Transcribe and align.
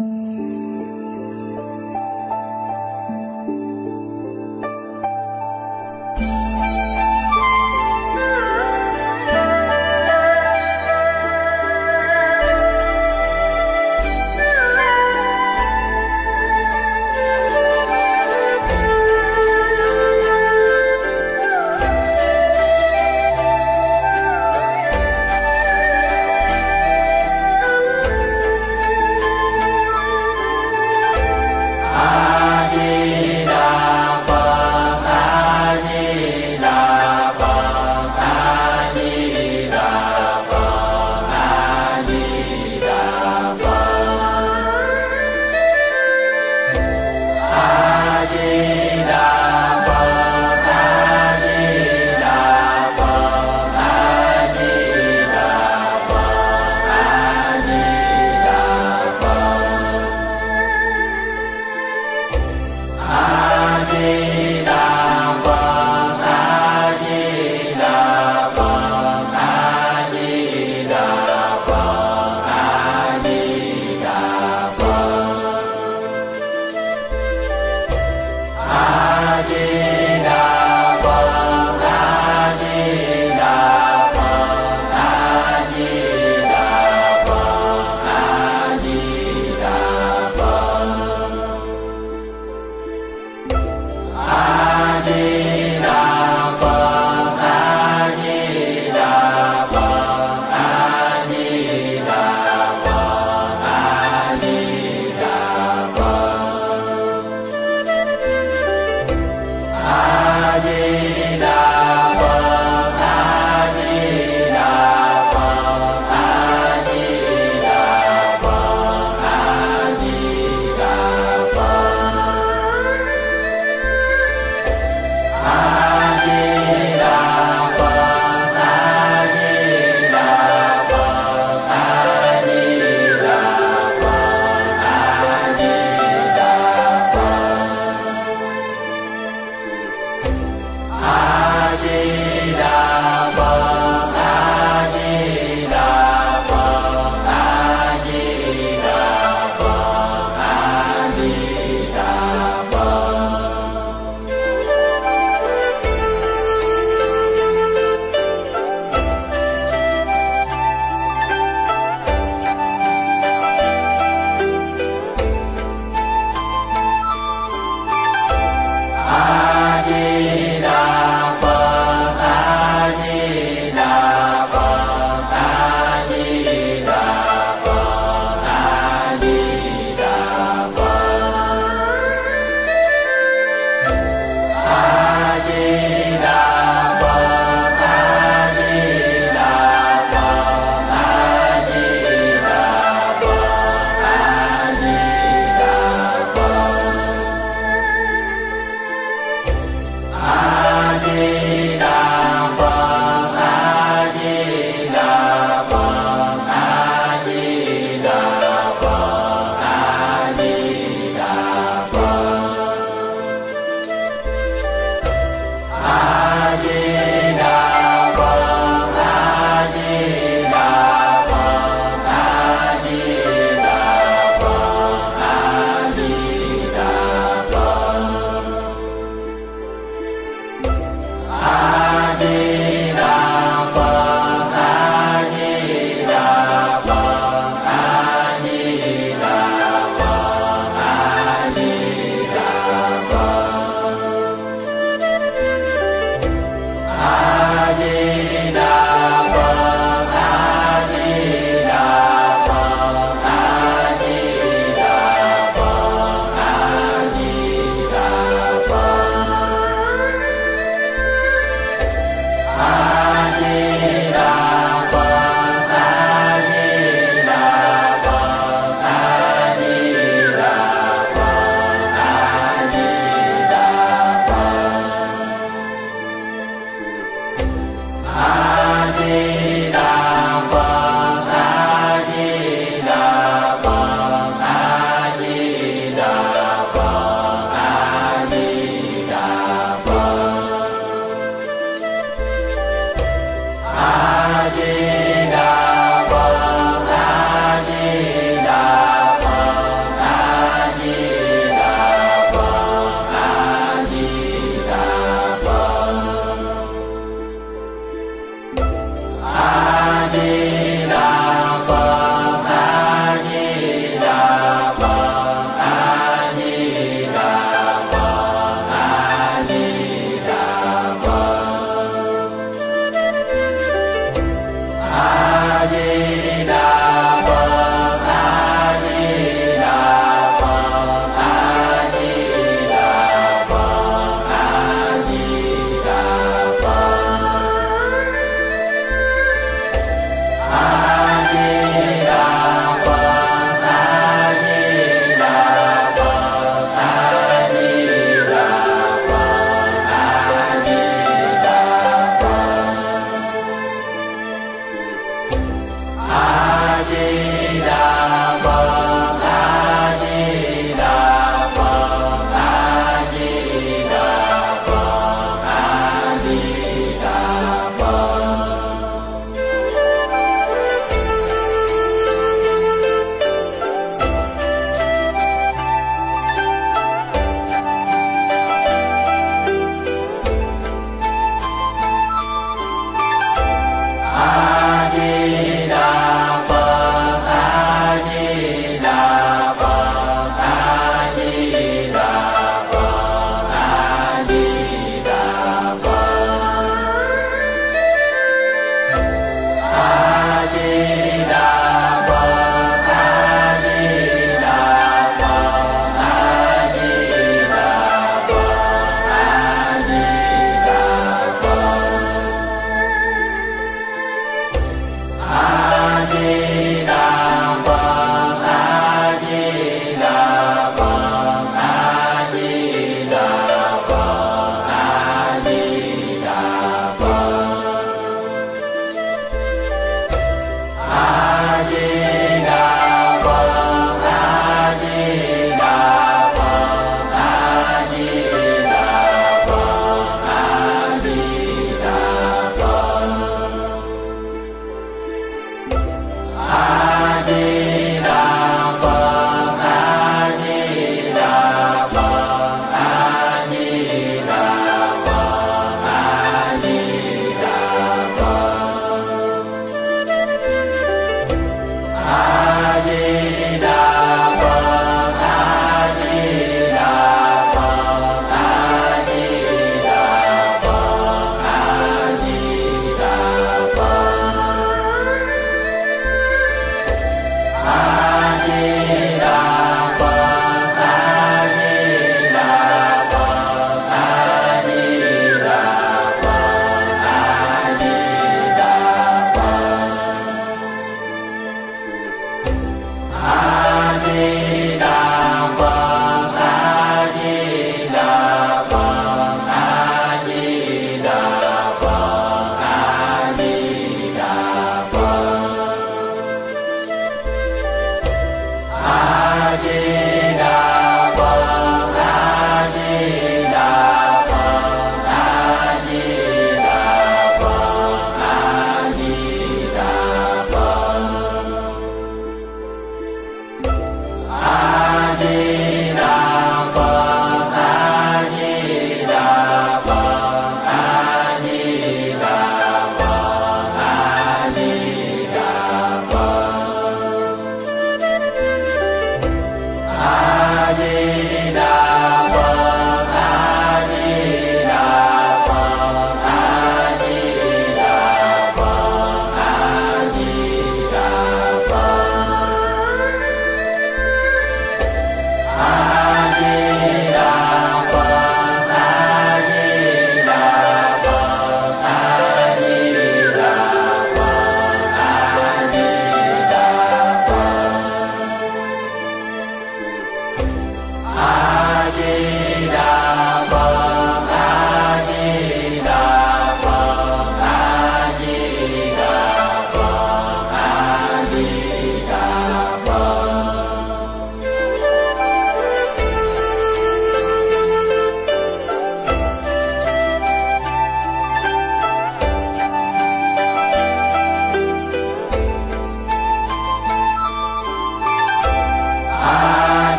Música 0.00 0.47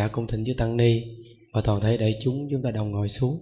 giả 0.00 0.08
cung 0.08 0.26
thỉnh 0.26 0.44
chư 0.44 0.54
tăng 0.54 0.76
ni 0.76 1.02
và 1.52 1.60
toàn 1.64 1.80
thể 1.80 1.96
đại 1.96 2.18
chúng 2.22 2.48
chúng 2.50 2.62
ta 2.62 2.70
đồng 2.70 2.90
ngồi 2.90 3.08
xuống. 3.08 3.38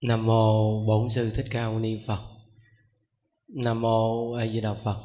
Nam 0.00 0.26
mô 0.26 0.86
bổn 0.86 1.10
sư 1.10 1.30
thích 1.30 1.46
ca 1.50 1.68
mâu 1.68 1.78
ni 1.78 2.00
phật. 2.06 2.20
Nam 3.48 3.80
mô 3.80 4.32
a 4.32 4.46
di 4.46 4.60
đà 4.60 4.74
phật. 4.74 5.02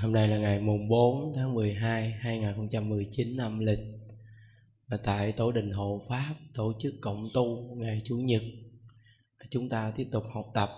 Hôm 0.00 0.12
nay 0.12 0.28
là 0.28 0.38
ngày 0.38 0.60
mùng 0.60 0.88
4 0.88 1.32
tháng 1.36 1.54
12 1.54 2.10
2019 2.10 3.36
năm 3.36 3.58
lịch, 3.58 3.80
và 4.86 4.96
tại 4.96 5.32
tổ 5.32 5.52
đình 5.52 5.70
hộ 5.70 6.04
pháp 6.08 6.34
tổ 6.54 6.72
chức 6.80 6.94
cộng 7.00 7.28
tu 7.34 7.74
ngày 7.76 8.00
chủ 8.04 8.16
nhật, 8.16 8.42
chúng 9.50 9.68
ta 9.68 9.92
tiếp 9.96 10.08
tục 10.12 10.24
học 10.34 10.46
tập 10.54 10.70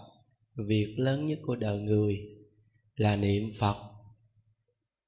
việc 0.55 0.95
lớn 0.99 1.27
nhất 1.27 1.39
của 1.43 1.57
đời 1.57 1.79
người 1.79 2.34
là 2.97 3.17
niệm 3.17 3.53
phật. 3.59 3.77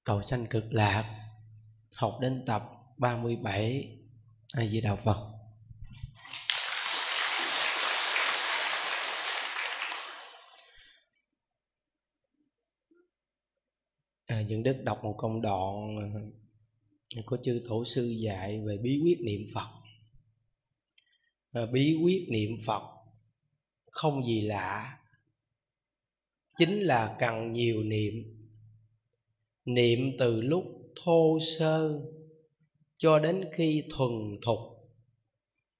Cầu 0.04 0.22
sanh 0.22 0.46
cực 0.46 0.64
lạc 0.72 1.26
học 1.94 2.18
đến 2.20 2.42
tập 2.46 2.62
37 2.96 3.98
A 4.52 4.66
Di 4.66 4.80
Đà 4.80 4.96
Phật. 4.96 5.32
À, 14.26 14.42
những 14.42 14.62
đức 14.62 14.76
đọc 14.82 15.04
một 15.04 15.14
công 15.18 15.42
đoạn 15.42 15.96
à, 15.96 16.06
của 17.16 17.22
có 17.26 17.36
chư 17.44 17.64
tổ 17.68 17.84
sư 17.84 18.06
dạy 18.06 18.60
về 18.66 18.76
bí 18.76 19.00
quyết 19.04 19.18
niệm 19.20 19.40
Phật. 19.54 19.68
À, 21.52 21.66
bí 21.72 21.98
quyết 22.02 22.26
niệm 22.30 22.50
Phật 22.66 22.82
không 23.90 24.26
gì 24.26 24.40
lạ 24.40 24.98
chính 26.56 26.80
là 26.80 27.16
cần 27.18 27.50
nhiều 27.50 27.82
niệm. 27.82 28.14
Niệm 29.64 29.98
từ 30.18 30.40
lúc 30.40 30.64
thô 31.04 31.38
sơ 31.58 32.00
cho 32.94 33.18
đến 33.18 33.44
khi 33.52 33.82
thuần 33.90 34.10
thục, 34.42 34.58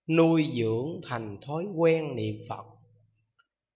nuôi 0.09 0.47
dưỡng 0.55 1.01
thành 1.05 1.39
thói 1.41 1.65
quen 1.77 2.17
niệm 2.17 2.37
phật, 2.49 2.65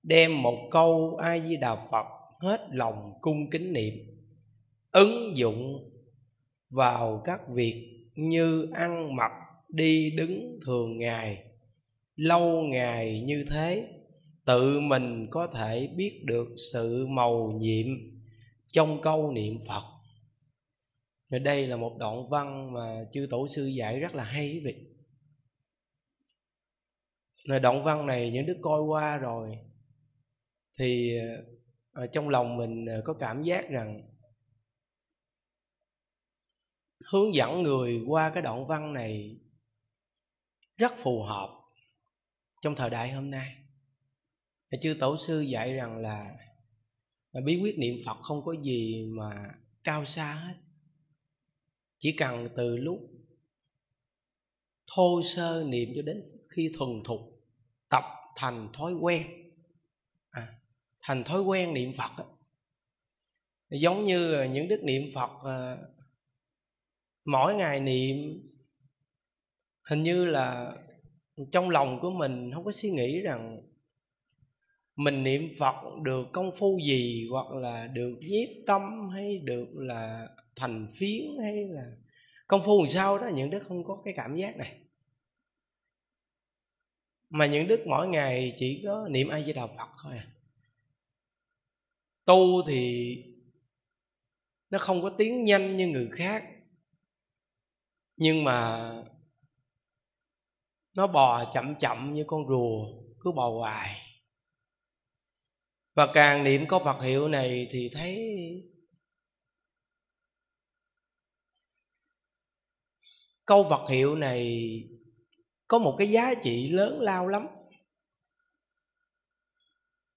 đem 0.03 0.43
một 0.43 0.69
câu 0.71 1.17
a 1.17 1.39
di 1.39 1.57
đà 1.57 1.75
phật 1.91 2.07
hết 2.41 2.69
lòng 2.71 3.13
cung 3.21 3.51
kính 3.51 3.73
niệm, 3.73 3.95
ứng 4.93 5.37
dụng 5.37 5.91
vào 6.71 7.23
các 7.25 7.41
việc 7.49 8.07
như 8.15 8.69
ăn 8.75 9.17
mặc, 9.17 9.33
đi 9.69 10.11
đứng 10.11 10.61
thường 10.67 10.99
ngày, 10.99 11.45
lâu 12.17 12.63
ngày 12.63 13.21
như 13.21 13.45
thế 13.51 13.89
tự 14.51 14.81
mình 14.81 15.27
có 15.31 15.47
thể 15.47 15.87
biết 15.97 16.23
được 16.25 16.49
sự 16.73 17.07
màu 17.07 17.53
nhiệm 17.57 17.87
trong 18.67 19.01
câu 19.01 19.33
niệm 19.33 19.59
phật. 19.69 19.83
Rồi 21.29 21.41
đây 21.41 21.67
là 21.67 21.77
một 21.77 21.97
đoạn 21.99 22.29
văn 22.29 22.73
mà 22.73 23.05
chư 23.13 23.27
tổ 23.31 23.49
sư 23.49 23.67
dạy 23.67 24.01
rất 24.01 24.15
là 24.15 24.25
hay 24.25 24.51
quý 24.53 24.61
vị. 24.65 24.75
Rồi 27.45 27.61
đoạn 27.61 27.85
văn 27.85 28.07
này 28.07 28.31
những 28.31 28.47
đứa 28.47 28.57
coi 28.63 28.83
qua 28.83 29.19
rồi 29.19 29.59
thì 30.79 31.19
ở 31.93 32.07
trong 32.07 32.29
lòng 32.29 32.57
mình 32.57 32.87
ờ, 32.87 33.03
có 33.05 33.15
cảm 33.15 33.43
giác 33.43 33.71
rằng 33.71 34.03
hướng 37.13 37.35
dẫn 37.35 37.63
người 37.63 38.01
qua 38.07 38.31
cái 38.35 38.43
đoạn 38.43 38.67
văn 38.67 38.93
này 38.93 39.37
rất 40.77 40.93
phù 40.99 41.23
hợp 41.23 41.51
trong 42.63 42.75
thời 42.75 42.91
đại 42.91 43.13
hôm 43.13 43.31
nay 43.31 43.60
chư 44.79 44.97
tổ 45.01 45.17
sư 45.17 45.41
dạy 45.41 45.75
rằng 45.75 45.99
là 45.99 46.37
bí 47.45 47.61
quyết 47.63 47.79
niệm 47.79 47.97
phật 48.07 48.17
không 48.23 48.45
có 48.45 48.55
gì 48.63 49.07
mà 49.19 49.51
cao 49.85 50.05
xa 50.05 50.35
hết. 50.35 50.55
Chỉ 51.99 52.13
cần 52.19 52.49
từ 52.57 52.77
lúc 52.77 52.99
thô 54.95 55.23
sơ 55.23 55.65
niệm 55.69 55.89
cho 55.97 56.03
đến 56.03 56.23
khi 56.49 56.71
thuần 56.79 56.91
thục 57.05 57.21
tập 57.89 58.05
thành 58.37 58.69
thói 58.73 58.93
quen 58.93 59.23
à, 60.31 60.49
thành 61.01 61.25
thói 61.25 61.43
quen 61.43 61.75
niệm 61.75 61.93
phật 61.97 62.25
giống 63.71 64.05
như 64.05 64.43
những 64.43 64.69
đức 64.69 64.81
niệm 64.83 65.03
phật 65.15 65.31
à, 65.45 65.77
mỗi 67.25 67.55
ngày 67.55 67.81
niệm 67.81 68.17
hình 69.91 70.03
như 70.03 70.25
là 70.25 70.77
trong 71.53 71.71
lòng 71.71 71.99
của 72.01 72.11
mình 72.11 72.51
không 72.55 72.65
có 72.65 72.73
suy 72.73 72.91
nghĩ 72.91 73.21
rằng 73.21 73.70
mình 75.01 75.23
niệm 75.23 75.51
phật 75.59 75.75
được 76.03 76.27
công 76.33 76.51
phu 76.59 76.79
gì, 76.87 77.29
hoặc 77.31 77.51
là 77.51 77.87
được 77.87 78.19
nhiếp 78.21 78.49
tâm, 78.67 79.09
hay 79.09 79.39
được 79.39 79.69
là 79.75 80.29
thành 80.57 80.89
phiến, 80.99 81.25
hay 81.43 81.65
là 81.69 81.85
công 82.47 82.63
phu 82.65 82.83
làm 82.83 82.93
sao 82.93 83.19
đó, 83.19 83.29
những 83.35 83.51
đức 83.51 83.63
không 83.69 83.85
có 83.85 84.03
cái 84.05 84.15
cảm 84.17 84.37
giác 84.37 84.57
này. 84.57 84.81
Mà 87.29 87.47
những 87.47 87.69
đức 87.69 87.81
mỗi 87.87 88.09
ngày 88.09 88.55
chỉ 88.59 88.83
có 88.85 89.09
niệm 89.11 89.29
ai 89.29 89.43
với 89.43 89.53
đạo 89.53 89.69
phật 89.69 89.89
thôi 90.03 90.13
à. 90.17 90.27
Tu 92.25 92.63
thì 92.67 93.17
nó 94.71 94.79
không 94.79 95.03
có 95.03 95.11
tiến 95.19 95.45
nhanh 95.45 95.77
như 95.77 95.87
người 95.87 96.09
khác, 96.13 96.45
nhưng 98.17 98.45
mà 98.45 98.91
nó 100.97 101.07
bò 101.07 101.53
chậm 101.55 101.75
chậm 101.75 102.15
như 102.15 102.25
con 102.27 102.49
rùa, 102.49 102.87
cứ 103.21 103.33
bò 103.33 103.51
hoài 103.51 104.10
và 105.95 106.13
càng 106.15 106.45
niệm 106.45 106.67
có 106.69 106.79
Phật 106.79 107.03
hiệu 107.03 107.29
này 107.29 107.69
thì 107.71 107.91
thấy 107.93 108.37
câu 113.47 113.67
Phật 113.71 113.91
hiệu 113.91 114.15
này 114.15 114.61
có 115.69 115.79
một 115.79 115.97
cái 115.99 116.11
giá 116.11 116.35
trị 116.43 116.69
lớn 116.69 117.01
lao 117.01 117.29
lắm, 117.29 117.47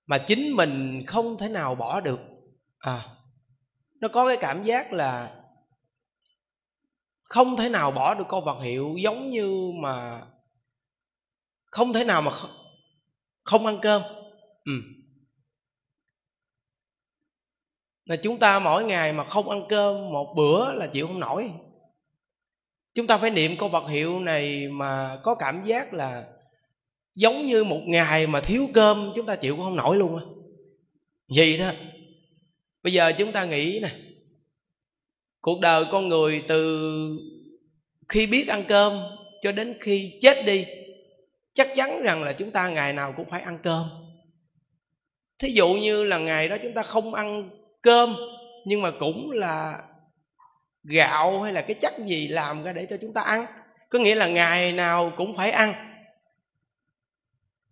mà 0.06 0.18
chính 0.28 0.56
mình 0.56 1.04
không 1.08 1.38
thể 1.38 1.50
nào 1.50 1.76
bỏ 1.76 2.02
được 2.02 2.20
à 2.78 3.16
nó 4.00 4.08
có 4.08 4.28
cái 4.28 4.38
cảm 4.42 4.64
giác 4.64 4.94
là 4.94 5.44
không 7.22 7.58
thể 7.58 7.70
nào 7.70 7.92
bỏ 7.92 8.16
được 8.16 8.26
câu 8.30 8.42
vật 8.42 8.62
hiệu 8.62 8.96
giống 9.04 9.30
như 9.30 9.72
mà 9.82 10.22
không 11.66 11.94
thể 11.94 12.04
nào 12.04 12.22
mà 12.22 12.32
không 13.44 13.66
ăn 13.66 13.80
cơm 13.82 14.02
ừ 14.66 14.74
là 18.06 18.16
chúng 18.16 18.40
ta 18.40 18.60
mỗi 18.60 18.84
ngày 18.84 19.14
mà 19.14 19.24
không 19.24 19.50
ăn 19.50 19.62
cơm 19.70 20.12
một 20.12 20.34
bữa 20.36 20.74
là 20.74 20.88
chịu 20.88 21.08
không 21.08 21.20
nổi. 21.20 21.52
Chúng 22.96 23.08
ta 23.08 23.18
phải 23.18 23.30
niệm 23.30 23.58
câu 23.58 23.70
vật 23.70 23.88
hiệu 23.88 24.20
này 24.20 24.68
mà 24.68 25.20
có 25.24 25.36
cảm 25.36 25.64
giác 25.64 25.94
là 25.94 26.28
giống 27.16 27.46
như 27.46 27.64
một 27.64 27.82
ngày 27.86 28.28
mà 28.28 28.42
thiếu 28.42 28.70
cơm, 28.74 29.12
chúng 29.16 29.26
ta 29.26 29.36
chịu 29.36 29.56
cũng 29.56 29.66
không 29.66 29.76
nổi 29.76 29.98
luôn 29.98 30.18
á. 30.18 30.24
Vậy 31.36 31.58
đó. 31.58 31.72
Bây 32.84 32.94
giờ 32.94 33.14
chúng 33.18 33.32
ta 33.32 33.46
nghĩ 33.46 33.80
nè. 33.80 33.90
Cuộc 35.42 35.60
đời 35.60 35.86
con 35.92 36.08
người 36.08 36.44
từ 36.48 36.90
khi 38.10 38.28
biết 38.28 38.48
ăn 38.48 38.64
cơm 38.68 39.02
cho 39.42 39.52
đến 39.52 39.78
khi 39.82 40.14
chết 40.22 40.46
đi, 40.46 40.66
chắc 41.54 41.70
chắn 41.76 42.02
rằng 42.02 42.24
là 42.24 42.34
chúng 42.34 42.52
ta 42.52 42.70
ngày 42.70 42.94
nào 42.94 43.14
cũng 43.18 43.30
phải 43.30 43.42
ăn 43.42 43.58
cơm. 43.64 43.90
Thí 45.40 45.50
dụ 45.50 45.74
như 45.74 46.04
là 46.04 46.18
ngày 46.18 46.48
đó 46.48 46.58
chúng 46.64 46.74
ta 46.74 46.84
không 46.84 47.14
ăn 47.14 47.50
cơm, 47.84 48.16
nhưng 48.66 48.82
mà 48.82 48.92
cũng 49.00 49.32
là 49.32 49.84
gạo 50.84 51.42
hay 51.42 51.54
là 51.54 51.62
cái 51.62 51.74
chất 51.74 51.94
gì 52.06 52.28
làm 52.28 52.64
ra 52.64 52.74
để 52.74 52.86
cho 52.90 52.98
chúng 53.02 53.14
ta 53.14 53.22
ăn. 53.22 53.46
Có 53.90 54.00
nghĩa 54.00 54.16
là 54.16 54.28
ngày 54.28 54.72
nào 54.72 55.12
cũng 55.18 55.36
phải 55.36 55.52
ăn. 55.52 55.74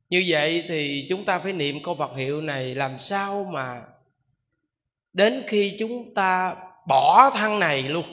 Như 0.10 0.24
vậy 0.28 0.64
thì 0.68 1.06
chúng 1.10 1.26
ta 1.26 1.40
phải 1.40 1.54
niệm 1.54 1.78
câu 1.84 1.96
Phật 1.96 2.16
hiệu 2.16 2.42
này 2.42 2.76
làm 2.76 3.00
sao 3.00 3.50
mà 3.54 3.82
đến 5.14 5.44
khi 5.48 5.76
chúng 5.80 6.14
ta 6.14 6.56
bỏ 6.88 7.30
thân 7.34 7.60
này 7.60 7.84
luôn. 7.84 8.06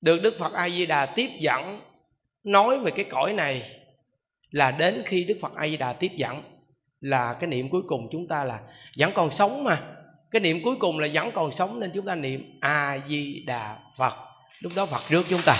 Được 0.00 0.22
Đức 0.22 0.36
Phật 0.38 0.52
A 0.52 0.68
Di 0.68 0.86
Đà 0.86 1.06
tiếp 1.06 1.30
dẫn 1.38 1.80
nói 2.44 2.80
về 2.80 2.90
cái 2.90 3.04
cõi 3.04 3.32
này 3.32 3.62
là 4.50 4.70
đến 4.70 5.02
khi 5.06 5.24
Đức 5.24 5.38
Phật 5.40 5.54
A 5.54 5.68
Di 5.68 5.76
Đà 5.76 5.92
tiếp 5.92 6.10
dẫn 6.16 6.42
là 7.00 7.36
cái 7.40 7.48
niệm 7.48 7.70
cuối 7.70 7.82
cùng 7.88 8.08
chúng 8.12 8.28
ta 8.28 8.44
là 8.44 8.60
vẫn 8.98 9.10
còn 9.14 9.30
sống 9.30 9.64
mà 9.64 9.82
cái 10.34 10.40
niệm 10.40 10.60
cuối 10.64 10.76
cùng 10.76 10.98
là 10.98 11.08
vẫn 11.12 11.30
còn 11.30 11.52
sống 11.52 11.80
nên 11.80 11.90
chúng 11.94 12.06
ta 12.06 12.14
niệm 12.14 12.58
A 12.60 12.98
Di 13.08 13.44
Đà 13.46 13.76
Phật. 13.96 14.14
Lúc 14.60 14.72
đó 14.76 14.86
Phật 14.86 15.02
rước 15.08 15.22
chúng 15.30 15.40
ta. 15.46 15.56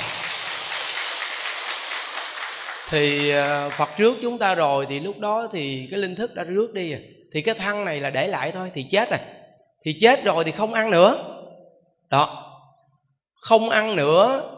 Thì 2.89 3.31
ờ, 3.31 3.71
Phật 3.71 3.91
rước 3.97 4.15
chúng 4.23 4.39
ta 4.39 4.55
rồi 4.55 4.87
thì 4.89 5.01
lúc 5.01 5.19
đó 5.19 5.49
thì 5.53 5.89
cái 5.91 6.01
linh 6.01 6.15
thức 6.15 6.35
đã 6.35 6.45
rước 6.45 6.73
đi 6.75 6.93
rồi 6.93 7.03
thì 7.33 7.43
cái 7.43 7.55
thân 7.55 7.85
này 7.85 8.01
là 8.01 8.11
để 8.11 8.29
lại 8.29 8.53
thôi, 8.53 8.71
thì 8.75 8.87
chết 8.91 9.11
rồi. 9.11 9.19
Thì 9.85 9.97
chết 10.01 10.25
rồi 10.25 10.45
thì 10.45 10.51
không 10.51 10.73
ăn 10.73 10.91
nữa. 10.91 11.41
Đó. 12.11 12.51
Không 13.35 13.71
ăn 13.71 13.97
nữa 13.97 14.51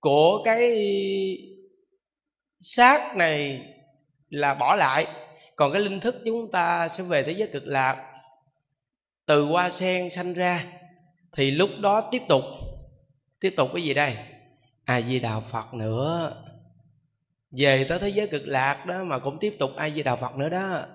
của 0.00 0.42
cái 0.44 0.76
xác 2.60 3.16
này 3.16 3.60
là 4.28 4.54
bỏ 4.54 4.76
lại. 4.76 5.06
Còn 5.56 5.72
cái 5.72 5.82
linh 5.82 6.00
thức 6.00 6.16
chúng 6.24 6.50
ta 6.52 6.88
sẽ 6.88 7.02
về 7.02 7.22
thế 7.22 7.32
giới 7.32 7.48
cực 7.52 7.62
lạc 7.66 8.11
từ 9.26 9.44
hoa 9.44 9.70
sen 9.70 10.10
sanh 10.10 10.34
ra, 10.34 10.64
thì 11.32 11.50
lúc 11.50 11.70
đó 11.80 12.08
tiếp 12.12 12.22
tục 12.28 12.42
tiếp 13.40 13.54
tục 13.56 13.70
cái 13.74 13.82
gì 13.82 13.94
đây? 13.94 14.16
A 14.84 15.00
di 15.02 15.20
đà 15.20 15.40
phật 15.40 15.74
nữa. 15.74 16.42
Về 17.50 17.86
tới 17.88 17.98
thế 17.98 18.08
giới 18.08 18.28
cực 18.28 18.42
lạc 18.46 18.86
đó 18.86 19.04
mà 19.04 19.18
cũng 19.18 19.38
tiếp 19.38 19.56
tục 19.58 19.70
a 19.76 19.90
di 19.90 20.02
đà 20.02 20.16
phật 20.16 20.36
nữa 20.36 20.48
đó. 20.48 20.86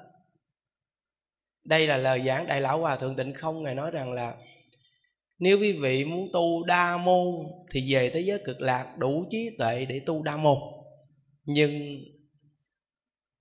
Đây 1.64 1.88
là 1.88 1.98
lời 1.98 2.24
giảng 2.26 2.48
đại 2.48 2.62
lão 2.62 2.80
hòa 2.80 2.96
thượng 2.96 3.16
tịnh 3.16 3.34
không 3.34 3.64
ngài 3.64 3.76
nói 3.76 3.92
rằng 3.92 4.14
là, 4.14 4.36
nếu 5.40 5.60
quý 5.60 5.74
vị 5.74 6.06
muốn 6.06 6.30
tu 6.34 6.64
đa 6.64 6.98
môn 6.98 7.36
thì 7.72 7.94
về 7.94 8.12
thế 8.14 8.20
giới 8.20 8.42
cực 8.46 8.62
lạc 8.62 8.98
đủ 8.98 9.26
trí 9.32 9.50
tuệ 9.58 9.86
để 9.86 10.02
tu 10.06 10.24
đa 10.24 10.38
môn. 10.38 10.58
Nhưng 11.46 12.00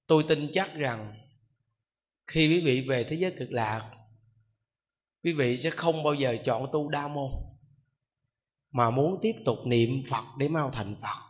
tôi 0.06 0.24
tin 0.28 0.50
chắc 0.52 0.74
rằng 0.74 1.14
khi 2.26 2.48
quý 2.48 2.60
vị 2.60 2.86
về 2.88 3.04
thế 3.04 3.16
giới 3.16 3.30
cực 3.30 3.52
lạc 3.52 3.90
quý 5.26 5.32
vị 5.32 5.56
sẽ 5.56 5.70
không 5.70 6.02
bao 6.02 6.14
giờ 6.14 6.36
chọn 6.44 6.66
tu 6.72 6.88
đa 6.88 7.08
môn, 7.08 7.30
mà 8.70 8.90
muốn 8.90 9.18
tiếp 9.22 9.32
tục 9.44 9.58
niệm 9.64 10.02
phật 10.10 10.24
để 10.38 10.48
mau 10.48 10.70
thành 10.70 10.96
phật. 11.02 11.22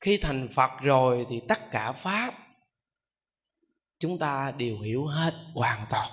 Khi 0.00 0.18
thành 0.22 0.48
phật 0.48 0.70
rồi 0.82 1.26
thì 1.28 1.40
tất 1.48 1.70
cả 1.70 1.92
pháp 1.92 2.34
chúng 3.98 4.18
ta 4.18 4.50
đều 4.50 4.80
hiểu 4.80 5.06
hết 5.06 5.34
hoàn 5.54 5.86
toàn. 5.90 6.10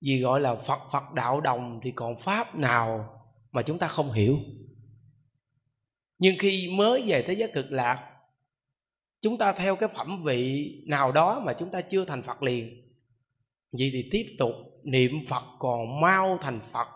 Vì 0.00 0.20
gọi 0.20 0.40
là 0.40 0.54
phật 0.54 0.80
phật 0.92 1.12
đạo 1.14 1.40
đồng 1.40 1.80
thì 1.82 1.90
còn 1.90 2.16
pháp 2.18 2.54
nào 2.54 3.20
mà 3.52 3.62
chúng 3.62 3.78
ta 3.78 3.88
không 3.88 4.12
hiểu? 4.12 4.38
Nhưng 6.18 6.36
khi 6.38 6.74
mới 6.76 7.02
về 7.06 7.24
thế 7.26 7.34
giới 7.34 7.50
cực 7.54 7.72
lạc, 7.72 8.10
chúng 9.20 9.38
ta 9.38 9.52
theo 9.52 9.76
cái 9.76 9.88
phẩm 9.88 10.22
vị 10.24 10.70
nào 10.86 11.12
đó 11.12 11.42
mà 11.46 11.52
chúng 11.58 11.70
ta 11.70 11.80
chưa 11.80 12.04
thành 12.04 12.22
phật 12.22 12.42
liền 12.42 12.91
vậy 13.72 13.90
thì 13.92 14.08
tiếp 14.10 14.26
tục, 14.38 14.54
niệm 14.84 15.24
phật 15.28 15.42
còn 15.58 16.00
mau 16.00 16.38
thành 16.40 16.60
phật. 16.72 16.86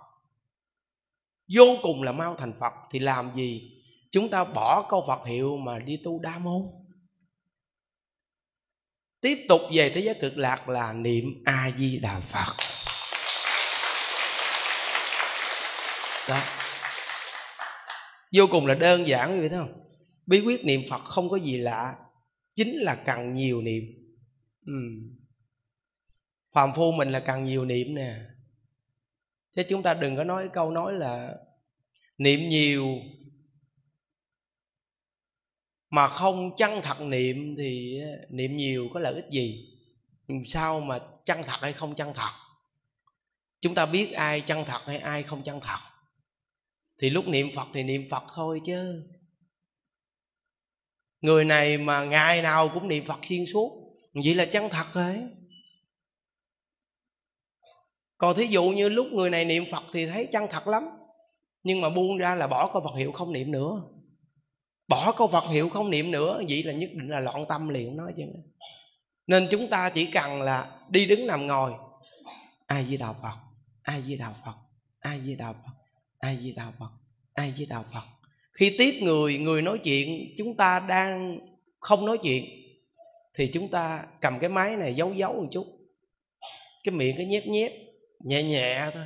Vô 1.55 1.77
cùng 1.83 2.03
là 2.03 2.12
mau 2.12 2.35
thành 2.35 2.53
phật, 2.61 2.73
thì 2.91 2.99
làm 2.99 3.31
gì? 3.37 3.73
Chúng 4.11 4.29
ta 4.29 4.45
bỏ 4.45 4.87
câu 4.89 5.05
phật 5.07 5.27
hiệu 5.27 5.57
mà 5.57 5.79
đi 5.79 6.01
tu 6.05 6.21
đa 6.21 6.39
môn. 6.39 6.62
Tiếp 9.21 9.39
tục 9.49 9.61
về 9.73 9.93
thế 9.95 10.01
giới 10.01 10.15
cực 10.21 10.37
lạc 10.37 10.69
là 10.69 10.93
niệm 10.93 11.43
a 11.45 11.71
di 11.79 11.99
đà 11.99 12.21
phật. 12.21 12.57
Đó. 16.29 16.41
Vô 18.33 18.47
cùng 18.51 18.67
là 18.67 18.75
đơn 18.75 19.07
giản, 19.07 19.35
quý 19.35 19.41
vị 19.41 19.49
thấy 19.49 19.59
không? 19.59 19.83
Bí 20.27 20.41
quyết 20.41 20.65
niệm 20.65 20.83
phật 20.91 21.05
không 21.05 21.29
có 21.29 21.37
gì 21.37 21.57
lạ, 21.57 21.95
chính 22.57 22.77
là 22.77 22.95
cần 22.95 23.33
nhiều 23.33 23.62
niệm. 23.62 23.85
Ừ 24.67 24.73
phàm 26.57 26.73
phu 26.75 26.92
mình 26.92 27.11
là 27.11 27.21
cần 27.21 27.45
nhiều 27.45 27.64
niệm 27.64 27.95
nè. 27.95 28.16
Chứ 29.53 29.62
chúng 29.69 29.83
ta 29.83 29.95
đừng 29.95 30.16
có 30.16 30.25
nói 30.25 30.49
câu 30.53 30.71
nói 30.71 30.92
là 30.92 31.35
niệm 32.19 32.49
nhiều 32.49 32.87
mà 35.90 36.09
không 36.09 36.57
chân 36.57 36.71
thật 36.83 37.01
niệm 37.01 37.55
thì 37.59 38.01
niệm 38.31 38.57
nhiều 38.57 38.88
có 38.95 39.01
lợi 39.01 39.14
ích 39.14 39.25
gì? 39.31 39.69
Sao 40.45 40.81
mà 40.81 40.99
chân 41.25 41.42
thật 41.42 41.59
hay 41.61 41.73
không 41.73 41.95
chân 41.95 42.12
thật? 42.14 42.33
Chúng 43.61 43.75
ta 43.75 43.87
biết 43.87 44.12
ai 44.12 44.40
chân 44.40 44.64
thật 44.66 44.81
hay 44.87 44.99
ai 44.99 45.23
không 45.23 45.42
chân 45.42 45.61
thật. 45.61 45.79
Thì 46.99 47.11
lúc 47.11 47.29
niệm 47.29 47.49
phật 47.55 47.69
thì 47.75 47.83
niệm 47.83 48.09
phật 48.11 48.23
thôi 48.35 48.61
chứ. 48.66 49.09
Người 51.21 51.45
này 51.45 51.79
mà 51.79 52.05
ngày 52.05 52.42
nào 52.42 52.71
cũng 52.75 52.88
niệm 52.88 53.07
phật 53.07 53.19
xuyên 53.23 53.47
suốt, 53.47 53.97
vậy 54.25 54.35
là 54.35 54.47
chân 54.47 54.69
thật 54.71 54.87
rồi 54.95 55.16
còn 58.18 58.37
thí 58.37 58.46
dụ 58.46 58.64
như 58.64 58.88
lúc 58.88 59.07
người 59.12 59.31
này 59.31 59.44
niệm 59.44 59.64
phật 59.70 59.85
thì 59.92 60.07
thấy 60.07 60.26
chân 60.26 60.46
thật 60.50 60.66
lắm. 60.66 60.88
Nhưng 61.62 61.81
mà 61.81 61.90
buông 61.90 62.16
ra 62.16 62.35
là 62.35 62.46
bỏ 62.46 62.70
câu 62.72 62.83
phật 62.83 62.96
hiệu 62.96 63.12
không 63.12 63.33
niệm 63.33 63.50
nữa. 63.50 63.83
Bỏ 64.88 65.12
câu 65.12 65.29
phật 65.29 65.44
hiệu 65.44 65.68
không 65.68 65.90
niệm 65.90 66.11
nữa, 66.11 66.42
vậy 66.48 66.62
là 66.62 66.72
nhất 66.72 66.90
định 66.92 67.09
là 67.09 67.20
loạn 67.20 67.44
tâm 67.48 67.68
liền, 67.68 67.96
nói 67.96 68.12
chứ. 68.16 68.22
Nên 69.26 69.48
chúng 69.50 69.68
ta 69.68 69.90
chỉ 69.90 70.07
cần 70.07 70.42
là 70.42 70.81
đi 70.88 71.07
đứng 71.07 71.26
nằm 71.26 71.46
ngồi. 71.46 71.72
Ai 72.66 72.85
di 72.85 72.96
đạo 72.96 73.16
phật 73.22 73.37
ai 73.83 74.02
di 74.02 74.16
đạo 74.16 74.35
phật 74.44 74.55
ai 75.00 75.20
di 75.24 75.35
đạo 75.35 75.55
phật 75.64 75.72
ai 76.18 76.37
di 76.37 76.52
đạo 76.52 76.72
phật 76.79 76.90
ai 77.35 77.52
di 77.52 77.66
đạo 77.66 77.85
phật 77.92 78.02
khi 78.57 78.74
tiếp 78.79 78.94
người 79.02 79.38
người 79.38 79.62
nói 79.62 79.79
chuyện, 79.79 80.35
chúng 80.38 80.57
ta 80.57 80.81
đang 80.88 81.38
không 81.79 82.07
nói 82.07 82.18
chuyện, 82.18 82.44
thì 83.35 83.50
chúng 83.52 83.70
ta 83.70 84.07
cầm 84.20 84.38
cái 84.38 84.50
máy 84.50 84.76
này 84.76 84.94
giấu 84.94 85.14
giấu 85.14 85.33
một 85.33 85.48
chút. 85.52 85.66
Cái 86.85 86.94
miệng 86.94 87.16
cái 87.16 87.26
nhép 87.26 87.46
nhép 87.46 87.72
nhẹ 88.27 88.43
nhẹ 88.43 88.91
thôi. 88.95 89.05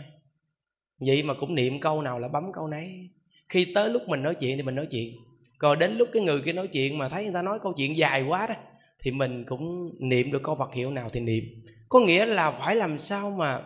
Vậy 0.99 1.23
mà 1.23 1.35
cũng 1.35 1.55
niệm 1.55 1.81
câu 1.81 2.03
nào 2.03 2.19
là 2.19 2.29
bấm 2.29 2.53
câu 2.53 2.69
nấy. 2.69 3.09
Khi 3.49 3.73
tới 3.75 3.91
lúc 3.91 4.03
mình 4.09 4.23
nói 4.23 4.35
chuyện 4.35 4.57
thì 4.57 4.63
mình 4.63 4.75
nói 4.75 4.87
chuyện. 4.91 5.15
Còn 5.59 5.79
đến 5.79 5.97
lúc 5.97 6.09
cái 6.13 6.23
người 6.23 6.41
kia 6.45 6.53
nói 6.53 6.69
chuyện 6.69 6.99
mà 6.99 7.09
thấy 7.09 7.25
người 7.25 7.35
ta 7.35 7.43
nói 7.43 7.59
câu 7.63 7.73
chuyện 7.73 7.97
dài 7.97 8.23
quá 8.23 8.47
đó, 8.47 8.55
thì 9.01 9.11
mình 9.11 9.45
cũng 9.49 9.93
niệm 9.99 10.33
được 10.33 10.43
câu 10.43 10.57
Phật 10.57 10.75
hiệu 10.75 10.91
nào 10.91 11.09
thì 11.13 11.21
niệm. 11.21 11.45
Có 11.89 12.01
nghĩa 12.01 12.27
là 12.27 12.51
phải 12.51 12.77
làm 12.77 12.99
sao 12.99 13.31
mà 13.31 13.61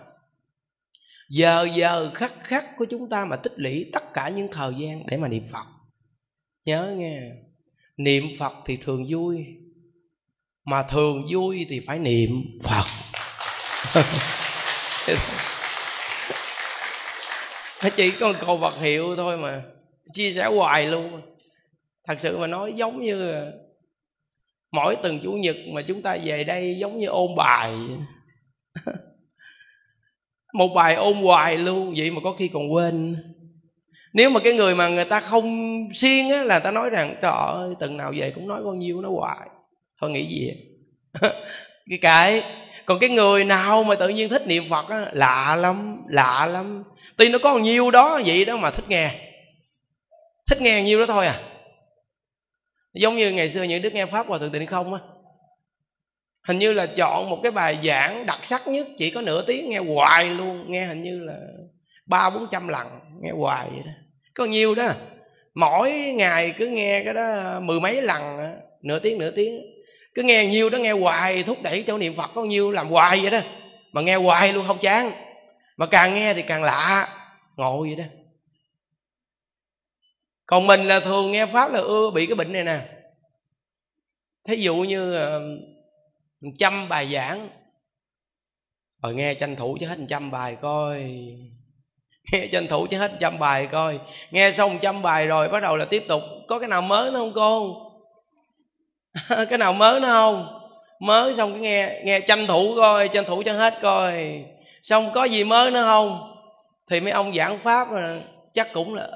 giờ 1.28 1.68
giờ 1.74 2.10
khắc 2.14 2.34
khắc 2.42 2.76
của 2.76 2.84
chúng 2.84 3.08
ta 3.08 3.24
mà 3.24 3.36
tích 3.36 3.52
lũy 3.56 3.90
tất 3.92 4.12
cả 4.14 4.28
những 4.28 4.48
thời 4.52 4.72
gian 4.80 5.06
để 5.06 5.16
mà 5.16 5.28
niệm 5.28 5.46
Phật. 5.52 5.66
Nhớ 6.64 6.94
nghe, 6.98 7.20
niệm 7.96 8.24
Phật 8.38 8.52
thì 8.66 8.76
thường 8.76 9.06
vui, 9.08 9.46
mà 10.64 10.82
thường 10.82 11.26
vui 11.32 11.66
thì 11.68 11.80
phải 11.80 11.98
niệm 11.98 12.30
Phật. 12.62 12.84
chỉ 17.96 18.10
có 18.10 18.32
một 18.32 18.38
câu 18.46 18.56
vật 18.56 18.74
hiệu 18.80 19.16
thôi 19.16 19.38
mà. 19.38 19.62
Chia 20.12 20.32
sẻ 20.32 20.46
hoài 20.46 20.86
luôn. 20.86 21.20
Thật 22.06 22.20
sự 22.20 22.38
mà 22.38 22.46
nói 22.46 22.72
giống 22.72 23.00
như 23.00 23.42
mỗi 24.72 24.96
tuần 24.96 25.20
chủ 25.22 25.32
nhật 25.32 25.56
mà 25.72 25.82
chúng 25.82 26.02
ta 26.02 26.18
về 26.24 26.44
đây 26.44 26.76
giống 26.78 26.98
như 26.98 27.06
ôn 27.06 27.36
bài. 27.36 27.72
Một 30.54 30.68
bài 30.74 30.94
ôn 30.94 31.14
hoài 31.14 31.58
luôn, 31.58 31.94
vậy 31.96 32.10
mà 32.10 32.20
có 32.24 32.32
khi 32.32 32.48
còn 32.48 32.72
quên. 32.72 33.16
Nếu 34.12 34.30
mà 34.30 34.40
cái 34.40 34.54
người 34.54 34.74
mà 34.74 34.88
người 34.88 35.04
ta 35.04 35.20
không 35.20 35.78
siêng 35.94 36.30
á 36.30 36.44
là 36.44 36.58
ta 36.58 36.70
nói 36.70 36.90
rằng, 36.90 37.14
trời 37.22 37.32
ơi, 37.32 37.74
tuần 37.80 37.96
nào 37.96 38.12
về 38.16 38.32
cũng 38.34 38.48
nói 38.48 38.64
bao 38.64 38.74
nhiêu 38.74 39.00
nó 39.00 39.10
hoài. 39.10 39.48
Thôi 40.00 40.10
nghĩ 40.10 40.26
gì 40.26 40.50
cái 41.90 41.98
cái. 42.02 42.42
Còn 42.86 42.98
cái 42.98 43.10
người 43.10 43.44
nào 43.44 43.84
mà 43.84 43.94
tự 43.94 44.08
nhiên 44.08 44.28
thích 44.28 44.46
niệm 44.46 44.64
phật 44.70 44.88
á, 44.88 45.06
lạ 45.12 45.56
lắm 45.56 46.02
lạ 46.08 46.46
lắm. 46.46 46.84
Tuy 47.16 47.28
nó 47.28 47.38
có 47.38 47.58
nhiều 47.58 47.90
đó 47.90 48.20
vậy 48.26 48.44
đó 48.44 48.56
mà 48.56 48.70
thích 48.70 48.84
nghe. 48.88 49.10
Thích 50.50 50.60
nghe 50.60 50.82
nhiêu 50.82 51.00
đó 51.00 51.06
thôi 51.06 51.26
à. 51.26 51.40
Giống 52.94 53.16
như 53.16 53.32
ngày 53.32 53.50
xưa 53.50 53.62
những 53.62 53.82
đức 53.82 53.94
nghe 53.94 54.06
pháp 54.06 54.26
hòa 54.26 54.38
thượng 54.38 54.52
tịnh 54.52 54.66
không 54.66 54.94
á. 54.94 55.00
Hình 56.48 56.58
như 56.58 56.72
là 56.72 56.86
chọn 56.86 57.30
một 57.30 57.40
cái 57.42 57.52
bài 57.52 57.78
giảng 57.84 58.26
đặc 58.26 58.38
sắc 58.42 58.68
nhất, 58.68 58.86
chỉ 58.98 59.10
có 59.10 59.20
nửa 59.20 59.44
tiếng, 59.46 59.70
nghe 59.70 59.78
hoài 59.78 60.24
luôn. 60.24 60.70
Nghe 60.70 60.86
hình 60.86 61.02
như 61.02 61.18
là 61.24 61.36
ba, 62.06 62.30
bốn 62.30 62.46
trăm 62.50 62.68
lần, 62.68 62.86
nghe 63.22 63.30
hoài 63.30 63.68
vậy 63.70 63.82
đó. 63.84 63.92
Có 64.34 64.44
nhiều 64.44 64.74
đó. 64.74 64.88
Mỗi 65.54 65.92
ngày 65.92 66.54
cứ 66.58 66.66
nghe 66.66 67.02
cái 67.04 67.14
đó 67.14 67.60
mười 67.60 67.80
mấy 67.80 68.02
lần 68.02 68.38
nửa 68.82 68.98
tiếng 68.98 69.18
nửa 69.18 69.30
tiếng 69.30 69.60
cứ 70.14 70.22
nghe 70.22 70.46
nhiêu 70.46 70.70
đó 70.70 70.78
nghe 70.78 70.92
hoài, 70.92 71.42
thúc 71.42 71.62
đẩy 71.62 71.82
cho 71.82 71.98
niệm 71.98 72.16
phật 72.16 72.30
có 72.34 72.44
nhiêu 72.44 72.70
làm 72.70 72.88
hoài 72.88 73.20
vậy 73.22 73.30
đó. 73.30 73.40
Mà 73.92 74.00
nghe 74.00 74.14
hoài 74.14 74.52
luôn 74.52 74.66
không 74.66 74.78
chán. 74.78 75.10
Mà 75.76 75.86
càng 75.86 76.14
nghe 76.14 76.34
thì 76.34 76.42
càng 76.42 76.62
lạ, 76.62 77.08
ngộ 77.56 77.80
vậy 77.80 77.96
đó. 77.96 78.04
Còn 80.46 80.66
mình 80.66 80.84
là 80.84 81.00
thường 81.00 81.32
nghe 81.32 81.46
pháp 81.46 81.72
là 81.72 81.80
ưa 81.80 82.10
bị 82.10 82.26
cái 82.26 82.34
bệnh 82.34 82.52
này 82.52 82.64
nè. 82.64 82.80
Thí 84.48 84.56
dụ 84.56 84.76
như 84.76 85.14
ờ, 85.14 85.42
trăm 86.58 86.88
bài 86.88 87.12
giảng. 87.12 87.48
Rồi 89.02 89.14
nghe 89.14 89.34
tranh 89.34 89.56
thủ 89.56 89.78
cho 89.80 89.88
hết 89.88 89.98
trăm 90.08 90.30
bài 90.30 90.56
coi. 90.60 91.02
Nghe 92.32 92.46
tranh 92.52 92.66
thủ 92.66 92.86
cho 92.90 92.98
hết 92.98 93.12
trăm 93.20 93.38
bài 93.38 93.66
coi. 93.66 94.00
Nghe 94.30 94.52
xong 94.52 94.78
trăm 94.80 95.02
bài 95.02 95.26
rồi 95.26 95.48
bắt 95.48 95.62
đầu 95.62 95.76
là 95.76 95.84
tiếp 95.84 96.04
tục. 96.08 96.22
Có 96.48 96.58
cái 96.58 96.68
nào 96.68 96.82
mới 96.82 97.10
nữa 97.10 97.18
không 97.18 97.32
cô 97.34 97.83
cái 99.48 99.58
nào 99.58 99.72
mới 99.72 100.00
nó 100.00 100.08
không? 100.08 100.60
Mới 100.98 101.34
xong 101.34 101.52
cái 101.52 101.60
nghe 101.60 102.00
nghe 102.04 102.20
tranh 102.20 102.46
thủ 102.46 102.74
coi, 102.76 103.08
tranh 103.08 103.24
thủ 103.24 103.42
cho 103.46 103.52
hết 103.52 103.78
coi. 103.82 104.44
Xong 104.82 105.10
có 105.14 105.24
gì 105.24 105.44
mới 105.44 105.70
nữa 105.70 105.82
không? 105.82 106.34
Thì 106.90 107.00
mấy 107.00 107.10
ông 107.10 107.34
giảng 107.34 107.58
pháp 107.58 107.92
mà 107.92 108.20
chắc 108.54 108.72
cũng 108.72 108.94
là 108.94 109.08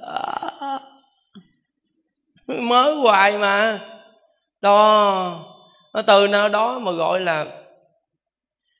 mới 2.48 2.94
hoài 2.94 3.38
mà. 3.38 3.78
Đó. 4.60 5.44
Nó 5.94 6.02
từ 6.02 6.26
nơi 6.28 6.48
đó 6.48 6.78
mà 6.78 6.92
gọi 6.92 7.20
là 7.20 7.46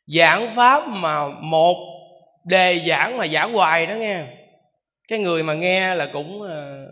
giảng 0.07 0.55
pháp 0.57 0.89
mà 0.89 1.29
một 1.29 1.77
đề 2.45 2.85
giảng 2.89 3.19
mà 3.19 3.27
giảng 3.27 3.53
hoài 3.53 3.87
đó 3.87 3.95
nghe. 3.95 4.25
Cái 5.09 5.19
người 5.19 5.43
mà 5.43 5.55
nghe 5.55 5.95
là 5.95 6.09
cũng 6.13 6.43
ờ, 6.43 6.87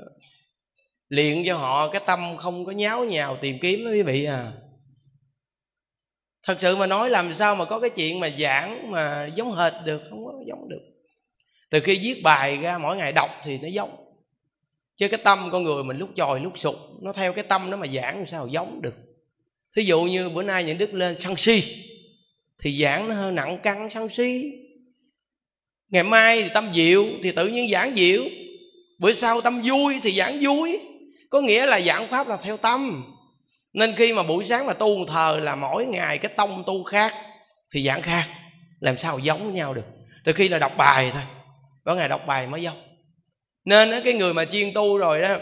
liền 1.09 1.45
cho 1.47 1.57
họ 1.57 1.89
cái 1.89 2.03
tâm 2.07 2.37
không 2.37 2.65
có 2.65 2.73
nháo 2.73 3.05
nhào 3.05 3.39
tìm 3.41 3.59
kiếm 3.59 3.85
đó 3.85 3.91
quý 3.91 4.03
vị 4.03 4.25
à. 4.25 4.53
Thật 6.43 6.57
sự 6.61 6.77
mà 6.77 6.87
nói 6.87 7.11
làm 7.11 7.35
sao 7.35 7.57
mà 7.57 7.65
có 7.65 7.81
cái 7.81 7.91
chuyện 7.91 8.21
mà 8.21 8.31
giảng 8.39 8.91
mà 8.91 9.31
giống 9.35 9.53
hệt 9.53 9.73
được, 9.85 10.03
không 10.11 10.25
có 10.25 10.33
giống 10.47 10.69
được. 10.69 10.83
Từ 11.71 11.81
khi 11.81 11.99
viết 12.03 12.23
bài 12.23 12.57
ra 12.57 12.79
mỗi 12.79 12.97
ngày 12.97 13.13
đọc 13.13 13.31
thì 13.45 13.59
nó 13.59 13.69
giống. 13.69 13.97
Chứ 14.97 15.09
cái 15.09 15.21
tâm 15.25 15.49
con 15.53 15.63
người 15.63 15.85
mình 15.85 15.99
lúc 15.99 16.11
trồi 16.15 16.41
lúc 16.41 16.59
sụt 16.59 16.77
nó 17.03 17.13
theo 17.13 17.33
cái 17.33 17.45
tâm 17.45 17.71
nó 17.71 17.77
mà 17.77 17.87
giảng 17.87 18.17
làm 18.17 18.27
sao 18.27 18.49
giống 18.49 18.83
được. 18.83 18.95
Thí 19.77 19.83
dụ 19.83 20.03
như 20.03 20.29
bữa 20.29 20.43
nay 20.43 20.65
những 20.65 20.79
đức 20.79 20.95
lên 20.95 21.17
sân 21.21 21.37
si, 21.37 21.63
thì 22.59 22.83
giảng 22.83 23.09
nó 23.09 23.15
hơi 23.15 23.33
nặng 23.33 23.59
căng 23.63 23.91
sân 23.91 24.09
si. 24.09 24.53
Ngày 25.89 26.03
mai 26.03 26.43
thì 26.43 26.49
tâm 26.55 26.71
diệu 26.75 27.07
thì 27.23 27.33
tự 27.33 27.49
nhiên 27.49 27.69
giảng 27.71 27.95
diệu 27.95 28.23
bữa 28.99 29.13
sau 29.13 29.41
tâm 29.41 29.63
vui 29.65 30.01
thì 30.03 30.13
giảng 30.13 30.39
vui 30.41 30.79
có 31.31 31.41
nghĩa 31.41 31.67
là 31.67 31.81
giảng 31.81 32.07
pháp 32.07 32.29
là 32.29 32.37
theo 32.37 32.57
tâm. 32.57 33.05
Nên 33.73 33.95
khi 33.95 34.13
mà 34.13 34.23
buổi 34.23 34.45
sáng 34.45 34.67
mà 34.67 34.73
tu 34.73 35.07
thờ 35.07 35.41
là 35.43 35.55
mỗi 35.55 35.87
ngày 35.87 36.19
cái 36.19 36.33
tông 36.37 36.65
tu 36.67 36.85
khác 36.85 37.15
thì 37.73 37.87
giảng 37.87 38.03
khác. 38.03 38.29
Làm 38.81 38.99
sao 38.99 39.19
giống 39.19 39.45
với 39.45 39.53
nhau 39.53 39.75
được? 39.75 39.85
Từ 40.25 40.33
khi 40.33 40.49
là 40.49 40.59
đọc 40.59 40.73
bài 40.77 41.11
thôi. 41.13 41.23
Có 41.85 41.95
ngày 41.95 42.09
đọc 42.09 42.27
bài 42.27 42.47
mới 42.47 42.63
giống. 42.63 42.83
Nên 43.65 44.03
cái 44.05 44.13
người 44.13 44.35
mà 44.35 44.45
chuyên 44.45 44.73
tu 44.75 44.99
rồi 44.99 45.21
đó 45.21 45.37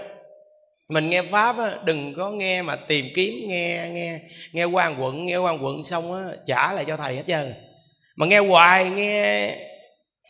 mình 0.88 1.10
nghe 1.10 1.22
pháp 1.22 1.58
á, 1.58 1.78
đừng 1.84 2.14
có 2.16 2.30
nghe 2.30 2.62
mà 2.62 2.76
tìm 2.76 3.06
kiếm 3.14 3.34
nghe 3.48 3.88
nghe 3.92 4.20
nghe 4.52 4.64
quan 4.64 5.02
quận 5.02 5.26
nghe 5.26 5.36
quan 5.36 5.64
quận 5.64 5.84
xong 5.84 6.14
á 6.14 6.34
trả 6.46 6.72
lại 6.72 6.84
cho 6.84 6.96
thầy 6.96 7.16
hết 7.16 7.22
trơn. 7.26 7.54
Mà 8.16 8.26
nghe 8.26 8.38
hoài 8.38 8.84
nghe 8.84 9.48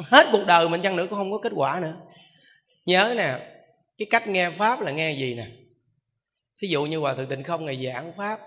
hết 0.00 0.26
cuộc 0.32 0.46
đời 0.46 0.68
mình 0.68 0.82
chăng 0.82 0.96
nữa 0.96 1.06
cũng 1.10 1.18
không 1.18 1.32
có 1.32 1.38
kết 1.38 1.52
quả 1.56 1.80
nữa. 1.82 1.94
Nhớ 2.86 3.14
nè 3.16 3.34
cái 3.98 4.06
cách 4.10 4.28
nghe 4.28 4.50
pháp 4.50 4.80
là 4.80 4.92
nghe 4.92 5.12
gì 5.12 5.34
nè? 5.34 5.46
Thí 6.62 6.68
dụ 6.68 6.84
như 6.84 6.98
hòa 6.98 7.14
thượng 7.14 7.28
tịnh 7.28 7.42
không 7.42 7.64
ngày 7.64 7.84
giảng 7.86 8.12
pháp. 8.16 8.40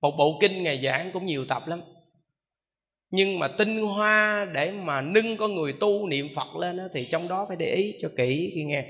Một 0.00 0.14
bộ 0.18 0.38
kinh 0.40 0.62
ngày 0.62 0.80
giảng 0.84 1.10
cũng 1.12 1.26
nhiều 1.26 1.46
tập 1.46 1.66
lắm. 1.66 1.80
Nhưng 3.10 3.38
mà 3.38 3.48
tinh 3.48 3.80
hoa 3.80 4.46
để 4.52 4.72
mà 4.72 5.00
nâng 5.00 5.36
con 5.36 5.54
người 5.54 5.74
tu 5.80 6.06
niệm 6.06 6.28
phật 6.36 6.56
lên 6.56 6.76
đó, 6.76 6.84
thì 6.92 7.06
trong 7.10 7.28
đó 7.28 7.44
phải 7.48 7.56
để 7.56 7.74
ý 7.74 7.94
cho 8.00 8.10
kỹ 8.16 8.52
khi 8.54 8.64
nghe. 8.64 8.84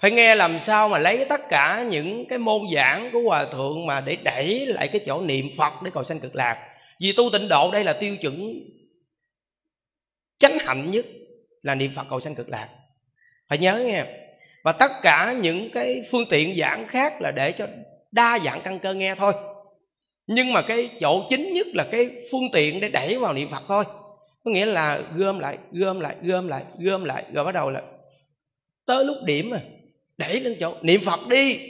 Phải 0.00 0.10
nghe 0.10 0.34
làm 0.34 0.60
sao 0.60 0.88
mà 0.88 0.98
lấy 0.98 1.26
tất 1.28 1.40
cả 1.48 1.86
những 1.90 2.24
cái 2.28 2.38
môn 2.38 2.60
giảng 2.74 3.10
của 3.12 3.20
hòa 3.20 3.44
thượng 3.44 3.86
mà 3.86 4.00
để 4.00 4.16
đẩy 4.16 4.66
lại 4.66 4.88
cái 4.88 5.00
chỗ 5.06 5.22
niệm 5.22 5.48
phật 5.56 5.72
để 5.84 5.90
cầu 5.94 6.04
sanh 6.04 6.20
cực 6.20 6.34
lạc. 6.34 6.70
Vì 7.00 7.12
tu 7.16 7.30
tịnh 7.32 7.48
độ 7.48 7.70
đây 7.72 7.84
là 7.84 7.92
tiêu 7.92 8.16
chuẩn 8.16 8.52
chánh 10.38 10.58
hạnh 10.58 10.90
nhất 10.90 11.06
là 11.64 11.74
niệm 11.74 11.92
phật 11.94 12.06
cầu 12.10 12.20
sanh 12.20 12.34
cực 12.34 12.48
lạc. 12.48 12.68
Phải 13.48 13.58
nhớ 13.58 13.78
nghe, 13.86 14.04
và 14.64 14.72
tất 14.72 14.92
cả 15.02 15.34
những 15.40 15.70
cái 15.70 16.02
phương 16.10 16.24
tiện 16.30 16.56
giảng 16.56 16.88
khác 16.88 17.12
là 17.20 17.30
để 17.30 17.52
cho 17.52 17.66
đa 18.12 18.38
dạng 18.38 18.60
căn 18.64 18.78
cơ 18.78 18.94
nghe 18.94 19.14
thôi. 19.14 19.32
Nhưng 20.26 20.52
mà 20.52 20.62
cái 20.62 20.90
chỗ 21.00 21.26
chính 21.30 21.52
nhất 21.52 21.66
là 21.74 21.84
cái 21.90 22.10
phương 22.30 22.50
tiện 22.52 22.80
để 22.80 22.88
đẩy 22.88 23.18
vào 23.18 23.34
niệm 23.34 23.48
phật 23.50 23.62
thôi. 23.68 23.84
Có 24.44 24.50
nghĩa 24.50 24.66
là 24.66 25.00
gom 25.16 25.38
lại 25.38 25.58
gom 25.72 26.00
lại 26.00 26.16
gom 26.22 26.48
lại 26.48 26.62
gom 26.78 27.04
lại, 27.04 27.24
rồi 27.32 27.44
bắt 27.44 27.52
đầu 27.52 27.70
là 27.70 27.82
tới 28.86 29.04
lúc 29.04 29.16
điểm 29.26 29.50
mà 29.50 29.60
đẩy 30.18 30.40
lên 30.40 30.56
chỗ 30.60 30.74
niệm 30.82 31.00
phật 31.04 31.20
đi 31.28 31.60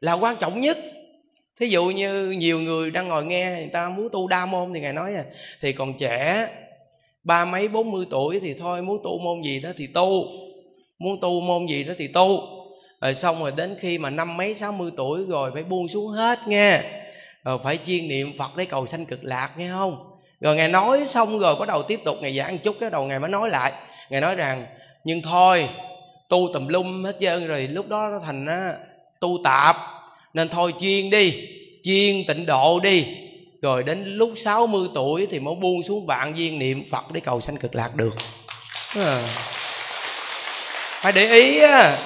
là 0.00 0.12
quan 0.12 0.36
trọng 0.36 0.60
nhất. 0.60 0.78
Thí 1.60 1.66
dụ 1.66 1.84
như 1.84 2.30
nhiều 2.30 2.60
người 2.60 2.90
đang 2.90 3.08
ngồi 3.08 3.24
nghe 3.24 3.50
người 3.50 3.70
ta 3.72 3.88
muốn 3.88 4.08
tu 4.12 4.28
đa 4.28 4.46
môn 4.46 4.74
thì 4.74 4.80
ngài 4.80 4.92
nói 4.92 5.14
à 5.14 5.24
thì 5.60 5.72
còn 5.72 5.98
trẻ 5.98 6.48
ba 7.28 7.44
mấy 7.44 7.68
bốn 7.68 7.90
mươi 7.90 8.06
tuổi 8.10 8.40
thì 8.40 8.54
thôi 8.54 8.82
muốn 8.82 9.00
tu 9.04 9.18
môn 9.18 9.42
gì 9.42 9.60
đó 9.60 9.70
thì 9.76 9.86
tu. 9.86 10.24
Muốn 10.98 11.20
tu 11.20 11.40
môn 11.40 11.66
gì 11.66 11.84
đó 11.84 11.94
thì 11.98 12.08
tu. 12.08 12.40
Rồi 13.00 13.14
xong 13.14 13.40
rồi 13.40 13.52
đến 13.56 13.76
khi 13.80 13.98
mà 13.98 14.10
năm 14.10 14.36
mấy 14.36 14.54
sáu 14.54 14.72
mươi 14.72 14.90
tuổi 14.96 15.24
rồi 15.28 15.50
phải 15.54 15.62
buông 15.62 15.88
xuống 15.88 16.06
hết 16.06 16.38
nghe. 16.46 16.80
Rồi 17.44 17.58
phải 17.64 17.78
chiên 17.84 18.08
niệm 18.08 18.36
phật 18.38 18.56
để 18.56 18.64
cầu 18.64 18.86
sanh 18.86 19.06
cực 19.06 19.24
lạc 19.24 19.50
nghe 19.58 19.68
không? 19.68 19.98
Rồi 20.40 20.56
ngài 20.56 20.68
nói 20.68 21.04
xong 21.06 21.38
rồi 21.38 21.56
bắt 21.56 21.68
đầu 21.68 21.82
tiếp 21.82 22.00
tục 22.04 22.16
ngày 22.20 22.36
giảng 22.36 22.52
một 22.52 22.60
chút 22.62 22.76
cái 22.80 22.90
đầu 22.90 23.04
ngài 23.04 23.18
mới 23.18 23.30
nói 23.30 23.50
lại. 23.50 23.72
Ngài 24.10 24.20
nói 24.20 24.34
rằng 24.34 24.66
nhưng 25.04 25.22
thôi 25.22 25.68
tu 26.28 26.48
tùm 26.52 26.68
lum 26.68 27.04
hết 27.04 27.16
trơn 27.20 27.46
rồi 27.46 27.66
lúc 27.66 27.88
đó 27.88 28.08
nó 28.12 28.20
thành 28.26 28.46
á, 28.46 28.72
tu 29.20 29.38
tạp. 29.44 29.76
Nên 30.34 30.48
thôi 30.48 30.74
chuyên 30.80 31.10
đi 31.10 31.48
chuyên 31.84 32.24
tịnh 32.28 32.46
độ 32.46 32.80
đi 32.82 33.06
rồi 33.62 33.82
đến 33.82 34.04
lúc 34.04 34.32
60 34.36 34.88
tuổi 34.94 35.26
thì 35.30 35.40
mới 35.40 35.54
buông 35.54 35.82
xuống 35.82 36.06
vạn 36.06 36.34
viên 36.34 36.58
niệm 36.58 36.84
Phật 36.90 37.12
để 37.12 37.20
cầu 37.20 37.40
sanh 37.40 37.56
cực 37.56 37.74
lạc 37.74 37.96
được. 37.96 38.14
À. 38.96 39.22
phải 41.00 41.12
để 41.12 41.32
ý 41.32 41.58
á. 41.58 41.96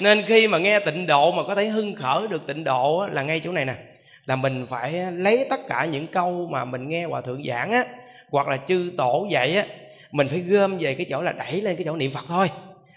Nên 0.00 0.22
khi 0.22 0.48
mà 0.48 0.58
nghe 0.58 0.80
tịnh 0.80 1.06
độ 1.06 1.32
mà 1.32 1.42
có 1.42 1.54
thể 1.54 1.66
hưng 1.66 1.94
khởi 1.94 2.28
được 2.28 2.46
tịnh 2.46 2.64
độ 2.64 2.98
á, 2.98 3.08
là 3.12 3.22
ngay 3.22 3.40
chỗ 3.44 3.52
này 3.52 3.64
nè. 3.64 3.74
Là 4.24 4.36
mình 4.36 4.66
phải 4.70 4.92
lấy 5.12 5.46
tất 5.50 5.60
cả 5.68 5.84
những 5.84 6.06
câu 6.06 6.48
mà 6.50 6.64
mình 6.64 6.88
nghe 6.88 7.04
hòa 7.04 7.20
thượng 7.20 7.44
giảng 7.44 7.72
á 7.72 7.84
hoặc 8.30 8.48
là 8.48 8.56
chư 8.56 8.90
tổ 8.98 9.26
dạy 9.30 9.56
á 9.56 9.66
mình 10.12 10.28
phải 10.28 10.40
gom 10.40 10.78
về 10.78 10.94
cái 10.94 11.06
chỗ 11.10 11.22
là 11.22 11.32
đẩy 11.32 11.60
lên 11.60 11.76
cái 11.76 11.84
chỗ 11.84 11.96
niệm 11.96 12.10
phật 12.10 12.24
thôi. 12.28 12.50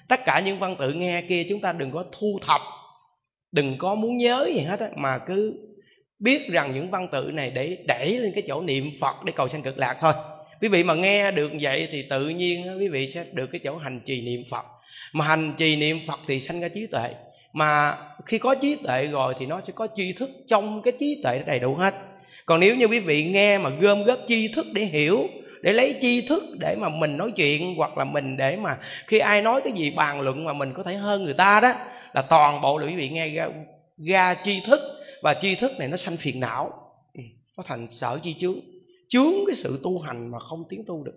Tất 0.08 0.26
cả 0.26 0.40
những 0.40 0.60
văn 0.60 0.76
tự 0.80 0.94
nghe 0.94 1.22
kia 1.22 1.46
chúng 1.50 1.62
ta 1.62 1.72
đừng 1.72 1.92
có 1.92 2.04
thu 2.12 2.40
thập 2.48 2.62
đừng 3.52 3.78
có 3.78 3.96
muốn 3.96 4.18
nhớ 4.18 4.50
gì 4.54 4.60
hết 4.60 4.80
á 4.80 4.90
mà 4.96 5.18
cứ 5.18 5.71
biết 6.22 6.50
rằng 6.50 6.72
những 6.74 6.92
văn 6.92 7.08
tự 7.12 7.32
này 7.34 7.52
để 7.52 7.78
đẩy 7.88 8.18
lên 8.20 8.32
cái 8.36 8.44
chỗ 8.48 8.62
niệm 8.62 8.92
phật 9.02 9.24
để 9.26 9.34
cầu 9.36 9.48
sanh 9.48 9.62
cực 9.62 9.78
lạc 9.78 9.98
thôi. 10.00 10.14
Quý 10.62 10.68
vị 10.68 10.84
mà 10.84 10.94
nghe 10.94 11.32
được 11.32 11.52
vậy 11.62 11.88
thì 11.92 12.02
tự 12.02 12.30
nhiên 12.30 12.80
quý 12.80 12.88
vị 12.88 13.08
sẽ 13.08 13.26
được 13.32 13.48
cái 13.52 13.62
chỗ 13.64 13.78
hành 13.78 14.00
trì 14.06 14.22
niệm 14.22 14.44
phật. 14.50 14.66
Mà 15.14 15.26
hành 15.26 15.54
trì 15.58 15.76
niệm 15.76 16.00
phật 16.08 16.20
thì 16.28 16.40
sanh 16.40 16.62
ra 16.62 16.68
trí 16.68 16.88
tuệ. 16.88 17.10
Mà 17.54 17.98
khi 18.26 18.38
có 18.38 18.56
trí 18.56 18.76
tuệ 18.76 19.08
rồi 19.08 19.34
thì 19.40 19.46
nó 19.46 19.62
sẽ 19.62 19.74
có 19.76 19.88
tri 19.96 20.14
thức 20.14 20.30
trong 20.48 20.82
cái 20.82 20.94
trí 21.00 21.22
tuệ 21.24 21.44
đầy 21.46 21.60
đủ 21.60 21.76
hết. 21.76 21.94
Còn 22.46 22.60
nếu 22.60 22.76
như 22.76 22.86
quý 22.86 23.00
vị 23.00 23.24
nghe 23.24 23.58
mà 23.58 23.70
gom 23.70 24.04
góp 24.04 24.20
tri 24.28 24.48
thức 24.48 24.66
để 24.74 24.82
hiểu 24.82 25.28
để 25.62 25.74
lấy 25.74 25.96
tri 26.02 26.22
thức 26.22 26.44
để 26.60 26.76
mà 26.76 26.90
mình 26.90 27.18
nói 27.18 27.32
chuyện 27.36 27.76
hoặc 27.76 27.98
là 27.98 28.04
mình 28.04 28.38
để 28.38 28.56
mà 28.56 28.78
khi 29.08 29.20
ai 29.20 29.42
nói 29.42 29.62
cái 29.64 29.74
gì 29.74 29.92
bàn 29.92 30.22
luận 30.22 30.44
mà 30.44 30.54
mình 30.54 30.74
có 30.74 30.84
thể 30.84 30.94
hơn 30.94 31.24
người 31.24 31.34
ta 31.34 31.60
đó 31.62 31.74
là 32.14 32.22
toàn 32.22 32.62
bộ 32.62 32.78
là 32.78 32.88
quý 32.88 32.96
vị 32.96 33.10
nghe 33.10 33.30
ra, 33.30 33.48
ra 33.98 34.36
tri 34.44 34.60
thức 34.66 35.01
và 35.22 35.34
tri 35.42 35.56
thức 35.56 35.72
này 35.80 35.88
nó 35.88 35.98
sanh 35.98 36.18
phiền 36.18 36.40
não. 36.40 36.72
Ừ, 37.14 37.22
nó 37.58 37.64
thành 37.68 37.88
sở 37.90 38.20
chi 38.24 38.36
chướng. 38.40 38.60
Chướng 39.10 39.34
cái 39.48 39.56
sự 39.56 39.80
tu 39.84 40.00
hành 40.00 40.32
mà 40.32 40.40
không 40.40 40.64
tiến 40.70 40.84
tu 40.88 41.04
được. 41.04 41.16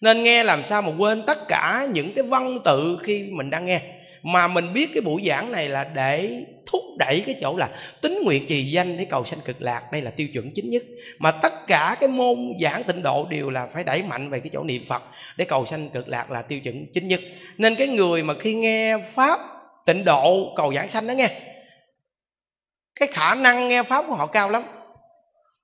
Nên 0.00 0.22
nghe 0.22 0.44
làm 0.44 0.64
sao 0.64 0.82
mà 0.82 0.92
quên 0.98 1.22
tất 1.26 1.38
cả 1.48 1.86
những 1.92 2.12
cái 2.12 2.24
văn 2.24 2.58
tự 2.64 2.98
khi 3.02 3.22
mình 3.30 3.50
đang 3.50 3.66
nghe. 3.66 3.80
Mà 4.22 4.48
mình 4.48 4.72
biết 4.72 4.90
cái 4.94 5.00
buổi 5.00 5.22
giảng 5.26 5.52
này 5.52 5.68
là 5.68 5.84
để 5.94 6.44
thúc 6.66 6.82
đẩy 6.98 7.22
cái 7.26 7.34
chỗ 7.40 7.56
là 7.56 7.68
tính 8.02 8.18
nguyện 8.24 8.46
trì 8.46 8.64
danh 8.64 8.96
để 8.96 9.04
cầu 9.04 9.24
sanh 9.24 9.38
cực 9.44 9.62
lạc. 9.62 9.82
Đây 9.92 10.02
là 10.02 10.10
tiêu 10.10 10.28
chuẩn 10.32 10.50
chính 10.54 10.70
nhất. 10.70 10.82
Mà 11.18 11.30
tất 11.30 11.66
cả 11.66 11.96
cái 12.00 12.08
môn 12.08 12.36
giảng 12.62 12.82
tịnh 12.82 13.02
độ 13.02 13.26
đều 13.30 13.50
là 13.50 13.66
phải 13.66 13.84
đẩy 13.84 14.02
mạnh 14.02 14.30
về 14.30 14.40
cái 14.40 14.50
chỗ 14.52 14.62
niệm 14.64 14.84
phật 14.88 15.02
để 15.36 15.44
cầu 15.44 15.66
sanh 15.66 15.88
cực 15.88 16.08
lạc 16.08 16.30
là 16.30 16.42
tiêu 16.42 16.60
chuẩn 16.60 16.86
chính 16.92 17.08
nhất. 17.08 17.20
Nên 17.58 17.74
cái 17.74 17.88
người 17.88 18.22
mà 18.22 18.34
khi 18.40 18.54
nghe 18.54 18.98
pháp 19.14 19.40
tịnh 19.86 20.04
độ 20.04 20.54
cầu 20.56 20.74
giảng 20.74 20.88
sanh 20.88 21.06
đó 21.06 21.12
nghe 21.12 21.28
cái 22.96 23.08
khả 23.12 23.34
năng 23.34 23.68
nghe 23.68 23.82
pháp 23.82 24.04
của 24.08 24.14
họ 24.14 24.26
cao 24.26 24.50
lắm. 24.50 24.62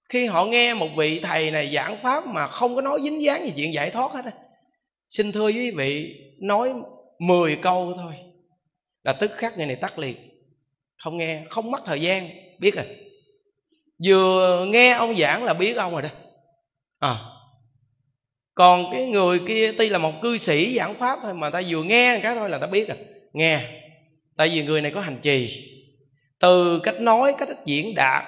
Khi 0.08 0.26
họ 0.26 0.44
nghe 0.44 0.74
một 0.74 0.88
vị 0.96 1.20
thầy 1.22 1.50
này 1.50 1.74
giảng 1.74 1.98
pháp 2.02 2.26
mà 2.26 2.48
không 2.48 2.74
có 2.74 2.82
nói 2.82 3.00
dính 3.02 3.22
dáng 3.22 3.46
gì 3.46 3.52
chuyện 3.56 3.74
giải 3.74 3.90
thoát 3.90 4.12
hết 4.12 4.24
á, 4.24 4.32
xin 5.10 5.32
thưa 5.32 5.48
quý 5.48 5.70
vị, 5.70 6.14
nói 6.40 6.74
10 7.18 7.58
câu 7.62 7.92
thôi 7.96 8.14
là 9.04 9.12
tức 9.12 9.30
khắc 9.36 9.56
người 9.56 9.66
này 9.66 9.76
tắt 9.76 9.98
liền. 9.98 10.16
Không 10.96 11.18
nghe, 11.18 11.42
không 11.50 11.70
mất 11.70 11.84
thời 11.84 12.00
gian, 12.00 12.28
biết 12.58 12.74
rồi. 12.74 12.86
Vừa 14.04 14.66
nghe 14.66 14.92
ông 14.92 15.16
giảng 15.16 15.44
là 15.44 15.54
biết 15.54 15.76
ông 15.76 15.92
rồi 15.92 16.02
đó. 16.02 16.08
À 16.98 17.16
còn 18.60 18.92
cái 18.92 19.06
người 19.06 19.40
kia 19.48 19.72
tuy 19.78 19.88
là 19.88 19.98
một 19.98 20.12
cư 20.22 20.38
sĩ 20.38 20.74
giảng 20.76 20.94
pháp 20.94 21.18
thôi 21.22 21.34
mà 21.34 21.50
ta 21.50 21.62
vừa 21.68 21.82
nghe 21.82 22.20
cái 22.22 22.34
thôi 22.34 22.50
là 22.50 22.58
ta 22.58 22.66
biết 22.66 22.88
rồi. 22.88 22.96
Nghe, 23.32 23.60
tại 24.36 24.48
vì 24.48 24.64
người 24.64 24.80
này 24.80 24.92
có 24.94 25.00
hành 25.00 25.18
trì 25.22 25.66
từ 26.40 26.80
cách 26.80 27.00
nói, 27.00 27.34
cách 27.38 27.48
diễn 27.64 27.94
đạt 27.94 28.24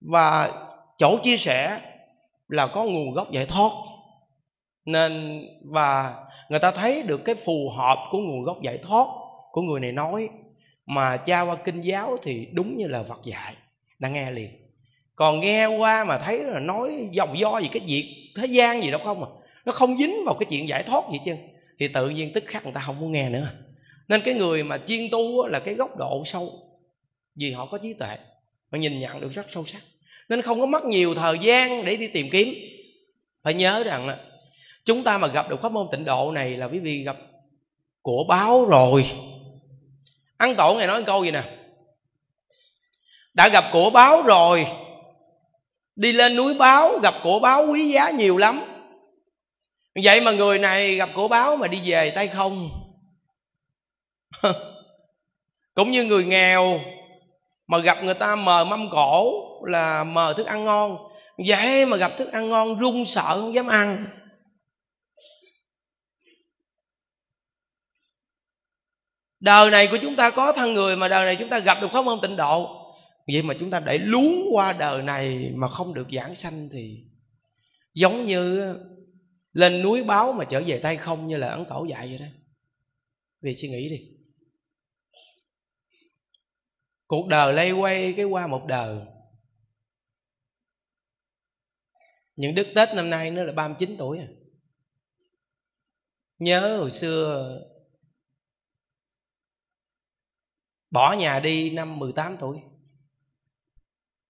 và 0.00 0.52
chỗ 0.98 1.18
chia 1.22 1.36
sẻ 1.36 1.80
là 2.48 2.66
có 2.66 2.84
nguồn 2.84 3.12
gốc 3.12 3.32
giải 3.32 3.46
thoát. 3.46 3.70
Nên, 4.84 5.42
và 5.64 6.14
người 6.48 6.58
ta 6.58 6.70
thấy 6.70 7.02
được 7.02 7.24
cái 7.24 7.34
phù 7.34 7.70
hợp 7.76 7.98
của 8.10 8.18
nguồn 8.18 8.42
gốc 8.42 8.62
giải 8.62 8.78
thoát 8.78 9.06
của 9.52 9.62
người 9.62 9.80
này 9.80 9.92
nói 9.92 10.28
mà 10.86 11.16
cha 11.16 11.40
qua 11.42 11.56
kinh 11.56 11.80
giáo 11.80 12.16
thì 12.22 12.46
đúng 12.52 12.76
như 12.76 12.86
là 12.86 13.02
Phật 13.02 13.20
dạy. 13.24 13.54
Đã 13.98 14.08
nghe 14.08 14.30
liền. 14.30 14.50
Còn 15.16 15.40
nghe 15.40 15.66
qua 15.66 16.04
mà 16.04 16.18
thấy 16.18 16.38
là 16.38 16.60
nói 16.60 17.08
dòng 17.12 17.38
do 17.38 17.58
gì, 17.58 17.68
cái 17.72 17.82
việc 17.86 18.32
thế 18.36 18.46
gian 18.46 18.82
gì 18.82 18.90
đâu 18.90 19.00
không 19.04 19.24
à. 19.24 19.30
Nó 19.64 19.72
không 19.72 19.98
dính 19.98 20.16
vào 20.26 20.34
cái 20.34 20.46
chuyện 20.50 20.68
giải 20.68 20.82
thoát 20.82 21.04
gì 21.12 21.20
chứ. 21.24 21.36
Thì 21.78 21.88
tự 21.88 22.10
nhiên 22.10 22.32
tức 22.34 22.44
khắc 22.46 22.64
người 22.64 22.72
ta 22.72 22.82
không 22.86 23.00
muốn 23.00 23.12
nghe 23.12 23.28
nữa. 23.28 23.48
Nên 24.08 24.20
cái 24.24 24.34
người 24.34 24.64
mà 24.64 24.78
chuyên 24.86 25.10
tu 25.10 25.46
là 25.46 25.60
cái 25.60 25.74
góc 25.74 25.96
độ 25.96 26.22
sâu 26.24 26.67
vì 27.38 27.52
họ 27.52 27.66
có 27.66 27.78
trí 27.78 27.92
tuệ 27.92 28.16
và 28.70 28.78
nhìn 28.78 28.98
nhận 28.98 29.20
được 29.20 29.32
rất 29.32 29.46
sâu 29.50 29.64
sắc. 29.64 29.82
Nên 30.28 30.42
không 30.42 30.60
có 30.60 30.66
mất 30.66 30.84
nhiều 30.84 31.14
thời 31.14 31.38
gian 31.38 31.84
để 31.84 31.96
đi 31.96 32.08
tìm 32.08 32.30
kiếm. 32.30 32.54
Phải 33.42 33.54
nhớ 33.54 33.84
rằng 33.84 34.18
chúng 34.84 35.04
ta 35.04 35.18
mà 35.18 35.28
gặp 35.28 35.50
được 35.50 35.62
pháp 35.62 35.72
môn 35.72 35.86
tịnh 35.92 36.04
độ 36.04 36.32
này 36.32 36.56
là 36.56 36.66
quý 36.66 36.78
vị 36.78 37.02
gặp 37.02 37.16
của 38.02 38.24
báo 38.28 38.64
rồi. 38.64 39.06
Ăn 40.36 40.54
tổ 40.54 40.74
ngày 40.74 40.86
nói 40.86 41.02
câu 41.02 41.24
gì 41.24 41.30
nè? 41.30 41.42
Đã 43.34 43.48
gặp 43.48 43.64
của 43.72 43.90
báo 43.90 44.22
rồi. 44.22 44.66
Đi 45.96 46.12
lên 46.12 46.36
núi 46.36 46.54
báo, 46.54 46.98
gặp 46.98 47.14
của 47.22 47.38
báo 47.38 47.66
quý 47.66 47.88
giá 47.88 48.10
nhiều 48.10 48.36
lắm. 48.36 48.60
Vậy 50.04 50.20
mà 50.20 50.32
người 50.32 50.58
này 50.58 50.94
gặp 50.94 51.10
của 51.14 51.28
báo 51.28 51.56
mà 51.56 51.68
đi 51.68 51.80
về 51.84 52.10
tay 52.10 52.28
không? 52.28 52.70
Cũng 55.74 55.90
như 55.90 56.04
người 56.04 56.24
nghèo 56.24 56.80
mà 57.68 57.78
gặp 57.78 58.04
người 58.04 58.14
ta 58.14 58.36
mời 58.36 58.64
mâm 58.64 58.90
cổ 58.90 59.32
là 59.66 60.04
mời 60.04 60.34
thức 60.34 60.46
ăn 60.46 60.64
ngon. 60.64 60.98
Vậy 61.48 61.86
mà 61.86 61.96
gặp 61.96 62.12
thức 62.18 62.32
ăn 62.32 62.48
ngon, 62.48 62.78
run 62.78 63.04
sợ, 63.04 63.40
không 63.40 63.54
dám 63.54 63.66
ăn. 63.66 64.06
Đời 69.40 69.70
này 69.70 69.88
của 69.90 69.98
chúng 70.02 70.16
ta 70.16 70.30
có 70.30 70.52
thân 70.52 70.74
người 70.74 70.96
mà 70.96 71.08
đời 71.08 71.24
này 71.24 71.36
chúng 71.36 71.48
ta 71.48 71.58
gặp 71.58 71.78
được 71.80 71.88
pháp 71.92 72.04
môn 72.04 72.18
tịnh 72.22 72.36
độ. 72.36 72.84
Vậy 73.32 73.42
mà 73.42 73.54
chúng 73.60 73.70
ta 73.70 73.80
để 73.80 73.98
luống 73.98 74.44
qua 74.52 74.72
đời 74.72 75.02
này 75.02 75.52
mà 75.54 75.68
không 75.68 75.94
được 75.94 76.06
giảng 76.12 76.34
sanh 76.34 76.68
thì 76.72 77.04
giống 77.94 78.26
như 78.26 78.74
lên 79.52 79.82
núi 79.82 80.04
báo 80.04 80.32
mà 80.32 80.44
trở 80.44 80.62
về 80.66 80.78
tay 80.78 80.96
không 80.96 81.28
như 81.28 81.36
là 81.36 81.48
ấn 81.48 81.64
tổ 81.64 81.84
dạy 81.84 82.08
vậy 82.08 82.18
đó. 82.18 82.26
Vì 83.42 83.54
suy 83.54 83.68
nghĩ 83.68 83.88
đi 83.88 84.17
cuộc 87.08 87.28
đời 87.28 87.52
lây 87.52 87.72
quay 87.72 88.14
cái 88.16 88.24
qua 88.24 88.46
một 88.46 88.64
đời. 88.68 88.98
Những 92.36 92.54
đức 92.54 92.66
tết 92.74 92.88
năm 92.94 93.10
nay 93.10 93.30
nó 93.30 93.42
là 93.42 93.52
39 93.52 93.96
tuổi 93.98 94.18
à. 94.18 94.28
Nhớ 96.38 96.76
hồi 96.78 96.90
xưa 96.90 97.58
Bỏ 100.90 101.12
nhà 101.18 101.40
đi 101.40 101.70
năm 101.70 101.98
18 101.98 102.36
tuổi. 102.40 102.58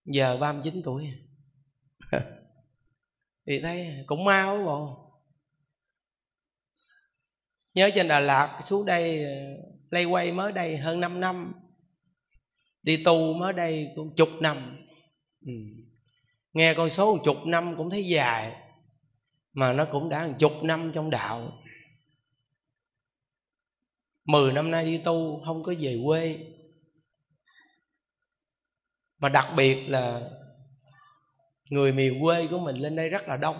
Giờ 0.04 0.36
39 0.36 0.82
tuổi. 0.84 1.06
Thì 3.46 3.60
thấy 3.62 4.04
cũng 4.06 4.24
mau 4.24 4.56
quá 4.56 4.64
bộ. 4.64 5.04
Nhớ 7.74 7.90
trên 7.94 8.08
Đà 8.08 8.20
Lạt 8.20 8.60
xuống 8.62 8.86
đây 8.86 9.26
Lây 9.90 10.04
quay 10.04 10.32
mới 10.32 10.52
đây 10.52 10.76
hơn 10.76 11.00
5 11.00 11.20
năm 11.20 11.67
Đi 12.82 13.04
tu 13.04 13.34
mới 13.34 13.52
đây 13.52 13.88
cũng 13.96 14.14
chục 14.14 14.28
năm. 14.40 14.86
Ừ. 15.46 15.52
Nghe 16.52 16.74
con 16.74 16.90
số 16.90 17.14
một 17.14 17.22
chục 17.24 17.36
năm 17.46 17.76
cũng 17.76 17.90
thấy 17.90 18.06
dài, 18.06 18.62
Mà 19.52 19.72
nó 19.72 19.84
cũng 19.84 20.08
đã 20.08 20.26
một 20.26 20.34
chục 20.38 20.52
năm 20.62 20.92
trong 20.94 21.10
đạo. 21.10 21.58
Mười 24.24 24.52
năm 24.52 24.70
nay 24.70 24.84
đi 24.84 24.98
tu 24.98 25.42
không 25.44 25.62
có 25.62 25.74
về 25.80 26.00
quê. 26.06 26.38
Mà 29.18 29.28
đặc 29.28 29.46
biệt 29.56 29.88
là 29.88 30.30
Người 31.70 31.92
miền 31.92 32.20
quê 32.22 32.46
của 32.46 32.58
mình 32.58 32.76
lên 32.76 32.96
đây 32.96 33.08
rất 33.08 33.28
là 33.28 33.36
đông. 33.36 33.56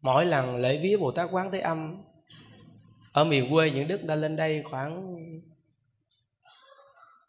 Mỗi 0.00 0.26
lần 0.26 0.56
lễ 0.56 0.80
vía 0.82 0.96
bồ 0.96 1.12
tát 1.12 1.28
quán 1.32 1.52
thế 1.52 1.60
âm, 1.60 2.02
ở 3.12 3.24
miền 3.24 3.50
quê 3.50 3.70
những 3.70 3.88
đức 3.88 4.00
ta 4.08 4.14
lên 4.14 4.36
đây 4.36 4.62
khoảng 4.62 5.16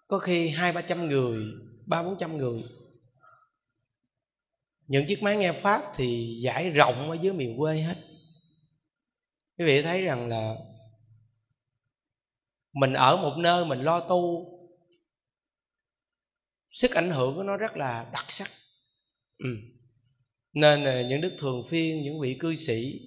có 0.08 0.20
khi 0.20 0.50
hai 0.50 0.74
ba 0.74 0.82
trăm 0.82 1.10
người, 1.10 1.44
ba 1.86 2.04
bốn 2.04 2.18
trăm 2.20 2.38
người. 2.38 2.64
Những 4.88 5.06
chiếc 5.08 5.24
máy 5.24 5.38
nghe 5.38 5.54
pháp 5.54 5.92
thì 5.96 6.40
giải 6.42 6.70
rộng 6.70 7.10
ở 7.10 7.18
dưới 7.22 7.34
miền 7.34 7.58
quê 7.58 7.82
hết. 7.82 7.96
Quý 9.58 9.66
vị 9.66 9.82
thấy 9.82 10.02
rằng 10.02 10.28
là 10.28 10.56
mình 12.74 12.94
ở 12.94 13.18
một 13.18 13.38
nơi 13.38 13.66
mình 13.66 13.82
lo 13.82 14.00
tu, 14.00 14.46
sức 16.70 16.92
ảnh 16.92 17.10
hưởng 17.10 17.36
của 17.36 17.44
nó 17.44 17.58
rất 17.58 17.78
là 17.78 18.10
đặc 18.14 18.26
sắc. 18.30 18.52
Ừ. 19.38 19.50
nên 20.54 20.84
là 20.84 21.02
những 21.02 21.22
đức 21.22 21.36
thường 21.38 21.64
phiên, 21.68 22.04
những 22.04 22.20
vị 22.20 22.38
cư 22.40 22.56
sĩ, 22.56 23.00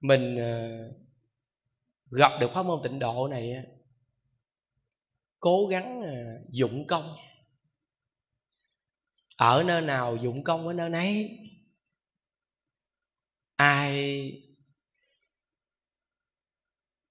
mình 0.00 0.36
ờ, 0.36 0.68
gặp 2.10 2.32
được 2.40 2.50
pháp 2.54 2.62
môn 2.62 2.80
tịnh 2.82 2.98
độ 2.98 3.28
này 3.28 3.52
cố 5.46 5.66
gắng 5.66 6.02
à, 6.02 6.38
dụng 6.50 6.86
công. 6.86 7.16
Ở 9.36 9.62
nơi 9.66 9.82
nào 9.82 10.16
dụng 10.16 10.44
công 10.44 10.66
ở 10.68 10.74
nơi 10.74 10.90
nấy. 10.90 11.38
Ai 13.56 14.32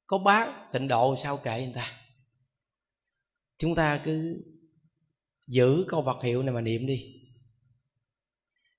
có 0.08 0.18
bác 0.18 0.72
tịnh 0.72 0.88
độ 0.88 1.16
sao 1.16 1.38
kệ 1.38 1.62
người 1.66 1.74
ta? 1.76 2.02
Chúng 3.58 3.76
ta 3.76 4.02
cứ 4.06 4.44
giữ 5.48 5.86
câu 5.88 6.02
vật 6.02 6.24
hiệu 6.24 6.44
này 6.44 6.54
mà 6.54 6.62
niệm 6.62 6.86
đi. 6.86 7.22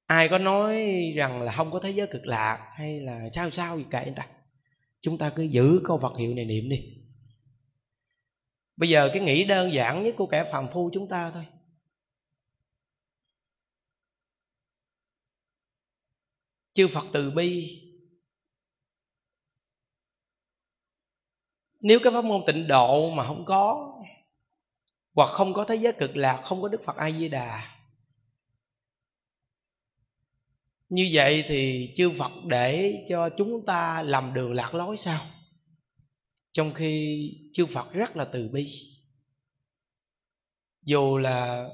Ai 0.06 0.28
có 0.28 0.38
nói 0.38 0.76
rằng 1.16 1.42
là 1.42 1.52
không 1.52 1.70
có 1.70 1.80
thế 1.80 1.90
giới 1.90 2.06
cực 2.06 2.26
lạc 2.26 2.72
hay 2.74 3.00
là 3.00 3.28
sao 3.28 3.50
sao 3.50 3.78
gì 3.78 3.84
kệ 3.90 4.04
người 4.04 4.14
ta? 4.16 4.28
Chúng 5.00 5.18
ta 5.18 5.32
cứ 5.36 5.42
giữ 5.42 5.80
câu 5.84 5.98
vật 5.98 6.16
hiệu 6.18 6.34
này 6.34 6.44
niệm 6.44 6.68
đi 6.68 6.95
bây 8.76 8.88
giờ 8.88 9.10
cái 9.12 9.22
nghĩ 9.22 9.44
đơn 9.44 9.72
giản 9.72 10.02
nhất 10.02 10.14
của 10.18 10.26
kẻ 10.26 10.48
phàm 10.52 10.68
phu 10.72 10.90
chúng 10.92 11.08
ta 11.08 11.30
thôi. 11.30 11.46
Chư 16.72 16.88
phật 16.88 17.04
từ 17.12 17.30
bi. 17.30 17.82
Nếu 21.80 21.98
cái 22.02 22.12
pháp 22.12 22.24
môn 22.24 22.42
tịnh 22.46 22.68
độ 22.68 23.10
mà 23.10 23.26
không 23.26 23.44
có, 23.44 23.92
hoặc 25.14 25.30
không 25.30 25.54
có 25.54 25.64
thế 25.64 25.74
giới 25.74 25.92
cực 25.92 26.16
lạc, 26.16 26.42
không 26.44 26.62
có 26.62 26.68
đức 26.68 26.82
phật 26.84 26.96
a 26.96 27.10
di 27.10 27.28
đà 27.28 27.76
như 30.88 31.08
vậy 31.12 31.44
thì 31.48 31.92
chư 31.96 32.10
phật 32.18 32.32
để 32.46 33.04
cho 33.08 33.30
chúng 33.36 33.66
ta 33.66 34.02
làm 34.02 34.34
đường 34.34 34.52
lạc 34.52 34.74
lối 34.74 34.96
sao? 34.96 35.20
Trong 36.56 36.74
khi 36.74 37.30
chư 37.52 37.66
phật 37.66 37.92
rất 37.92 38.16
là 38.16 38.24
từ 38.24 38.48
bi. 38.48 38.66
Dù 40.82 41.18
là 41.18 41.68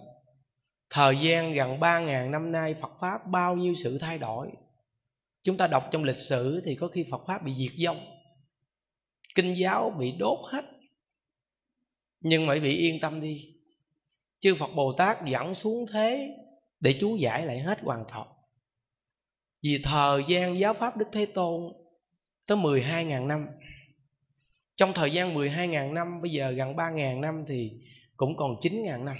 thời 0.90 1.16
gian 1.16 1.52
gần 1.52 1.80
ba 1.80 2.00
ngàn 2.00 2.30
năm 2.30 2.52
nay 2.52 2.74
phật 2.74 2.92
pháp 3.00 3.26
bao 3.26 3.56
nhiêu 3.56 3.74
sự 3.74 3.98
thay 3.98 4.18
đổi, 4.18 4.50
chúng 5.42 5.56
ta 5.56 5.66
đọc 5.66 5.88
trong 5.90 6.04
lịch 6.04 6.16
sử 6.16 6.62
thì 6.64 6.74
có 6.74 6.88
khi 6.88 7.04
phật 7.10 7.22
pháp 7.26 7.44
bị 7.44 7.52
diệt 7.54 7.86
vong, 7.86 8.06
kinh 9.34 9.54
giáo 9.56 9.90
bị 9.90 10.12
đốt 10.12 10.38
hết. 10.52 10.64
Nhưng 12.20 12.46
mà 12.46 12.54
bị 12.54 12.76
yên 12.76 13.00
tâm 13.00 13.20
đi, 13.20 13.54
chư 14.38 14.54
phật 14.54 14.70
bồ 14.76 14.92
tát 14.92 15.24
dẫn 15.26 15.54
xuống 15.54 15.86
thế 15.92 16.36
để 16.80 16.96
chú 17.00 17.16
giải 17.16 17.46
lại 17.46 17.58
hết 17.58 17.80
hoàn 17.82 18.04
toàn 18.12 18.28
vì 19.62 19.80
thời 19.84 20.22
gian 20.28 20.58
giáo 20.58 20.74
pháp 20.74 20.96
đức 20.96 21.08
thế 21.12 21.26
tôn 21.26 21.72
tới 22.46 22.58
12.000 22.58 23.26
năm 23.26 23.46
trong 24.76 24.92
thời 24.94 25.12
gian 25.12 25.34
12.000 25.34 25.92
năm, 25.92 26.22
bây 26.22 26.30
giờ 26.30 26.50
gần 26.50 26.76
3.000 26.76 27.20
năm 27.20 27.44
thì 27.48 27.70
cũng 28.16 28.36
còn 28.36 28.54
9.000 28.60 29.04
năm. 29.04 29.16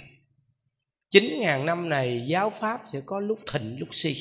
9.000 1.11 1.65
năm 1.65 1.89
này, 1.89 2.25
giáo 2.27 2.49
pháp 2.49 2.81
sẽ 2.93 3.01
có 3.05 3.19
lúc 3.19 3.39
thịnh, 3.51 3.79
lúc 3.79 3.89
si. 3.91 4.15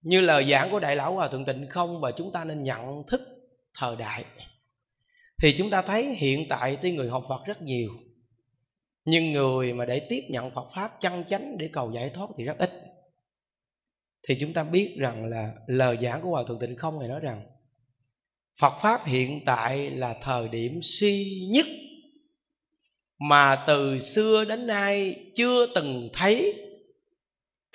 Như 0.00 0.20
lời 0.20 0.50
giảng 0.50 0.70
của 0.70 0.80
đại 0.80 0.96
lão 0.96 1.14
hòa 1.14 1.28
thượng 1.28 1.44
tịnh 1.44 1.66
không, 1.70 2.00
và 2.00 2.12
chúng 2.16 2.32
ta 2.32 2.44
nên 2.44 2.62
nhận 2.62 3.02
thức 3.06 3.20
thời 3.74 3.96
đại. 3.96 4.24
Thì 5.42 5.54
chúng 5.58 5.70
ta 5.70 5.82
thấy 5.82 6.14
hiện 6.14 6.46
tại 6.48 6.78
tuy 6.82 6.92
người 6.92 7.08
học 7.08 7.24
phật 7.28 7.44
rất 7.46 7.62
nhiều, 7.62 7.90
nhưng 9.04 9.32
người 9.32 9.72
mà 9.72 9.84
để 9.84 10.00
tiếp 10.08 10.20
nhận 10.28 10.50
phật 10.50 10.68
pháp 10.74 10.96
chân 11.00 11.24
chánh 11.24 11.58
để 11.58 11.70
cầu 11.72 11.92
giải 11.94 12.10
thoát 12.14 12.30
thì 12.36 12.44
rất 12.44 12.58
ít. 12.58 12.70
Thì 14.28 14.36
chúng 14.40 14.52
ta 14.52 14.64
biết 14.64 14.96
rằng 14.98 15.26
là 15.26 15.54
lời 15.66 15.98
giảng 16.02 16.22
của 16.22 16.30
hòa 16.30 16.44
thượng 16.48 16.58
tịnh 16.58 16.76
không 16.76 16.98
này 16.98 17.08
nói 17.08 17.20
rằng 17.20 17.46
phật 18.60 18.78
pháp 18.82 19.06
hiện 19.06 19.44
tại 19.44 19.90
là 19.90 20.14
thời 20.22 20.48
điểm 20.48 20.80
suy 20.82 21.46
nhất 21.50 21.66
mà 23.18 23.64
từ 23.66 23.98
xưa 23.98 24.44
đến 24.44 24.66
nay 24.66 25.16
chưa 25.34 25.66
từng 25.74 26.08
thấy 26.12 26.64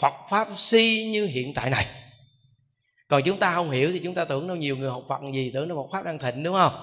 phật 0.02 0.14
pháp 0.30 0.48
suy 0.56 1.12
như 1.12 1.26
hiện 1.26 1.54
tại 1.54 1.70
này. 1.70 1.86
Còn 3.08 3.22
chúng 3.26 3.40
ta 3.40 3.54
không 3.54 3.72
hiểu 3.72 3.92
thì 3.92 4.00
chúng 4.04 4.16
ta 4.16 4.26
tưởng 4.26 4.48
đâu 4.48 4.58
nhiều 4.58 4.78
người 4.78 4.90
học 4.90 5.06
phật 5.08 5.22
gì, 5.34 5.52
tưởng 5.54 5.68
nó 5.68 5.76
Phật 5.76 5.90
pháp 5.92 6.06
đang 6.06 6.20
thịnh, 6.20 6.44
đúng 6.44 6.56
không? 6.56 6.74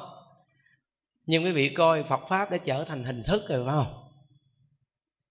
Nhưng 1.26 1.44
quý 1.44 1.52
vị 1.52 1.68
coi 1.68 2.02
Phật 2.02 2.20
pháp 2.28 2.50
đã 2.50 2.58
trở 2.58 2.84
thành 2.84 3.04
hình 3.04 3.22
thức 3.22 3.42
rồi, 3.48 3.64
phải 3.66 3.74
không? 3.74 4.10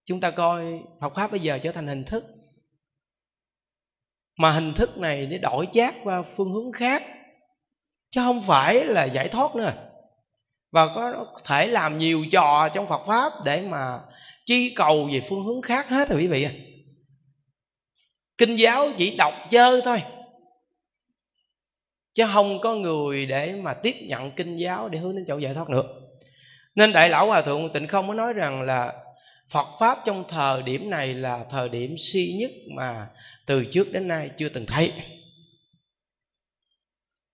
Chúng 0.06 0.20
ta 0.20 0.32
coi 0.32 0.80
Phật 1.02 1.16
pháp 1.16 1.32
bây 1.32 1.40
giờ 1.40 1.60
trở 1.64 1.72
thành 1.72 1.88
hình 1.88 2.04
thức. 2.04 2.26
Mà 4.38 4.52
hình 4.52 4.74
thức 4.74 4.98
này 4.98 5.26
để 5.26 5.38
đổi 5.38 5.68
chát 5.74 5.96
qua 6.04 6.22
phương 6.22 6.52
hướng 6.54 6.72
khác 6.72 7.04
chứ 8.12 8.22
không 8.22 8.42
phải 8.42 8.86
là 8.86 9.04
giải 9.04 9.28
thoát 9.28 9.56
nữa. 9.56 9.72
Và 10.72 10.88
có 10.88 11.26
thể 11.44 11.68
làm 11.68 11.98
nhiều 11.98 12.26
trò 12.32 12.70
trong 12.70 12.88
Phật 12.88 13.02
pháp 13.08 13.34
để 13.46 13.62
mà 13.62 14.00
chi 14.46 14.74
cầu 14.76 15.10
về 15.12 15.22
phương 15.30 15.44
hướng 15.44 15.62
khác 15.62 15.90
hết 15.90 16.10
rồi 16.10 16.20
quý 16.20 16.28
vị 16.28 16.48
kinh 18.40 18.56
giáo 18.56 18.92
chỉ 18.98 19.16
đọc 19.18 19.34
chơi 19.50 19.82
thôi. 19.86 20.02
Chứ 22.14 22.26
không 22.34 22.60
có 22.62 22.76
người 22.76 23.26
để 23.26 23.56
mà 23.56 23.74
tiếp 23.74 23.96
nhận 24.02 24.32
kinh 24.32 24.58
giáo 24.58 24.90
để 24.90 25.00
hướng 25.00 25.16
đến 25.16 25.26
chỗ 25.28 25.38
giải 25.38 25.54
thoát 25.54 25.70
nữa. 25.70 25.84
Nên 26.76 26.94
đại 26.94 27.10
lão 27.10 27.28
hòa 27.28 27.42
thượng 27.42 27.74
tịnh 27.74 27.88
không 27.88 28.08
có 28.08 28.14
nói 28.14 28.34
rằng 28.34 28.62
là 28.62 28.94
phật 29.50 29.68
pháp 29.80 29.98
trong 30.06 30.24
thời 30.30 30.64
điểm 30.64 30.90
này 30.90 31.14
là 31.14 31.46
thời 31.50 31.70
điểm 31.70 31.96
si 31.98 32.36
nhất 32.40 32.52
mà 32.76 33.08
từ 33.46 33.66
trước 33.66 33.92
đến 33.92 34.08
nay 34.08 34.30
chưa 34.38 34.50
từng 34.50 34.66
thấy 34.66 34.94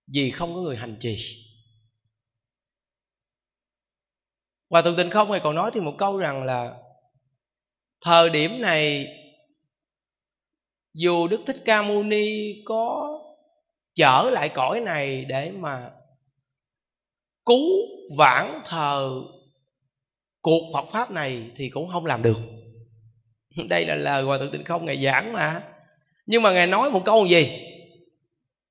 vì 0.06 0.30
không 0.30 0.54
có 0.54 0.60
người 0.60 0.76
hành 0.76 0.96
trì. 1.00 1.16
Và 4.70 4.82
thượng 4.82 4.96
tịnh 4.96 5.10
không 5.10 5.28
thì 5.32 5.38
còn 5.42 5.54
nói 5.54 5.70
thêm 5.74 5.84
một 5.84 5.94
câu 5.98 6.18
rằng 6.18 6.42
là 6.42 6.76
Thời 8.00 8.30
điểm 8.30 8.60
này, 8.60 9.08
Dù 10.94 11.28
Đức 11.28 11.40
Thích 11.46 11.62
Ca 11.64 11.82
Mâu 11.82 12.02
Ni 12.02 12.54
có 12.64 13.18
trở 13.94 14.30
lại 14.32 14.48
cõi 14.48 14.80
này 14.80 15.24
để 15.24 15.50
mà 15.50 15.90
cứu 17.46 17.68
vãn 18.18 18.60
thờ 18.64 19.10
cuộc 20.40 20.70
Phật 20.72 20.84
pháp 20.92 21.10
này 21.10 21.50
thì 21.56 21.68
cũng 21.68 21.90
không 21.92 22.06
làm 22.06 22.22
được. 22.22 22.38
Đây 23.68 23.86
là 23.86 23.94
lời 23.94 24.22
hòa 24.22 24.38
thượng 24.38 24.50
tịnh 24.50 24.64
không, 24.64 24.84
ngài 24.84 25.04
giảng 25.04 25.32
mà. 25.32 25.62
Nhưng 26.26 26.42
mà 26.42 26.52
ngài 26.52 26.66
nói 26.66 26.90
một 26.90 27.02
câu 27.04 27.26
gì? 27.26 27.72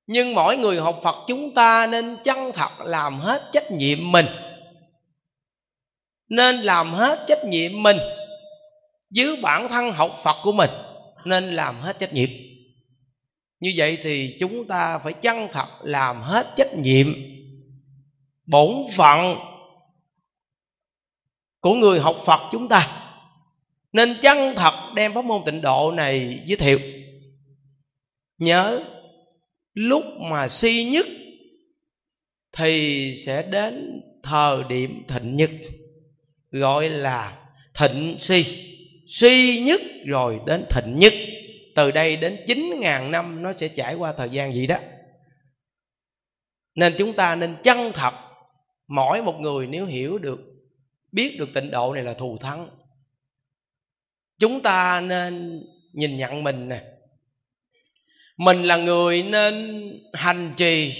Nhưng 0.06 0.34
mỗi 0.34 0.56
người 0.56 0.80
học 0.80 1.00
phật 1.02 1.16
chúng 1.26 1.54
ta 1.54 1.86
nên 1.86 2.16
chân 2.24 2.50
thật 2.54 2.70
làm 2.80 3.18
hết 3.18 3.48
trách 3.52 3.70
nhiệm 3.70 4.12
mình. 4.12 4.26
Nên 6.28 6.56
làm 6.56 6.92
hết 6.92 7.24
trách 7.26 7.44
nhiệm 7.44 7.82
mình 7.82 7.96
dưới 9.10 9.36
bản 9.42 9.68
thân 9.68 9.90
học 9.90 10.16
phật 10.24 10.36
của 10.42 10.52
mình, 10.52 10.70
nên 11.24 11.56
làm 11.56 11.80
hết 11.80 11.98
trách 11.98 12.12
nhiệm. 12.12 12.28
Như 13.60 13.72
vậy 13.76 13.98
thì 14.02 14.36
chúng 14.40 14.68
ta 14.68 14.98
phải 14.98 15.12
chân 15.12 15.48
thật 15.52 15.68
làm 15.82 16.22
hết 16.22 16.46
trách 16.56 16.74
nhiệm. 16.74 17.14
Bổn 18.46 18.72
phận 18.96 19.36
của 21.60 21.74
người 21.74 22.00
học 22.00 22.16
phật 22.24 22.40
chúng 22.52 22.68
ta 22.68 23.02
nên 23.92 24.16
chân 24.22 24.54
thật 24.56 24.92
đem 24.94 25.14
pháp 25.14 25.24
môn 25.24 25.42
tịnh 25.46 25.60
độ 25.60 25.92
này 25.92 26.42
giới 26.46 26.56
thiệu. 26.56 26.78
Nhớ 28.38 28.80
lúc 29.76 30.04
mà 30.30 30.48
si 30.48 30.84
nhất 30.84 31.06
thì 32.52 33.14
sẽ 33.26 33.42
đến 33.42 34.02
thời 34.22 34.64
điểm 34.68 35.02
thịnh 35.08 35.36
nhất, 35.36 35.50
gọi 36.50 36.88
là 36.88 37.48
thịnh 37.74 38.16
si. 38.18 38.44
Si 39.06 39.62
nhất 39.66 39.80
rồi 40.06 40.40
đến 40.46 40.64
thịnh 40.70 40.98
nhất. 40.98 41.12
Từ 41.74 41.90
đây 41.90 42.16
đến 42.16 42.36
9.000 42.46 43.10
năm 43.10 43.42
nó 43.42 43.52
sẽ 43.52 43.68
trải 43.68 43.94
qua 43.94 44.12
thời 44.12 44.28
gian 44.28 44.52
gì 44.52 44.66
đó. 44.66 44.76
Nên 46.74 46.94
chúng 46.98 47.12
ta 47.12 47.34
nên 47.34 47.56
chân 47.62 47.92
thật, 47.94 48.14
mỗi 48.88 49.22
một 49.22 49.40
người 49.40 49.66
nếu 49.66 49.86
hiểu 49.86 50.18
được, 50.18 50.40
biết 51.12 51.36
được 51.38 51.54
tịnh 51.54 51.70
độ 51.70 51.94
này 51.94 52.04
là 52.04 52.14
thù 52.14 52.38
thắng. 52.38 52.68
Chúng 54.38 54.62
ta 54.62 55.00
nên 55.00 55.62
nhìn 55.92 56.16
nhận 56.16 56.44
mình 56.44 56.68
nè 56.68 56.95
mình 58.36 58.62
là 58.62 58.76
người 58.76 59.22
nên 59.22 59.92
hành 60.12 60.52
trì. 60.56 60.94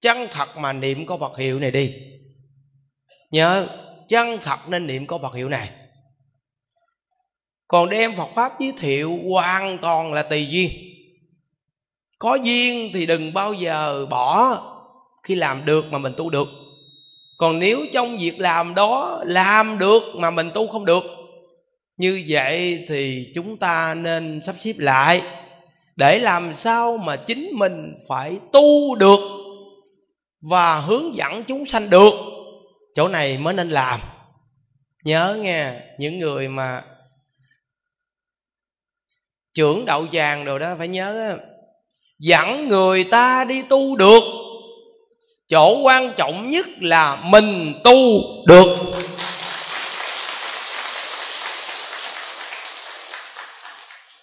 Chân 0.00 0.28
thật 0.30 0.56
mà 0.56 0.72
niệm 0.72 1.06
có 1.06 1.18
Phật 1.18 1.38
hiệu 1.38 1.60
này 1.60 1.70
đi. 1.70 1.94
Nhớ, 3.30 3.66
chân 4.08 4.38
thật 4.42 4.58
nên 4.68 4.86
niệm 4.86 5.06
có 5.06 5.18
Phật 5.18 5.34
hiệu 5.34 5.48
này. 5.48 5.68
Còn 7.68 7.90
đem 7.90 8.16
Phật 8.16 8.28
pháp 8.34 8.60
giới 8.60 8.72
thiệu 8.78 9.18
hoàn 9.30 9.78
toàn 9.78 10.12
là 10.12 10.22
tùy 10.22 10.46
duyên. 10.50 10.70
Có 12.18 12.34
duyên 12.34 12.90
thì 12.94 13.06
đừng 13.06 13.32
bao 13.32 13.52
giờ 13.52 14.06
bỏ 14.06 14.58
khi 15.22 15.34
làm 15.34 15.64
được 15.64 15.92
mà 15.92 15.98
mình 15.98 16.12
tu 16.16 16.30
được. 16.30 16.48
Còn 17.38 17.58
nếu 17.58 17.86
trong 17.92 18.18
việc 18.18 18.40
làm 18.40 18.74
đó 18.74 19.22
làm 19.26 19.78
được 19.78 20.02
mà 20.14 20.30
mình 20.30 20.50
tu 20.54 20.66
không 20.66 20.84
được, 20.84 21.04
như 21.96 22.24
vậy 22.28 22.84
thì 22.88 23.26
chúng 23.34 23.56
ta 23.56 23.94
nên 23.94 24.42
sắp 24.42 24.54
xếp 24.58 24.74
lại 24.78 25.22
để 26.00 26.18
làm 26.18 26.54
sao 26.54 26.96
mà 26.96 27.16
chính 27.16 27.50
mình 27.52 27.94
phải 28.08 28.38
tu 28.52 28.94
được 28.94 29.20
và 30.40 30.80
hướng 30.80 31.14
dẫn 31.16 31.44
chúng 31.44 31.66
sanh 31.66 31.90
được, 31.90 32.12
chỗ 32.94 33.08
này 33.08 33.38
mới 33.38 33.54
nên 33.54 33.70
làm. 33.70 34.00
Nhớ 35.04 35.38
nghe, 35.42 35.72
những 35.98 36.18
người 36.18 36.48
mà 36.48 36.84
trưởng 39.54 39.84
đậu 39.84 40.06
tràng 40.12 40.44
đồ 40.44 40.58
đó, 40.58 40.74
phải 40.78 40.88
nhớ 40.88 41.38
dẫn 42.18 42.68
người 42.68 43.04
ta 43.04 43.44
đi 43.44 43.62
tu 43.62 43.96
được. 43.96 44.22
Chỗ 45.48 45.82
quan 45.82 46.12
trọng 46.16 46.50
nhất 46.50 46.66
là 46.80 47.22
mình 47.24 47.74
tu 47.84 48.00
được. 48.46 48.76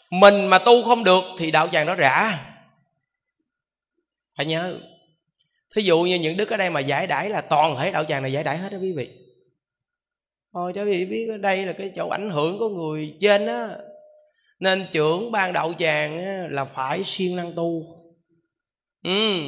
Mình 0.10 0.48
mà 0.48 0.60
tu 0.60 0.84
không 0.84 1.04
được 1.04 1.24
thì 1.38 1.52
đạo 1.52 1.68
tràng 1.72 1.86
đó 1.86 1.96
rã. 1.96 2.40
Phải 4.38 4.46
nhớ, 4.46 4.80
thí 5.76 5.82
dụ 5.82 6.02
như 6.02 6.16
những 6.16 6.38
đức 6.38 6.50
ở 6.50 6.58
đây 6.58 6.70
mà 6.70 6.80
giải 6.80 7.08
đãi 7.08 7.30
là 7.30 7.42
toàn 7.42 7.76
thể 7.78 7.92
đạo 7.92 8.04
tràng 8.04 8.22
này 8.22 8.32
giải 8.32 8.44
đãi 8.44 8.58
hết 8.58 8.72
đó 8.72 8.78
quý 8.82 8.94
vị. 8.94 9.10
Thôi 10.54 10.72
cho 10.76 10.84
quý 10.84 10.92
vị 10.92 11.06
biết 11.06 11.38
đây 11.42 11.66
là 11.66 11.74
cái 11.74 11.92
chỗ 11.96 12.10
ảnh 12.10 12.30
hưởng 12.30 12.60
của 12.60 12.70
người 12.70 13.18
trên 13.22 13.46
á. 13.46 13.70
Nên 14.60 14.88
trưởng 14.92 15.32
ban 15.32 15.54
đạo 15.54 15.74
tràng 15.80 16.18
là 16.52 16.66
phải 16.66 17.04
siêng 17.04 17.36
năng 17.36 17.54
tu. 17.56 17.84
Ừ 19.04 19.42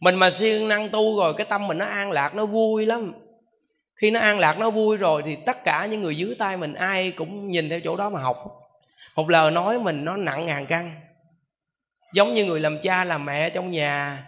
mình 0.00 0.14
mà 0.14 0.30
siêng 0.30 0.68
năng 0.68 0.88
tu 0.88 1.18
rồi 1.18 1.34
cái 1.34 1.46
tâm 1.50 1.66
mình 1.66 1.78
nó 1.78 1.84
an 1.84 2.10
lạc, 2.10 2.34
nó 2.34 2.46
vui 2.46 2.86
lắm. 2.86 3.12
Khi 3.94 4.10
nó 4.10 4.20
an 4.20 4.38
lạc, 4.38 4.58
nó 4.58 4.70
vui 4.70 4.96
rồi 4.96 5.22
thì 5.24 5.36
tất 5.46 5.64
cả 5.64 5.86
những 5.86 6.02
người 6.02 6.16
dưới 6.16 6.34
tay 6.38 6.56
mình 6.56 6.74
ai 6.74 7.10
cũng 7.10 7.48
nhìn 7.48 7.68
theo 7.68 7.80
chỗ 7.80 7.96
đó 7.96 8.10
mà 8.10 8.20
học 8.20 8.36
một 9.18 9.30
lời 9.30 9.50
nói 9.50 9.78
mình 9.78 10.04
nó 10.04 10.16
nặng 10.16 10.46
ngàn 10.46 10.66
cân 10.66 10.90
giống 12.12 12.34
như 12.34 12.44
người 12.44 12.60
làm 12.60 12.78
cha 12.82 13.04
làm 13.04 13.24
mẹ 13.24 13.50
trong 13.50 13.70
nhà. 13.70 14.24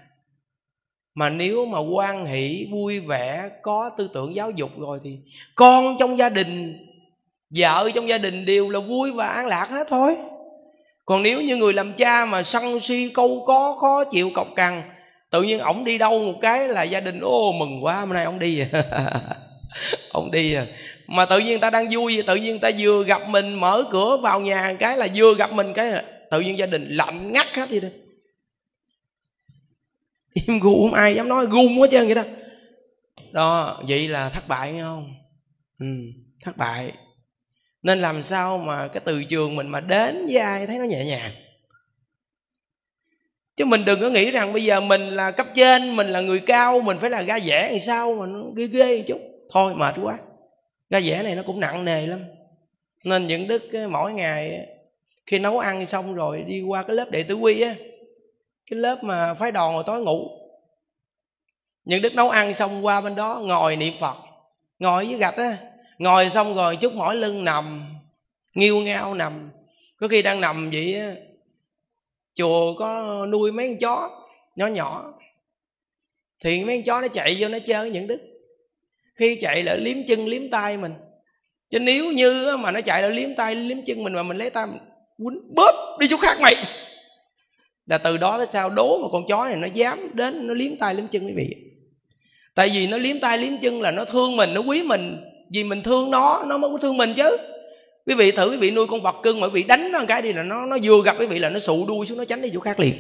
Mà 1.15 1.31
nếu 1.31 1.67
mà 1.67 1.79
quan 1.79 2.27
hỷ, 2.27 2.67
vui 2.71 3.01
vẻ, 3.01 3.51
có 3.63 3.91
tư 3.97 4.11
tưởng 4.15 4.37
giáo 4.37 4.51
dục 4.51 4.71
rồi 4.79 5.01
thì 5.05 5.19
con 5.55 5.97
trong 6.01 6.19
gia 6.19 6.29
đình, 6.29 6.79
vợ 7.57 7.91
trong 7.95 8.09
gia 8.09 8.19
đình 8.19 8.45
đều 8.45 8.71
là 8.71 8.81
vui 8.81 9.13
và 9.13 9.27
an 9.27 9.47
lạc 9.47 9.67
hết 9.71 9.87
thôi. 9.91 10.17
Còn 11.05 11.23
nếu 11.23 11.41
như 11.41 11.57
người 11.57 11.73
làm 11.73 11.93
cha 11.93 12.25
mà 12.25 12.43
sân 12.43 12.81
si, 12.81 13.11
câu 13.15 13.45
có, 13.47 13.77
khó 13.81 14.05
chịu, 14.05 14.31
cọc 14.35 14.49
cằn, 14.57 14.83
tự 15.31 15.43
nhiên 15.43 15.59
ổng 15.59 15.85
đi 15.85 15.99
đâu 15.99 16.19
một 16.19 16.39
cái 16.41 16.69
là 16.69 16.83
gia 16.83 17.01
đình, 17.01 17.21
ô, 17.21 17.53
mừng 17.53 17.85
quá, 17.85 18.01
hôm 18.01 18.09
nay 18.09 18.25
ổng 18.25 18.39
đi. 18.39 18.63
Ổng 20.13 20.25
ông 20.25 20.31
đi 20.31 20.55
à 20.55 20.67
mà 21.11 21.27
tự 21.27 21.39
nhiên 21.39 21.61
ta 21.61 21.71
đang 21.71 21.89
vui 21.91 22.23
tự 22.27 22.37
nhiên 22.37 22.59
ta 22.59 22.71
vừa 22.79 23.05
gặp 23.05 23.29
mình 23.29 23.55
mở 23.55 23.85
cửa 23.91 24.17
vào 24.17 24.41
nhà 24.41 24.77
cái 24.79 24.97
là 24.97 25.09
vừa 25.15 25.35
gặp 25.35 25.53
mình 25.53 25.73
cái 25.75 25.91
là 25.91 26.05
tự 26.31 26.41
nhiên 26.41 26.59
gia 26.59 26.67
đình 26.67 26.89
lạnh 26.89 27.33
ngắt 27.33 27.47
hết 27.55 27.71
vậy 27.71 27.81
đó 27.81 27.89
im 30.35 30.61
gu 30.61 30.83
không 30.83 30.95
ai 30.95 31.15
dám 31.15 31.29
nói 31.29 31.47
gung 31.47 31.81
quá 31.81 31.89
trơn 31.91 32.07
vậy 32.07 32.15
đó. 32.15 32.23
Đó 33.33 33.81
vậy 33.89 34.09
là 34.09 34.31
thất 34.31 34.49
bại 34.49 34.73
nghe 34.73 34.83
không? 34.83 35.15
Ừ, 35.79 35.87
thất 36.45 36.57
bại. 36.57 36.93
Nên 37.83 38.01
làm 38.01 38.23
sao 38.23 38.59
mà 38.59 38.89
cái 38.89 39.03
từ 39.05 39.25
trường 39.25 39.57
mình 39.57 39.69
mà 39.69 39.81
đến 39.81 40.27
với 40.27 40.37
ai 40.37 40.67
thấy 40.67 40.79
nó 40.79 40.85
nhẹ 40.85 41.05
nhàng? 41.05 41.33
Chứ 43.57 43.65
mình 43.65 43.85
đừng 43.85 44.01
có 44.01 44.09
nghĩ 44.09 44.31
rằng 44.31 44.53
bây 44.53 44.65
giờ 44.65 44.81
mình 44.81 45.01
là 45.01 45.31
cấp 45.31 45.47
trên 45.55 45.97
mình 45.97 46.07
là 46.07 46.21
người 46.21 46.41
cao 46.41 46.81
mình 46.81 46.99
phải 46.99 47.11
là 47.11 47.23
ra 47.23 47.39
vẻ 47.45 47.71
làm 47.71 47.81
sao 47.81 48.15
mà 48.15 48.27
nó 48.27 48.41
ghê 48.57 48.67
ghê 48.67 48.99
một 48.99 49.05
chút. 49.09 49.21
Thôi 49.53 49.75
mệt 49.75 49.95
quá 50.03 50.19
ra 50.91 51.01
vẻ 51.05 51.23
này 51.23 51.35
nó 51.35 51.43
cũng 51.43 51.61
nặng 51.61 51.85
nề 51.85 52.07
lắm. 52.07 52.25
Nên 53.05 53.27
những 53.27 53.49
đức 53.49 53.71
mỗi 53.91 54.13
ngày 54.13 54.67
khi 55.27 55.39
nấu 55.39 55.59
ăn 55.59 55.87
xong 55.87 56.15
rồi 56.15 56.43
đi 56.43 56.63
qua 56.63 56.83
cái 56.83 56.97
lớp 56.97 57.11
đệ 57.11 57.23
tử 57.23 57.35
quy 57.35 57.61
á, 57.61 57.75
cái 58.71 58.79
lớp 58.79 59.05
mà 59.05 59.35
phái 59.35 59.53
đòn 59.53 59.75
rồi 59.75 59.83
tối 59.87 60.03
ngủ, 60.03 60.31
những 61.85 62.03
đức 62.03 62.15
nấu 62.15 62.31
ăn 62.31 62.55
xong 62.55 62.85
qua 62.87 63.01
bên 63.01 63.15
đó 63.15 63.41
ngồi 63.45 63.77
niệm 63.77 63.95
phật, 64.01 64.17
ngồi 64.79 65.07
với 65.07 65.17
gạch 65.17 65.37
á, 65.37 65.57
ngồi 65.99 66.31
xong 66.31 66.55
rồi 66.55 66.77
chút 66.77 66.93
mỏi 66.95 67.17
lưng 67.17 67.45
nằm, 67.45 67.95
nghiêu 68.55 68.81
ngao 68.81 69.15
nằm. 69.15 69.51
Có 69.97 70.09
khi 70.09 70.23
đang 70.23 70.41
nằm 70.41 70.71
vậy 70.71 70.95
á, 70.95 71.15
chùa 72.35 72.75
có 72.79 73.27
nuôi 73.27 73.53
mấy 73.53 73.69
con 73.69 73.79
chó 73.79 74.11
nhỏ 74.57 74.67
nhỏ, 74.67 75.15
thì 76.45 76.65
mấy 76.65 76.77
con 76.77 76.85
chó 76.85 77.01
nó 77.01 77.09
chạy 77.09 77.37
vô 77.39 77.49
nó 77.49 77.59
chơi 77.59 77.81
với 77.81 77.91
những 77.91 78.07
đức 78.07 78.30
khi 79.21 79.35
chạy 79.35 79.63
lại 79.63 79.79
liếm 79.79 79.97
chân, 80.09 80.27
liếm 80.29 80.51
tay 80.51 80.77
mình. 80.77 80.93
Chứ 81.71 81.79
nếu 81.79 82.13
như 82.13 82.57
mà 82.61 82.71
nó 82.71 82.81
chạy 82.81 83.03
lại 83.03 83.11
liếm 83.11 83.35
tay, 83.35 83.55
liếm 83.55 83.79
chân 83.87 84.05
mình 84.05 84.13
mà 84.13 84.23
mình 84.23 84.37
lấy 84.37 84.51
tay 84.51 84.67
mình 84.67 84.79
quýnh 85.19 85.55
bóp 85.55 85.97
đi 86.01 86.07
chỗ 86.11 86.17
khác 86.17 86.41
mày. 86.41 86.55
Là 87.87 87.99
từ 87.99 88.17
đó 88.17 88.39
tới 88.39 88.47
sau 88.51 88.71
đố 88.71 88.99
mà 89.03 89.09
con 89.13 89.27
chó 89.29 89.45
này 89.45 89.57
nó 89.57 89.67
dám 89.75 90.11
đến, 90.15 90.47
nó 90.47 90.55
liếm 90.55 90.77
tay, 90.77 90.95
liếm 90.95 91.09
chân 91.09 91.27
quý 91.27 91.33
vị. 91.37 91.57
Tại 92.55 92.71
vì 92.75 92.87
nó 92.87 92.97
liếm 92.97 93.21
tay, 93.21 93.39
liếm 93.39 93.53
chân 93.63 93.83
là 93.83 93.91
nó 93.91 94.05
thương 94.05 94.37
mình, 94.37 94.55
nó 94.55 94.61
quý 94.61 94.83
mình. 94.83 95.17
Vì 95.53 95.65
mình 95.65 95.83
thương 95.83 96.11
nó 96.11 96.45
nó 96.47 96.59
mới 96.59 96.71
có 96.71 96.79
thương 96.79 96.97
mình 96.97 97.15
chứ. 97.15 97.37
Quý 98.07 98.15
vị 98.15 98.31
thử 98.31 98.51
quý 98.51 98.57
vị 98.57 98.71
nuôi 98.71 98.87
con 98.87 99.03
vật 99.03 99.17
cưng 99.23 99.41
mà 99.41 99.47
quý 99.47 99.53
vị 99.53 99.63
đánh 99.63 99.93
nó 99.93 99.99
một 99.99 100.05
cái 100.09 100.23
đi 100.23 100.33
là 100.33 100.43
nó 100.43 100.67
nó 100.67 100.77
vừa 100.83 101.03
gặp 101.05 101.17
quý 101.19 101.27
vị 101.27 101.39
là 101.39 101.51
nó 101.51 101.59
sụ 101.59 101.87
đuôi 101.87 102.07
xuống, 102.07 102.19
nó 102.19 102.25
tránh 102.25 102.43
đi 102.43 102.51
chỗ 102.55 102.61
khác 102.61 102.81
liền. 102.81 102.95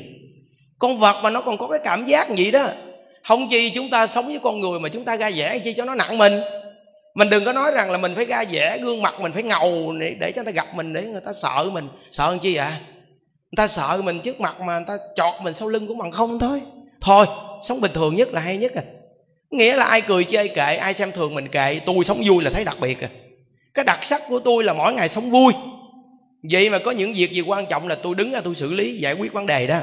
Con 0.78 0.98
vật 0.98 1.20
mà 1.22 1.30
nó 1.30 1.40
còn 1.40 1.58
có 1.58 1.68
cái 1.68 1.80
cảm 1.84 2.06
giác 2.06 2.30
gì 2.36 2.50
đó 2.50 2.68
không 3.24 3.48
chi 3.48 3.70
chúng 3.70 3.90
ta 3.90 4.06
sống 4.06 4.26
với 4.26 4.38
con 4.42 4.60
người 4.60 4.80
mà 4.80 4.88
chúng 4.88 5.04
ta 5.04 5.16
ra 5.16 5.30
vẻ 5.34 5.58
chi 5.58 5.72
cho 5.72 5.84
nó 5.84 5.94
nặng 5.94 6.18
mình. 6.18 6.40
Mình 7.14 7.30
đừng 7.30 7.44
có 7.44 7.52
nói 7.52 7.70
rằng 7.74 7.90
là 7.90 7.98
mình 7.98 8.14
phải 8.14 8.24
ra 8.24 8.44
vẻ 8.50 8.78
gương 8.78 9.02
mặt 9.02 9.20
mình 9.20 9.32
phải 9.32 9.42
ngầu 9.42 9.92
để, 10.00 10.14
để 10.20 10.32
cho 10.32 10.42
người 10.42 10.52
ta 10.52 10.56
gặp 10.56 10.74
mình 10.74 10.92
để 10.92 11.02
người 11.02 11.20
ta 11.26 11.32
sợ 11.32 11.70
mình. 11.72 11.88
Sợ 12.12 12.30
làm 12.30 12.38
chi 12.38 12.54
ạ 12.54 12.64
à? 12.64 12.80
người 13.50 13.56
ta 13.56 13.66
sợ 13.66 14.00
mình 14.04 14.20
trước 14.20 14.40
mặt 14.40 14.60
mà 14.60 14.78
người 14.78 14.86
ta 14.88 14.98
chọt 15.14 15.34
mình 15.42 15.54
sau 15.54 15.68
lưng 15.68 15.86
cũng 15.88 15.98
bằng 15.98 16.10
không 16.10 16.38
thôi. 16.38 16.60
Thôi 17.00 17.26
sống 17.62 17.80
bình 17.80 17.92
thường 17.94 18.16
nhất 18.16 18.28
là 18.32 18.40
hay 18.40 18.56
nhất 18.56 18.72
à. 18.74 18.82
Nghĩa 19.50 19.76
là 19.76 19.84
ai 19.84 20.00
cười 20.00 20.24
chê 20.24 20.48
kệ 20.48 20.76
ai 20.76 20.94
xem 20.94 21.12
thường 21.12 21.34
mình 21.34 21.48
kệ 21.48 21.80
tôi 21.86 22.04
sống 22.04 22.22
vui 22.26 22.44
là 22.44 22.50
thấy 22.50 22.64
đặc 22.64 22.76
biệt 22.80 23.00
à. 23.00 23.08
Cái 23.74 23.84
đặc 23.84 24.04
sắc 24.04 24.22
của 24.28 24.38
tôi 24.38 24.64
là 24.64 24.72
mỗi 24.72 24.92
ngày 24.94 25.08
sống 25.08 25.30
vui. 25.30 25.52
Vậy 26.50 26.70
mà 26.70 26.78
có 26.78 26.90
những 26.90 27.12
việc 27.12 27.30
gì 27.32 27.40
quan 27.40 27.66
trọng 27.66 27.88
là 27.88 27.94
tôi 27.94 28.14
đứng 28.14 28.32
ra 28.32 28.40
tôi 28.40 28.54
xử 28.54 28.74
lý 28.74 28.98
giải 28.98 29.14
quyết 29.14 29.32
vấn 29.32 29.46
đề 29.46 29.66
đó 29.66 29.80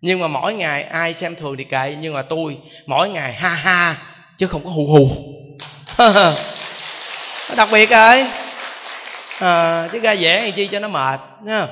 nhưng 0.00 0.20
mà 0.20 0.28
mỗi 0.28 0.54
ngày 0.54 0.82
ai 0.82 1.14
xem 1.14 1.34
thường 1.34 1.56
thì 1.56 1.64
kệ 1.64 1.96
nhưng 2.00 2.14
mà 2.14 2.22
tôi 2.22 2.58
mỗi 2.86 3.10
ngày 3.10 3.32
ha 3.32 3.48
ha 3.48 4.02
chứ 4.38 4.46
không 4.46 4.64
có 4.64 4.70
hù 4.70 4.86
hù. 4.86 5.08
Đặc 7.56 7.68
biệt 7.72 7.90
rồi. 7.90 8.26
À, 9.38 9.88
chứ 9.92 9.98
ra 9.98 10.12
dễ 10.12 10.42
thì 10.44 10.52
chi 10.52 10.66
cho 10.66 10.80
nó 10.80 10.88
mệt 10.88 11.20
nha 11.44 11.68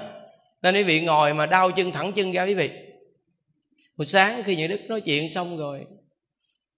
nên 0.62 0.74
quý 0.74 0.82
vị 0.82 1.00
ngồi 1.00 1.34
mà 1.34 1.46
đau 1.46 1.70
chân 1.70 1.92
thẳng 1.92 2.12
chân 2.12 2.32
ra 2.32 2.44
quý 2.44 2.54
vị. 2.54 2.70
Một 3.96 4.04
sáng 4.04 4.42
khi 4.42 4.56
những 4.56 4.70
đức 4.70 4.80
nói 4.88 5.00
chuyện 5.00 5.30
xong 5.30 5.56
rồi 5.56 5.86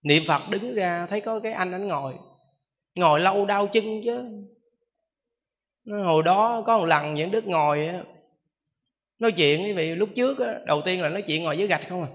niệm 0.02 0.24
phật 0.26 0.42
đứng 0.50 0.74
ra 0.74 1.06
thấy 1.10 1.20
có 1.20 1.40
cái 1.40 1.52
anh 1.52 1.72
anh 1.72 1.88
ngồi. 1.88 2.14
Ngồi 2.94 3.20
lâu 3.20 3.46
đau 3.46 3.66
chân 3.66 4.00
chứ. 4.04 4.24
Hồi 6.04 6.22
đó 6.22 6.62
có 6.66 6.78
một 6.78 6.84
lần 6.84 7.14
những 7.14 7.30
đức 7.30 7.46
ngồi 7.46 7.88
nói 9.20 9.32
chuyện 9.32 9.62
quý 9.62 9.72
vị 9.72 9.94
lúc 9.94 10.08
trước 10.16 10.38
đó, 10.38 10.46
đầu 10.66 10.80
tiên 10.80 11.02
là 11.02 11.08
nói 11.08 11.22
chuyện 11.22 11.42
ngồi 11.42 11.58
dưới 11.58 11.68
gạch 11.68 11.88
không 11.88 12.02
à? 12.02 12.08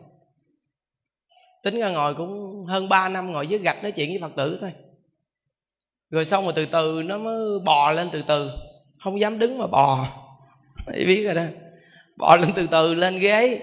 Tính 1.63 1.79
ra 1.79 1.89
ngồi 1.89 2.15
cũng 2.15 2.65
hơn 2.65 2.89
3 2.89 3.09
năm 3.09 3.31
ngồi 3.31 3.47
dưới 3.47 3.59
gạch 3.59 3.83
nói 3.83 3.91
chuyện 3.91 4.09
với 4.09 4.19
phật 4.21 4.35
tử 4.35 4.57
thôi. 4.61 4.71
Rồi 6.09 6.25
xong 6.25 6.43
rồi 6.43 6.53
từ 6.55 6.65
từ 6.65 7.03
nó 7.05 7.17
mới 7.17 7.59
bò 7.59 7.91
lên 7.91 8.09
từ 8.11 8.23
từ. 8.27 8.51
Không 8.99 9.19
dám 9.19 9.39
đứng 9.39 9.57
mà 9.57 9.67
bò. 9.67 10.07
Thấy 10.85 11.05
biết 11.05 11.23
rồi 11.23 11.35
đó. 11.35 11.43
Bò 12.17 12.35
lên 12.35 12.49
từ 12.55 12.67
từ 12.71 12.93
lên 12.93 13.19
ghế 13.19 13.59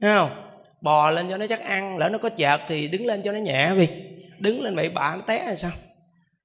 thấy 0.00 0.10
không? 0.14 0.30
Bò 0.80 1.10
lên 1.10 1.26
cho 1.30 1.36
nó 1.36 1.46
chắc 1.46 1.60
ăn 1.60 1.98
lỡ 1.98 2.08
nó 2.08 2.18
có 2.18 2.28
chợt 2.28 2.60
thì 2.68 2.88
đứng 2.88 3.06
lên 3.06 3.22
cho 3.22 3.32
nó 3.32 3.38
nhẹ 3.38 3.72
vì 3.76 3.88
đứng 4.38 4.62
lên 4.62 4.76
vậy 4.76 4.88
bả 4.88 5.16
nó 5.16 5.22
té 5.26 5.38
hay 5.44 5.56
sao? 5.56 5.70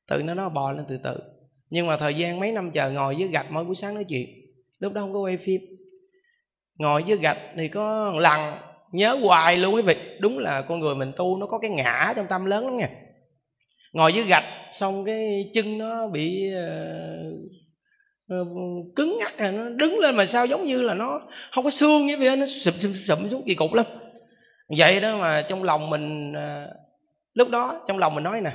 Từ 0.08 0.24
nó 0.24 0.34
nó 0.34 0.50
bò 0.50 0.72
lên 0.72 0.86
từ 0.90 0.98
từ. 0.98 1.18
Nhưng 1.70 1.88
mà 1.88 1.98
thời 1.98 2.14
gian 2.14 2.40
mấy 2.40 2.52
năm 2.52 2.72
chờ 2.72 2.92
ngồi 2.92 3.16
dưới 3.16 3.28
gạch 3.28 3.52
mỗi 3.52 3.66
buổi 3.66 3.76
sáng 3.76 3.96
nói 3.96 4.04
chuyện. 4.04 4.30
Lúc 4.80 4.94
đó 4.94 5.02
không 5.02 5.14
có 5.14 5.20
quay 5.20 5.38
phim 5.38 5.62
ngồi 6.82 7.04
dưới 7.04 7.18
gạch 7.18 7.38
thì 7.58 7.68
có 7.68 8.14
lần 8.18 8.58
nhớ 8.92 9.18
hoài 9.24 9.58
luôn 9.58 9.76
quý 9.76 9.82
vị. 9.82 9.96
Đúng 10.20 10.40
là 10.40 10.62
con 10.62 10.80
người 10.80 10.96
mình 10.96 11.12
tu 11.16 11.38
nó 11.38 11.46
có 11.46 11.60
cái 11.60 11.72
ngã 11.72 12.14
trong 12.16 12.28
tâm 12.28 12.46
lớn 12.46 12.66
lắm 12.66 12.78
nha. 12.78 12.90
Ngồi 13.94 14.14
dưới 14.14 14.24
gạch 14.24 14.44
xong 14.72 15.06
cái 15.06 15.50
chân 15.54 15.78
nó 15.78 16.08
bị 16.08 16.54
uh, 18.28 18.48
cứng 18.96 19.18
ngắc 19.20 19.38
à 19.38 19.52
nó 19.52 19.70
đứng 19.70 20.00
lên 20.00 20.16
mà 20.16 20.26
sao 20.26 20.46
giống 20.46 20.66
như 20.66 20.82
là 20.82 20.94
nó 20.94 21.22
không 21.52 21.64
có 21.64 21.70
xương 21.70 22.06
như 22.06 22.18
vậy 22.18 22.38
nó 22.38 22.46
sụp 22.46 22.74
sụp 22.80 22.92
sụp 23.08 23.20
xuống 23.32 23.44
kỳ 23.46 23.56
cục 23.56 23.74
lắm. 23.74 23.86
Vậy 24.78 25.00
đó 25.00 25.18
mà 25.22 25.42
trong 25.42 25.64
lòng 25.64 25.90
mình 25.90 26.32
uh, 26.32 26.70
lúc 27.34 27.50
đó 27.50 27.82
trong 27.88 27.98
lòng 27.98 28.16
mình 28.16 28.24
nói 28.24 28.42
nè 28.42 28.52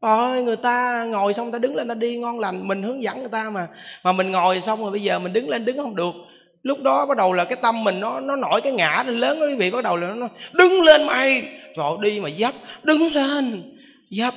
ôi 0.00 0.42
người 0.42 0.56
ta 0.56 1.04
ngồi 1.04 1.34
xong 1.34 1.52
ta 1.52 1.58
đứng 1.58 1.76
lên 1.76 1.88
ta 1.88 1.94
đi 1.94 2.16
ngon 2.16 2.40
lành 2.40 2.68
mình 2.68 2.82
hướng 2.82 3.02
dẫn 3.02 3.18
người 3.18 3.28
ta 3.28 3.50
mà 3.50 3.68
mà 4.04 4.12
mình 4.12 4.32
ngồi 4.32 4.60
xong 4.60 4.82
rồi 4.82 4.90
bây 4.90 5.02
giờ 5.02 5.18
mình 5.18 5.32
đứng 5.32 5.48
lên 5.48 5.64
đứng 5.64 5.78
không 5.78 5.96
được 5.96 6.14
lúc 6.62 6.82
đó 6.82 7.06
bắt 7.06 7.16
đầu 7.16 7.32
là 7.32 7.44
cái 7.44 7.58
tâm 7.62 7.84
mình 7.84 8.00
nó 8.00 8.20
nó 8.20 8.36
nổi 8.36 8.60
cái 8.60 8.72
ngã 8.72 9.04
lên 9.06 9.18
lớn 9.18 9.40
đó 9.40 9.46
quý 9.46 9.54
vị, 9.54 9.70
bắt 9.70 9.84
đầu 9.84 9.96
là 9.96 10.14
nó 10.14 10.28
đứng 10.52 10.82
lên 10.82 11.06
mày! 11.06 11.42
Rồi 11.76 11.98
đi 12.02 12.20
mà 12.20 12.30
dấp, 12.30 12.54
đứng 12.82 13.12
lên! 13.12 13.74
Dấp, 14.10 14.34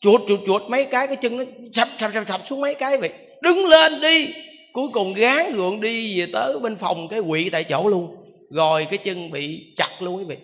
chuột 0.00 0.20
chuột 0.28 0.40
chuột, 0.46 0.62
mấy 0.68 0.84
cái 0.84 1.06
cái 1.06 1.16
chân 1.16 1.36
nó 1.36 1.44
sập 1.72 1.88
sập 1.98 2.10
sập 2.14 2.28
sập 2.28 2.40
xuống 2.46 2.60
mấy 2.60 2.74
cái 2.74 2.98
vậy. 2.98 3.10
Đứng 3.42 3.66
lên 3.66 4.00
đi! 4.00 4.34
Cuối 4.72 4.88
cùng 4.92 5.14
gán 5.14 5.52
gượng 5.52 5.80
đi 5.80 6.20
về 6.20 6.26
tới 6.32 6.58
bên 6.58 6.76
phòng 6.76 7.08
cái 7.08 7.20
quỵ 7.28 7.50
tại 7.50 7.64
chỗ 7.64 7.88
luôn. 7.88 8.16
Rồi 8.50 8.86
cái 8.90 8.98
chân 8.98 9.30
bị 9.30 9.72
chặt 9.76 9.90
luôn 10.00 10.16
quý 10.16 10.24
vị. 10.24 10.36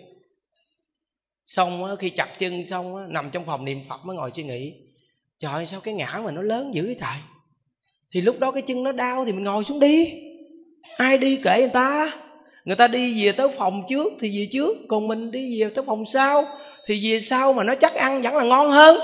Xong 1.45 1.95
khi 1.99 2.09
chặt 2.09 2.39
chân 2.39 2.65
xong 2.65 3.13
nằm 3.13 3.29
trong 3.31 3.45
phòng 3.45 3.65
niệm 3.65 3.81
phật 3.89 4.05
mới 4.05 4.15
ngồi 4.15 4.31
suy 4.31 4.43
nghĩ. 4.43 4.73
Trời 5.39 5.65
sao 5.65 5.79
cái 5.79 5.93
ngã 5.93 6.21
mà 6.25 6.31
nó 6.31 6.41
lớn 6.41 6.73
dữ 6.73 6.83
vậy 6.85 6.95
trời 6.99 7.15
thì 8.11 8.21
lúc 8.21 8.39
đó 8.39 8.51
cái 8.51 8.61
chân 8.61 8.83
nó 8.83 8.91
đau 8.91 9.25
thì 9.25 9.31
mình 9.31 9.43
ngồi 9.43 9.63
xuống 9.63 9.79
đi 9.79 10.13
ai 10.97 11.17
đi 11.17 11.39
kể 11.43 11.59
người 11.59 11.69
ta? 11.73 12.11
Người 12.65 12.75
ta 12.75 12.87
đi 12.87 13.25
về 13.25 13.31
tới 13.31 13.47
phòng 13.57 13.83
trước 13.89 14.13
thì 14.19 14.39
về 14.39 14.47
trước, 14.51 14.77
còn 14.87 15.07
mình 15.07 15.31
đi 15.31 15.61
về 15.61 15.69
tới 15.69 15.85
phòng 15.87 16.05
sau 16.05 16.45
thì 16.85 17.11
về 17.11 17.19
sau 17.19 17.53
mà 17.53 17.63
nó 17.63 17.75
chắc 17.75 17.95
ăn 17.95 18.21
vẫn 18.21 18.35
là 18.35 18.43
ngon 18.43 18.71
hơn. 18.71 18.97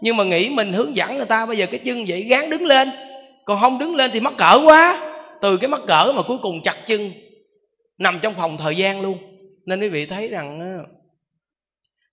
Nhưng 0.00 0.16
mà 0.16 0.24
nghĩ 0.24 0.48
mình 0.48 0.72
hướng 0.72 0.96
dẫn 0.96 1.16
người 1.16 1.26
ta, 1.26 1.46
bây 1.46 1.56
giờ 1.56 1.66
cái 1.66 1.80
chân 1.84 2.04
vậy 2.08 2.22
gán 2.22 2.50
đứng 2.50 2.66
lên, 2.66 2.88
còn 3.44 3.60
không 3.60 3.78
đứng 3.78 3.96
lên 3.96 4.10
thì 4.14 4.20
mắc 4.20 4.34
cỡ 4.38 4.60
quá. 4.64 5.14
Từ 5.40 5.56
cái 5.56 5.68
mắc 5.68 5.80
cỡ 5.86 6.12
mà 6.16 6.22
cuối 6.22 6.38
cùng 6.42 6.62
chặt 6.62 6.76
chân, 6.86 7.10
nằm 7.98 8.18
trong 8.22 8.34
phòng 8.34 8.56
thời 8.56 8.76
gian 8.76 9.00
luôn. 9.00 9.18
Nên 9.66 9.80
quý 9.80 9.88
vị 9.88 10.06
thấy 10.06 10.28
rằng 10.28 10.78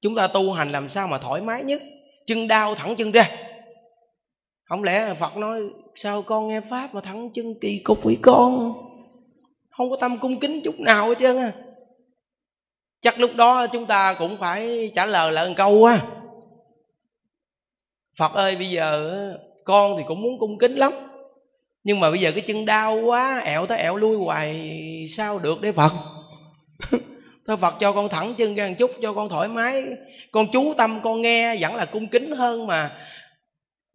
chúng 0.02 0.16
ta 0.16 0.28
tu 0.28 0.52
hành 0.52 0.72
làm 0.72 0.90
sao 0.90 1.08
mà 1.08 1.18
thoải 1.18 1.42
mái 1.42 1.64
nhất? 1.64 1.82
Chân 2.26 2.48
đau 2.48 2.76
thẳng 2.76 2.96
chân 2.96 3.12
ra. 3.12 3.30
Không 4.64 4.84
lẽ 4.84 5.14
phật 5.14 5.38
nói, 5.38 5.62
sao 5.96 6.22
con 6.22 6.48
nghe 6.48 6.62
pháp 6.62 6.94
mà 6.94 7.02
thẳng 7.02 7.30
chân 7.34 7.46
kỳ 7.62 7.82
cục 7.84 8.06
quỷ 8.06 8.18
con? 8.22 8.74
Không 9.78 9.90
có 9.90 9.96
tâm 9.96 10.18
cung 10.18 10.40
kính 10.40 10.62
chút 10.64 10.80
nào 10.80 11.08
hết 11.08 11.16
trơn 11.20 11.38
à 11.38 11.52
chắc 13.06 13.20
lúc 13.20 13.36
đó 13.36 13.68
chúng 13.68 13.86
ta 13.86 14.14
cũng 14.14 14.38
phải 14.38 14.92
trả 14.96 15.06
lời 15.06 15.32
lại 15.32 15.48
một 15.48 15.54
câu 15.58 15.86
á. 15.86 16.00
Phật 18.18 18.34
ơi, 18.34 18.56
bây 18.56 18.70
giờ 18.70 19.12
con 19.66 19.98
thì 19.98 20.04
cũng 20.08 20.22
muốn 20.22 20.40
cung 20.40 20.58
kính 20.58 20.76
lắm. 20.76 20.94
Nhưng 21.84 22.00
mà 22.00 22.10
bây 22.10 22.20
giờ 22.20 22.32
cái 22.32 22.42
chân 22.42 22.66
đau 22.66 22.96
quá, 22.96 23.40
ẹo 23.40 23.66
tới 23.66 23.78
ẹo 23.78 23.96
lui 23.96 24.18
hoài, 24.18 25.06
sao 25.10 25.40
được 25.40 25.62
để 25.62 25.72
phật? 25.72 25.92
Thôi 27.48 27.58
phật 27.58 27.76
cho 27.80 27.92
con 27.92 28.10
thẳng 28.10 28.34
chân 28.38 28.56
ra 28.56 28.68
một 28.68 28.74
chút, 28.78 28.92
cho 29.02 29.14
con 29.14 29.30
thoải 29.30 29.48
mái. 29.48 29.84
Con 30.32 30.48
chú 30.52 30.74
tâm, 30.78 31.00
con 31.04 31.22
nghe, 31.22 31.56
vẫn 31.60 31.76
là 31.76 31.86
cung 31.86 32.08
kính 32.08 32.32
hơn 32.32 32.68
mà 32.68 32.92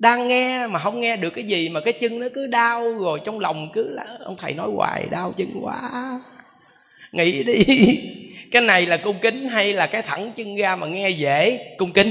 đang 0.01 0.29
nghe 0.29 0.67
mà 0.67 0.79
không 0.79 1.01
nghe 1.01 1.17
được 1.17 1.31
cái 1.31 1.45
gì 1.45 1.69
mà 1.69 1.81
cái 1.81 1.93
chân 1.93 2.19
nó 2.19 2.27
cứ 2.35 2.47
đau 2.47 2.93
rồi 2.93 3.21
trong 3.25 3.41
lòng 3.41 3.71
cứ 3.73 3.91
là, 3.91 4.05
ông 4.25 4.37
thầy 4.37 4.55
nói 4.55 4.69
hoài, 4.75 5.07
đau 5.11 5.33
chân 5.37 5.49
quá. 5.63 5.81
Nghĩ 7.13 7.43
đi. 7.43 7.65
Cái 8.53 8.63
này 8.63 8.87
là 8.87 8.97
cung 8.97 9.19
kính 9.23 9.49
hay 9.49 9.73
là 9.73 9.87
cái 9.87 10.03
thẳng 10.03 10.33
chân 10.37 10.57
ra 10.57 10.77
mà 10.77 10.87
nghe 10.87 11.11
dễ? 11.11 11.59
Cung 11.79 11.93
kính. 11.93 12.11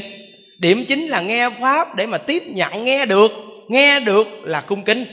Điểm 0.58 0.86
chính 0.88 1.08
là 1.08 1.22
nghe 1.22 1.50
pháp 1.50 1.96
để 1.96 2.06
mà 2.06 2.18
tiếp 2.18 2.44
nhận 2.48 2.86
nghe 2.86 3.06
được. 3.06 3.32
Nghe 3.68 4.00
được 4.00 4.28
là 4.44 4.62
cung 4.62 4.84
kính. 4.84 5.06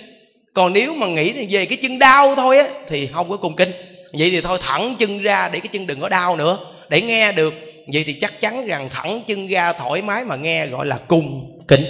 Còn 0.53 0.73
nếu 0.73 0.95
mà 0.95 1.07
nghĩ 1.07 1.47
về 1.51 1.67
cái 1.67 1.79
chân 1.83 1.99
đau 1.99 2.37
thôi 2.37 2.59
á, 2.59 2.67
thì 2.89 3.09
không 3.15 3.31
có 3.31 3.37
cung 3.37 3.57
kính. 3.57 3.71
Vậy 4.13 4.31
thì 4.31 4.41
thôi, 4.41 4.59
thẳng 4.63 4.95
chân 4.99 5.23
ra 5.23 5.49
để 5.53 5.61
cái 5.61 5.69
chân 5.73 5.87
đừng 5.87 6.01
có 6.01 6.09
đau 6.09 6.37
nữa. 6.37 6.59
Để 6.89 7.03
nghe 7.03 7.33
được, 7.33 7.55
vậy 7.93 8.05
thì 8.07 8.13
chắc 8.13 8.41
chắn 8.41 8.67
rằng 8.67 8.89
thẳng 8.91 9.21
chân 9.27 9.47
ra 9.47 9.73
thoải 9.73 10.03
mái 10.03 10.25
mà 10.25 10.37
nghe 10.37 10.67
gọi 10.67 10.87
là 10.87 10.99
cung 11.09 11.59
kính 11.69 11.85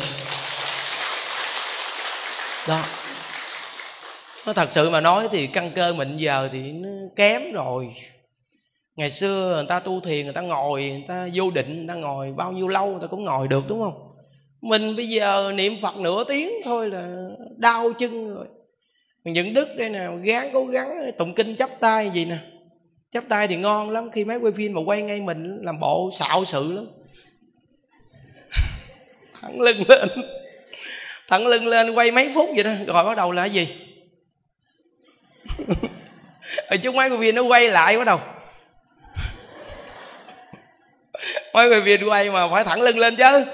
đó. 2.68 2.84
Nó 4.46 4.52
thật 4.52 4.68
sự 4.72 4.90
mà 4.90 5.00
nói 5.00 5.28
thì 5.32 5.46
căn 5.46 5.70
cơ 5.74 5.92
mình 5.92 6.16
giờ 6.16 6.48
thì 6.52 6.72
nó 6.72 6.88
kém 7.16 7.52
rồi. 7.52 7.94
Ngày 8.96 9.10
xưa 9.10 9.54
người 9.56 9.66
ta 9.68 9.80
tu 9.80 10.00
thiền, 10.00 10.24
người 10.24 10.34
ta 10.34 10.40
ngồi, 10.40 10.82
người 10.82 11.04
ta 11.08 11.28
vô 11.34 11.50
định, 11.50 11.76
người 11.76 11.88
ta 11.88 11.94
ngồi 11.94 12.32
bao 12.32 12.52
nhiêu 12.52 12.68
lâu 12.68 12.90
người 12.90 13.00
ta 13.00 13.06
cũng 13.06 13.24
ngồi 13.24 13.48
được, 13.48 13.64
đúng 13.68 13.82
không? 13.82 14.16
Mình 14.60 14.96
bây 14.96 15.08
giờ 15.08 15.52
niệm 15.54 15.72
phật 15.82 15.96
nửa 15.96 16.24
tiếng 16.24 16.50
thôi 16.64 16.90
là 16.90 17.28
đau 17.56 17.92
chân 17.92 18.34
rồi. 18.34 18.46
Những 19.24 19.54
đức 19.54 19.68
đây 19.78 19.90
nè, 19.90 20.06
gán 20.22 20.50
cố 20.52 20.64
gắng, 20.64 21.10
tụng 21.18 21.34
kinh 21.34 21.56
chắp 21.56 21.70
tay 21.80 22.10
gì 22.10 22.24
nè. 22.24 22.38
Chắp 23.12 23.24
tay 23.28 23.48
thì 23.48 23.56
ngon 23.56 23.90
lắm, 23.90 24.10
khi 24.10 24.24
máy 24.24 24.36
quay 24.36 24.52
phim 24.52 24.74
mà 24.74 24.80
quay 24.86 25.02
ngay 25.02 25.20
mình, 25.20 25.58
làm 25.62 25.80
bộ 25.80 26.10
xạo 26.18 26.44
sự 26.44 26.72
lắm. 26.72 26.86
Thẳng 29.40 29.60
lưng 29.60 29.82
lên 29.88 30.08
thẳng 31.28 31.46
lưng 31.46 31.66
lên 31.66 31.90
quay 31.90 32.10
mấy 32.10 32.30
phút 32.34 32.50
vậy 32.54 32.64
đó 32.64 32.70
rồi 32.86 33.04
bắt 33.04 33.16
đầu 33.16 33.32
là 33.32 33.42
cái 33.42 33.50
gì? 33.50 33.68
Ở 36.66 36.76
trước 36.76 36.94
máy 36.94 37.08
quay 37.08 37.18
phim 37.20 37.34
nó 37.34 37.42
quay 37.42 37.68
lại 37.68 37.98
bắt 37.98 38.04
đầu. 38.04 38.20
Máy 41.54 41.68
quay 41.68 41.82
phim 41.82 42.08
quay 42.08 42.30
mà 42.30 42.48
phải 42.48 42.64
thẳng 42.64 42.82
lưng 42.82 42.98
lên 42.98 43.16
chứ. 43.16 43.44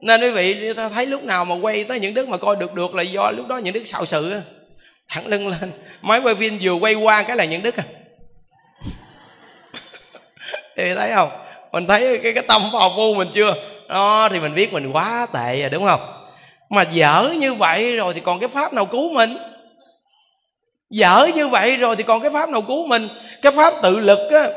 Nên 0.00 0.20
quý 0.20 0.30
vị 0.30 0.72
ta 0.72 0.88
thấy 0.88 1.06
lúc 1.06 1.24
nào 1.24 1.44
mà 1.44 1.54
quay 1.62 1.84
tới 1.84 2.00
những 2.00 2.14
đức 2.14 2.28
mà 2.28 2.36
coi 2.36 2.56
được 2.56 2.74
được 2.74 2.94
là 2.94 3.02
do 3.02 3.30
lúc 3.30 3.48
đó 3.48 3.56
những 3.56 3.74
đức 3.74 3.84
xạo 3.84 4.06
sự 4.06 4.40
thẳng 5.08 5.26
lưng 5.26 5.48
lên. 5.48 5.72
Máy 6.02 6.20
quay 6.20 6.34
phim 6.34 6.58
vừa 6.60 6.72
quay 6.72 6.94
qua 6.94 7.22
cái 7.22 7.36
là 7.36 7.44
những 7.44 7.62
đức 7.62 7.76
à. 7.76 7.84
Thì 10.76 10.94
thấy 10.94 11.10
không? 11.14 11.30
Mình 11.72 11.86
thấy 11.86 12.20
cái 12.22 12.32
cái 12.32 12.44
tâm 12.48 12.62
phò 12.72 12.92
phu 12.96 13.14
mình 13.14 13.28
chưa? 13.32 13.54
Đó 13.88 14.28
thì 14.28 14.40
mình 14.40 14.54
biết 14.54 14.72
mình 14.72 14.90
quá 14.92 15.26
tệ 15.34 15.60
rồi 15.60 15.70
đúng 15.70 15.84
không 15.84 16.17
mà 16.70 16.82
dở 16.82 17.34
như 17.38 17.54
vậy 17.54 17.96
rồi 17.96 18.14
thì 18.14 18.20
còn 18.20 18.40
cái 18.40 18.48
pháp 18.48 18.72
nào 18.72 18.86
cứu 18.86 19.12
mình? 19.14 19.36
Dở 20.90 21.28
như 21.34 21.48
vậy 21.48 21.76
rồi 21.76 21.96
thì 21.96 22.02
còn 22.02 22.20
cái 22.20 22.30
pháp 22.30 22.48
nào 22.48 22.62
cứu 22.62 22.86
mình? 22.86 23.08
Cái 23.42 23.52
pháp 23.52 23.74
tự 23.82 24.00
lực 24.00 24.32
á, 24.32 24.48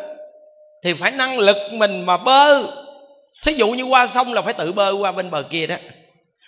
thì 0.84 0.94
phải 0.94 1.12
năng 1.12 1.40
lực 1.40 1.58
mình 1.72 2.06
mà 2.06 2.18
bơi 2.18 2.64
thí 3.46 3.54
dụ 3.54 3.72
như 3.72 3.84
qua 3.84 4.08
sông 4.08 4.34
là 4.34 4.42
phải 4.42 4.54
tự 4.54 4.74
bơi 4.74 4.94
qua 4.94 5.12
bên 5.12 5.32
bờ 5.32 5.44
kia 5.44 5.68
đó. 5.68 5.76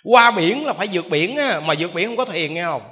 Qua 0.04 0.30
biển 0.30 0.66
là 0.66 0.72
phải 0.72 0.88
vượt 0.92 1.04
biển 1.10 1.36
á, 1.36 1.60
mà 1.66 1.74
vượt 1.78 1.94
biển 1.94 2.08
không 2.08 2.16
có 2.16 2.24
thuyền 2.24 2.54
nghe 2.54 2.64
không? 2.64 2.82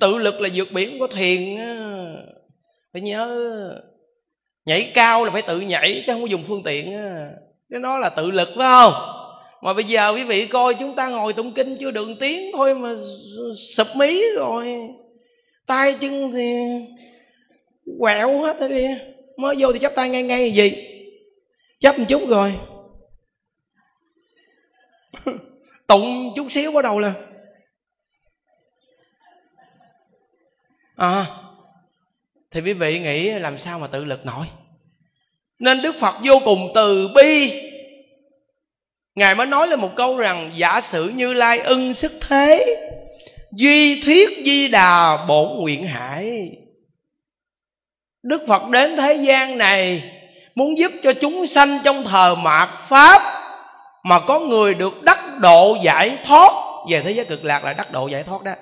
Tự 0.00 0.18
lực 0.18 0.40
là 0.40 0.48
vượt 0.54 0.72
biển 0.72 0.90
không 0.90 1.00
có 1.00 1.06
thuyền 1.06 1.58
á. 1.58 1.74
Phải 2.92 3.02
nhớ, 3.02 3.38
nhảy 4.66 4.90
cao 4.94 5.24
là 5.24 5.30
phải 5.30 5.42
tự 5.42 5.60
nhảy 5.60 6.02
chứ 6.06 6.12
không 6.12 6.20
có 6.20 6.26
dùng 6.26 6.44
phương 6.48 6.62
tiện 6.62 6.96
á. 6.96 7.28
Cái 7.70 7.80
đó 7.82 7.98
là 7.98 8.08
tự 8.08 8.30
lực 8.30 8.48
phải 8.56 8.66
không? 8.66 9.17
Mà 9.62 9.74
bây 9.74 9.84
giờ 9.84 10.12
quý 10.14 10.24
vị 10.24 10.46
coi 10.46 10.74
chúng 10.74 10.94
ta 10.94 11.08
ngồi 11.08 11.32
tụng 11.32 11.54
kinh 11.54 11.76
chưa 11.76 11.90
đường 11.90 12.16
tiếng 12.18 12.52
thôi 12.52 12.74
mà 12.74 12.88
sụp 13.56 13.86
mí 13.96 14.22
rồi. 14.36 14.88
Tay 15.66 15.94
chân 16.00 16.32
thì 16.32 16.54
quẹo 17.98 18.42
hết 18.42 18.60
rồi 18.60 18.68
đi. 18.68 18.86
Mới 19.36 19.56
vô 19.58 19.72
thì 19.72 19.78
chắp 19.78 19.94
tay 19.94 20.08
ngay 20.08 20.22
ngay 20.22 20.52
gì? 20.52 20.72
Chấp 21.80 21.98
một 21.98 22.04
chút 22.08 22.22
rồi. 22.28 22.54
Tụng 25.86 26.32
chút 26.36 26.46
xíu 26.50 26.72
bắt 26.72 26.84
đầu 26.84 26.98
là 26.98 27.14
à 30.96 31.26
thì 32.50 32.60
quý 32.60 32.72
vị 32.72 32.98
nghĩ 32.98 33.30
làm 33.30 33.58
sao 33.58 33.78
mà 33.78 33.86
tự 33.86 34.04
lực 34.04 34.26
nổi? 34.26 34.46
Nên 35.58 35.82
đức 35.82 35.96
phật 35.98 36.14
vô 36.24 36.40
cùng 36.44 36.70
từ 36.74 37.08
bi 37.14 37.67
ngài 39.18 39.34
mới 39.34 39.46
nói 39.46 39.68
lên 39.68 39.80
một 39.80 39.96
câu 39.96 40.16
rằng 40.16 40.50
giả 40.54 40.80
sử 40.80 41.08
như 41.08 41.34
lai 41.34 41.58
ưng 41.58 41.94
sức 41.94 42.12
thế 42.28 42.76
duy 43.52 44.00
thuyết 44.00 44.30
di 44.44 44.68
đà 44.68 45.24
bổn 45.28 45.48
nguyện 45.58 45.86
hải. 45.86 46.50
Đức 48.22 48.42
phật 48.48 48.68
đến 48.68 48.96
thế 48.96 49.14
gian 49.14 49.58
này 49.58 50.02
muốn 50.54 50.78
giúp 50.78 50.92
cho 51.02 51.12
chúng 51.12 51.46
sanh 51.46 51.78
trong 51.84 52.04
thờ 52.04 52.34
mạt 52.34 52.68
pháp 52.88 53.22
mà 54.04 54.20
có 54.20 54.40
người 54.40 54.74
được 54.74 55.02
đắc 55.02 55.38
độ 55.40 55.76
giải 55.82 56.18
thoát 56.24 56.52
về 56.90 57.00
thế 57.00 57.10
giới 57.10 57.24
cực 57.24 57.44
lạc 57.44 57.64
là 57.64 57.72
đắc 57.72 57.92
độ 57.92 58.08
giải 58.08 58.22
thoát 58.22 58.42
đó 58.42 58.52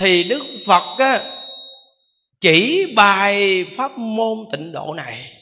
thì 0.00 0.24
đức 0.24 0.42
phật 0.66 0.98
á, 0.98 1.20
chỉ 2.40 2.92
bài 2.96 3.64
pháp 3.76 3.98
môn 3.98 4.38
tịnh 4.52 4.72
độ 4.72 4.94
này 4.94 5.32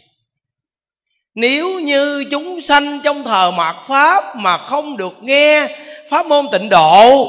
nếu 1.34 1.80
như 1.80 2.24
chúng 2.30 2.60
sanh 2.60 3.00
trong 3.04 3.24
thờ 3.24 3.50
mạt 3.50 3.76
pháp 3.88 4.36
mà 4.36 4.58
không 4.58 4.96
được 4.96 5.22
nghe 5.22 5.68
pháp 6.10 6.26
môn 6.26 6.46
tịnh 6.52 6.68
độ, 6.68 7.28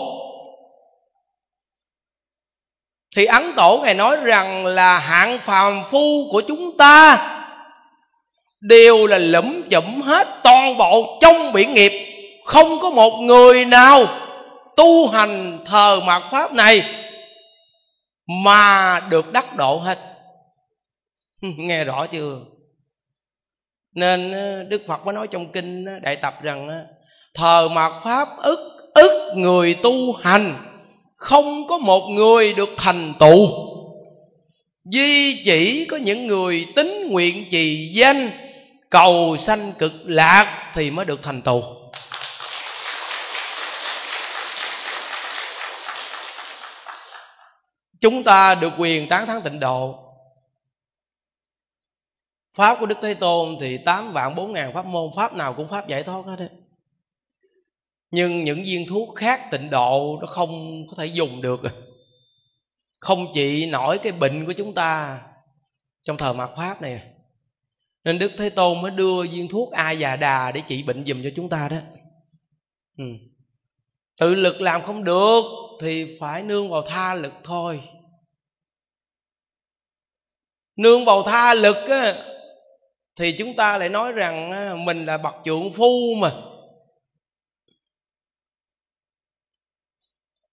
thì 3.15 3.25
ấn 3.25 3.53
tổ 3.55 3.81
ngài 3.83 3.93
nói 3.93 4.17
rằng 4.23 4.65
là 4.65 4.99
hạng 4.99 5.39
phàm 5.39 5.83
phu 5.91 6.29
của 6.31 6.41
chúng 6.47 6.77
ta 6.77 7.31
đều 8.61 9.07
là 9.07 9.17
lẫm 9.17 9.61
chụm 9.69 10.01
hết 10.01 10.27
toàn 10.43 10.77
bộ 10.77 11.17
trong 11.21 11.53
biển 11.53 11.73
nghiệp. 11.73 11.91
Không 12.45 12.79
có 12.79 12.89
một 12.89 13.19
người 13.19 13.65
nào 13.65 14.05
tu 14.75 15.07
hành 15.07 15.59
thờ 15.65 15.99
mạt 16.07 16.23
pháp 16.31 16.53
này 16.53 16.83
mà 18.43 18.99
được 19.09 19.31
đắc 19.33 19.55
độ 19.55 19.77
hết. 19.77 19.99
Nghe 21.41 21.83
rõ 21.83 22.07
chưa? 22.07 22.39
Nên 23.95 24.31
ờ, 24.31 24.63
đức 24.63 24.81
phật 24.87 25.05
mới 25.05 25.15
nói 25.15 25.27
trong 25.27 25.51
kinh 25.51 25.85
ờ, 25.85 25.99
đại 25.99 26.15
tập 26.15 26.35
rằng 26.43 26.67
ờ, 26.67 26.85
thờ 27.33 27.69
mạt 27.69 27.91
pháp 28.03 28.27
ức 28.37 28.91
ức 28.93 29.33
người 29.35 29.77
tu 29.83 30.13
hành, 30.13 30.53
không 31.15 31.67
có 31.67 31.77
một 31.77 32.07
người 32.07 32.53
được 32.53 32.69
thành 32.77 33.13
tựu 33.19 33.47
duy 34.85 35.43
chỉ 35.45 35.85
có 35.85 35.97
những 35.97 36.27
người 36.27 36.67
tính 36.75 37.07
nguyện 37.09 37.45
trì 37.51 37.91
danh, 37.93 38.29
cầu 38.89 39.37
sanh 39.39 39.71
cực 39.77 39.93
lạc 40.05 40.71
thì 40.73 40.91
mới 40.91 41.05
được 41.05 41.23
thành 41.23 41.41
tựu 41.41 41.61
chúng 48.01 48.23
ta 48.23 48.55
được 48.55 48.73
quyền 48.77 49.09
tán 49.09 49.27
thán 49.27 49.41
tịnh 49.41 49.59
độ 49.59 50.04
pháp 52.55 52.77
của 52.79 52.85
đức 52.85 52.97
thế 53.01 53.13
tôn 53.13 53.57
thì 53.59 53.77
tám 53.77 54.13
vạn 54.13 54.35
bốn 54.35 54.53
ngàn 54.53 54.73
pháp 54.73 54.85
môn 54.85 55.09
pháp 55.15 55.33
nào 55.33 55.53
cũng 55.53 55.67
pháp 55.67 55.87
giải 55.87 56.03
thoát 56.03 56.25
hết 56.25 56.35
đấy 56.39 56.49
nhưng 58.15 58.43
những 58.43 58.63
viên 58.63 58.87
thuốc 58.87 59.15
khác 59.15 59.47
tịnh 59.51 59.69
độ 59.69 60.17
nó 60.21 60.27
không 60.27 60.85
có 60.87 60.95
thể 60.97 61.05
dùng 61.05 61.41
được. 61.41 61.61
Không 62.99 63.25
trị 63.33 63.65
nổi 63.65 63.97
cái 63.97 64.11
bệnh 64.11 64.45
của 64.45 64.53
chúng 64.53 64.73
ta 64.73 65.21
trong 66.01 66.17
thời 66.17 66.33
mạt 66.33 66.49
pháp 66.57 66.81
này 66.81 67.01
nên 68.03 68.19
đức 68.19 68.31
thế 68.37 68.49
tôn 68.49 68.81
mới 68.81 68.91
đưa 68.91 69.23
viên 69.23 69.47
thuốc 69.47 69.71
a 69.71 69.91
già 69.91 70.15
đà 70.15 70.51
để 70.51 70.61
trị 70.67 70.83
bệnh 70.83 71.05
dùm 71.05 71.23
cho 71.23 71.29
chúng 71.35 71.49
ta 71.49 71.69
đó. 71.69 71.77
Ừ. 72.97 73.05
tự 74.19 74.35
lực 74.35 74.61
làm 74.61 74.81
không 74.81 75.03
được 75.03 75.43
thì 75.81 76.17
phải 76.19 76.43
nương 76.43 76.69
vào 76.69 76.81
tha 76.81 77.15
lực 77.15 77.33
thôi. 77.43 77.81
Nương 80.75 81.05
vào 81.05 81.23
tha 81.23 81.53
lực 81.53 81.89
á, 81.89 82.15
thì 83.15 83.35
chúng 83.37 83.55
ta 83.55 83.77
lại 83.77 83.89
nói 83.89 84.11
rằng 84.13 84.85
mình 84.85 85.05
là 85.05 85.17
bậc 85.17 85.35
trượng 85.43 85.71
phu 85.73 86.15
mà. 86.21 86.31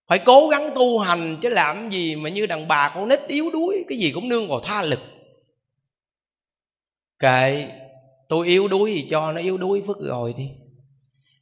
Phải 0.06 0.18
cố 0.18 0.48
gắng 0.48 0.70
tu 0.74 0.98
hành 0.98 1.38
chứ 1.42 1.48
làm 1.48 1.90
gì 1.90 2.16
mà 2.16 2.30
như 2.30 2.46
đàn 2.46 2.68
bà 2.68 2.92
con 2.94 3.08
nít 3.08 3.20
yếu 3.26 3.50
đuối, 3.50 3.84
cái 3.88 3.98
gì 3.98 4.12
cũng 4.14 4.28
nương 4.28 4.48
vào 4.48 4.60
tha 4.60 4.82
lực. 4.82 5.00
Kệ, 7.18 7.68
tôi 8.28 8.46
yếu 8.46 8.68
đuối 8.68 8.94
thì 8.94 9.06
cho 9.10 9.32
nó 9.32 9.40
yếu 9.40 9.58
đuối 9.58 9.82
phức 9.86 9.98
rồi 10.00 10.34
đi. 10.36 10.50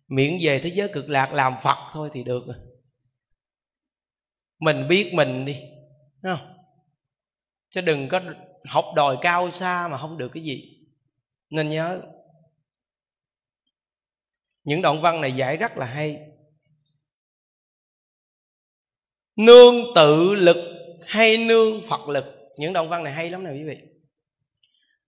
Miễn 0.09 0.39
về 0.43 0.59
thế 0.59 0.71
giới 0.75 0.89
cực 0.89 1.09
lạc 1.09 1.33
làm 1.33 1.55
phật 1.63 1.77
thôi 1.93 2.11
thì 2.13 2.25
được 2.25 2.43
rồi. 2.47 2.57
Mình 4.59 4.89
biết 4.89 5.15
mình 5.15 5.45
đi 5.45 5.57
không? 6.23 6.55
chứ 7.71 7.81
đừng 7.81 8.09
có 8.09 8.21
học 8.65 8.85
đòi 8.97 9.17
cao 9.21 9.51
xa 9.51 9.89
mà 9.89 9.99
không 9.99 10.19
được 10.19 10.29
cái 10.35 10.43
gì 10.43 10.80
nên 11.51 11.69
nhớ, 11.69 12.03
những 14.65 14.83
đoạn 14.83 15.03
văn 15.03 15.21
này 15.21 15.33
giải 15.33 15.57
rất 15.57 15.77
là 15.77 15.87
hay. 15.87 16.17
Nương 19.37 19.95
tự 19.95 20.35
lực 20.35 20.57
hay 21.07 21.37
nương 21.37 21.83
phật 21.89 22.09
lực? 22.09 22.25
Những 22.59 22.73
đoạn 22.73 22.89
văn 22.89 23.05
này 23.05 23.13
hay 23.13 23.31
lắm 23.31 23.45
nè 23.45 23.51
quý 23.51 23.65
vị. 23.65 23.77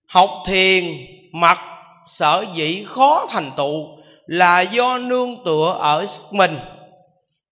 Học 0.09 0.31
thiền, 0.47 0.85
mặc, 1.33 1.59
sở 2.07 2.45
dĩ 2.55 2.85
khó 2.89 3.27
thành 3.31 3.51
tựu 3.57 4.03
là 4.27 4.61
do 4.61 4.99
nương 4.99 5.45
tựa 5.45 5.77
ở 5.79 6.07
sức 6.07 6.23
mình. 6.33 6.59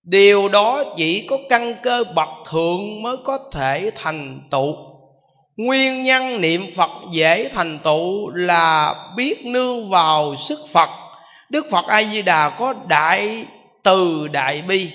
Điều 0.03 0.49
đó 0.49 0.85
chỉ 0.97 1.27
có 1.27 1.39
căn 1.49 1.75
cơ 1.83 2.05
bậc 2.15 2.29
thượng 2.51 3.03
mới 3.03 3.17
có 3.25 3.39
thể 3.53 3.91
thành 3.95 4.49
tựu 4.51 4.90
nguyên 5.57 6.03
nhân 6.03 6.41
niệm 6.41 6.67
phật 6.77 6.91
dễ 7.11 7.49
thành 7.55 7.79
tựu 7.79 8.31
là 8.31 8.95
biết 9.17 9.47
nương 9.47 9.91
vào 9.91 10.37
sức 10.37 10.61
phật. 10.73 10.89
Đức 11.49 11.67
phật 11.71 11.87
a 11.87 12.03
di 12.03 12.23
đà 12.23 12.51
có 12.51 12.75
đại 12.89 13.45
từ 13.83 14.29
đại 14.29 14.63
bi. 14.63 14.91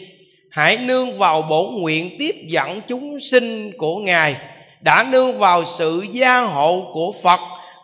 Hãy 0.51 0.77
nương 0.77 1.17
vào 1.17 1.41
bổn 1.41 1.65
nguyện 1.75 2.15
tiếp 2.19 2.35
dẫn 2.47 2.81
chúng 2.87 3.19
sinh 3.19 3.71
của 3.77 3.97
ngài. 3.97 4.35
Đã 4.81 5.03
nương 5.03 5.39
vào 5.39 5.65
sự 5.65 6.05
gia 6.11 6.39
hộ 6.39 6.91
của 6.93 7.13
phật, 7.23 7.39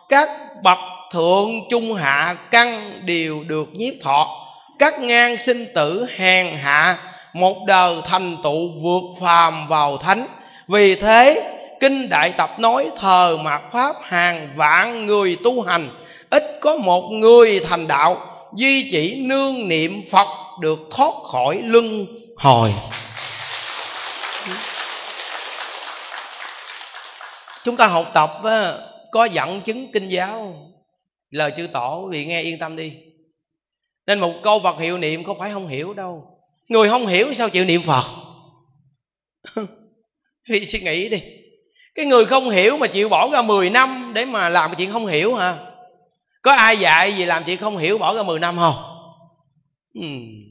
các 0.08 0.30
bậc 0.62 0.78
thượng 1.12 1.50
trung 1.70 1.94
hạ 1.94 2.36
căn 2.50 3.00
đều 3.04 3.44
được 3.44 3.68
nhiếp 3.72 3.94
thọ. 4.02 4.46
Các 4.78 5.00
ngang 5.00 5.38
sinh 5.38 5.66
tử 5.74 6.06
hèn 6.16 6.46
hạ, 6.56 6.98
một 7.32 7.56
đời 7.66 7.96
thành 8.04 8.36
tựu 8.42 8.68
vượt 8.82 9.20
phàm 9.20 9.68
vào 9.68 9.96
thánh. 9.96 10.26
Vì 10.68 10.94
thế 10.94 11.42
kinh 11.82 12.08
đại 12.08 12.32
tập 12.38 12.58
nói 12.58 12.90
thờ 12.96 13.38
mạt 13.42 13.62
pháp 13.72 13.96
hàng 14.02 14.48
vạn 14.56 15.06
người 15.06 15.36
tu 15.44 15.62
hành 15.62 15.90
ít 16.30 16.58
có 16.60 16.76
một 16.76 17.10
người 17.10 17.60
thành 17.60 17.88
đạo 17.88 18.16
duy 18.56 18.88
chỉ 18.90 19.24
nương 19.26 19.68
niệm 19.68 20.02
phật 20.10 20.28
được 20.60 20.78
thoát 20.90 21.14
khỏi 21.32 21.62
luân 21.64 22.06
hồi 22.36 22.74
chúng 27.64 27.76
ta 27.76 27.86
học 27.86 28.10
tập 28.14 28.30
có 29.12 29.24
dẫn 29.24 29.60
chứng 29.60 29.92
kinh 29.92 30.08
giáo 30.08 30.54
lời 31.30 31.52
chư 31.56 31.66
tổ 31.66 32.08
vì 32.10 32.26
nghe 32.26 32.42
yên 32.42 32.58
tâm 32.58 32.76
đi 32.76 32.92
nên 34.06 34.20
một 34.20 34.34
câu 34.42 34.58
vật 34.58 34.76
hiệu 34.78 34.98
niệm 34.98 35.24
không 35.24 35.38
phải 35.38 35.52
không 35.52 35.66
hiểu 35.66 35.94
đâu 35.94 36.38
người 36.68 36.88
không 36.88 37.06
hiểu 37.06 37.34
sao 37.34 37.48
chịu 37.50 37.64
niệm 37.64 37.82
Phật 37.82 38.04
Vì 40.48 40.66
suy 40.66 40.80
nghĩ 40.80 41.08
đi 41.08 41.22
cái 41.94 42.06
người 42.06 42.24
không 42.24 42.50
hiểu 42.50 42.76
mà 42.76 42.86
chịu 42.86 43.08
bỏ 43.08 43.28
ra 43.32 43.42
10 43.42 43.70
năm 43.70 44.12
để 44.14 44.24
mà 44.24 44.48
làm 44.48 44.70
cái 44.70 44.76
chuyện 44.78 44.92
không 44.92 45.06
hiểu 45.06 45.34
hả? 45.34 45.56
Có 46.42 46.52
ai 46.52 46.78
dạy 46.78 47.12
gì 47.12 47.24
làm 47.24 47.44
chuyện 47.44 47.58
không 47.58 47.76
hiểu 47.76 47.98
bỏ 47.98 48.14
ra 48.14 48.22
10 48.22 48.38
năm 48.38 48.56
không? 48.56 48.74
Hmm. 49.94 50.42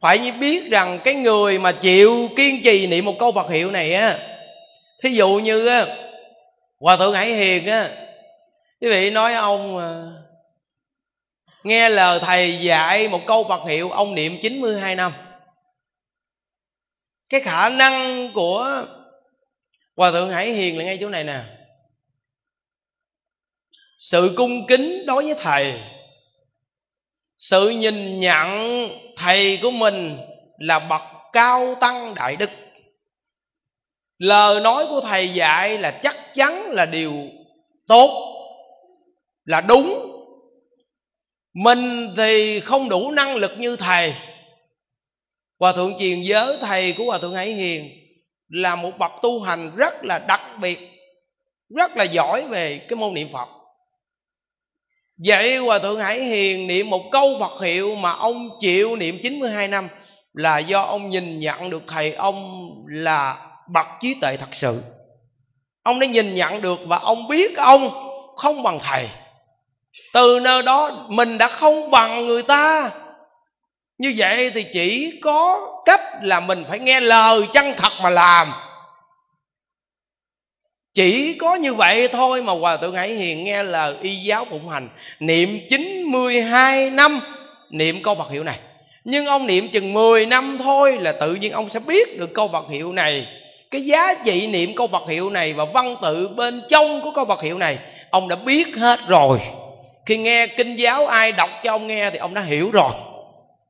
Phải 0.00 0.18
như 0.18 0.32
biết 0.32 0.70
rằng 0.70 0.98
cái 1.04 1.14
người 1.14 1.58
mà 1.58 1.72
chịu 1.72 2.28
kiên 2.36 2.62
trì 2.64 2.86
niệm 2.86 3.04
một 3.04 3.14
câu 3.18 3.32
Phật 3.32 3.50
hiệu 3.50 3.70
này 3.70 3.94
á 3.94 4.18
thí 5.02 5.10
dụ 5.10 5.28
như 5.28 5.66
á 5.66 5.86
hòa 6.80 6.96
thượng 6.96 7.14
hải 7.14 7.34
hiền 7.34 7.66
á 7.66 7.90
quý 8.80 8.88
vị 8.88 9.10
nói 9.10 9.34
ông 9.34 9.78
à, 9.78 9.90
nghe 11.64 11.88
lời 11.88 12.20
thầy 12.22 12.58
dạy 12.58 13.08
một 13.08 13.20
câu 13.26 13.44
Phật 13.48 13.64
hiệu 13.68 13.90
ông 13.90 14.14
niệm 14.14 14.38
92 14.42 14.96
năm. 14.96 15.12
Cái 17.28 17.40
khả 17.40 17.68
năng 17.68 18.28
của 18.32 18.84
hòa 20.00 20.12
thượng 20.12 20.30
hải 20.30 20.52
hiền 20.52 20.78
là 20.78 20.84
ngay 20.84 20.98
chỗ 21.00 21.08
này 21.08 21.24
nè. 21.24 21.40
Sự 23.98 24.34
cung 24.36 24.66
kính 24.66 25.06
đối 25.06 25.24
với 25.24 25.34
thầy, 25.38 25.80
sự 27.38 27.68
nhìn 27.68 28.20
nhận 28.20 28.48
thầy 29.16 29.58
của 29.62 29.70
mình 29.70 30.18
là 30.58 30.78
bậc 30.78 31.00
cao 31.32 31.74
tăng 31.80 32.14
đại 32.14 32.36
đức. 32.36 32.50
Lời 34.18 34.60
nói 34.60 34.86
của 34.88 35.00
thầy 35.00 35.28
dạy 35.28 35.78
là 35.78 35.90
chắc 36.02 36.16
chắn 36.34 36.70
là 36.70 36.86
điều 36.86 37.14
tốt, 37.86 38.36
là 39.44 39.60
đúng. 39.60 40.16
Mình 41.52 42.14
thì 42.16 42.60
không 42.60 42.88
đủ 42.88 43.10
năng 43.10 43.36
lực 43.36 43.52
như 43.58 43.76
thầy. 43.76 44.14
Hòa 45.58 45.72
thượng 45.72 45.98
truyền 45.98 46.22
giới 46.22 46.56
thầy 46.60 46.92
của 46.92 47.04
hòa 47.04 47.18
thượng 47.18 47.34
hải 47.34 47.52
hiền 47.52 48.00
là 48.50 48.76
một 48.76 48.90
bậc 48.98 49.12
tu 49.22 49.40
hành 49.40 49.76
rất 49.76 50.04
là 50.04 50.18
đặc 50.18 50.40
biệt, 50.60 50.78
rất 51.76 51.96
là 51.96 52.04
giỏi 52.04 52.46
về 52.48 52.78
cái 52.88 52.96
môn 52.96 53.14
niệm 53.14 53.28
phật. 53.32 53.48
Vậy 55.26 55.56
Hòa 55.56 55.78
Thượng 55.78 56.00
Hải 56.00 56.20
Hiền 56.20 56.66
niệm 56.66 56.90
một 56.90 57.02
câu 57.12 57.36
Phật 57.40 57.62
hiệu 57.62 57.94
mà 57.96 58.12
ông 58.12 58.48
chịu 58.60 58.96
niệm 58.96 59.18
92 59.22 59.68
năm 59.68 59.88
Là 60.32 60.58
do 60.58 60.82
ông 60.82 61.10
nhìn 61.10 61.38
nhận 61.38 61.70
được 61.70 61.82
thầy 61.88 62.12
ông 62.12 62.70
là 62.88 63.46
bậc 63.68 63.86
trí 64.00 64.14
tuệ 64.14 64.36
thật 64.36 64.48
sự. 64.52 64.82
Ông 65.82 66.00
đã 66.00 66.06
nhìn 66.06 66.34
nhận 66.34 66.60
được 66.60 66.80
và 66.86 66.98
ông 66.98 67.28
biết 67.28 67.56
ông 67.56 67.90
không 68.36 68.62
bằng 68.62 68.78
thầy. 68.82 69.08
Từ 70.12 70.40
nơi 70.42 70.62
đó 70.62 71.06
mình 71.08 71.38
đã 71.38 71.48
không 71.48 71.90
bằng 71.90 72.26
người 72.26 72.42
ta. 72.42 72.90
Như 74.00 74.14
vậy 74.16 74.50
thì 74.54 74.62
chỉ 74.72 75.18
có 75.22 75.68
cách 75.84 76.00
là 76.22 76.40
mình 76.40 76.64
phải 76.68 76.78
nghe 76.78 77.00
lời 77.00 77.42
chân 77.52 77.72
thật 77.76 77.92
mà 78.02 78.10
làm. 78.10 78.52
Chỉ 80.94 81.34
có 81.34 81.54
như 81.54 81.74
vậy 81.74 82.08
thôi 82.08 82.42
mà 82.42 82.52
Hòa 82.52 82.76
Thượng 82.76 82.94
Hải 82.94 83.08
Hiền 83.08 83.44
nghe 83.44 83.62
lời 83.62 83.94
y 84.02 84.16
giáo 84.16 84.44
phụng 84.50 84.68
hành. 84.68 84.88
Niệm 85.20 85.58
92 85.68 86.90
năm, 86.90 87.20
niệm 87.70 88.02
câu 88.02 88.14
Phật 88.14 88.30
hiệu 88.30 88.44
này. 88.44 88.58
Nhưng 89.04 89.26
ông 89.26 89.46
niệm 89.46 89.68
chừng 89.68 89.92
10 89.92 90.26
năm 90.26 90.58
thôi 90.58 90.98
là 91.00 91.12
tự 91.12 91.34
nhiên 91.34 91.52
ông 91.52 91.68
sẽ 91.68 91.80
biết 91.80 92.18
được 92.18 92.34
câu 92.34 92.48
Phật 92.48 92.68
hiệu 92.70 92.92
này. 92.92 93.26
Cái 93.70 93.84
giá 93.84 94.14
trị 94.24 94.46
niệm 94.46 94.74
câu 94.74 94.86
Phật 94.86 95.08
hiệu 95.08 95.30
này 95.30 95.52
và 95.52 95.64
văn 95.64 95.96
tự 96.02 96.28
bên 96.28 96.62
trong 96.68 97.00
của 97.00 97.10
câu 97.10 97.24
Phật 97.24 97.42
hiệu 97.42 97.58
này, 97.58 97.78
Ông 98.10 98.28
đã 98.28 98.36
biết 98.36 98.76
hết 98.76 99.00
rồi. 99.08 99.40
Khi 100.06 100.16
nghe 100.16 100.46
kinh 100.46 100.76
giáo 100.76 101.06
ai 101.06 101.32
đọc 101.32 101.50
cho 101.64 101.72
ông 101.72 101.86
nghe 101.86 102.10
thì 102.10 102.18
ông 102.18 102.34
đã 102.34 102.42
hiểu 102.42 102.70
rồi. 102.70 102.90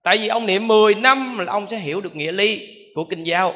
Tại 0.03 0.18
vì 0.18 0.28
ông 0.28 0.46
niệm 0.46 0.68
10 0.68 0.94
năm 0.94 1.38
là 1.38 1.53
ông 1.53 1.66
sẽ 1.70 1.76
hiểu 1.76 2.01
được 2.01 2.16
nghĩa 2.16 2.32
ly 2.32 2.61
của 2.94 3.05
kinh 3.05 3.24
giáo. 3.24 3.55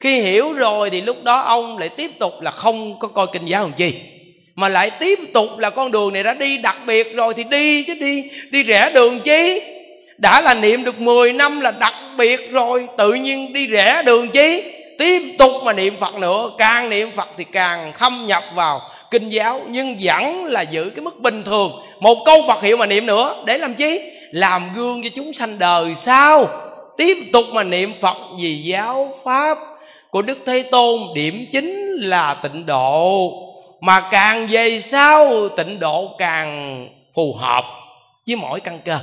Khi 0.00 0.20
hiểu 0.20 0.52
rồi 0.52 0.90
thì 0.90 1.00
lúc 1.00 1.24
đó 1.24 1.38
ông 1.38 1.78
lại 1.78 1.88
tiếp 1.88 2.10
tục 2.18 2.32
là 2.40 2.50
không 2.50 2.98
có 2.98 3.08
coi 3.08 3.26
kinh 3.32 3.44
giáo 3.44 3.62
làm 3.62 3.72
chi 3.72 3.94
mà 4.56 4.68
lại 4.68 4.90
tiếp 4.90 5.18
tục 5.34 5.58
là 5.58 5.70
con 5.70 5.92
đường 5.92 6.12
này 6.12 6.22
đã 6.22 6.34
đi, 6.34 6.58
đặc 6.58 6.76
biệt 6.86 7.16
rồi 7.16 7.34
thì 7.36 7.44
đi 7.44 7.82
chứ 7.82 7.94
đi 8.00 8.30
đi 8.50 8.62
rẽ 8.62 8.90
đường 8.94 9.20
chi? 9.20 9.62
Đã 10.18 10.40
là 10.40 10.54
niệm 10.54 10.84
được 10.84 11.00
10 11.00 11.32
năm 11.32 11.60
là 11.60 11.70
đặc 11.70 11.94
biệt 12.18 12.52
rồi, 12.52 12.86
tự 12.98 13.12
nhiên 13.12 13.52
đi 13.52 13.66
rẽ 13.66 14.02
đường 14.06 14.28
chi? 14.28 14.62
Tiếp 14.98 15.22
tục 15.38 15.52
mà 15.64 15.72
niệm 15.72 15.94
phật 16.00 16.14
nữa, 16.14 16.50
càng 16.58 16.90
niệm 16.90 17.10
phật 17.16 17.28
thì 17.36 17.44
càng 17.52 17.92
thâm 17.98 18.26
nhập 18.26 18.44
vào 18.54 18.80
kinh 19.10 19.28
giáo, 19.28 19.60
nhưng 19.68 19.96
vẫn 20.02 20.44
là 20.44 20.62
giữ 20.62 20.90
cái 20.96 21.04
mức 21.04 21.20
bình 21.20 21.42
thường. 21.44 21.72
Một 22.00 22.18
câu 22.26 22.44
phật 22.48 22.62
hiệu 22.62 22.76
mà 22.76 22.86
niệm 22.86 23.06
nữa, 23.06 23.42
để 23.46 23.58
làm 23.58 23.74
chi? 23.74 24.00
Làm 24.34 24.62
gương 24.74 25.02
cho 25.02 25.08
chúng 25.14 25.32
sanh 25.32 25.58
đời 25.58 25.94
sau. 25.94 26.48
Tiếp 26.96 27.16
tục 27.32 27.44
mà 27.52 27.62
niệm 27.62 27.92
phật 28.00 28.16
vì 28.38 28.56
giáo 28.56 29.14
pháp 29.24 29.58
của 30.10 30.22
đức 30.22 30.38
thế 30.46 30.62
tôn, 30.70 31.00
điểm 31.14 31.46
chính 31.52 31.92
là 31.92 32.34
tịnh 32.34 32.66
độ. 32.66 33.32
Mà 33.80 34.00
càng 34.10 34.46
về 34.46 34.80
sau, 34.80 35.48
tịnh 35.48 35.80
độ 35.80 36.14
càng 36.18 36.88
phù 37.14 37.34
hợp 37.34 37.64
với 38.26 38.36
mỗi 38.36 38.60
căn 38.60 38.78
cơ. 38.84 38.98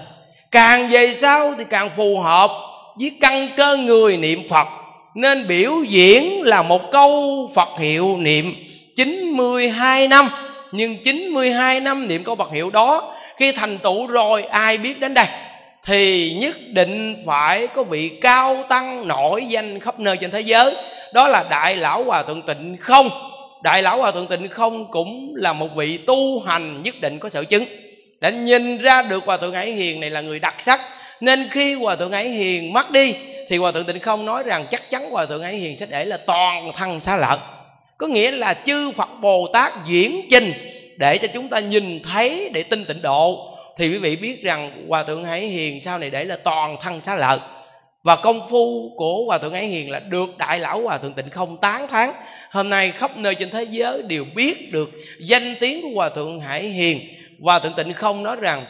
Càng 0.52 0.88
về 0.88 1.14
sau 1.14 1.54
thì 1.58 1.64
càng 1.70 1.90
phù 1.96 2.20
hợp 2.20 2.52
với 3.00 3.12
căn 3.22 3.48
cơ 3.58 3.78
người 3.78 4.18
niệm 4.18 4.50
phật. 4.50 4.68
Nên 5.16 5.48
biểu 5.48 5.84
diễn 5.88 6.42
là 6.42 6.62
một 6.62 6.92
câu 6.92 7.50
phật 7.56 7.80
hiệu 7.80 8.18
niệm 8.18 8.56
92 8.96 10.08
năm. 10.08 10.30
Nhưng 10.72 10.98
92 11.04 11.80
năm 11.80 12.08
niệm 12.08 12.24
câu 12.24 12.36
Phật 12.36 12.52
hiệu 12.52 12.70
đó 12.70 13.14
khi 13.42 13.52
thành 13.52 13.78
tựu 13.78 14.08
rồi, 14.08 14.44
ai 14.44 14.78
biết 14.78 15.00
đến 15.00 15.14
đây? 15.14 15.26
Thì 15.86 16.34
nhất 16.34 16.58
định 16.68 17.16
phải 17.26 17.68
có 17.68 17.84
vị 17.84 18.10
cao 18.22 18.64
tăng 18.70 19.08
nổi 19.08 19.46
danh 19.46 19.80
khắp 19.80 20.00
nơi 20.00 20.18
trên 20.18 20.32
thế 20.32 20.42
giới. 20.42 20.76
Đó 21.14 21.28
là 21.28 21.46
đại 21.50 21.76
lão 21.76 22.04
hòa 22.04 22.24
thượng 22.24 22.42
tịnh 22.42 22.78
không. 22.80 23.10
Đại 23.64 23.84
lão 23.84 23.98
hòa 23.98 24.12
thượng 24.12 24.28
tịnh 24.28 24.48
không 24.48 24.92
cũng 24.92 25.34
là 25.36 25.54
một 25.54 25.68
vị 25.76 25.98
tu 25.98 26.40
hành 26.40 26.84
nhất 26.84 26.96
định 27.02 27.20
có 27.20 27.30
sở 27.30 27.44
chứng. 27.44 27.66
Đã 28.20 28.30
nhìn 28.30 28.78
ra 28.78 29.02
được 29.02 29.26
hòa 29.26 29.38
thượng 29.38 29.54
ấy 29.54 29.72
hiền 29.72 30.00
này 30.00 30.10
là 30.10 30.22
người 30.22 30.40
đặc 30.40 30.56
sắc, 30.60 30.82
nên 31.22 31.48
khi 31.52 31.74
hòa 31.74 31.96
thượng 31.96 32.12
ấy 32.12 32.30
hiền 32.30 32.74
mất 32.74 32.92
đi, 32.92 33.16
thì 33.50 33.58
hòa 33.58 33.72
thượng 33.72 33.86
tịnh 33.86 34.00
không 34.00 34.26
nói 34.26 34.44
rằng 34.46 34.66
chắc 34.72 34.90
chắn 34.90 35.10
hòa 35.10 35.26
thượng 35.26 35.44
ấy 35.44 35.56
hiền 35.56 35.78
sẽ 35.78 35.86
để 35.86 36.06
là 36.06 36.18
toàn 36.18 36.72
thân 36.76 37.00
xá 37.00 37.18
lợi. 37.18 37.38
Có 37.98 38.08
nghĩa 38.08 38.32
là 38.32 38.54
chư 38.54 38.92
phật 38.92 39.10
bồ 39.22 39.48
tát 39.54 39.74
diễn 39.86 40.22
trình 40.30 40.54
để 41.02 41.18
cho 41.18 41.28
chúng 41.34 41.50
ta 41.50 41.60
nhìn 41.60 42.00
thấy 42.04 42.50
để 42.54 42.64
tin 42.64 42.86
tịnh 42.86 43.02
độ. 43.02 43.48
Thì 43.78 43.90
quý 43.90 43.98
vị 43.98 44.16
biết 44.16 44.44
rằng 44.44 44.86
hòa 44.88 45.04
thượng 45.04 45.24
hải 45.24 45.42
hiền 45.42 45.82
sau 45.82 46.00
này 46.00 46.10
để 46.10 46.26
là 46.26 46.36
toàn 46.36 46.78
thân 46.82 47.02
xá 47.02 47.16
lợi. 47.16 47.40
Và 48.04 48.16
công 48.16 48.50
phu 48.50 48.92
của 48.98 49.24
hòa 49.26 49.38
thượng 49.38 49.54
hải 49.54 49.66
hiền 49.66 49.90
là 49.90 50.00
được 50.00 50.38
đại 50.38 50.60
lão 50.60 50.82
hòa 50.82 50.98
thượng 50.98 51.14
tịnh 51.14 51.30
không 51.30 51.58
tán 51.58 51.88
thán. 51.88 52.12
Hôm 52.52 52.70
nay 52.70 52.92
khắp 52.92 53.18
nơi 53.18 53.36
trên 53.36 53.50
thế 53.50 53.64
giới 53.64 54.02
đều 54.02 54.26
biết 54.36 54.72
được 54.72 54.92
danh 55.20 55.56
tiếng 55.60 55.82
của 55.82 55.90
hòa 55.96 56.10
thượng 56.10 56.40
hải 56.40 56.64
hiền. 56.64 57.00
Hòa 57.42 57.60
thượng 57.60 57.74
tịnh 57.74 57.94
không 57.94 58.24
nói 58.24 58.36
rằng, 58.42 58.66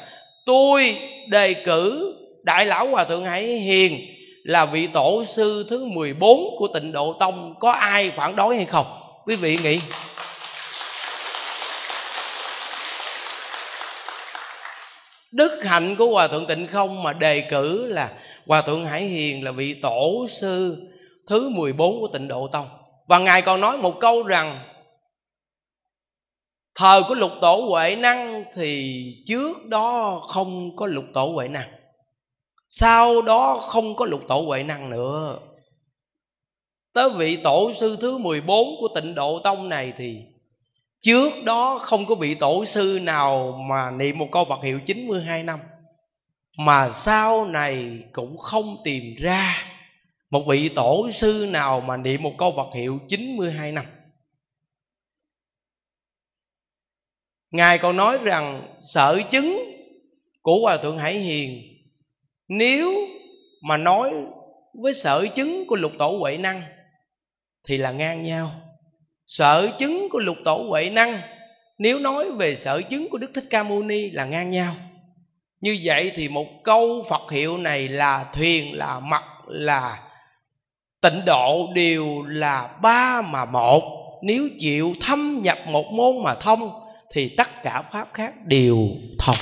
tôi 0.45 0.97
đề 1.27 1.53
cử 1.53 2.13
đại 2.43 2.65
lão 2.65 2.87
hòa 2.87 3.03
thượng 3.03 3.25
hải 3.25 3.43
hiền 3.43 3.99
là 4.43 4.65
vị 4.65 4.87
tổ 4.93 5.25
sư 5.25 5.65
thứ 5.69 5.85
14 5.85 6.39
của 6.57 6.67
tịnh 6.67 6.91
độ 6.91 7.13
tông. 7.13 7.55
Có 7.59 7.71
ai 7.71 8.11
phản 8.11 8.35
đối 8.35 8.55
hay 8.55 8.65
không? 8.65 8.85
Quý 9.25 9.35
vị 9.35 9.57
nghĩ. 9.63 9.79
Đức 15.31 15.63
hạnh 15.63 15.95
của 15.95 16.07
hòa 16.07 16.27
thượng 16.27 16.47
tịnh 16.47 16.67
không 16.67 17.03
mà 17.03 17.13
đề 17.13 17.41
cử 17.41 17.87
là 17.87 18.13
hòa 18.47 18.61
thượng 18.61 18.85
hải 18.85 19.03
hiền 19.03 19.43
là 19.43 19.51
vị 19.51 19.73
tổ 19.81 20.27
sư 20.29 20.77
thứ 21.27 21.49
14 21.49 21.99
của 21.99 22.07
tịnh 22.07 22.27
độ 22.27 22.47
tông. 22.47 22.67
Và 23.07 23.19
ngài 23.19 23.41
còn 23.41 23.61
nói 23.61 23.77
một 23.77 23.99
câu 23.99 24.23
rằng, 24.23 24.59
thời 26.75 27.03
của 27.03 27.15
lục 27.15 27.31
tổ 27.41 27.55
huệ 27.55 27.95
năng 27.95 28.43
thì 28.53 29.03
trước 29.27 29.65
đó 29.65 30.19
không 30.27 30.75
có 30.75 30.85
lục 30.87 31.05
tổ 31.13 31.25
huệ 31.25 31.47
năng, 31.47 31.69
sau 32.67 33.21
đó 33.21 33.57
không 33.67 33.95
có 33.95 34.05
lục 34.05 34.21
tổ 34.27 34.41
huệ 34.41 34.63
năng 34.63 34.89
nữa. 34.89 35.39
Tới 36.93 37.09
vị 37.09 37.35
tổ 37.35 37.71
sư 37.73 37.97
thứ 38.01 38.17
14 38.17 38.67
của 38.79 38.87
tịnh 38.95 39.15
độ 39.15 39.39
tông 39.39 39.69
này 39.69 39.93
thì 39.97 40.17
trước 41.01 41.43
đó 41.43 41.79
không 41.81 42.05
có 42.05 42.15
vị 42.15 42.35
tổ 42.35 42.65
sư 42.65 42.99
nào 43.01 43.51
mà 43.69 43.91
niệm 43.91 44.17
một 44.17 44.27
câu 44.31 44.45
Phật 44.45 44.63
hiệu 44.63 44.79
92 44.85 45.43
năm. 45.43 45.59
Mà 46.57 46.91
sau 46.91 47.45
này 47.45 48.03
cũng 48.11 48.37
không 48.37 48.77
tìm 48.83 49.15
ra 49.17 49.63
một 50.29 50.43
vị 50.47 50.69
tổ 50.69 51.09
sư 51.11 51.47
nào 51.49 51.81
mà 51.81 51.97
niệm 51.97 52.23
một 52.23 52.33
câu 52.37 52.53
Phật 52.55 52.73
hiệu 52.73 52.99
92 53.07 53.71
năm. 53.71 53.85
Ngài 57.51 57.77
còn 57.77 57.97
nói 57.97 58.17
rằng, 58.23 58.75
sở 58.81 59.21
chứng 59.31 59.71
của 60.41 60.59
Hòa 60.61 60.77
Thượng 60.77 60.97
Hải 60.97 61.13
Hiền, 61.13 61.63
Nếu 62.47 63.07
mà 63.61 63.77
nói 63.77 64.13
với 64.73 64.93
sở 64.93 65.27
chứng 65.35 65.67
của 65.67 65.75
lục 65.75 65.91
tổ 65.99 66.17
Huệ 66.21 66.37
Năng 66.37 66.61
thì 67.63 67.77
là 67.77 67.91
ngang 67.91 68.23
nhau 68.23 68.70
sở 69.31 69.69
chứng 69.77 70.09
của 70.09 70.19
lục 70.19 70.37
tổ 70.45 70.65
huệ 70.69 70.89
năng, 70.89 71.19
nếu 71.77 71.99
nói 71.99 72.31
về 72.31 72.55
sở 72.55 72.81
chứng 72.81 73.09
của 73.09 73.17
đức 73.17 73.31
thích 73.33 73.43
ca 73.49 73.63
mâu 73.63 73.83
ni 73.83 74.09
là 74.09 74.25
ngang 74.25 74.51
nhau. 74.51 74.75
Như 75.61 75.77
vậy 75.83 76.11
thì 76.15 76.27
một 76.27 76.45
câu 76.63 77.05
phật 77.09 77.31
hiệu 77.31 77.57
này 77.57 77.87
là 77.87 78.25
thuyền, 78.33 78.77
là 78.77 78.99
mặt, 78.99 79.23
là 79.47 79.99
tịnh 81.01 81.25
độ 81.25 81.67
đều 81.75 82.23
là 82.27 82.69
ba 82.81 83.21
mà 83.21 83.45
một. 83.45 83.81
Nếu 84.23 84.49
chịu 84.59 84.93
thâm 85.01 85.39
nhập 85.41 85.57
một 85.65 85.85
môn 85.85 86.23
mà 86.23 86.35
thông, 86.35 86.71
thì 87.13 87.29
tất 87.29 87.63
cả 87.63 87.81
pháp 87.91 88.07
khác 88.13 88.33
đều 88.45 88.77
thông. 89.19 89.37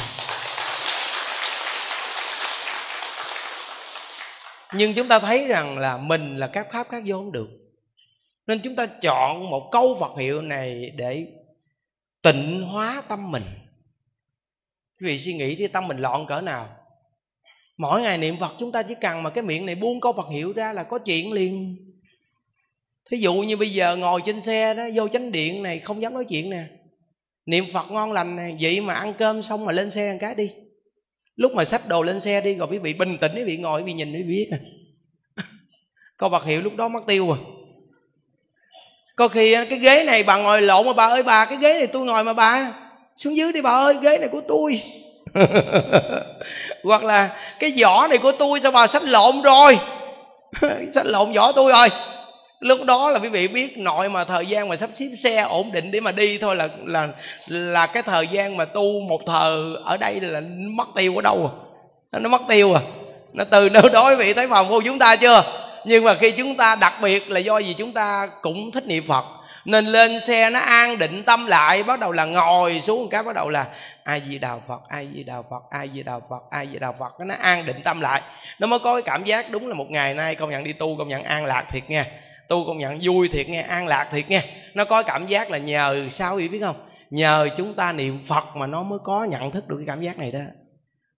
Nhưng 4.73 4.93
chúng 4.93 5.07
ta 5.07 5.19
thấy 5.19 5.47
rằng 5.47 5.77
là 5.77 5.97
mình 5.97 6.37
là 6.37 6.47
các 6.47 6.67
pháp 6.71 6.87
khác 6.89 7.03
vô 7.05 7.15
không 7.15 7.31
được 7.31 7.68
nên 8.49 8.59
chúng 8.59 8.75
ta 8.75 8.85
chọn 8.85 9.49
một 9.49 9.69
câu 9.71 9.97
phật 9.99 10.17
hiệu 10.17 10.41
này 10.41 10.91
để 10.95 11.27
tịnh 12.21 12.61
hóa 12.61 13.03
tâm 13.09 13.31
mình. 13.31 13.43
Quý 14.99 15.07
vị 15.07 15.19
suy 15.19 15.33
nghĩ 15.33 15.55
đi, 15.55 15.67
tâm 15.67 15.87
mình 15.87 15.97
loạn 15.97 16.25
cỡ 16.27 16.41
nào? 16.41 16.69
Mỗi 17.77 18.01
ngày 18.01 18.17
niệm 18.17 18.35
phật, 18.39 18.51
chúng 18.59 18.71
ta 18.71 18.83
chỉ 18.83 18.95
cần 19.01 19.23
mà 19.23 19.29
cái 19.29 19.43
miệng 19.43 19.65
này 19.65 19.75
buông 19.75 19.99
câu 19.99 20.13
phật 20.13 20.27
hiệu 20.31 20.53
ra 20.53 20.73
là 20.73 20.83
có 20.83 20.99
chuyện 20.99 21.33
liền. 21.33 21.77
Thí 23.11 23.17
dụ 23.17 23.33
như 23.33 23.57
bây 23.57 23.69
giờ 23.69 23.95
ngồi 23.95 24.21
trên 24.25 24.41
xe 24.41 24.73
đó, 24.73 24.83
vô 24.93 25.07
chánh 25.07 25.31
điện 25.31 25.63
này, 25.63 25.79
không 25.79 26.01
dám 26.01 26.13
nói 26.13 26.25
chuyện 26.25 26.49
nè. 26.49 26.63
Niệm 27.45 27.65
phật 27.73 27.91
ngon 27.91 28.11
lành 28.11 28.35
nè, 28.35 28.55
vậy 28.61 28.81
mà 28.81 28.93
ăn 28.93 29.13
cơm 29.17 29.41
xong 29.41 29.65
mà 29.65 29.71
lên 29.71 29.91
xe 29.91 30.11
một 30.11 30.17
cái 30.21 30.35
đi. 30.35 30.51
Lúc 31.35 31.51
mà 31.55 31.65
xách 31.65 31.87
đồ 31.87 32.03
lên 32.03 32.19
xe 32.19 32.41
đi, 32.41 32.55
rồi 32.55 32.67
quý 32.71 32.77
vị 32.77 32.93
bình 32.93 33.17
tĩnh, 33.21 33.31
quý 33.35 33.43
vị 33.43 33.57
ngồi, 33.57 33.81
quý 33.81 33.85
vị 33.85 33.93
nhìn, 33.93 34.13
quý 34.13 34.23
vị 34.23 34.27
biết 34.27 34.49
à 34.51 34.59
câu 36.17 36.29
phật 36.29 36.45
hiệu 36.45 36.61
lúc 36.61 36.75
đó 36.75 36.87
mất 36.87 37.03
tiêu 37.07 37.27
rồi 37.27 37.37
có 39.19 39.27
khi 39.27 39.55
cái 39.69 39.79
ghế 39.79 40.03
này 40.03 40.23
bà 40.23 40.37
ngồi 40.37 40.61
lộn 40.61 40.85
mà 40.85 40.93
bà 40.93 41.07
ơi 41.07 41.23
bà 41.23 41.45
cái 41.45 41.57
ghế 41.61 41.73
này 41.73 41.87
tôi 41.87 42.05
ngồi 42.05 42.23
mà 42.23 42.33
bà 42.33 42.71
xuống 43.15 43.37
dưới 43.37 43.53
đi 43.53 43.61
bà 43.61 43.71
ơi 43.71 43.97
ghế 44.01 44.17
này 44.17 44.29
của 44.31 44.41
tôi. 44.47 44.81
Hoặc 46.83 47.03
là 47.03 47.29
cái 47.59 47.73
vỏ 47.81 48.07
này 48.07 48.17
của 48.17 48.31
tôi 48.31 48.59
sao 48.63 48.71
bà 48.71 48.87
sách 48.87 49.03
lộn 49.03 49.41
rồi? 49.41 49.79
Sách 50.93 51.05
lộn 51.05 51.31
vỏ 51.31 51.51
tôi 51.51 51.71
rồi. 51.71 51.87
Lúc 52.59 52.83
đó 52.83 53.11
là 53.11 53.19
quý 53.19 53.29
vị 53.29 53.47
biết 53.47 53.77
nội 53.77 54.09
mà 54.09 54.23
thời 54.23 54.45
gian 54.45 54.69
mà 54.69 54.75
sắp 54.75 54.89
xếp 54.93 55.09
xe 55.17 55.41
ổn 55.41 55.71
định 55.71 55.91
để 55.91 55.99
mà 55.99 56.11
đi 56.11 56.37
thôi 56.37 56.55
là 56.55 56.69
là 56.85 57.07
là 57.47 57.87
cái 57.87 58.03
thời 58.03 58.27
gian 58.27 58.57
mà 58.57 58.65
tu 58.65 58.99
một 59.09 59.21
thờ 59.25 59.75
ở 59.85 59.97
đây 59.97 60.19
là 60.21 60.41
mất 60.57 60.87
tiêu 60.95 61.15
ở 61.15 61.21
đâu 61.21 61.51
à? 62.11 62.19
Nó 62.19 62.29
mất 62.29 62.41
tiêu 62.47 62.73
à? 62.73 62.81
Nó 63.33 63.43
từ 63.43 63.69
nơi 63.69 63.89
đó 63.93 64.09
quý 64.09 64.15
vị 64.15 64.33
thấy 64.33 64.47
phòng 64.47 64.69
vô 64.69 64.81
chúng 64.85 64.99
ta 64.99 65.15
chưa 65.15 65.58
nhưng 65.85 66.03
mà 66.03 66.15
khi 66.15 66.31
chúng 66.31 66.57
ta, 66.57 66.75
đặc 66.75 66.93
biệt 67.01 67.29
là 67.29 67.39
do 67.39 67.57
gì 67.57 67.75
chúng 67.77 67.93
ta 67.93 68.27
cũng 68.41 68.71
thích 68.71 68.87
niệm 68.87 69.03
phật, 69.07 69.25
nên 69.65 69.85
lên 69.85 70.19
xe 70.19 70.49
nó 70.49 70.59
an 70.59 70.97
định 70.97 71.23
tâm 71.23 71.45
lại, 71.45 71.83
bắt 71.83 71.99
đầu 71.99 72.11
là 72.11 72.25
ngồi 72.25 72.81
xuống 72.81 73.01
một 73.01 73.07
cái, 73.11 73.23
bắt 73.23 73.35
đầu 73.35 73.49
là 73.49 73.67
ai 74.03 74.21
di 74.27 74.37
đà 74.37 74.57
phật 74.67 74.81
ai 74.89 75.07
di 75.13 75.23
đà 75.23 75.41
phật 75.49 75.63
ai 75.69 75.89
di 75.93 76.03
đà 76.03 76.19
phật 76.29 76.43
ai 76.49 76.67
di 76.71 76.79
đà 76.79 76.91
phật, 76.91 77.19
nó 77.19 77.35
an 77.39 77.65
định 77.65 77.81
tâm 77.83 78.01
lại. 78.01 78.21
Nó 78.59 78.67
mới 78.67 78.79
có 78.79 78.93
cái 78.93 79.01
cảm 79.01 79.23
giác 79.23 79.45
đúng 79.51 79.67
là 79.67 79.73
một 79.73 79.87
ngày 79.89 80.13
nay 80.13 80.35
công 80.35 80.49
nhận 80.49 80.63
đi 80.63 80.73
tu, 80.73 80.97
công 80.97 81.07
nhận 81.07 81.23
an 81.23 81.45
lạc 81.45 81.65
thiệt 81.71 81.89
nha. 81.89 82.05
Tu 82.47 82.65
công 82.67 82.77
nhận 82.77 82.99
vui 83.01 83.29
thiệt 83.29 83.49
nghe 83.49 83.61
an 83.61 83.87
lạc 83.87 84.07
thiệt 84.11 84.29
nghe 84.29 84.41
nó 84.73 84.85
có 84.85 85.03
cảm 85.03 85.27
giác 85.27 85.51
là 85.51 85.57
nhờ 85.57 86.07
sao 86.09 86.35
vậy 86.35 86.47
biết 86.47 86.59
không? 86.61 86.75
Nhờ 87.09 87.49
chúng 87.57 87.73
ta 87.73 87.91
niệm 87.91 88.19
phật 88.25 88.55
mà 88.55 88.67
nó 88.67 88.83
mới 88.83 88.99
có 89.03 89.23
nhận 89.23 89.51
thức 89.51 89.67
được 89.67 89.75
cái 89.77 89.87
cảm 89.87 90.01
giác 90.01 90.17
này 90.17 90.31
đó. 90.31 90.39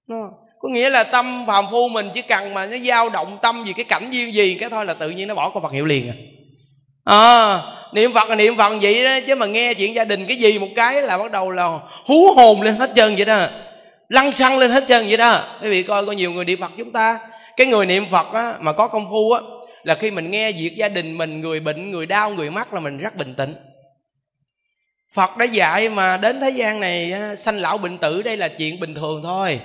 Nó 0.07 0.29
có 0.61 0.69
nghĩa 0.69 0.89
là 0.89 1.03
tâm 1.03 1.43
phàm 1.47 1.65
phu 1.71 1.87
mình 1.89 2.09
chỉ 2.13 2.21
cần 2.21 2.53
mà 2.53 2.65
nó 2.65 2.77
dao 2.77 3.09
động 3.09 3.37
tâm 3.41 3.63
gì 3.65 3.73
cái 3.73 3.85
cảnh 3.85 4.07
duyên 4.11 4.33
gì 4.33 4.57
cái 4.59 4.69
thôi 4.69 4.85
là 4.85 4.93
tự 4.93 5.09
nhiên 5.09 5.27
nó 5.27 5.35
bỏ 5.35 5.49
con 5.49 5.63
phật 5.63 5.71
hiệu 5.71 5.85
liền 5.85 6.09
à. 6.09 6.15
À 7.05 7.61
niệm 7.93 8.13
phật 8.13 8.29
là 8.29 8.35
niệm 8.35 8.57
phật 8.57 8.73
vậy 8.81 9.03
đó 9.03 9.19
chứ 9.27 9.35
mà 9.35 9.45
nghe 9.45 9.73
chuyện 9.73 9.95
gia 9.95 10.05
đình 10.05 10.25
cái 10.25 10.37
gì 10.37 10.59
một 10.59 10.67
cái 10.75 11.01
là 11.01 11.17
bắt 11.17 11.31
đầu 11.31 11.51
là 11.51 11.79
hú 12.05 12.33
hồn 12.35 12.61
lên 12.61 12.75
hết 12.75 12.91
trơn 12.95 13.15
vậy 13.15 13.25
đó. 13.25 13.47
Lăn 14.09 14.31
xăng 14.31 14.57
lên 14.57 14.71
hết 14.71 14.83
trơn 14.87 15.07
vậy 15.07 15.17
đó. 15.17 15.43
Quý 15.61 15.69
vị 15.69 15.83
coi 15.83 16.05
có 16.05 16.11
nhiều 16.11 16.31
người 16.31 16.45
niệm 16.45 16.61
phật 16.61 16.71
chúng 16.77 16.91
ta 16.91 17.19
cái 17.57 17.67
người 17.67 17.85
niệm 17.85 18.05
phật 18.11 18.33
á, 18.33 18.53
mà 18.59 18.73
có 18.73 18.87
công 18.87 19.05
phu 19.09 19.31
á 19.31 19.41
là 19.83 19.95
khi 19.95 20.11
mình 20.11 20.31
nghe 20.31 20.51
việc 20.51 20.75
gia 20.75 20.89
đình 20.89 21.17
mình 21.17 21.41
người 21.41 21.59
bệnh 21.59 21.91
người 21.91 22.05
đau 22.05 22.29
người 22.29 22.49
mắc 22.49 22.73
là 22.73 22.79
mình 22.79 22.97
rất 22.97 23.15
bình 23.15 23.35
tĩnh. 23.37 23.55
Phật 25.13 25.37
đã 25.37 25.45
dạy 25.45 25.89
mà 25.89 26.17
đến 26.17 26.39
thế 26.41 26.49
gian 26.49 26.79
này 26.79 27.13
sanh 27.37 27.57
lão 27.57 27.77
bệnh 27.77 27.97
tử 27.97 28.21
đây 28.21 28.37
là 28.37 28.47
chuyện 28.47 28.79
bình 28.79 28.95
thường 28.95 29.21
thôi 29.23 29.59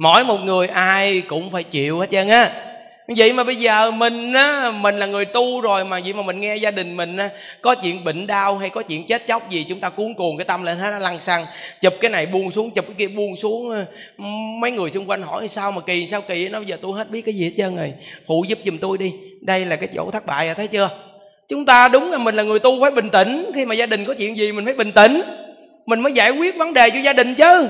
mỗi 0.00 0.24
một 0.24 0.44
người 0.44 0.68
ai 0.68 1.20
cũng 1.20 1.50
phải 1.50 1.62
chịu 1.62 2.00
hết 2.00 2.06
trơn 2.10 2.28
á. 2.28 2.50
Vậy 3.16 3.32
mà 3.32 3.44
bây 3.44 3.56
giờ 3.56 3.90
mình 3.90 4.32
á, 4.32 4.72
mình 4.80 4.98
là 4.98 5.06
người 5.06 5.24
tu 5.24 5.60
rồi 5.60 5.84
mà 5.84 6.00
vậy 6.04 6.12
mà 6.12 6.22
mình 6.22 6.40
nghe 6.40 6.56
gia 6.56 6.70
đình 6.70 6.96
mình 6.96 7.16
á, 7.16 7.28
có 7.60 7.74
chuyện 7.74 8.04
bệnh 8.04 8.26
đau 8.26 8.58
hay 8.58 8.70
có 8.70 8.82
chuyện 8.82 9.06
chết 9.06 9.26
chóc 9.26 9.50
gì 9.50 9.66
chúng 9.68 9.80
ta 9.80 9.88
cuốn 9.88 10.14
cuồng 10.14 10.36
cái 10.36 10.44
tâm 10.44 10.62
lên 10.62 10.78
hết 10.78 10.90
nó 10.90 10.98
lăn 10.98 11.20
xăng, 11.20 11.46
chụp 11.80 11.94
cái 12.00 12.10
này 12.10 12.26
buông 12.26 12.50
xuống, 12.50 12.70
chụp 12.70 12.84
cái 12.86 12.94
kia 12.98 13.08
buông 13.08 13.36
xuống 13.36 13.84
mấy 14.60 14.70
người 14.70 14.90
xung 14.90 15.10
quanh 15.10 15.22
hỏi 15.22 15.48
sao 15.48 15.72
mà 15.72 15.80
kỳ, 15.80 16.06
sao 16.06 16.20
kỳ? 16.20 16.48
Nó 16.48 16.60
giờ 16.60 16.76
tôi 16.82 16.98
hết 16.98 17.10
biết 17.10 17.22
cái 17.22 17.34
gì 17.34 17.44
hết 17.44 17.52
trơn 17.56 17.76
rồi. 17.76 17.92
Phụ 18.26 18.44
giúp 18.48 18.58
giùm 18.64 18.78
tôi 18.78 18.98
đi. 18.98 19.12
Đây 19.40 19.64
là 19.64 19.76
cái 19.76 19.88
chỗ 19.94 20.10
thất 20.10 20.26
bại 20.26 20.46
rồi, 20.46 20.54
thấy 20.54 20.66
chưa? 20.66 20.88
Chúng 21.48 21.66
ta 21.66 21.88
đúng 21.88 22.10
là 22.10 22.18
mình 22.18 22.34
là 22.34 22.42
người 22.42 22.58
tu 22.58 22.80
phải 22.80 22.90
bình 22.90 23.10
tĩnh. 23.10 23.50
Khi 23.54 23.64
mà 23.64 23.74
gia 23.74 23.86
đình 23.86 24.04
có 24.04 24.14
chuyện 24.14 24.36
gì 24.36 24.52
mình 24.52 24.64
phải 24.64 24.74
bình 24.74 24.92
tĩnh. 24.92 25.22
Mình 25.86 26.00
mới 26.00 26.12
giải 26.12 26.30
quyết 26.30 26.56
vấn 26.56 26.74
đề 26.74 26.90
cho 26.90 26.98
gia 26.98 27.12
đình 27.12 27.34
chứ 27.34 27.68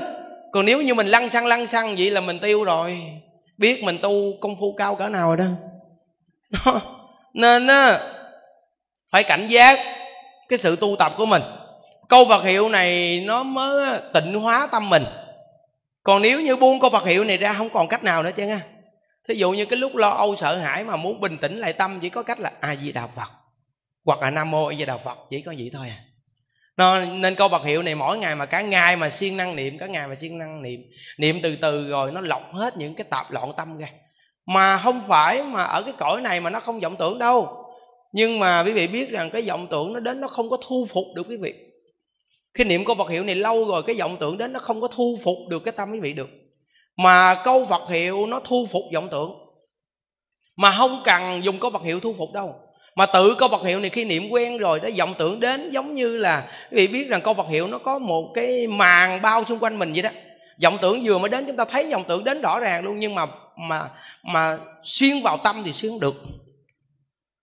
còn 0.51 0.65
nếu 0.65 0.81
như 0.81 0.93
mình 0.93 1.07
lăn 1.07 1.29
xăng 1.29 1.45
lăn 1.45 1.67
xăng 1.67 1.95
vậy 1.95 2.11
là 2.11 2.21
mình 2.21 2.39
tiêu 2.39 2.63
rồi. 2.63 3.01
Biết 3.57 3.83
mình 3.83 3.97
tu 4.01 4.37
công 4.41 4.55
phu 4.59 4.73
cao 4.77 4.95
cỡ 4.95 5.09
nào 5.09 5.35
rồi 5.35 5.37
đó. 5.37 6.81
Nên 7.33 7.67
á, 7.67 7.99
phải 9.11 9.23
cảnh 9.23 9.47
giác 9.47 9.79
cái 10.49 10.59
sự 10.59 10.75
tu 10.75 10.95
tập 10.99 11.13
của 11.17 11.25
mình. 11.25 11.41
Câu 12.09 12.25
Phật 12.29 12.43
hiệu 12.43 12.69
này 12.69 13.21
nó 13.25 13.43
mới 13.43 13.99
tịnh 14.13 14.33
hóa 14.33 14.67
tâm 14.71 14.89
mình. 14.89 15.03
Còn 16.03 16.21
nếu 16.21 16.41
như 16.41 16.55
buông 16.55 16.79
câu 16.79 16.89
Phật 16.89 17.05
hiệu 17.05 17.23
này 17.23 17.37
ra, 17.37 17.53
không 17.53 17.69
còn 17.69 17.87
cách 17.87 18.03
nào 18.03 18.23
nữa 18.23 18.31
chứ 18.35 18.43
nha. 18.43 18.61
Thí 19.27 19.35
dụ 19.35 19.51
như 19.51 19.65
cái 19.65 19.79
lúc 19.79 19.95
lo 19.95 20.09
âu 20.09 20.35
sợ 20.35 20.57
hãi 20.57 20.83
mà 20.83 20.95
muốn 20.95 21.19
bình 21.19 21.37
tĩnh 21.37 21.57
lại 21.57 21.73
tâm, 21.73 21.99
chỉ 21.99 22.09
có 22.09 22.23
cách 22.23 22.39
là 22.39 22.51
a 22.59 22.75
di 22.75 22.91
đà 22.91 23.07
phật. 23.07 23.29
Hoặc 24.05 24.19
là 24.21 24.29
nam 24.29 24.51
mô 24.51 24.65
a 24.65 24.75
di 24.75 24.85
đà 24.85 24.97
phật, 24.97 25.17
chỉ 25.29 25.41
có 25.41 25.53
vậy 25.57 25.69
thôi 25.73 25.87
à 25.89 25.99
nên 27.19 27.35
câu 27.35 27.47
bậc 27.47 27.63
hiệu 27.63 27.83
này 27.83 27.95
mỗi 27.95 28.17
ngày 28.17 28.35
mà 28.35 28.45
cả 28.45 28.61
ngày 28.61 28.95
mà 28.95 29.09
siêng 29.09 29.37
năng 29.37 29.55
niệm, 29.55 29.77
cả 29.77 29.87
ngày 29.87 30.07
mà 30.07 30.15
siêng 30.15 30.37
năng 30.37 30.61
niệm 30.61 30.81
niệm 31.17 31.39
từ 31.43 31.55
từ 31.55 31.89
rồi 31.89 32.11
nó 32.11 32.21
lọc 32.21 32.53
hết 32.53 32.77
những 32.77 32.95
cái 32.95 33.05
tạp 33.09 33.31
loạn 33.31 33.51
tâm 33.57 33.77
ra. 33.77 33.87
Mà 34.45 34.77
không 34.77 35.01
phải 35.07 35.43
mà 35.43 35.63
ở 35.63 35.83
cái 35.83 35.93
cõi 35.97 36.21
này 36.21 36.39
mà 36.39 36.49
nó 36.49 36.59
không 36.59 36.79
vọng 36.79 36.95
tưởng 36.95 37.19
đâu. 37.19 37.65
Nhưng 38.11 38.39
mà 38.39 38.63
quý 38.63 38.71
vị 38.71 38.87
biết 38.87 39.09
rằng 39.09 39.29
cái 39.29 39.41
vọng 39.41 39.67
tưởng 39.67 39.93
nó 39.93 39.99
đến 39.99 40.21
nó 40.21 40.27
không 40.27 40.49
có 40.49 40.57
thu 40.67 40.87
phục 40.89 41.05
được 41.15 41.25
quý 41.29 41.37
vị. 41.37 41.53
Khi 42.53 42.63
niệm 42.63 42.85
câu 42.85 42.95
Phật 42.95 43.09
hiệu 43.09 43.23
này 43.23 43.35
lâu 43.35 43.65
rồi, 43.65 43.83
cái 43.83 43.95
vọng 43.99 44.17
tưởng 44.19 44.37
đến 44.37 44.53
nó 44.53 44.59
không 44.59 44.81
có 44.81 44.87
thu 44.87 45.19
phục 45.23 45.37
được 45.49 45.59
cái 45.65 45.71
tâm 45.71 45.91
quý 45.91 45.99
vị 45.99 46.13
được. 46.13 46.29
Mà 46.97 47.41
câu 47.43 47.65
Phật 47.65 47.89
hiệu 47.89 48.25
nó 48.25 48.39
thu 48.39 48.67
phục 48.71 48.83
vọng 48.93 49.07
tưởng. 49.11 49.31
Mà 50.55 50.75
không 50.77 51.01
cần 51.05 51.43
dùng 51.43 51.59
câu 51.59 51.71
Phật 51.71 51.83
hiệu 51.83 51.99
thu 51.99 52.15
phục 52.17 52.31
đâu 52.33 52.55
mà 52.95 53.05
tự 53.05 53.35
câu 53.37 53.49
Phật 53.49 53.63
hiệu 53.63 53.79
này 53.79 53.89
khi 53.89 54.05
niệm 54.05 54.29
quen 54.29 54.57
rồi 54.57 54.79
đó, 54.79 54.89
vọng 54.97 55.13
tưởng 55.17 55.39
đến 55.39 55.69
giống 55.69 55.95
như 55.95 56.17
là 56.17 56.51
quý 56.71 56.77
vị 56.77 56.87
biết 56.87 57.09
rằng 57.09 57.21
câu 57.21 57.33
Phật 57.33 57.47
hiệu 57.49 57.67
nó 57.67 57.77
có 57.77 57.99
một 57.99 58.31
cái 58.33 58.67
màn 58.67 59.21
bao 59.21 59.43
xung 59.45 59.59
quanh 59.59 59.79
mình 59.79 59.93
vậy 59.93 60.01
đó. 60.01 60.09
Vọng 60.63 60.77
tưởng 60.81 61.01
vừa 61.03 61.17
mới 61.17 61.29
đến 61.29 61.45
chúng 61.47 61.57
ta 61.57 61.65
thấy 61.65 61.91
vọng 61.91 62.03
tưởng 62.07 62.23
đến 62.23 62.41
rõ 62.41 62.59
ràng 62.59 62.83
luôn, 62.83 62.99
nhưng 62.99 63.15
mà 63.15 63.25
mà 63.69 63.89
mà 64.23 64.57
xuyên 64.83 65.21
vào 65.23 65.37
tâm 65.37 65.61
thì 65.65 65.73
xuyên 65.73 65.99
được. 65.99 66.15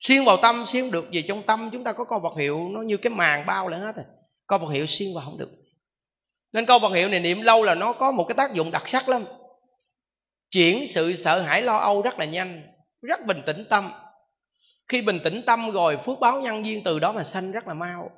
Xuyên 0.00 0.24
vào 0.24 0.36
tâm, 0.36 0.64
xuyên 0.66 0.90
được 0.90 1.08
vì 1.10 1.22
trong 1.22 1.42
tâm 1.42 1.70
chúng 1.70 1.84
ta 1.84 1.92
có 1.92 2.04
câu 2.04 2.20
Phật 2.22 2.38
hiệu 2.38 2.68
nó 2.72 2.82
như 2.82 2.96
cái 2.96 3.10
màn 3.10 3.46
bao 3.46 3.68
lại 3.68 3.80
hết 3.80 3.96
rồi. 3.96 4.04
Câu 4.46 4.58
Phật 4.58 4.70
hiệu 4.70 4.86
xuyên 4.86 5.08
vào 5.14 5.24
không 5.24 5.38
được. 5.38 5.50
Nên 6.52 6.66
câu 6.66 6.78
Phật 6.78 6.94
hiệu 6.94 7.08
này 7.08 7.20
niệm 7.20 7.42
lâu 7.42 7.62
là 7.62 7.74
nó 7.74 7.92
có 7.92 8.10
một 8.10 8.24
cái 8.28 8.34
tác 8.34 8.54
dụng 8.54 8.70
đặc 8.70 8.88
sắc 8.88 9.08
lắm. 9.08 9.24
Chuyển 10.50 10.86
sự 10.88 11.16
sợ 11.16 11.40
hãi 11.40 11.62
lo 11.62 11.76
âu 11.76 12.02
rất 12.02 12.18
là 12.18 12.24
nhanh, 12.24 12.62
rất 13.02 13.26
bình 13.26 13.42
tĩnh 13.46 13.64
tâm 13.70 13.90
khi 14.88 15.02
bình 15.02 15.18
tĩnh 15.24 15.42
tâm 15.46 15.70
rồi, 15.70 15.96
phước 15.96 16.20
báo 16.20 16.40
nhân 16.40 16.66
duyên 16.66 16.84
từ 16.84 16.98
đó 16.98 17.12
mà 17.12 17.24
sanh 17.24 17.52
rất 17.52 17.68
là 17.68 17.74
mau. 17.74 18.10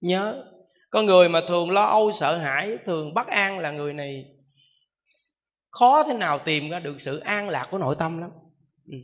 Nhớ, 0.00 0.44
con 0.90 1.06
người 1.06 1.28
mà 1.28 1.40
thường 1.48 1.70
lo 1.70 1.84
âu, 1.84 2.12
sợ 2.12 2.36
hãi, 2.36 2.78
thường 2.86 3.14
bất 3.14 3.26
an 3.26 3.58
là 3.58 3.70
người 3.70 3.94
này 3.94 4.24
khó 5.70 6.02
thế 6.02 6.14
nào 6.14 6.38
tìm 6.38 6.70
ra 6.70 6.80
được 6.80 7.00
sự 7.00 7.18
an 7.18 7.48
lạc 7.48 7.68
của 7.70 7.78
nội 7.78 7.96
tâm 7.98 8.18
lắm. 8.18 8.30
Ừ. 8.86 8.96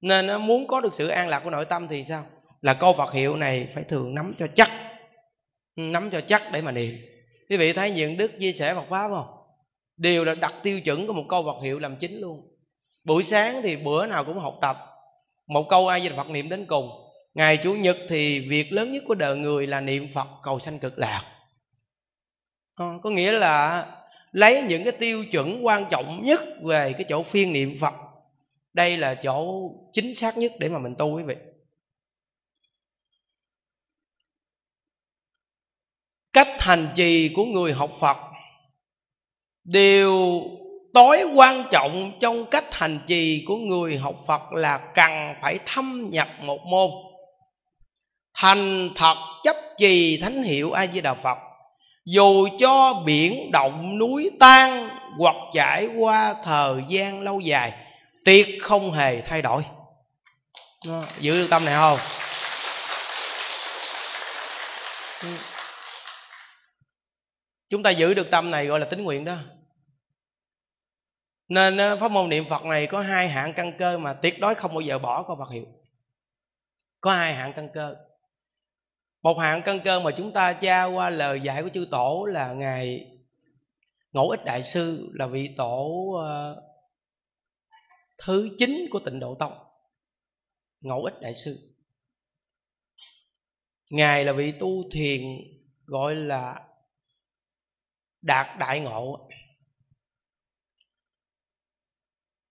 Nên 0.00 0.26
nó 0.26 0.38
muốn 0.38 0.66
có 0.66 0.80
được 0.80 0.94
sự 0.94 1.08
an 1.08 1.28
lạc 1.28 1.40
của 1.40 1.50
nội 1.50 1.64
tâm 1.64 1.88
thì 1.88 2.04
sao? 2.04 2.24
Là 2.60 2.74
câu 2.74 2.92
Phật 2.92 3.12
hiệu 3.12 3.36
này 3.36 3.68
phải 3.74 3.84
thường 3.84 4.14
nắm 4.14 4.34
cho 4.38 4.46
chắc. 4.54 4.70
Ừ, 5.76 5.80
nắm 5.80 6.10
cho 6.10 6.20
chắc 6.20 6.42
để 6.52 6.62
mà 6.62 6.72
niệm. 6.72 6.96
Quý 7.50 7.56
vị 7.56 7.72
thấy 7.72 7.90
những 7.90 8.16
đức 8.16 8.30
chia 8.38 8.52
sẻ 8.52 8.74
Phật 8.74 8.86
pháp 8.90 9.08
không? 9.08 9.26
Đều 9.96 10.24
là 10.24 10.34
đặt 10.34 10.54
tiêu 10.62 10.80
chuẩn 10.80 11.06
của 11.06 11.12
một 11.12 11.24
câu 11.28 11.44
Phật 11.44 11.62
hiệu 11.64 11.78
làm 11.78 11.96
chính 11.96 12.20
luôn. 12.20 12.56
Buổi 13.04 13.22
sáng 13.22 13.62
thì 13.62 13.76
bữa 13.76 14.06
nào 14.06 14.24
cũng 14.24 14.38
học 14.38 14.58
tập 14.60 14.76
một 15.52 15.66
câu 15.68 15.88
ai 15.88 16.00
di 16.00 16.08
phật 16.08 16.30
niệm 16.30 16.48
đến 16.48 16.66
cùng. 16.66 16.90
Ngày 17.34 17.58
chủ 17.62 17.74
nhật 17.74 17.96
thì 18.08 18.48
việc 18.48 18.72
lớn 18.72 18.92
nhất 18.92 19.02
của 19.06 19.14
đời 19.14 19.36
người 19.36 19.66
là 19.66 19.80
niệm 19.80 20.08
phật 20.14 20.28
cầu 20.42 20.58
sanh 20.58 20.78
cực 20.78 20.98
lạc. 20.98 21.24
À, 22.74 22.86
có 23.02 23.10
nghĩa 23.10 23.32
là 23.32 23.86
lấy 24.32 24.62
những 24.62 24.84
cái 24.84 24.92
tiêu 24.92 25.24
chuẩn 25.24 25.66
quan 25.66 25.84
trọng 25.90 26.24
nhất 26.24 26.40
về 26.62 26.92
cái 26.92 27.04
chỗ 27.08 27.22
phiên 27.22 27.52
niệm 27.52 27.76
phật. 27.80 27.94
Đây 28.72 28.96
là 28.96 29.14
chỗ 29.14 29.70
chính 29.92 30.14
xác 30.14 30.38
nhất 30.38 30.52
để 30.58 30.68
mà 30.68 30.78
mình 30.78 30.94
tu 30.98 31.16
quý 31.16 31.22
vị. 31.22 31.34
Cách 36.32 36.48
hành 36.58 36.88
trì 36.94 37.32
của 37.36 37.44
người 37.44 37.72
học 37.72 37.90
phật 38.00 38.16
đều 39.64 40.42
tối 40.94 41.22
quan 41.34 41.64
trọng 41.70 42.12
trong 42.20 42.46
cách 42.46 42.74
hành 42.74 42.98
trì 43.06 43.44
của 43.46 43.56
người 43.56 43.98
học 43.98 44.14
phật 44.26 44.52
là 44.52 44.78
cần 44.94 45.34
phải 45.42 45.58
thâm 45.66 46.10
nhập 46.10 46.28
một 46.40 46.60
môn. 46.70 46.90
Thành 48.34 48.90
thật 48.94 49.16
chấp 49.44 49.56
trì 49.78 50.20
thánh 50.22 50.42
hiệu 50.42 50.72
a 50.72 50.86
di 50.86 51.00
đà 51.00 51.14
phật, 51.14 51.38
dù 52.04 52.48
cho 52.58 53.02
biển 53.06 53.50
động, 53.50 53.98
núi 53.98 54.30
tan 54.40 54.88
hoặc 55.18 55.36
trải 55.52 55.88
qua 55.98 56.34
thời 56.44 56.74
gian 56.88 57.22
lâu 57.22 57.40
dài, 57.40 57.72
tuyệt 58.24 58.46
không 58.62 58.92
hề 58.92 59.20
thay 59.20 59.42
đổi. 59.42 59.62
Giữ 61.20 61.38
được 61.38 61.46
tâm 61.50 61.64
này 61.64 61.74
không? 61.74 61.98
Chúng 67.70 67.82
ta 67.82 67.90
giữ 67.90 68.14
được 68.14 68.30
tâm 68.30 68.50
này 68.50 68.66
gọi 68.66 68.80
là 68.80 68.86
tính 68.86 69.04
nguyện 69.04 69.24
đó 69.24 69.34
nên 71.52 71.76
ờ, 71.76 71.96
pháp 71.96 72.10
môn 72.10 72.30
niệm 72.30 72.44
phật 72.48 72.64
này 72.64 72.86
có 72.86 73.00
hai 73.00 73.28
hạng 73.28 73.52
căn 73.52 73.72
cơ 73.78 73.98
mà 73.98 74.12
tuyệt 74.12 74.40
đối 74.40 74.54
không 74.54 74.74
bao 74.74 74.80
giờ 74.80 74.98
bỏ 74.98 75.22
qua 75.22 75.36
phật 75.38 75.50
hiệu. 75.50 75.66
Có 77.00 77.14
hai 77.14 77.34
hạng 77.34 77.52
căn 77.52 77.68
cơ. 77.74 77.96
Một 79.22 79.38
hạng 79.38 79.62
căn 79.62 79.80
cơ 79.84 80.00
mà 80.00 80.10
chúng 80.16 80.32
ta 80.32 80.52
tra 80.52 80.84
qua 80.84 81.10
lời 81.10 81.40
dạy 81.40 81.62
của 81.62 81.68
chư 81.68 81.86
tổ 81.90 82.24
là 82.24 82.52
ngài 82.52 83.06
ngẫu 84.12 84.30
ích 84.30 84.44
đại 84.44 84.62
sư 84.62 85.10
là 85.14 85.26
vị 85.26 85.50
tổ 85.56 85.84
uh, 86.14 86.64
thứ 88.18 88.48
chín 88.58 88.86
của 88.90 88.98
tịnh 88.98 89.20
độ 89.20 89.34
tông. 89.34 89.52
Ngẫu 90.80 91.04
ích 91.04 91.20
đại 91.20 91.34
sư. 91.34 91.74
Ngài 93.90 94.24
là 94.24 94.32
vị 94.32 94.52
tu 94.60 94.90
thiền 94.92 95.22
gọi 95.84 96.14
là 96.14 96.60
đạt 98.22 98.58
đại 98.58 98.80
ngộ. 98.80 99.28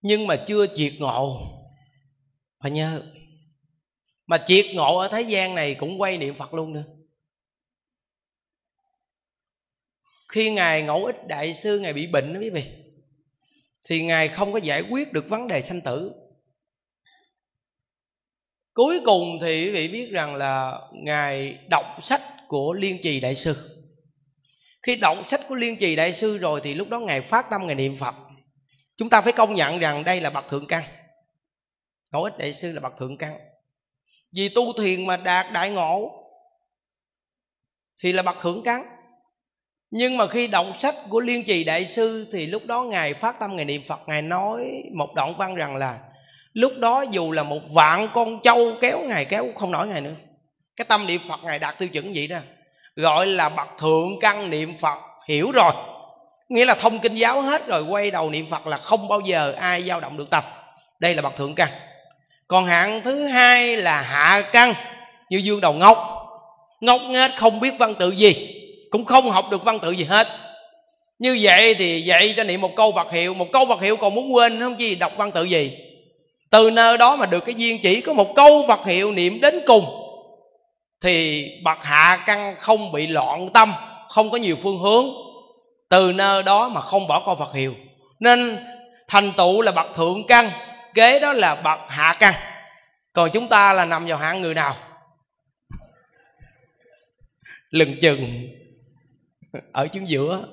Nhưng 0.01 0.27
mà 0.27 0.35
chưa 0.47 0.67
triệt 0.75 0.93
ngộ. 0.99 1.47
Phải 2.59 2.71
nhớ, 2.71 3.03
mà 4.25 4.43
triệt 4.45 4.65
ngộ 4.73 4.97
ở 4.97 5.07
thế 5.07 5.21
gian 5.21 5.55
này 5.55 5.75
cũng 5.75 6.01
quay 6.01 6.17
niệm 6.17 6.35
phật 6.35 6.53
luôn 6.53 6.73
nữa. 6.73 6.83
Khi 10.27 10.51
ngài 10.51 10.81
ngẫu 10.81 11.05
ích 11.05 11.27
đại 11.27 11.53
sư 11.53 11.79
ngài 11.79 11.93
bị 11.93 12.07
bệnh 12.07 12.33
đó 12.33 12.39
quý 12.39 12.49
vị, 12.49 12.63
thì 13.85 14.01
ngài 14.03 14.27
không 14.27 14.53
có 14.53 14.59
giải 14.59 14.81
quyết 14.81 15.13
được 15.13 15.29
vấn 15.29 15.47
đề 15.47 15.61
sanh 15.61 15.81
tử. 15.81 16.11
Cuối 18.73 18.99
cùng 19.05 19.39
thì 19.41 19.65
quý 19.65 19.71
vị 19.71 19.87
biết 19.87 20.11
rằng 20.11 20.35
là 20.35 20.81
ngài 20.93 21.57
đọc 21.69 21.85
sách 22.01 22.21
của 22.47 22.73
liên 22.73 22.97
trì 23.03 23.19
đại 23.19 23.35
sư. 23.35 23.77
Khi 24.81 24.95
đọc 24.95 25.17
sách 25.27 25.41
của 25.47 25.55
liên 25.55 25.77
trì 25.77 25.95
đại 25.95 26.13
sư 26.13 26.37
rồi 26.37 26.61
thì 26.63 26.73
lúc 26.73 26.89
đó 26.89 26.99
ngài 26.99 27.21
phát 27.21 27.45
tâm 27.49 27.67
ngài 27.67 27.75
niệm 27.75 27.97
phật 27.97 28.15
chúng 29.01 29.09
ta 29.09 29.21
phải 29.21 29.33
công 29.33 29.55
nhận 29.55 29.79
rằng 29.79 30.03
đây 30.03 30.21
là 30.21 30.29
bậc 30.29 30.49
thượng 30.49 30.67
căn. 30.67 30.83
Ngẫu 32.11 32.23
ích 32.23 32.37
đại 32.37 32.53
sư 32.53 32.71
là 32.71 32.79
bậc 32.79 32.97
thượng 32.97 33.17
căn. 33.17 33.37
Vì 34.31 34.49
tu 34.49 34.73
thiền 34.73 35.07
mà 35.07 35.17
đạt 35.17 35.51
đại 35.53 35.69
ngộ 35.69 36.11
thì 38.03 38.11
là 38.11 38.23
bậc 38.23 38.39
thượng 38.41 38.63
căn. 38.65 38.83
Nhưng 39.91 40.17
mà 40.17 40.27
khi 40.27 40.47
đọc 40.47 40.65
sách 40.79 40.95
của 41.09 41.19
liên 41.19 41.43
trì 41.43 41.63
đại 41.63 41.85
sư 41.85 42.29
thì 42.31 42.47
lúc 42.47 42.65
đó 42.65 42.83
ngài 42.83 43.13
phát 43.13 43.39
tâm 43.39 43.55
ngài 43.55 43.65
niệm 43.65 43.81
phật, 43.87 43.99
ngài 44.07 44.21
nói 44.21 44.83
một 44.95 45.13
đoạn 45.15 45.33
văn 45.37 45.55
rằng 45.55 45.75
là 45.75 45.99
lúc 46.53 46.73
đó 46.77 47.05
dù 47.11 47.31
là 47.31 47.43
một 47.43 47.61
vạn 47.73 48.07
con 48.13 48.39
trâu 48.43 48.71
kéo 48.81 48.99
ngài 48.99 49.25
kéo 49.25 49.47
không 49.55 49.71
nổi 49.71 49.87
ngài 49.87 50.01
nữa. 50.01 50.15
Cái 50.75 50.85
tâm 50.85 51.07
niệm 51.07 51.21
phật 51.29 51.43
ngài 51.43 51.59
đạt 51.59 51.79
tiêu 51.79 51.89
chuẩn 51.89 52.11
vậy 52.15 52.27
đó. 52.27 52.37
Gọi 52.95 53.27
là 53.27 53.49
bậc 53.49 53.67
thượng 53.77 54.19
căn 54.19 54.49
niệm 54.49 54.77
phật, 54.77 54.99
hiểu 55.27 55.51
rồi 55.51 55.71
nghĩa 56.51 56.65
là 56.65 56.75
thông 56.75 56.99
kinh 56.99 57.15
giáo 57.15 57.41
hết 57.41 57.67
rồi, 57.67 57.83
quay 57.83 58.11
đầu 58.11 58.29
niệm 58.29 58.45
phật 58.45 58.67
là 58.67 58.77
không 58.77 59.07
bao 59.07 59.19
giờ 59.19 59.53
ai 59.57 59.83
dao 59.83 59.99
động 59.99 60.17
được 60.17 60.29
tâm 60.29 60.43
đây 60.99 61.15
là 61.15 61.21
bậc 61.21 61.35
thượng 61.35 61.55
căn. 61.55 61.69
Còn 62.47 62.65
hạng 62.65 63.01
thứ 63.01 63.25
hai 63.25 63.77
là 63.77 64.01
hạ 64.01 64.41
căn, 64.51 64.73
như 65.29 65.37
dương 65.37 65.61
đầu 65.61 65.73
ngốc. 65.73 66.27
Ngốc 66.81 67.01
nghếch 67.09 67.31
không 67.35 67.59
biết 67.59 67.73
văn 67.79 67.95
tự 67.99 68.11
gì, 68.11 68.55
cũng 68.89 69.05
không 69.05 69.29
học 69.29 69.45
được 69.51 69.63
văn 69.63 69.79
tự 69.79 69.91
gì 69.91 70.03
hết. 70.03 70.27
Như 71.19 71.39
vậy 71.41 71.75
thì 71.75 72.01
dạy 72.01 72.33
cho 72.37 72.43
niệm 72.43 72.61
một 72.61 72.75
câu 72.75 72.91
vật 72.91 73.11
hiệu, 73.11 73.33
một 73.33 73.47
câu 73.53 73.65
vật 73.65 73.81
hiệu 73.81 73.97
còn 73.97 74.15
muốn 74.15 74.33
quên 74.33 74.59
không 74.59 74.75
chi 74.75 74.95
đọc 74.95 75.11
văn 75.17 75.31
tự 75.31 75.43
gì. 75.43 75.77
Từ 76.49 76.71
nơi 76.71 76.97
đó 76.97 77.15
mà 77.15 77.25
được 77.25 77.45
cái 77.45 77.55
duyên 77.55 77.79
chỉ 77.81 78.01
có 78.01 78.13
một 78.13 78.35
câu 78.35 78.65
vật 78.67 78.85
hiệu 78.85 79.11
niệm 79.11 79.41
đến 79.41 79.59
cùng, 79.65 79.85
thì 81.01 81.47
bậc 81.63 81.77
hạ 81.81 82.23
căn 82.27 82.55
không 82.59 82.91
bị 82.91 83.07
loạn 83.07 83.49
tâm, 83.49 83.73
không 84.09 84.29
có 84.29 84.37
nhiều 84.37 84.55
phương 84.63 84.79
hướng 84.79 85.30
từ 85.91 86.11
nơi 86.11 86.43
đó 86.43 86.69
mà 86.69 86.81
không 86.81 87.07
bỏ 87.07 87.19
con 87.25 87.39
Phật 87.39 87.53
hiệu 87.53 87.75
nên 88.19 88.57
thành 89.07 89.31
tựu 89.37 89.61
là 89.61 89.71
bậc 89.71 89.95
thượng 89.95 90.27
căn, 90.27 90.49
kế 90.93 91.19
đó 91.19 91.33
là 91.33 91.55
bậc 91.55 91.79
hạ 91.87 92.17
căn. 92.19 92.33
Còn 93.13 93.29
chúng 93.33 93.47
ta 93.47 93.73
là 93.73 93.85
nằm 93.85 94.05
vào 94.05 94.17
hạng 94.17 94.41
người 94.41 94.53
nào? 94.53 94.75
Lừng 97.69 97.99
chừng. 98.01 98.49
Ở 99.71 99.87
chứng 99.87 100.09
giữa. 100.09 100.45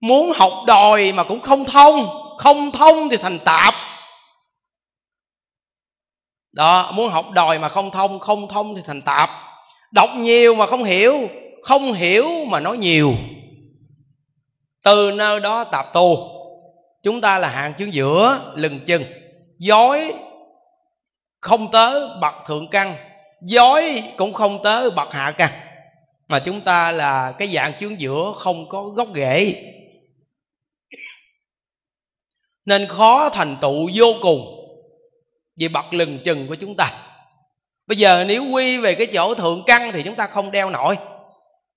Muốn 0.00 0.32
học 0.36 0.52
đòi 0.66 1.12
mà 1.12 1.24
cũng 1.24 1.40
không 1.40 1.64
thông. 1.64 2.08
Không 2.38 2.70
thông 2.70 3.08
thì 3.10 3.16
thành 3.16 3.38
tạp. 3.38 3.74
Đó, 6.56 6.92
muốn 6.92 7.08
học 7.08 7.30
đòi 7.30 7.58
mà 7.58 7.68
không 7.68 7.90
thông 7.90 8.18
không 8.18 8.48
thông 8.48 8.74
thì 8.74 8.82
thành 8.86 9.02
tạp. 9.02 9.30
Đọc 9.92 10.10
nhiều 10.16 10.54
mà 10.54 10.66
không 10.66 10.84
hiểu. 10.84 11.28
Không 11.62 11.92
hiểu 11.92 12.28
mà 12.44 12.60
nói 12.60 12.76
nhiều 12.76 13.14
từ 14.84 15.12
nơi 15.14 15.40
đó 15.40 15.64
tập 15.64 15.86
tu. 15.92 16.28
Chúng 17.02 17.20
ta 17.20 17.38
là 17.38 17.48
hạng 17.48 17.74
chứng 17.74 17.94
giữa 17.94 18.52
lừng 18.56 18.80
chừng. 18.84 19.04
Dối 19.58 20.14
không 21.40 21.70
tới 21.70 22.08
bậc 22.20 22.34
thượng 22.46 22.70
căn, 22.70 22.96
dối 23.42 24.02
cũng 24.16 24.32
không 24.32 24.62
tới 24.62 24.90
bậc 24.90 25.12
hạ 25.12 25.34
căn. 25.38 25.50
Mà 26.28 26.38
chúng 26.38 26.60
ta 26.60 26.92
là 26.92 27.32
cái 27.38 27.48
dạng 27.48 27.72
chướng 27.80 28.00
giữa 28.00 28.32
không 28.36 28.68
có 28.68 28.82
gốc 28.82 29.08
rễ. 29.14 29.54
Nên 32.64 32.88
khó 32.88 33.28
thành 33.28 33.56
tựu 33.60 33.90
vô 33.94 34.14
cùng 34.22 34.58
vì 35.56 35.68
bậc 35.68 35.92
lừng 35.94 36.18
chừng 36.24 36.48
của 36.48 36.54
chúng 36.54 36.74
ta. 36.78 36.90
Bây 37.86 37.96
giờ 37.96 38.24
nếu 38.28 38.44
quy 38.52 38.78
về 38.78 38.94
cái 38.94 39.06
chỗ 39.06 39.34
thượng 39.34 39.62
căn 39.66 39.92
thì 39.92 40.02
chúng 40.02 40.14
ta 40.14 40.26
không 40.26 40.50
đeo 40.50 40.70
nổi. 40.70 40.96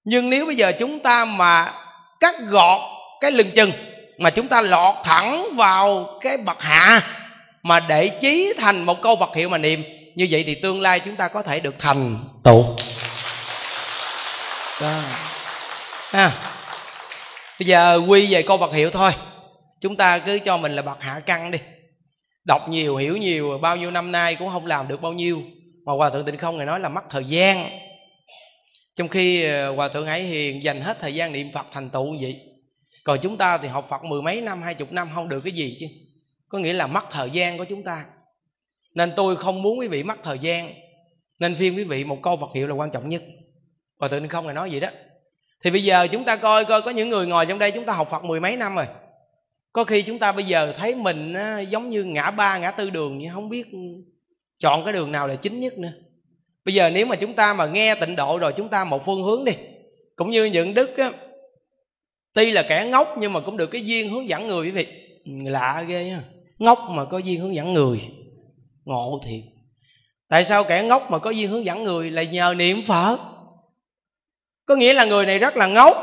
Nhưng 0.04 0.30
nếu 0.30 0.46
bây 0.46 0.56
giờ 0.56 0.72
chúng 0.80 1.00
ta 1.00 1.26
mà 1.26 1.74
cắt 2.20 2.36
gọt 2.50 2.95
cái 3.22 3.32
lưng 3.32 3.52
chừng 3.56 3.72
mà 4.18 4.30
chúng 4.30 4.48
ta 4.48 4.62
lọt 4.62 4.96
thẳng 5.04 5.46
vào 5.56 6.18
cái 6.22 6.38
bậc 6.38 6.62
hạ 6.62 7.02
mà 7.64 7.80
để 7.80 8.08
chí 8.08 8.54
thành 8.58 8.84
một 8.84 9.02
câu 9.02 9.16
vật 9.16 9.36
hiệu 9.36 9.50
mà 9.50 9.58
niệm. 9.58 9.84
Như 10.16 10.28
vậy 10.30 10.44
thì 10.48 10.56
tương 10.56 10.82
lai 10.82 11.00
chúng 11.00 11.16
ta 11.16 11.28
có 11.28 11.44
thể 11.44 11.60
được 11.60 11.76
thành 11.80 12.24
tựu. 12.44 12.66
Đó. 14.82 15.02
Ha. 16.10 16.32
Bây 17.60 17.68
giờ 17.68 18.02
quy 18.08 18.34
về 18.34 18.42
câu 18.42 18.58
vật 18.58 18.74
hiệu 18.74 18.90
thôi. 18.90 19.12
Chúng 19.82 19.96
ta 19.96 20.20
cứ 20.20 20.40
cho 20.40 20.58
mình 20.58 20.76
là 20.76 20.82
bậc 20.82 21.02
hạ 21.02 21.20
căn 21.26 21.52
đi. 21.52 21.60
Đọc 22.48 22.70
nhiều, 22.70 22.96
hiểu 22.96 23.18
nhiều, 23.18 23.58
bao 23.62 23.76
nhiêu 23.76 23.92
năm 23.92 24.12
nay 24.12 24.36
cũng 24.36 24.50
không 24.54 24.66
làm 24.66 24.88
được 24.88 25.02
bao 25.02 25.14
nhiêu. 25.14 25.42
Mà 25.86 25.94
hòa 25.94 26.10
thượng 26.10 26.26
tịnh 26.26 26.38
không 26.38 26.58
ngài 26.58 26.66
nói 26.66 26.80
là 26.80 26.90
mất 26.90 27.02
thời 27.10 27.24
gian. 27.24 27.70
Trong 28.96 29.08
khi 29.08 29.44
ờ, 29.44 29.76
hòa 29.76 29.88
thượng 29.88 30.08
hải 30.08 30.22
hiền, 30.22 30.64
dành 30.64 30.82
hết 30.82 30.98
thời 31.02 31.16
gian 31.16 31.32
niệm 31.32 31.52
phật 31.54 31.66
thành 31.72 31.90
tựu 31.90 32.18
vậy 32.22 32.40
còn 33.06 33.20
chúng 33.22 33.38
ta 33.38 33.58
thì 33.58 33.68
học 33.68 33.86
phật 33.90 34.04
mười 34.04 34.22
mấy 34.22 34.42
năm 34.42 34.62
hai 34.62 34.74
chục 34.74 34.92
năm 34.92 35.10
không 35.16 35.30
được 35.30 35.42
cái 35.44 35.54
gì 35.54 35.78
chứ. 35.80 35.86
Có 36.50 36.58
nghĩa 36.60 36.74
là 36.74 36.88
mất 36.88 37.06
thời 37.12 37.30
gian 37.30 37.58
của 37.58 37.64
chúng 37.64 37.84
ta. 37.84 38.06
Nên 38.94 39.12
tôi 39.16 39.36
không 39.36 39.62
muốn 39.62 39.80
quý 39.80 39.88
vị 39.88 40.04
mất 40.04 40.24
thời 40.24 40.40
gian. 40.40 40.74
Nên 41.40 41.56
phiên 41.56 41.76
quý 41.76 41.84
vị 41.84 42.04
một 42.04 42.18
câu 42.24 42.38
Phật 42.38 42.50
hiệu 42.56 42.68
là 42.68 42.74
quan 42.74 42.92
trọng 42.92 43.10
nhất. 43.10 43.24
Và 43.98 44.08
tự 44.08 44.20
nhiên 44.20 44.30
không 44.30 44.46
này 44.46 44.56
nói 44.56 44.70
vậy 44.72 44.80
đó. 44.80 44.90
Thì 45.64 45.72
bây 45.72 45.84
giờ 45.84 46.08
chúng 46.12 46.26
ta 46.26 46.36
coi 46.36 46.66
coi 46.66 46.82
có 46.82 46.92
những 46.92 47.10
người 47.10 47.28
ngồi 47.28 47.46
trong 47.46 47.60
đây 47.60 47.72
chúng 47.72 47.86
ta 47.86 47.94
học 47.94 48.08
Phật 48.12 48.24
mười 48.24 48.40
mấy 48.40 48.58
năm 48.58 48.76
rồi. 48.76 48.86
Có 49.74 49.84
khi 49.84 50.02
chúng 50.02 50.20
ta 50.20 50.32
bây 50.32 50.46
giờ 50.46 50.74
thấy 50.78 50.96
mình 50.96 51.34
á, 51.34 51.60
giống 51.60 51.90
như 51.90 52.04
ngã 52.04 52.32
ba 52.32 52.58
ngã 52.58 52.72
tư 52.72 52.90
đường 52.90 53.18
nhưng 53.18 53.34
không 53.34 53.50
biết 53.50 53.68
chọn 54.60 54.84
cái 54.84 54.94
đường 54.94 55.12
nào 55.12 55.28
là 55.28 55.36
chính 55.36 55.60
nhất 55.60 55.78
nữa. 55.78 55.92
Bây 56.66 56.74
giờ 56.74 56.90
nếu 56.90 57.06
mà 57.06 57.16
chúng 57.16 57.34
ta 57.34 57.54
mà 57.54 57.66
nghe 57.66 57.96
tịnh 57.96 58.16
độ 58.16 58.38
rồi 58.38 58.54
chúng 58.56 58.70
ta 58.70 58.84
một 58.84 59.06
phương 59.06 59.24
hướng 59.24 59.46
đi. 59.46 59.54
Cũng 60.16 60.30
như 60.30 60.46
những 60.46 60.74
đức 60.74 60.98
á, 60.98 61.12
tuy 62.36 62.52
là 62.52 62.64
kẻ 62.64 62.86
ngốc 62.86 63.16
nhưng 63.18 63.34
mà 63.34 63.40
cũng 63.40 63.58
được 63.58 63.68
cái 63.68 63.86
duyên 63.86 64.10
hướng 64.10 64.30
dẫn 64.30 64.48
người 64.48 64.66
quý 64.66 64.72
vị. 64.72 64.88
Lạ 65.26 65.84
ghê 65.88 66.04
ha 66.04 66.20
ngốc 66.60 66.80
mà 66.90 67.06
có 67.06 67.18
duyên 67.18 67.42
hướng 67.42 67.56
dẫn 67.56 67.74
người. 67.74 68.02
Ngộ 68.86 69.22
thiệt. 69.26 69.42
Tại 70.30 70.46
sao 70.46 70.64
kẻ 70.64 70.84
ngốc 70.84 71.12
mà 71.12 71.20
có 71.20 71.30
duyên 71.30 71.50
hướng 71.50 71.66
dẫn 71.66 71.84
người 71.84 72.12
là 72.12 72.24
nhờ 72.24 72.54
niệm 72.58 72.86
phật? 72.86 73.18
Có 74.66 74.76
nghĩa 74.76 74.94
là 74.94 75.06
người 75.06 75.26
này 75.26 75.40
rất 75.40 75.58
là 75.58 75.68
ngốc, 75.68 75.98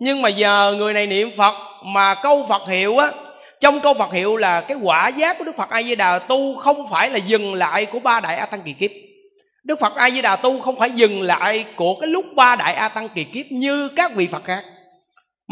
nhưng 0.00 0.22
mà 0.22 0.28
giờ 0.28 0.74
người 0.78 0.94
này 0.94 1.06
niệm 1.06 1.30
phật 1.36 1.54
mà 1.84 2.14
câu 2.22 2.46
phật 2.48 2.68
hiệu 2.68 2.96
á, 2.96 3.12
trong 3.60 3.80
câu 3.80 3.94
phật 3.94 4.12
hiệu 4.12 4.36
là 4.36 4.60
cái 4.60 4.76
quả 4.82 5.08
giác 5.08 5.38
của 5.38 5.44
đức 5.44 5.56
phật 5.56 5.70
a 5.70 5.82
di 5.82 5.94
đà 5.94 6.18
tu 6.18 6.54
không 6.54 6.86
phải 6.90 7.10
là 7.10 7.18
dừng 7.18 7.54
lại 7.54 7.86
của 7.86 8.00
ba 8.00 8.20
đại 8.20 8.36
a 8.36 8.46
tăng 8.46 8.62
kỳ 8.62 8.72
kiếp. 8.72 8.90
Đức 9.64 9.80
phật 9.80 9.94
a 9.94 10.10
di 10.10 10.22
đà 10.22 10.36
tu 10.36 10.60
không 10.60 10.76
phải 10.76 10.90
dừng 10.90 11.22
lại 11.22 11.64
của 11.76 11.94
cái 12.00 12.08
lúc 12.08 12.26
ba 12.34 12.56
đại 12.56 12.74
a 12.74 12.88
tăng 12.88 13.08
kỳ 13.08 13.24
kiếp 13.24 13.46
như 13.50 13.88
các 13.88 14.14
vị 14.14 14.26
phật 14.26 14.44
khác 14.44 14.64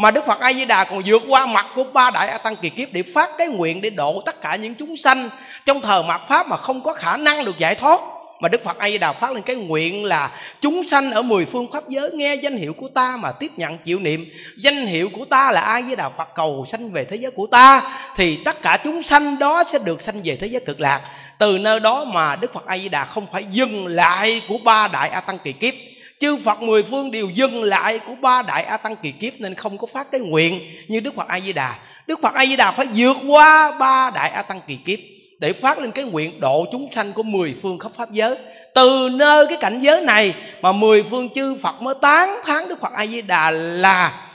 mà 0.01 0.11
đức 0.11 0.25
phật 0.25 0.39
a 0.39 0.53
di 0.53 0.65
đà 0.65 0.83
còn 0.83 1.01
vượt 1.05 1.23
qua 1.27 1.45
mặt 1.45 1.65
của 1.75 1.83
ba 1.83 2.11
đại 2.11 2.27
a 2.27 2.37
tăng 2.37 2.55
kỳ 2.55 2.69
kiếp 2.69 2.93
để 2.93 3.03
phát 3.03 3.29
cái 3.37 3.47
nguyện 3.47 3.81
để 3.81 3.89
độ 3.89 4.21
tất 4.25 4.41
cả 4.41 4.55
những 4.55 4.75
chúng 4.75 4.95
sanh 4.95 5.29
trong 5.65 5.81
thờ 5.81 6.01
mạt 6.01 6.21
pháp 6.29 6.47
mà 6.47 6.57
không 6.57 6.83
có 6.83 6.93
khả 6.93 7.17
năng 7.17 7.45
được 7.45 7.57
giải 7.57 7.75
thoát. 7.75 8.01
Mà 8.39 8.49
Đức 8.49 8.63
Phật 8.63 8.77
A 8.77 8.89
Di 8.89 8.97
Đà 8.97 9.13
phát 9.13 9.31
lên 9.31 9.43
cái 9.43 9.55
nguyện 9.55 10.05
là 10.05 10.31
chúng 10.61 10.83
sanh 10.83 11.11
ở 11.11 11.21
mười 11.21 11.45
phương 11.45 11.71
pháp 11.71 11.89
giới 11.89 12.11
nghe 12.11 12.35
danh 12.35 12.57
hiệu 12.57 12.73
của 12.73 12.87
ta 12.87 13.17
mà 13.17 13.31
tiếp 13.31 13.51
nhận 13.57 13.77
chịu 13.77 13.99
niệm. 13.99 14.25
Danh 14.57 14.85
hiệu 14.85 15.09
của 15.09 15.25
ta 15.25 15.51
là 15.51 15.61
A 15.61 15.81
Di 15.81 15.95
Đà 15.95 16.09
Phật, 16.09 16.27
cầu 16.35 16.65
sanh 16.71 16.91
về 16.91 17.05
thế 17.05 17.15
giới 17.15 17.31
của 17.31 17.47
ta. 17.47 17.97
Thì 18.15 18.39
tất 18.45 18.61
cả 18.61 18.77
chúng 18.83 19.03
sanh 19.03 19.39
đó 19.39 19.63
sẽ 19.71 19.79
được 19.79 20.01
sanh 20.01 20.21
về 20.23 20.35
thế 20.35 20.47
giới 20.47 20.61
cực 20.65 20.79
lạc. 20.79 21.01
Từ 21.37 21.57
nơi 21.57 21.79
đó 21.79 22.05
mà 22.05 22.35
Đức 22.35 22.53
Phật 22.53 22.65
A 22.65 22.77
Di 22.77 22.89
Đà 22.89 23.05
không 23.05 23.25
phải 23.33 23.43
dừng 23.43 23.87
lại 23.87 24.41
của 24.47 24.57
ba 24.57 24.87
đại 24.87 25.09
A 25.09 25.19
tăng 25.19 25.37
kỳ 25.43 25.51
kiếp 25.51 25.73
chư 26.21 26.37
Phật 26.37 26.61
mười 26.61 26.83
phương 26.83 27.11
đều 27.11 27.29
dừng 27.29 27.63
lại 27.63 27.99
của 27.99 28.15
ba 28.21 28.41
đại 28.41 28.63
A 28.63 28.77
tăng 28.77 28.95
kỳ 28.95 29.11
kiếp 29.11 29.33
nên 29.39 29.55
không 29.55 29.77
có 29.77 29.87
phát 29.87 30.11
cái 30.11 30.21
nguyện 30.21 30.61
như 30.87 30.99
Đức 30.99 31.15
Phật 31.15 31.27
A 31.27 31.39
Di 31.39 31.53
Đà. 31.53 31.75
Đức 32.07 32.19
Phật 32.21 32.33
A 32.33 32.45
Di 32.45 32.55
Đà 32.55 32.71
phải 32.71 32.87
vượt 32.95 33.17
qua 33.27 33.71
ba 33.79 34.11
đại 34.15 34.29
A 34.29 34.41
tăng 34.41 34.59
kỳ 34.67 34.75
kiếp 34.75 34.99
để 35.39 35.53
phát 35.53 35.79
lên 35.79 35.91
cái 35.91 36.05
nguyện 36.05 36.39
độ 36.39 36.65
chúng 36.71 36.87
sanh 36.91 37.13
của 37.13 37.23
mười 37.23 37.55
phương 37.61 37.79
khắp 37.79 37.91
pháp 37.97 38.11
giới 38.11 38.35
từ 38.75 39.09
nơi 39.13 39.47
cái 39.47 39.57
cảnh 39.61 39.79
giới 39.79 40.01
này 40.01 40.33
mà 40.61 40.71
mười 40.71 41.03
phương 41.03 41.29
chư 41.29 41.55
Phật 41.61 41.81
mới 41.81 41.95
tán 42.01 42.39
thán 42.45 42.69
Đức 42.69 42.81
Phật 42.81 42.93
A 42.93 43.05
Di 43.05 43.21
Đà 43.21 43.51
là 43.51 44.27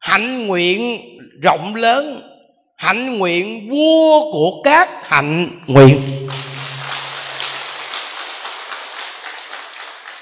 hạnh 0.00 0.46
nguyện 0.46 1.00
rộng 1.42 1.74
lớn, 1.74 2.22
hạnh 2.76 3.18
nguyện 3.18 3.70
vua 3.70 4.32
của 4.32 4.62
các 4.64 4.88
hạnh 5.04 5.48
nguyện 5.66 6.00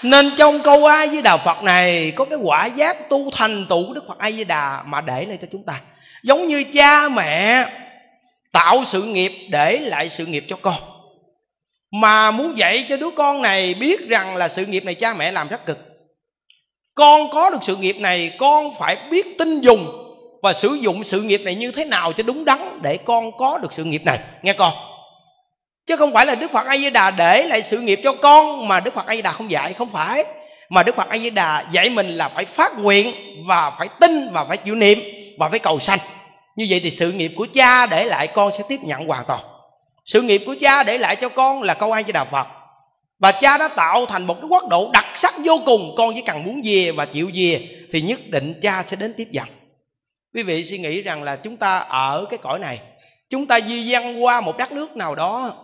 Nên 0.02 0.30
trong 0.36 0.62
câu 0.62 0.86
A 0.86 1.06
với 1.06 1.22
Đà 1.22 1.36
Phật 1.36 1.62
này, 1.62 2.12
có 2.16 2.24
cái 2.24 2.38
quả 2.42 2.66
giác 2.66 3.08
tu 3.08 3.30
thành 3.30 3.66
tựu 3.68 3.86
của 3.86 3.94
Đức 3.94 4.04
Phật 4.08 4.18
A 4.18 4.30
Di 4.30 4.44
Đà 4.44 4.82
mà 4.86 5.00
để 5.00 5.24
lại 5.24 5.38
cho 5.40 5.46
chúng 5.52 5.64
ta. 5.64 5.80
Giống 6.22 6.46
như 6.46 6.64
cha 6.74 7.08
mẹ 7.08 7.66
tạo 8.52 8.84
sự 8.86 9.02
nghiệp 9.02 9.32
để 9.50 9.76
lại 9.76 10.08
sự 10.08 10.26
nghiệp 10.26 10.44
cho 10.48 10.56
con. 10.62 10.74
Mà 11.92 12.30
muốn 12.30 12.58
dạy 12.58 12.86
cho 12.88 12.96
đứa 12.96 13.10
con 13.10 13.42
này 13.42 13.74
biết 13.74 14.08
rằng 14.08 14.36
là 14.36 14.48
sự 14.48 14.66
nghiệp 14.66 14.84
này 14.84 14.94
cha 14.94 15.14
mẹ 15.14 15.32
làm 15.32 15.48
rất 15.48 15.66
cực. 15.66 15.78
Con 16.94 17.30
có 17.30 17.50
được 17.50 17.58
sự 17.62 17.76
nghiệp 17.76 17.96
này, 18.00 18.32
con 18.38 18.70
phải 18.78 18.96
biết 19.10 19.38
tin 19.38 19.60
dùng 19.60 19.96
và 20.42 20.52
sử 20.52 20.74
dụng 20.74 21.04
sự 21.04 21.22
nghiệp 21.22 21.40
này 21.44 21.54
như 21.54 21.72
thế 21.72 21.84
nào 21.84 22.12
cho 22.12 22.22
đúng 22.22 22.44
đắn 22.44 22.78
để 22.82 22.96
con 22.96 23.36
có 23.38 23.58
được 23.58 23.72
sự 23.72 23.84
nghiệp 23.84 24.02
này. 24.04 24.18
Nghe 24.42 24.52
con 24.52 24.72
chứ 25.90 25.96
không 25.96 26.12
phải 26.12 26.26
là 26.26 26.34
đức 26.34 26.50
phật 26.50 26.66
a 26.66 26.76
di 26.76 26.90
đà 26.90 27.10
để 27.10 27.46
lại 27.46 27.62
sự 27.62 27.80
nghiệp 27.80 28.00
cho 28.04 28.12
con 28.12 28.68
mà 28.68 28.80
đức 28.80 28.94
phật 28.94 29.06
a 29.06 29.14
di 29.14 29.22
đà 29.22 29.32
không 29.32 29.50
dạy, 29.50 29.72
không 29.72 29.88
phải. 29.92 30.24
Mà 30.68 30.82
đức 30.82 30.96
phật 30.96 31.08
a 31.08 31.18
di 31.18 31.30
đà 31.30 31.64
dạy 31.72 31.90
mình 31.90 32.08
là 32.08 32.28
phải 32.28 32.44
phát 32.44 32.78
nguyện 32.78 33.14
và 33.46 33.72
phải 33.78 33.88
tin 34.00 34.28
và 34.32 34.44
phải 34.44 34.56
chịu 34.56 34.74
niệm 34.74 34.98
và 35.38 35.48
phải 35.48 35.58
cầu 35.58 35.78
sanh. 35.78 35.98
Như 36.56 36.66
vậy 36.68 36.80
thì 36.82 36.90
sự 36.90 37.12
nghiệp 37.12 37.32
của 37.36 37.46
cha 37.54 37.86
để 37.86 38.04
lại 38.04 38.26
con 38.26 38.52
sẽ 38.52 38.64
tiếp 38.68 38.80
nhận 38.82 39.06
hoàn 39.06 39.24
toàn. 39.24 39.40
Sự 40.04 40.22
nghiệp 40.22 40.42
của 40.46 40.54
cha 40.60 40.82
để 40.82 40.98
lại 40.98 41.16
cho 41.16 41.28
con 41.28 41.62
là 41.62 41.74
câu 41.74 41.92
ai 41.92 42.02
với 42.02 42.12
đà 42.12 42.24
phật. 42.24 42.46
Và 43.18 43.32
cha 43.32 43.58
đã 43.58 43.68
tạo 43.68 44.06
thành 44.06 44.26
một 44.26 44.34
cái 44.34 44.48
quốc 44.48 44.68
độ 44.68 44.90
đặc 44.92 45.06
sắc 45.14 45.34
vô 45.44 45.60
cùng. 45.66 45.94
Con 45.96 46.14
chỉ 46.14 46.20
cần 46.20 46.44
muốn 46.44 46.60
về 46.64 46.90
và 46.92 47.04
chịu 47.04 47.30
về 47.34 47.68
thì 47.92 48.02
nhất 48.02 48.20
định 48.26 48.60
cha 48.62 48.84
sẽ 48.86 48.96
đến 48.96 49.14
tiếp 49.16 49.28
nhận 49.30 49.46
quý 50.34 50.42
vị 50.42 50.64
suy 50.64 50.78
nghĩ 50.78 51.02
rằng 51.02 51.22
là 51.22 51.36
chúng 51.36 51.56
ta 51.56 51.78
ở 51.78 52.26
cái 52.30 52.38
cõi 52.38 52.58
này, 52.58 52.80
chúng 53.30 53.46
ta 53.46 53.60
di 53.60 53.82
dân 53.82 54.24
qua 54.24 54.40
một 54.40 54.56
đất 54.56 54.72
nước 54.72 54.96
nào 54.96 55.14
đó 55.14 55.54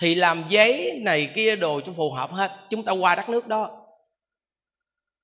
thì 0.00 0.14
làm 0.14 0.44
giấy 0.48 1.00
này 1.02 1.32
kia 1.34 1.56
đồ 1.56 1.80
cho 1.80 1.92
phù 1.92 2.10
hợp 2.10 2.30
hết. 2.32 2.52
Chúng 2.70 2.84
ta 2.84 2.92
qua 2.92 3.14
đất 3.14 3.28
nước 3.28 3.46
đó. 3.46 3.70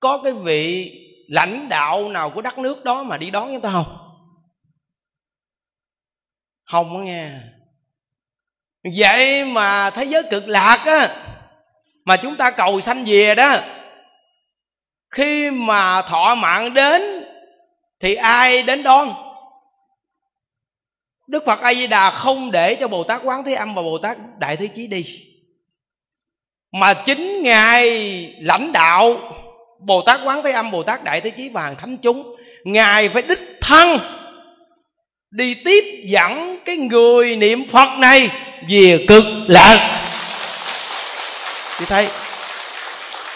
Có 0.00 0.18
cái 0.24 0.32
vị 0.32 0.92
lãnh 1.28 1.68
đạo 1.68 2.08
nào 2.08 2.30
của 2.30 2.42
đất 2.42 2.58
nước 2.58 2.84
đó 2.84 3.02
mà 3.02 3.16
đi 3.16 3.30
đón 3.30 3.52
chúng 3.52 3.60
ta 3.60 3.70
không? 3.70 3.98
Không 6.64 6.90
có 6.90 6.98
nghe. 6.98 7.30
Vậy 8.96 9.44
mà 9.44 9.90
thế 9.90 10.04
giới 10.04 10.22
cực 10.30 10.48
lạc 10.48 10.82
á, 10.86 11.24
mà 12.04 12.16
chúng 12.16 12.36
ta 12.36 12.50
cầu 12.50 12.80
sanh 12.80 13.04
về 13.06 13.34
đó, 13.34 13.56
khi 15.10 15.50
mà 15.50 16.02
thọ 16.02 16.34
mạng 16.34 16.74
đến, 16.74 17.02
thì 18.00 18.14
ai 18.14 18.62
đến 18.62 18.82
đón? 18.82 19.27
Đức 21.28 21.46
phật 21.46 21.60
a 21.60 21.74
di 21.74 21.86
đà 21.86 22.10
không 22.10 22.50
để 22.50 22.74
cho 22.74 22.88
bồ 22.88 23.04
tát 23.04 23.20
quán 23.24 23.44
thế 23.44 23.54
âm 23.54 23.74
và 23.74 23.82
bồ 23.82 23.98
tát 23.98 24.16
đại 24.38 24.56
thế 24.56 24.66
chí 24.66 24.86
đi. 24.86 25.04
Mà 26.72 26.94
chính 26.94 27.42
ngài 27.42 27.90
lãnh 28.40 28.72
đạo 28.72 29.16
bồ 29.78 30.02
tát 30.02 30.20
quán 30.24 30.42
thế 30.42 30.52
âm, 30.52 30.70
bồ 30.70 30.82
tát 30.82 31.04
đại 31.04 31.20
thế 31.20 31.30
chí 31.30 31.48
và 31.48 31.62
hàng 31.62 31.76
thánh 31.76 31.96
chúng, 31.96 32.36
ngài 32.64 33.08
phải 33.08 33.22
đích 33.22 33.58
thân 33.60 33.98
đi 35.30 35.54
tiếp 35.64 35.84
dẫn 36.04 36.58
cái 36.64 36.76
người 36.76 37.36
niệm 37.36 37.68
phật 37.68 37.98
này 37.98 38.30
về 38.68 39.04
cực 39.08 39.24
lạc. 39.48 40.04
Chị 41.78 41.84
thấy? 41.84 42.08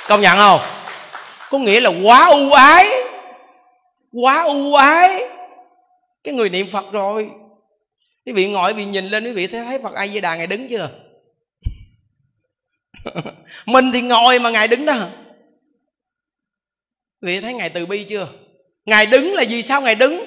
Công 0.09 0.21
nhận 0.21 0.37
không? 0.37 0.61
Có 1.51 1.59
nghĩa 1.59 1.81
là 1.81 1.91
quá 2.03 2.27
ưu 2.27 2.53
ái, 2.53 2.91
quá 4.13 4.43
ưu 4.43 4.75
ái 4.75 5.23
cái 6.25 6.35
người 6.35 6.49
niệm 6.49 6.67
phật 6.73 6.93
rồi 6.93 7.31
quý 8.27 8.33
vị 8.33 8.49
ngồi 8.49 8.75
vị 8.75 8.85
nhìn 8.85 9.07
lên 9.07 9.25
quý 9.25 9.33
vị 9.33 9.47
thấy, 9.47 9.65
thấy 9.65 9.79
phật 9.83 9.95
a 9.95 10.07
di 10.07 10.21
đà 10.21 10.37
ngài 10.37 10.47
đứng 10.47 10.69
chưa? 10.69 10.91
Mình 13.67 13.93
thì 13.93 14.01
ngồi 14.01 14.39
mà 14.39 14.51
ngài 14.51 14.69
đứng 14.69 14.87
đó. 14.87 14.95
Quý 17.23 17.27
vị 17.27 17.41
thấy 17.41 17.55
ngài 17.55 17.71
từ 17.71 17.87
bi 17.87 18.05
chưa? 18.05 18.29
Ngài 18.85 19.07
đứng 19.07 19.33
là 19.33 19.45
vì 19.49 19.63
sao 19.63 19.81
ngài 19.81 19.95
đứng? 19.95 20.25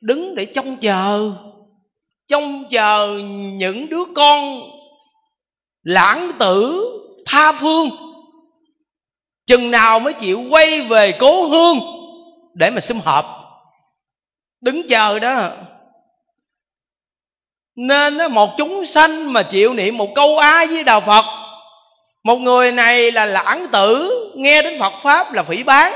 Đứng 0.00 0.34
để 0.34 0.44
trông 0.44 0.76
chờ. 0.76 1.32
Trông 2.28 2.64
chờ 2.70 3.18
những 3.52 3.88
đứa 3.88 4.04
con 4.14 4.62
lãng 5.82 6.30
tử 6.38 6.90
tha 7.26 7.52
phương. 7.52 7.90
Chừng 9.46 9.70
nào 9.70 10.00
mới 10.00 10.12
chịu 10.12 10.42
quay 10.50 10.82
về 10.82 11.12
cố 11.18 11.46
hương 11.46 11.78
để 12.54 12.70
mà 12.70 12.80
xung 12.80 13.00
họp. 13.00 13.24
Đứng 14.60 14.88
chờ 14.88 15.18
đó 15.18 15.50
nên 17.76 18.18
một 18.30 18.50
chúng 18.58 18.86
sanh 18.86 19.32
mà 19.32 19.42
chịu 19.42 19.74
niệm 19.74 19.98
một 19.98 20.08
câu 20.14 20.38
a 20.38 20.66
với 20.66 20.84
đạo 20.84 21.00
phật, 21.00 21.24
một 22.24 22.36
người 22.36 22.72
này 22.72 23.12
là 23.12 23.26
lãng 23.26 23.66
tử, 23.72 24.10
nghe 24.36 24.62
đến 24.62 24.78
phật 24.80 24.92
pháp 25.02 25.32
là 25.32 25.42
phỉ 25.42 25.62
bán 25.62 25.92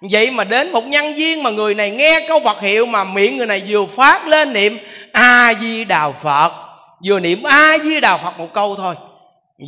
vậy 0.00 0.30
mà 0.30 0.44
đến 0.44 0.72
một 0.72 0.84
nhân 0.84 1.14
viên 1.14 1.42
mà 1.42 1.50
người 1.50 1.74
này 1.74 1.90
nghe 1.90 2.24
câu 2.28 2.40
phật 2.44 2.60
hiệu 2.60 2.86
mà 2.86 3.04
miệng 3.04 3.36
người 3.36 3.46
này 3.46 3.62
vừa 3.68 3.86
phát 3.86 4.26
lên 4.26 4.52
niệm 4.52 4.78
a 5.12 5.54
di 5.60 5.84
đà 5.84 6.10
phật, 6.10 6.52
vừa 7.06 7.20
niệm 7.20 7.42
a 7.42 7.78
di 7.78 8.00
đà 8.00 8.16
phật 8.16 8.38
một 8.38 8.48
câu 8.54 8.76
thôi. 8.76 8.94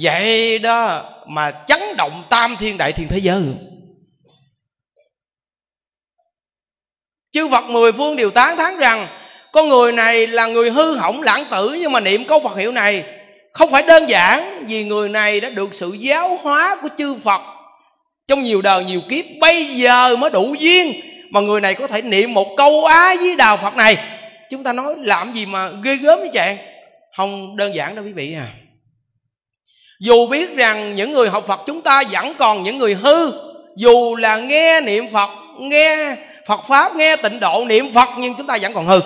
Vậy 0.02 0.58
đó 0.58 1.02
mà 1.26 1.50
chấn 1.66 1.80
động 1.96 2.24
tam 2.30 2.56
thiên 2.56 2.78
đại 2.78 2.92
thiên 2.92 3.08
thế 3.08 3.18
giới. 3.18 3.42
Chư 7.32 7.48
phật 7.48 7.64
mười 7.64 7.92
phương 7.92 8.16
đều 8.16 8.30
tán 8.30 8.56
thán 8.56 8.78
rằng 8.78 9.08
con 9.52 9.68
người 9.68 9.92
này 9.92 10.26
là 10.26 10.46
người 10.46 10.70
hư 10.70 10.96
hỏng 10.96 11.22
lãng 11.22 11.44
tử, 11.50 11.76
nhưng 11.80 11.92
mà 11.92 12.00
niệm 12.00 12.24
câu 12.24 12.40
phật 12.40 12.56
hiệu 12.56 12.72
này 12.72 13.04
không 13.52 13.70
phải 13.70 13.82
đơn 13.82 14.08
giản, 14.08 14.64
vì 14.68 14.84
người 14.84 15.08
này 15.08 15.40
đã 15.40 15.50
được 15.50 15.68
sự 15.72 15.92
giáo 15.92 16.38
hóa 16.42 16.76
của 16.82 16.88
chư 16.98 17.14
phật 17.24 17.40
trong 18.28 18.42
nhiều 18.42 18.62
đời, 18.62 18.84
nhiều 18.84 19.00
kiếp. 19.08 19.24
Bây 19.40 19.64
giờ 19.64 20.16
mới 20.16 20.30
đủ 20.30 20.54
duyên 20.58 20.92
mà 21.30 21.40
người 21.40 21.60
này 21.60 21.74
có 21.74 21.86
thể 21.86 22.02
niệm 22.02 22.34
một 22.34 22.48
câu 22.56 22.84
á 22.84 23.14
với 23.20 23.36
đào 23.36 23.56
phật 23.56 23.76
này. 23.76 23.96
Chúng 24.50 24.64
ta 24.64 24.72
nói 24.72 24.94
làm 24.98 25.32
gì 25.32 25.46
mà 25.46 25.70
ghê 25.82 25.96
gớm 25.96 26.18
với 26.18 26.28
chàng 26.32 26.56
không 27.16 27.56
đơn 27.56 27.74
giản 27.74 27.94
đâu 27.94 28.04
quý 28.04 28.12
vị 28.12 28.34
à. 28.34 28.46
Dù 30.00 30.26
biết 30.26 30.56
rằng 30.56 30.94
những 30.94 31.12
người 31.12 31.28
học 31.28 31.44
phật 31.46 31.60
chúng 31.66 31.82
ta 31.82 32.02
vẫn 32.10 32.34
còn 32.38 32.62
những 32.62 32.78
người 32.78 32.94
hư, 32.94 33.32
dù 33.76 34.16
là 34.16 34.36
nghe 34.36 34.80
niệm 34.80 35.08
phật, 35.12 35.30
nghe 35.58 36.16
phật 36.46 36.60
pháp, 36.68 36.96
nghe 36.96 37.16
tịnh 37.16 37.40
độ 37.40 37.64
niệm 37.68 37.92
phật, 37.94 38.08
nhưng 38.18 38.34
chúng 38.34 38.46
ta 38.46 38.58
vẫn 38.62 38.72
còn 38.72 38.86
hư 38.86 39.00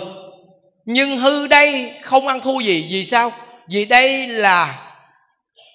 nhưng 0.87 1.19
hư 1.19 1.47
đây 1.47 1.93
không 2.03 2.29
ăn 2.29 2.41
thua 2.41 2.61
gì. 2.61 2.87
Vì 2.91 3.05
sao? 3.05 3.33
Vì 3.69 3.85
đây 3.85 4.29
là 4.29 4.79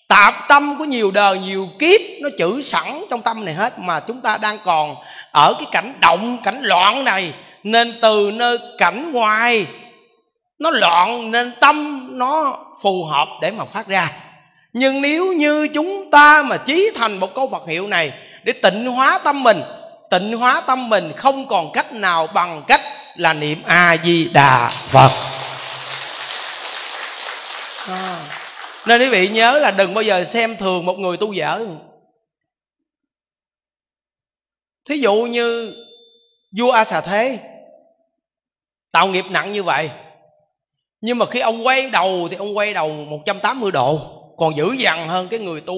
tạp 0.07 0.47
tâm 0.47 0.77
của 0.77 0.85
nhiều 0.85 1.11
đời, 1.11 1.39
nhiều 1.39 1.69
kiếp 1.79 2.01
nó 2.21 2.29
chữ 2.37 2.61
sẵn 2.61 3.03
trong 3.09 3.21
tâm 3.21 3.45
này 3.45 3.53
hết, 3.53 3.79
mà 3.79 3.99
chúng 3.99 4.21
ta 4.21 4.37
đang 4.37 4.57
còn 4.65 4.95
ở 5.31 5.53
cái 5.53 5.65
cảnh 5.71 5.93
động, 5.99 6.37
cảnh 6.43 6.61
loạn 6.61 7.03
này. 7.03 7.33
Nên 7.63 7.93
từ 8.01 8.31
nơi 8.33 8.57
cảnh 8.77 9.11
ngoài, 9.11 9.65
nó 10.59 10.69
loạn, 10.71 11.31
nên 11.31 11.51
tâm 11.61 12.07
nó 12.11 12.57
phù 12.83 13.03
hợp 13.05 13.27
để 13.41 13.51
mà 13.51 13.65
phát 13.65 13.87
ra. 13.87 14.11
Nhưng 14.73 15.01
nếu 15.01 15.33
như 15.33 15.67
chúng 15.67 16.11
ta 16.11 16.43
mà 16.43 16.57
chí 16.57 16.91
thành 16.95 17.19
một 17.19 17.33
câu 17.35 17.49
phật 17.49 17.67
hiệu 17.67 17.87
này 17.87 18.11
để 18.43 18.53
tịnh 18.53 18.85
hóa 18.85 19.19
tâm 19.23 19.43
mình, 19.43 19.61
tịnh 20.09 20.37
hóa 20.37 20.61
tâm 20.67 20.89
mình 20.89 21.11
không 21.15 21.47
còn 21.47 21.71
cách 21.71 21.93
nào 21.93 22.27
bằng 22.27 22.63
cách 22.67 22.81
là 23.21 23.33
niệm 23.33 23.61
a 23.65 23.97
di 24.03 24.27
đà 24.27 24.71
phật. 24.87 25.11
À. 27.87 28.27
nên 28.85 29.01
quý 29.01 29.09
vị 29.09 29.27
nhớ 29.27 29.59
là 29.59 29.71
đừng 29.71 29.93
bao 29.93 30.01
giờ 30.01 30.25
xem 30.25 30.57
thường 30.57 30.85
một 30.85 30.99
người 30.99 31.17
tu 31.17 31.33
dở 31.33 31.65
thí 34.89 34.97
dụ 34.97 35.13
như 35.13 35.75
vua 36.57 36.71
a 36.71 36.85
xà 36.85 37.01
thế 37.01 37.39
tạo 38.91 39.07
nghiệp 39.07 39.25
nặng 39.29 39.51
như 39.51 39.63
vậy 39.63 39.89
nhưng 41.01 41.17
mà 41.17 41.25
khi 41.25 41.39
ông 41.39 41.65
quay 41.65 41.89
đầu 41.89 42.27
thì 42.31 42.37
ông 42.37 42.57
quay 42.57 42.73
đầu 42.73 42.89
180 42.89 43.71
độ 43.71 43.99
còn 44.37 44.55
dữ 44.55 44.71
dằn 44.77 45.07
hơn 45.07 45.27
cái 45.27 45.39
người 45.39 45.61
tu 45.61 45.75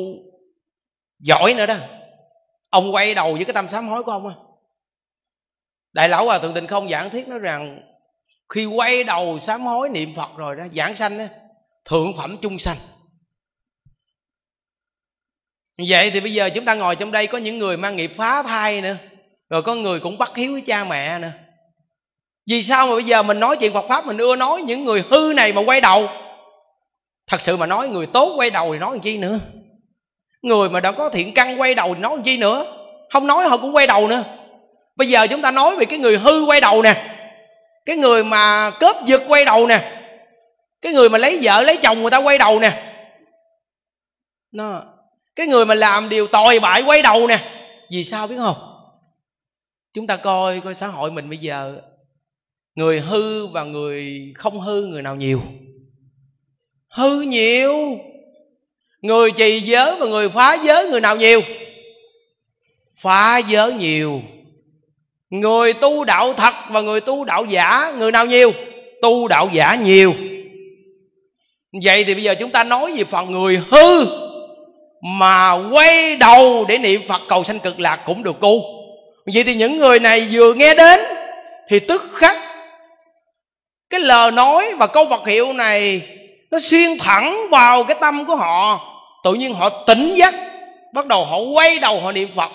giỏi 1.20 1.54
nữa 1.54 1.66
đó. 1.66 1.76
Ông 2.70 2.94
quay 2.94 3.14
đầu 3.14 3.34
với 3.34 3.46
cái 3.46 3.54
tâm 3.54 3.70
sám 3.70 3.88
hối 3.88 4.04
của 4.04 4.12
ông 4.12 4.28
á 4.28 4.34
đại 5.94 6.10
lão 6.10 6.26
hòa 6.26 6.40
thượng 6.40 6.54
tình 6.54 6.68
không 6.68 6.90
giảng 6.90 7.10
thuyết 7.10 7.28
nói 7.28 7.40
rằng, 7.40 7.82
khi 8.50 8.66
quay 8.66 9.04
đầu 9.04 9.40
sám 9.40 9.66
hối 9.66 9.90
niệm 9.90 10.16
phật 10.16 10.30
rồi 10.38 10.56
đó, 10.56 10.64
giảng 10.74 10.96
sanh 10.96 11.18
đó, 11.18 11.26
thượng 11.86 12.18
phẩm 12.18 12.38
chung 12.42 12.60
sanh. 12.60 12.78
Vậy 15.88 16.12
thì 16.12 16.20
bây 16.20 16.34
giờ 16.34 16.50
chúng 16.50 16.66
ta 16.66 16.76
ngồi 16.76 16.96
trong 16.96 17.12
đây, 17.12 17.28
có 17.28 17.38
những 17.38 17.60
người 17.60 17.78
mang 17.78 17.96
nghiệp 17.96 18.12
phá 18.18 18.44
thai 18.44 18.82
nữa, 18.82 18.96
rồi 19.50 19.64
có 19.64 19.76
người 19.76 20.00
cũng 20.00 20.18
bắt 20.18 20.32
hiếu 20.36 20.52
với 20.52 20.62
cha 20.62 20.84
mẹ 20.84 21.20
nữa. 21.20 21.32
Vì 22.50 22.64
sao 22.64 22.88
mà 22.88 22.94
bây 22.94 23.04
giờ 23.04 23.24
mình 23.24 23.40
nói 23.40 23.58
chuyện 23.58 23.74
Phật 23.74 23.86
pháp, 23.90 24.06
mình 24.06 24.18
ưa 24.18 24.36
nói 24.36 24.62
những 24.62 24.86
người 24.86 25.04
hư 25.10 25.34
này 25.36 25.54
mà 25.54 25.62
quay 25.66 25.82
đầu? 25.82 26.08
Thật 27.28 27.42
sự 27.42 27.58
mà 27.58 27.66
nói, 27.66 27.90
người 27.90 28.06
tốt 28.06 28.34
quay 28.38 28.50
đầu 28.50 28.74
thì 28.74 28.80
nói 28.80 28.92
làm 28.92 29.02
chi 29.02 29.18
nữa? 29.18 29.40
Người 30.42 30.70
mà 30.70 30.80
đã 30.80 30.92
có 30.92 31.10
thiện 31.10 31.34
căn 31.34 31.62
quay 31.62 31.76
đầu 31.76 31.96
thì 31.96 32.02
nói 32.02 32.16
làm 32.16 32.24
chi 32.24 32.38
nữa? 32.38 32.66
Không 33.10 33.28
nói 33.28 33.48
họ 33.48 33.58
cũng 33.58 33.76
quay 33.76 33.88
đầu 33.88 34.08
nữa 34.08 34.24
bây 34.96 35.08
giờ 35.08 35.28
chúng 35.28 35.42
ta 35.42 35.52
nói 35.52 35.76
về 35.76 35.86
cái 35.86 36.00
người 36.00 36.18
hư 36.18 36.46
quay 36.46 36.62
đầu 36.62 36.82
nè. 36.82 37.16
Cái 37.86 37.96
người 37.96 38.24
mà 38.24 38.72
cướp 38.80 38.96
giật 39.06 39.22
quay 39.28 39.46
đầu 39.46 39.68
nè. 39.68 40.02
Cái 40.82 40.94
người 40.94 41.10
mà 41.10 41.18
lấy 41.18 41.40
vợ, 41.44 41.62
lấy 41.62 41.78
chồng 41.78 42.02
người 42.02 42.12
ta 42.12 42.18
quay 42.18 42.38
đầu 42.38 42.60
nè. 42.60 42.94
Nó 44.52 44.84
cái 45.36 45.48
người 45.48 45.66
mà 45.66 45.76
làm 45.76 46.10
điều 46.10 46.28
tồi 46.28 46.60
bại 46.60 46.84
quay 46.86 47.02
đầu 47.02 47.28
nè. 47.28 47.40
Vì 47.92 48.04
sao 48.04 48.28
biết 48.28 48.36
không? 48.38 48.56
Chúng 49.94 50.08
ta 50.08 50.18
coi 50.18 50.60
coi 50.60 50.76
xã 50.76 50.88
hội 50.88 51.12
mình 51.12 51.30
bây 51.30 51.38
giờ. 51.38 51.82
Người 52.76 53.00
hư 53.00 53.48
và 53.48 53.64
người 53.64 54.34
không 54.36 54.60
hư, 54.60 54.82
người 54.82 55.02
nào 55.02 55.16
nhiều? 55.16 55.42
Hư 56.90 57.22
nhiều. 57.22 57.76
Người 59.02 59.32
trì 59.32 59.60
giới 59.60 59.96
và 60.00 60.06
người 60.06 60.30
phá 60.30 60.54
giới 60.54 60.90
người 60.90 61.02
nào 61.02 61.16
nhiều? 61.16 61.42
Phá 62.96 63.38
giới 63.38 63.74
nhiều 63.74 64.22
người 65.34 65.74
tu 65.74 66.06
đạo 66.06 66.34
thật 66.34 66.54
và 66.70 66.82
người 66.82 67.02
tu 67.02 67.26
đạo 67.26 67.46
giả, 67.46 67.94
người 67.98 68.12
nào 68.12 68.26
nhiều? 68.26 68.52
Tu 69.02 69.28
đạo 69.28 69.50
giả 69.52 69.76
nhiều. 69.76 70.14
Vậy 71.84 72.04
thì 72.04 72.14
bây 72.14 72.24
giờ 72.24 72.36
chúng 72.36 72.50
ta 72.50 72.64
nói 72.64 72.94
về 72.98 73.04
phần 73.04 73.32
người 73.32 73.62
hư 73.72 74.06
mà 75.20 75.54
quay 75.72 76.16
đầu 76.16 76.66
để 76.68 76.78
niệm 76.78 77.02
phật 77.08 77.22
cầu 77.30 77.44
sanh 77.44 77.60
cực 77.60 77.80
lạc 77.80 78.00
cũng 78.06 78.24
được 78.24 78.40
cu 78.40 78.62
vậy 79.34 79.44
thì 79.44 79.56
những 79.56 79.78
người 79.78 80.00
này 80.00 80.28
vừa 80.32 80.54
nghe 80.54 80.76
đến 80.76 81.00
thì 81.70 81.80
tức 81.80 82.04
khắc 82.14 82.38
cái 83.90 84.00
lời 84.00 84.32
nói 84.32 84.74
và 84.74 84.88
câu 84.88 85.06
vật 85.06 85.28
hiệu 85.28 85.54
này 85.54 86.02
nó 86.52 86.60
xuyên 86.62 86.98
thẳng 86.98 87.38
vào 87.52 87.84
cái 87.84 87.98
tâm 88.02 88.26
của 88.26 88.36
họ. 88.36 88.80
Tự 89.24 89.34
nhiên 89.34 89.54
họ 89.54 89.70
tỉnh 89.70 90.16
giấc, 90.16 90.34
bắt 90.94 91.06
đầu 91.06 91.26
họ 91.26 91.38
quay 91.38 91.80
đầu 91.80 92.02
họ 92.02 92.12
niệm 92.12 92.30
phật 92.36 92.52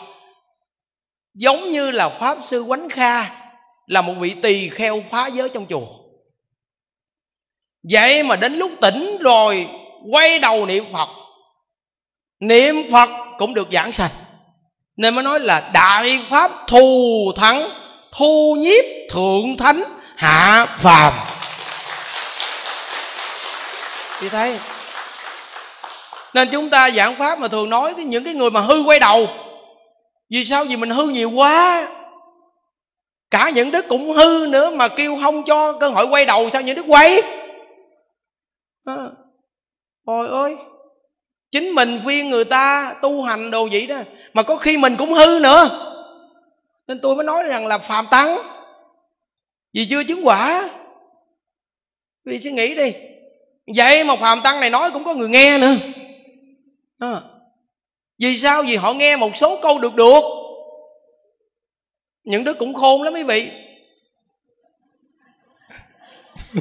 giống 1.38 1.70
như 1.70 1.90
là 1.90 2.08
pháp 2.08 2.38
sư 2.42 2.64
quánh 2.68 2.88
kha, 2.88 3.30
là 3.86 4.02
một 4.02 4.14
vị 4.18 4.34
tỳ 4.42 4.68
kheo 4.68 5.02
phá 5.10 5.26
giới 5.26 5.48
trong 5.48 5.66
chùa. 5.70 5.86
Vậy 7.90 8.22
mà 8.22 8.36
đến 8.36 8.54
lúc 8.54 8.70
tỉnh 8.80 9.18
rồi, 9.20 9.68
quay 10.12 10.38
đầu 10.38 10.66
niệm 10.66 10.84
phật. 10.92 11.08
Niệm 12.40 12.76
phật 12.92 13.10
cũng 13.38 13.54
được 13.54 13.68
giảng 13.72 13.92
sanh. 13.92 14.10
Nên 14.96 15.14
mới 15.14 15.24
nói 15.24 15.40
là 15.40 15.70
đại 15.74 16.20
pháp 16.30 16.50
thù 16.66 17.32
thắng 17.36 17.68
thu 18.12 18.56
nhiếp 18.58 18.84
thượng 19.10 19.56
thánh, 19.58 19.82
hạ 20.16 20.76
phàm. 20.78 21.26
Thì 24.20 24.28
thấy, 24.28 24.58
nên 26.34 26.48
chúng 26.52 26.70
ta 26.70 26.90
giảng 26.90 27.16
pháp 27.16 27.38
mà 27.38 27.48
thường 27.48 27.70
nói 27.70 27.94
những 27.94 28.24
cái 28.24 28.34
người 28.34 28.50
mà 28.50 28.60
hư 28.60 28.82
quay 28.82 29.00
đầu 29.00 29.28
vì 30.30 30.44
sao? 30.44 30.64
Vì 30.64 30.76
mình 30.76 30.90
hư 30.90 31.08
nhiều 31.08 31.30
quá. 31.30 31.88
Cả 33.30 33.50
những 33.50 33.70
đức 33.70 33.88
cũng 33.88 34.12
hư 34.12 34.46
nữa 34.50 34.70
mà 34.70 34.88
kêu 34.88 35.18
không 35.22 35.44
cho 35.44 35.72
cơ 35.72 35.88
hội 35.88 36.06
quay 36.06 36.24
đầu 36.24 36.50
sao 36.50 36.62
những 36.62 36.76
đức 36.76 36.84
quay 36.88 37.22
à, 38.84 39.10
ôi 40.04 40.28
ơi. 40.28 40.56
Chính 41.50 41.70
mình 41.70 42.00
khuyên 42.04 42.30
người 42.30 42.44
ta 42.44 42.94
tu 43.02 43.22
hành 43.22 43.50
đồ 43.50 43.68
vậy 43.72 43.86
đó 43.86 43.96
mà 44.34 44.42
có 44.42 44.56
khi 44.56 44.78
mình 44.78 44.96
cũng 44.96 45.12
hư 45.12 45.40
nữa. 45.42 45.84
Nên 46.86 47.00
tôi 47.00 47.16
mới 47.16 47.24
nói 47.24 47.42
rằng 47.42 47.66
là 47.66 47.78
phàm 47.78 48.06
tăng. 48.10 48.38
Vì 49.74 49.86
chưa 49.90 50.04
chứng 50.04 50.26
quả. 50.26 50.70
Vì 52.24 52.38
suy 52.38 52.52
nghĩ 52.52 52.74
đi. 52.74 52.92
Vậy 53.76 54.04
mà 54.04 54.16
phàm 54.16 54.40
tăng 54.42 54.60
này 54.60 54.70
nói 54.70 54.90
cũng 54.90 55.04
có 55.04 55.14
người 55.14 55.28
nghe 55.28 55.58
nữa. 55.58 55.74
À 56.98 57.22
vì 58.18 58.38
sao? 58.38 58.62
Vì 58.62 58.76
họ 58.76 58.92
nghe 58.92 59.16
một 59.16 59.36
số 59.36 59.58
câu 59.62 59.78
được 59.78 59.94
được. 59.94 60.20
Những 62.24 62.44
đứa 62.44 62.54
cũng 62.54 62.74
khôn 62.74 63.02
lắm 63.02 63.14
quý 63.14 63.22
vị. 63.22 63.50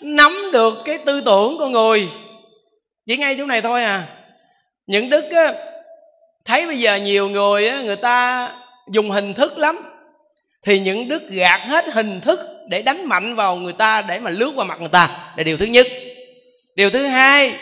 Nắm 0.00 0.50
được 0.52 0.78
cái 0.84 0.98
tư 0.98 1.20
tưởng 1.20 1.56
con 1.58 1.72
người. 1.72 2.08
Chỉ 3.06 3.16
ngay 3.16 3.34
chỗ 3.38 3.46
này 3.46 3.62
thôi 3.62 3.82
à. 3.82 4.08
Những 4.86 5.10
đức 5.10 5.24
á, 5.30 5.54
thấy 6.44 6.66
bây 6.66 6.78
giờ 6.78 6.96
nhiều 6.96 7.28
người 7.28 7.68
á, 7.68 7.82
người 7.82 7.96
ta 7.96 8.50
dùng 8.90 9.10
hình 9.10 9.34
thức 9.34 9.58
lắm. 9.58 9.78
Thì 10.62 10.80
những 10.80 11.08
đức 11.08 11.22
gạt 11.30 11.60
hết 11.66 11.84
hình 11.92 12.20
thức 12.20 12.40
để 12.68 12.82
đánh 12.82 13.04
mạnh 13.04 13.34
vào 13.34 13.56
người 13.56 13.72
ta 13.72 14.02
để 14.02 14.18
mà 14.18 14.30
lướt 14.30 14.52
qua 14.56 14.64
mặt 14.64 14.80
người 14.80 14.88
ta. 14.88 15.32
Là 15.36 15.42
điều 15.42 15.56
thứ 15.56 15.66
nhất 15.66 15.86
điều 16.74 16.90
thứ 16.90 17.06
hai 17.06 17.58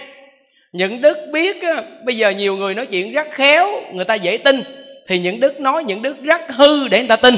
những 0.72 1.00
đức 1.00 1.18
biết 1.32 1.62
á, 1.62 1.82
bây 2.04 2.16
giờ 2.16 2.30
nhiều 2.30 2.56
người 2.56 2.74
nói 2.74 2.86
chuyện 2.86 3.12
rất 3.12 3.26
khéo 3.30 3.68
người 3.92 4.04
ta 4.04 4.14
dễ 4.14 4.36
tin 4.36 4.62
thì 5.08 5.18
những 5.18 5.40
đức 5.40 5.60
nói 5.60 5.84
những 5.84 6.02
đức 6.02 6.22
rất 6.22 6.40
hư 6.48 6.88
để 6.88 6.98
người 6.98 7.08
ta 7.08 7.16
tin. 7.16 7.36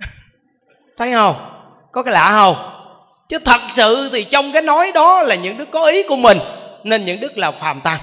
Thấy 0.98 1.12
không? 1.12 1.34
Có 1.92 2.02
cái 2.02 2.14
lạ 2.14 2.30
không? 2.32 2.56
Chứ 3.28 3.38
thật 3.38 3.60
sự 3.70 4.10
thì 4.12 4.24
trong 4.24 4.52
cái 4.52 4.62
nói 4.62 4.92
đó 4.94 5.22
là 5.22 5.34
những 5.34 5.58
đức 5.58 5.70
có 5.70 5.86
ý 5.86 6.02
của 6.02 6.16
mình 6.16 6.38
nên 6.84 7.04
những 7.04 7.20
đức 7.20 7.38
là 7.38 7.50
phàm 7.50 7.80
tăng. 7.80 8.00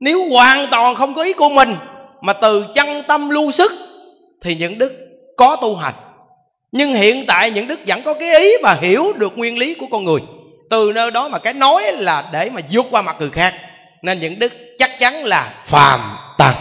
Nếu 0.00 0.28
hoàn 0.30 0.66
toàn 0.70 0.94
không 0.94 1.14
có 1.14 1.22
ý 1.22 1.32
của 1.32 1.48
mình 1.48 1.76
mà 2.20 2.32
từ 2.32 2.66
chân 2.74 3.02
tâm 3.02 3.28
lưu 3.28 3.52
sức 3.52 3.72
thì 4.42 4.54
những 4.54 4.78
đức 4.78 4.92
có 5.36 5.56
tu 5.56 5.76
hành. 5.76 5.94
Nhưng 6.72 6.94
hiện 6.94 7.26
tại 7.26 7.50
những 7.50 7.66
đức 7.66 7.80
vẫn 7.86 8.02
có 8.02 8.14
cái 8.14 8.38
ý 8.40 8.50
và 8.62 8.78
hiểu 8.80 9.12
được 9.16 9.38
nguyên 9.38 9.58
lý 9.58 9.74
của 9.74 9.86
con 9.90 10.04
người 10.04 10.20
từ 10.70 10.92
nơi 10.94 11.10
đó 11.10 11.28
mà 11.28 11.38
cái 11.38 11.54
nói 11.54 11.92
là 11.92 12.28
để 12.32 12.50
mà 12.50 12.60
vượt 12.70 12.86
qua 12.90 13.02
mặt 13.02 13.16
người 13.18 13.30
khác. 13.30 13.54
Nên 14.02 14.20
những 14.20 14.38
đức 14.38 14.52
chắc 14.78 14.90
chắn 14.98 15.24
là 15.24 15.54
phàm 15.64 16.18
tăng. 16.38 16.54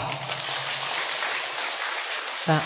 Đã, 2.48 2.62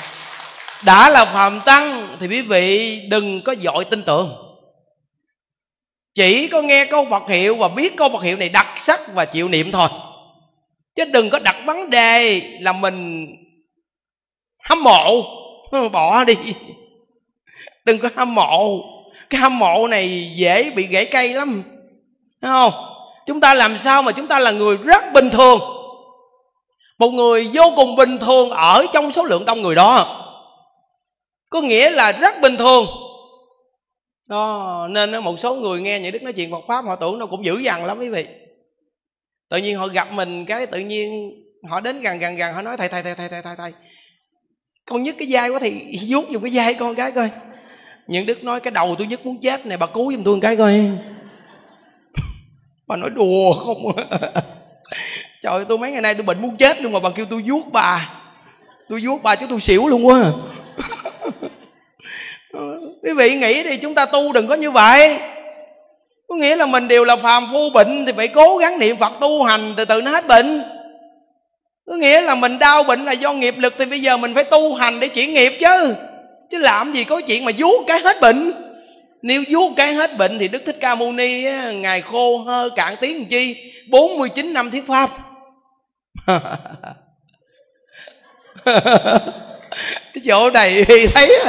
đã 0.85 1.09
là 1.09 1.25
phàm 1.25 1.61
tăng 1.61 2.17
thì 2.19 2.27
quý 2.27 2.41
vị 2.41 2.99
đừng 3.09 3.41
có 3.41 3.55
dội 3.55 3.85
tin 3.85 4.03
tưởng. 4.03 4.35
Chỉ 6.15 6.47
có 6.47 6.61
nghe 6.61 6.85
câu 6.85 7.05
phật 7.09 7.29
hiệu 7.29 7.55
và 7.55 7.67
biết 7.67 7.97
câu 7.97 8.09
phật 8.09 8.23
hiệu 8.23 8.37
này 8.37 8.49
đặc 8.49 8.67
sắc 8.77 8.99
và 9.13 9.25
chịu 9.25 9.47
niệm 9.47 9.71
thôi. 9.71 9.89
Chứ 10.95 11.05
đừng 11.05 11.29
có 11.29 11.39
đặt 11.39 11.55
vấn 11.65 11.89
đề 11.89 12.41
là 12.59 12.73
mình 12.73 13.27
hâm 14.69 14.83
mộ. 14.83 15.23
Bỏ 15.91 16.23
đi. 16.23 16.35
Đừng 17.85 17.99
có 17.99 18.09
hâm 18.15 18.35
mộ 18.35 18.81
cái 19.31 19.41
hâm 19.41 19.59
mộ 19.59 19.87
này 19.87 20.31
dễ 20.35 20.71
bị 20.71 20.87
gãy 20.87 21.05
cây 21.05 21.33
lắm. 21.33 21.63
Thấy 22.41 22.51
không? 22.51 22.73
Chúng 23.25 23.39
ta 23.39 23.53
làm 23.53 23.77
sao 23.77 24.03
mà 24.03 24.11
chúng 24.11 24.27
ta 24.27 24.39
là 24.39 24.51
người 24.51 24.77
rất 24.77 25.03
bình 25.13 25.29
thường? 25.29 25.59
Một 26.99 27.09
người 27.09 27.49
vô 27.53 27.63
cùng 27.75 27.95
bình 27.95 28.17
thường 28.17 28.49
ở 28.49 28.85
trong 28.93 29.11
số 29.11 29.23
lượng 29.23 29.45
đông 29.45 29.61
người 29.61 29.75
đó. 29.75 30.17
Có 31.49 31.61
nghĩa 31.61 31.89
là 31.89 32.11
rất 32.11 32.41
bình 32.41 32.57
thường. 32.57 32.85
Đó 34.29 34.87
nên 34.89 35.17
một 35.23 35.39
số 35.39 35.55
người 35.55 35.81
nghe 35.81 35.99
những 35.99 36.11
đức 36.11 36.23
nói 36.23 36.33
chuyện 36.33 36.51
Phật 36.51 36.63
pháp 36.67 36.85
họ 36.85 36.95
tưởng 36.95 37.19
nó 37.19 37.25
cũng 37.25 37.45
dữ 37.45 37.57
dằn 37.57 37.85
lắm 37.85 37.99
quý 37.99 38.09
vị. 38.09 38.25
Tự 39.49 39.57
nhiên 39.57 39.77
họ 39.77 39.87
gặp 39.87 40.11
mình 40.11 40.45
cái 40.45 40.65
tự 40.65 40.79
nhiên 40.79 41.31
họ 41.69 41.81
đến 41.81 42.01
gần 42.01 42.19
gần 42.19 42.35
gần 42.35 42.53
họ 42.53 42.61
nói 42.61 42.77
thầy 42.77 42.89
thầy 42.89 43.03
thầy 43.03 43.15
thầy 43.15 43.29
thầy 43.29 43.41
thầy, 43.41 43.55
thầy. 43.57 43.71
con 44.85 45.03
nhức 45.03 45.15
cái 45.19 45.27
dai 45.27 45.49
quá 45.49 45.59
thì 45.59 45.99
vuốt 46.07 46.29
dùng 46.29 46.43
cái 46.43 46.51
dai 46.51 46.73
con 46.73 46.95
cái 46.95 47.11
coi 47.11 47.29
những 48.07 48.25
đức 48.25 48.43
nói 48.43 48.59
cái 48.59 48.71
đầu 48.71 48.95
tôi 48.97 49.07
nhất 49.07 49.25
muốn 49.25 49.37
chết 49.41 49.65
này, 49.65 49.77
bà 49.77 49.87
cứu 49.87 50.11
giùm 50.11 50.23
tôi 50.23 50.35
một 50.35 50.39
cái 50.41 50.55
coi. 50.57 50.89
Bà 52.87 52.95
nói 52.95 53.09
đùa 53.15 53.53
không 53.53 53.95
à. 53.95 54.03
trời 55.43 55.53
ơi, 55.53 55.65
tôi 55.69 55.77
mấy 55.77 55.91
ngày 55.91 56.01
nay 56.01 56.13
tôi 56.13 56.23
bệnh 56.23 56.41
muốn 56.41 56.57
chết 56.57 56.81
luôn 56.81 56.91
mà 56.91 56.99
bà 56.99 57.09
kêu 57.09 57.25
tôi 57.29 57.43
vuốt 57.47 57.71
bà. 57.71 58.09
Tôi 58.89 59.01
vuốt 59.05 59.23
bà 59.23 59.35
chứ 59.35 59.45
tôi 59.49 59.59
xỉu 59.59 59.87
luôn 59.87 60.07
quá. 60.07 60.31
Quý 63.03 63.13
vị 63.17 63.35
nghĩ 63.35 63.63
đi, 63.63 63.77
chúng 63.77 63.95
ta 63.95 64.05
tu 64.05 64.33
đừng 64.33 64.47
có 64.47 64.55
như 64.55 64.71
vậy. 64.71 65.19
Có 66.27 66.35
nghĩa 66.35 66.55
là 66.55 66.65
mình 66.65 66.87
đều 66.87 67.05
là 67.05 67.15
phàm 67.15 67.47
phu 67.51 67.69
bệnh 67.69 68.05
thì 68.05 68.11
phải 68.17 68.27
cố 68.27 68.57
gắng 68.57 68.79
niệm 68.79 68.95
phật 68.97 69.11
tu 69.19 69.43
hành 69.43 69.73
từ 69.77 69.85
từ 69.85 70.01
nó 70.01 70.11
hết 70.11 70.27
bệnh. 70.27 70.63
Có 71.85 71.95
nghĩa 71.95 72.21
là 72.21 72.35
mình 72.35 72.59
đau 72.59 72.83
bệnh 72.83 73.05
là 73.05 73.11
do 73.11 73.33
nghiệp 73.33 73.55
lực 73.57 73.73
thì 73.77 73.85
bây 73.85 73.99
giờ 73.99 74.17
mình 74.17 74.33
phải 74.33 74.43
tu 74.43 74.73
hành 74.73 74.99
để 74.99 75.07
chuyển 75.07 75.33
nghiệp 75.33 75.53
chứ 75.59 75.95
chứ 76.51 76.57
làm 76.57 76.93
gì 76.93 77.03
có 77.03 77.21
chuyện 77.21 77.45
mà 77.45 77.51
vuốt 77.57 77.83
cái 77.87 77.99
hết 77.99 78.21
bệnh. 78.21 78.51
Nếu 79.21 79.43
vuốt 79.49 79.73
cái 79.75 79.93
hết 79.93 80.17
bệnh 80.17 80.39
thì 80.39 80.47
đức 80.47 80.61
thích 80.65 80.77
ca 80.79 80.95
mâu 80.95 81.11
ni 81.11 81.45
á, 81.45 81.71
ngài 81.71 82.01
khô 82.01 82.37
hơ 82.37 82.69
cạn 82.75 82.95
tiếng 83.01 83.17
làm 83.17 83.25
chi? 83.25 83.73
49 83.89 84.53
năm 84.53 84.71
thuyết 84.71 84.87
pháp. 84.87 85.09
Cái 90.13 90.21
chỗ 90.25 90.49
này 90.49 90.85
thì 90.87 91.07
thấy 91.07 91.39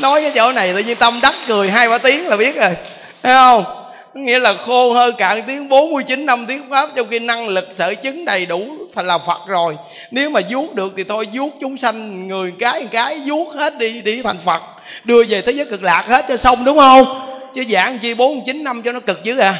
nói 0.00 0.20
cái 0.20 0.32
chỗ 0.34 0.52
này 0.52 0.72
tự 0.72 0.78
nhiên 0.78 0.96
tâm 0.96 1.18
đắc 1.22 1.34
cười 1.48 1.70
hai 1.70 1.88
ba 1.88 1.98
tiếng 1.98 2.28
là 2.28 2.36
biết 2.36 2.56
rồi. 2.56 2.76
Thấy 3.22 3.34
không? 3.34 3.79
Nghĩa 4.14 4.38
là 4.38 4.54
khô 4.54 4.92
hơi 4.92 5.12
cạn 5.12 5.42
tiếng 5.46 5.68
49 5.68 6.26
năm 6.26 6.46
tiếng 6.48 6.62
pháp, 6.70 6.90
trong 6.96 7.06
khi 7.10 7.18
năng 7.18 7.48
lực 7.48 7.68
sở 7.72 7.94
chứng 7.94 8.24
đầy 8.24 8.46
đủ 8.46 8.66
thành 8.94 9.06
là 9.06 9.18
phật 9.18 9.40
rồi. 9.46 9.76
Nếu 10.10 10.30
mà 10.30 10.40
vuốt 10.50 10.74
được 10.74 10.92
thì 10.96 11.04
thôi, 11.04 11.28
vuốt 11.32 11.50
chúng 11.60 11.76
sanh, 11.76 12.28
người 12.28 12.52
cái 12.58 12.86
cái, 12.90 13.20
vuốt 13.26 13.54
hết 13.54 13.78
đi 13.78 14.00
đi 14.00 14.22
thành 14.22 14.38
phật. 14.44 14.62
Đưa 15.04 15.24
về 15.24 15.42
thế 15.42 15.52
giới 15.52 15.66
cực 15.66 15.82
lạc 15.82 16.04
hết 16.08 16.24
cho 16.28 16.36
xong, 16.36 16.64
đúng 16.64 16.78
không? 16.78 17.06
Chứ 17.54 17.64
giảng 17.68 17.98
chi 17.98 18.14
49 18.14 18.64
năm 18.64 18.82
cho 18.82 18.92
nó 18.92 19.00
cực 19.00 19.24
dữ 19.24 19.38
à? 19.38 19.54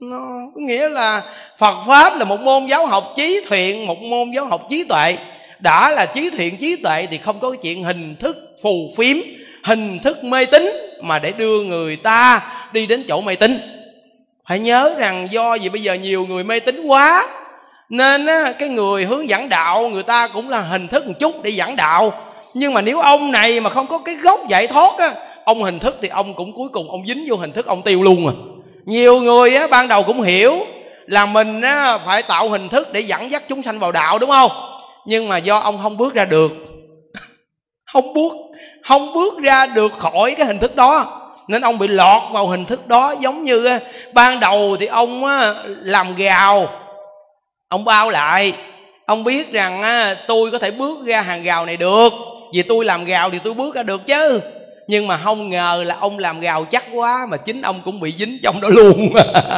Nó 0.00 0.18
có 0.54 0.60
nghĩa 0.60 0.88
là 0.88 1.22
phật 1.58 1.84
pháp 1.86 2.18
là 2.18 2.24
một 2.24 2.40
môn 2.40 2.66
giáo 2.66 2.86
học 2.86 3.04
trí 3.16 3.40
thiện, 3.48 3.86
một 3.86 3.98
môn 3.98 4.30
giáo 4.34 4.46
học 4.46 4.66
trí 4.70 4.84
tuệ. 4.84 5.16
Đã 5.58 5.90
là 5.90 6.06
trí 6.06 6.30
thiện, 6.30 6.56
trí 6.56 6.76
tuệ 6.76 7.06
thì 7.10 7.18
không 7.18 7.40
có 7.40 7.50
cái 7.50 7.58
chuyện 7.62 7.84
hình 7.84 8.16
thức 8.16 8.36
phù 8.62 8.92
phiếm, 8.96 9.16
hình 9.64 9.98
thức 9.98 10.24
mê 10.24 10.44
tín 10.44 10.70
mà 11.02 11.18
để 11.18 11.32
đưa 11.32 11.62
người 11.62 11.96
ta 11.96 12.40
đi 12.72 12.86
đến 12.86 13.04
chỗ 13.08 13.20
mê 13.20 13.34
tín. 13.34 13.58
Phải 14.48 14.58
nhớ 14.58 14.94
rằng 14.98 15.28
do 15.30 15.56
vì 15.60 15.68
bây 15.68 15.82
giờ 15.82 15.94
nhiều 15.94 16.26
người 16.26 16.44
mê 16.44 16.60
tín 16.60 16.82
quá 16.86 17.26
nên 17.88 18.26
á, 18.26 18.52
cái 18.58 18.68
người 18.68 19.04
hướng 19.04 19.28
dẫn 19.28 19.48
đạo 19.48 19.88
người 19.88 20.02
ta 20.02 20.28
cũng 20.28 20.48
là 20.48 20.60
hình 20.60 20.88
thức 20.88 21.06
một 21.06 21.12
chút 21.20 21.42
để 21.42 21.50
dẫn 21.50 21.76
đạo. 21.76 22.12
Nhưng 22.54 22.74
mà 22.74 22.80
nếu 22.80 23.00
ông 23.00 23.32
này 23.32 23.60
mà 23.60 23.70
không 23.70 23.86
có 23.86 23.98
cái 23.98 24.14
gốc 24.14 24.40
giải 24.48 24.66
thoát 24.66 24.98
á 24.98 25.14
ông 25.44 25.62
hình 25.62 25.78
thức 25.78 25.98
thì 26.02 26.08
ông 26.08 26.34
cũng 26.34 26.52
cuối 26.54 26.68
cùng 26.72 26.90
ông 26.90 27.06
dính 27.06 27.24
vô 27.28 27.36
hình 27.36 27.52
thức 27.52 27.66
ông 27.66 27.82
tiêu 27.82 28.02
luôn 28.02 28.26
à. 28.26 28.34
Nhiều 28.84 29.20
người 29.20 29.56
á 29.56 29.66
ban 29.66 29.88
đầu 29.88 30.02
cũng 30.02 30.22
hiểu 30.22 30.66
là 31.06 31.26
mình 31.26 31.60
á 31.60 31.98
phải 31.98 32.22
tạo 32.22 32.48
hình 32.48 32.68
thức 32.68 32.92
để 32.92 33.00
dẫn 33.00 33.30
dắt 33.30 33.42
chúng 33.48 33.62
sanh 33.62 33.78
vào 33.78 33.92
đạo 33.92 34.18
đúng 34.18 34.30
không? 34.30 34.50
Nhưng 35.06 35.28
mà 35.28 35.38
do 35.38 35.58
ông 35.58 35.78
không 35.82 35.96
bước 35.96 36.14
ra 36.14 36.24
được. 36.24 36.52
Không 37.92 38.14
bước 38.14 38.32
không 38.82 39.12
bước 39.14 39.38
ra 39.38 39.66
được 39.66 39.92
khỏi 39.92 40.34
cái 40.38 40.46
hình 40.46 40.58
thức 40.58 40.76
đó 40.76 41.19
nên 41.50 41.62
ông 41.62 41.78
bị 41.78 41.88
lọt 41.88 42.22
vào 42.32 42.46
hình 42.46 42.64
thức 42.64 42.86
đó, 42.86 43.14
giống 43.20 43.44
như 43.44 43.78
ban 44.12 44.40
đầu 44.40 44.76
thì 44.80 44.86
ông 44.86 45.24
làm 45.66 46.14
gào. 46.16 46.68
Ông 47.68 47.84
bao 47.84 48.10
lại. 48.10 48.52
Ông 49.06 49.24
biết 49.24 49.52
rằng 49.52 49.82
tôi 50.28 50.50
có 50.50 50.58
thể 50.58 50.70
bước 50.70 50.98
ra 51.06 51.22
hàng 51.22 51.42
gào 51.42 51.66
này 51.66 51.76
được. 51.76 52.12
Vì 52.54 52.62
tôi 52.62 52.84
làm 52.84 53.04
gào 53.04 53.30
thì 53.30 53.38
tôi 53.44 53.54
bước 53.54 53.74
ra 53.74 53.82
được 53.82 54.06
chứ. 54.06 54.40
Nhưng 54.88 55.06
mà 55.06 55.16
không 55.16 55.50
ngờ 55.50 55.84
là 55.86 55.96
ông 56.00 56.18
làm 56.18 56.40
gào 56.40 56.64
chắc 56.64 56.84
quá 56.92 57.26
mà 57.30 57.36
chính 57.36 57.62
ông 57.62 57.80
cũng 57.84 58.00
bị 58.00 58.12
dính 58.12 58.38
trong 58.42 58.60
đó 58.60 58.68
luôn. 58.68 59.12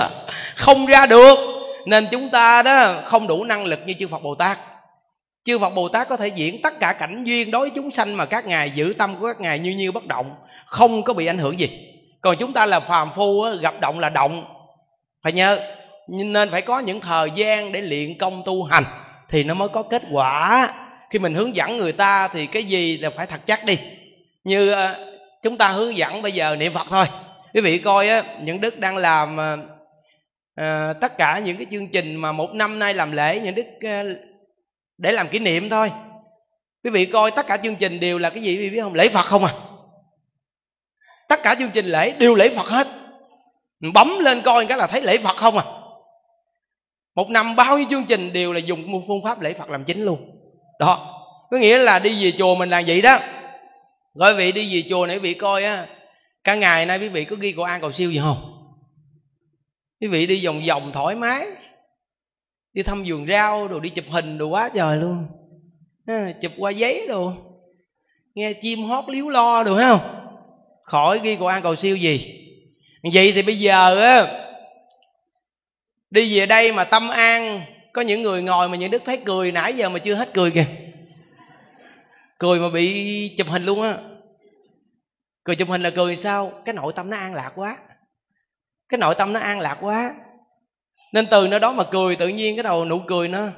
Không 0.56 0.86
ra 0.86 1.06
được. 1.06 1.38
Nên 1.86 2.06
chúng 2.10 2.28
ta 2.28 2.62
đó, 2.62 2.94
không 3.04 3.26
đủ 3.26 3.44
năng 3.44 3.64
lực 3.64 3.80
như 3.86 3.94
chư 3.98 4.08
phật 4.08 4.22
bồ 4.22 4.34
tát. 4.34 4.58
Chư 5.44 5.58
phật 5.58 5.70
bồ 5.74 5.88
tát 5.88 6.08
có 6.08 6.16
thể 6.16 6.28
diễn 6.28 6.62
tất 6.62 6.80
cả 6.80 6.92
cảnh 6.92 7.24
duyên 7.24 7.50
đối 7.50 7.60
với 7.60 7.70
chúng 7.74 7.90
sanh 7.90 8.16
mà 8.16 8.24
các 8.24 8.46
ngài 8.46 8.70
giữ 8.70 8.94
tâm 8.98 9.14
của 9.20 9.26
các 9.26 9.40
ngài 9.40 9.58
như 9.58 9.70
như 9.70 9.92
bất 9.92 10.06
động 10.06 10.30
không 10.72 11.02
có 11.02 11.12
bị 11.12 11.26
ảnh 11.26 11.38
hưởng 11.38 11.58
gì. 11.58 11.70
Còn 12.20 12.36
chúng 12.36 12.52
ta 12.52 12.66
là 12.66 12.80
phàm 12.80 13.10
phu 13.10 13.44
gặp 13.60 13.74
động 13.80 13.98
là 13.98 14.08
động. 14.08 14.44
Phải 15.22 15.32
nhớ 15.32 15.58
nên 16.08 16.50
phải 16.50 16.62
có 16.62 16.78
những 16.78 17.00
thời 17.00 17.30
gian 17.34 17.72
để 17.72 17.80
luyện 17.80 18.18
công 18.18 18.42
tu 18.44 18.64
hành 18.64 18.84
thì 19.28 19.44
nó 19.44 19.54
mới 19.54 19.68
có 19.68 19.82
kết 19.82 20.02
quả. 20.12 20.68
Khi 21.10 21.18
mình 21.18 21.34
hướng 21.34 21.56
dẫn 21.56 21.76
người 21.76 21.92
ta 21.92 22.28
thì 22.28 22.46
cái 22.46 22.64
gì 22.64 22.98
là 22.98 23.10
phải 23.10 23.26
thật 23.26 23.40
chắc 23.46 23.64
đi. 23.64 23.78
Như 24.44 24.70
ờ, 24.70 25.14
chúng 25.42 25.58
ta 25.58 25.68
hướng 25.68 25.96
dẫn 25.96 26.22
bây 26.22 26.32
giờ 26.32 26.56
niệm 26.56 26.72
phật 26.72 26.86
thôi. 26.90 27.06
Quý 27.54 27.60
vị 27.60 27.78
coi 27.78 28.08
á 28.08 28.22
những 28.42 28.60
đức 28.60 28.78
đang 28.78 28.96
làm 28.96 29.40
à, 30.54 30.92
tất 31.00 31.18
cả 31.18 31.38
những 31.38 31.56
cái 31.56 31.66
chương 31.70 31.88
trình 31.88 32.16
mà 32.16 32.32
một 32.32 32.54
năm 32.54 32.78
nay 32.78 32.94
làm 32.94 33.12
lễ 33.12 33.40
những 33.40 33.54
đức 33.54 33.66
à, 33.80 34.02
để 34.98 35.12
làm 35.12 35.28
kỷ 35.28 35.38
niệm 35.38 35.68
thôi. 35.68 35.90
Quý 36.84 36.90
vị 36.90 37.06
coi 37.06 37.30
tất 37.30 37.46
cả 37.46 37.56
chương 37.56 37.76
trình 37.76 38.00
đều 38.00 38.18
là 38.18 38.30
cái 38.30 38.42
gì 38.42 38.52
quý 38.52 38.58
vị 38.58 38.70
biết 38.70 38.80
không? 38.80 38.94
Lễ 38.94 39.08
phật 39.08 39.26
không 39.26 39.44
à? 39.44 39.52
Tất 41.32 41.42
cả 41.42 41.54
chương 41.58 41.70
trình 41.70 41.86
lễ 41.86 42.12
đều 42.18 42.34
lễ 42.34 42.48
phật 42.56 42.66
hết. 42.66 42.88
Bấm 43.94 44.18
lên 44.18 44.40
coi 44.42 44.66
cái 44.66 44.78
là 44.78 44.86
thấy 44.86 45.02
lễ 45.02 45.18
phật 45.18 45.36
không 45.36 45.58
à. 45.58 45.64
Một 47.14 47.30
năm 47.30 47.56
bao 47.56 47.78
nhiêu 47.78 47.86
chương 47.90 48.04
trình 48.04 48.32
đều 48.32 48.52
là 48.52 48.58
dùng 48.58 48.92
một 48.92 49.00
phương 49.06 49.24
pháp 49.24 49.40
lễ 49.40 49.52
phật 49.52 49.70
làm 49.70 49.84
chính 49.84 50.04
luôn. 50.04 50.18
Đó. 50.78 51.18
Có 51.50 51.58
nghĩa 51.58 51.78
là 51.78 51.98
đi 51.98 52.24
về 52.24 52.32
chùa 52.38 52.54
mình 52.54 52.70
làm 52.70 52.84
vậy 52.86 53.02
đó. 53.02 53.18
Gọi 54.14 54.34
vị 54.34 54.52
đi 54.52 54.74
về 54.74 54.88
chùa 54.88 55.06
nãy 55.06 55.18
vị 55.18 55.34
coi 55.34 55.64
á 55.64 55.86
cả 56.44 56.54
ngày 56.54 56.86
nay 56.86 56.98
quý 56.98 57.08
vị 57.08 57.24
có 57.24 57.36
ghi 57.40 57.52
cầu 57.52 57.64
an 57.64 57.80
cầu 57.80 57.92
siêu 57.92 58.10
gì 58.10 58.18
không? 58.18 58.68
Quý 60.00 60.08
vị 60.08 60.26
đi 60.26 60.46
vòng 60.46 60.62
vòng 60.68 60.92
thoải 60.92 61.16
mái. 61.16 61.46
Đi 62.72 62.82
thăm 62.82 63.02
vườn 63.06 63.26
rau 63.28 63.68
đồ 63.68 63.80
đi 63.80 63.88
chụp 63.88 64.04
hình 64.10 64.38
đồ 64.38 64.46
quá 64.46 64.70
trời 64.74 64.96
luôn. 64.96 65.26
À, 66.06 66.32
chụp 66.40 66.52
qua 66.58 66.70
giấy 66.70 67.06
đồ. 67.08 67.32
Nghe 68.34 68.52
chim 68.52 68.82
hót 68.82 69.04
líu 69.08 69.28
lo 69.28 69.62
đồ 69.62 69.76
thấy 69.76 69.84
không? 69.84 70.21
Khỏi 70.92 71.20
ghi 71.22 71.36
cầu 71.36 71.46
an 71.46 71.62
cầu 71.62 71.76
siêu 71.76 71.96
gì? 71.96 72.38
Vậy 73.12 73.32
thì 73.34 73.42
bây 73.42 73.58
giờ 73.58 74.00
á, 74.00 74.26
đi 76.10 76.38
về 76.38 76.46
đây 76.46 76.72
mà 76.72 76.84
tâm 76.84 77.08
an, 77.08 77.60
có 77.92 78.02
những 78.02 78.22
người 78.22 78.42
ngồi 78.42 78.68
mà 78.68 78.76
những 78.76 78.90
đức 78.90 79.02
thấy 79.04 79.20
cười, 79.24 79.52
nãy 79.52 79.74
giờ 79.74 79.88
mà 79.88 79.98
chưa 79.98 80.14
hết 80.14 80.34
cười 80.34 80.50
kìa. 80.50 80.66
Cười 82.38 82.60
mà 82.60 82.68
bị 82.68 83.34
chụp 83.38 83.46
hình 83.48 83.64
luôn 83.64 83.82
á. 83.82 83.98
Cười 85.44 85.56
chụp 85.56 85.68
hình 85.68 85.82
là 85.82 85.90
cười 85.90 86.16
sao? 86.16 86.62
Cái 86.64 86.74
nội 86.74 86.92
tâm 86.96 87.10
nó 87.10 87.16
an 87.16 87.34
lạc 87.34 87.52
quá. 87.54 87.76
Cái 88.88 88.98
nội 88.98 89.14
tâm 89.18 89.32
nó 89.32 89.40
an 89.40 89.60
lạc 89.60 89.78
quá. 89.80 90.14
Nên 91.12 91.26
từ 91.26 91.48
nơi 91.48 91.60
đó 91.60 91.72
mà 91.72 91.84
cười, 91.84 92.16
tự 92.16 92.28
nhiên 92.28 92.56
cái 92.56 92.62
đầu 92.62 92.84
nụ 92.84 93.00
cười 93.06 93.28
nó 93.28 93.48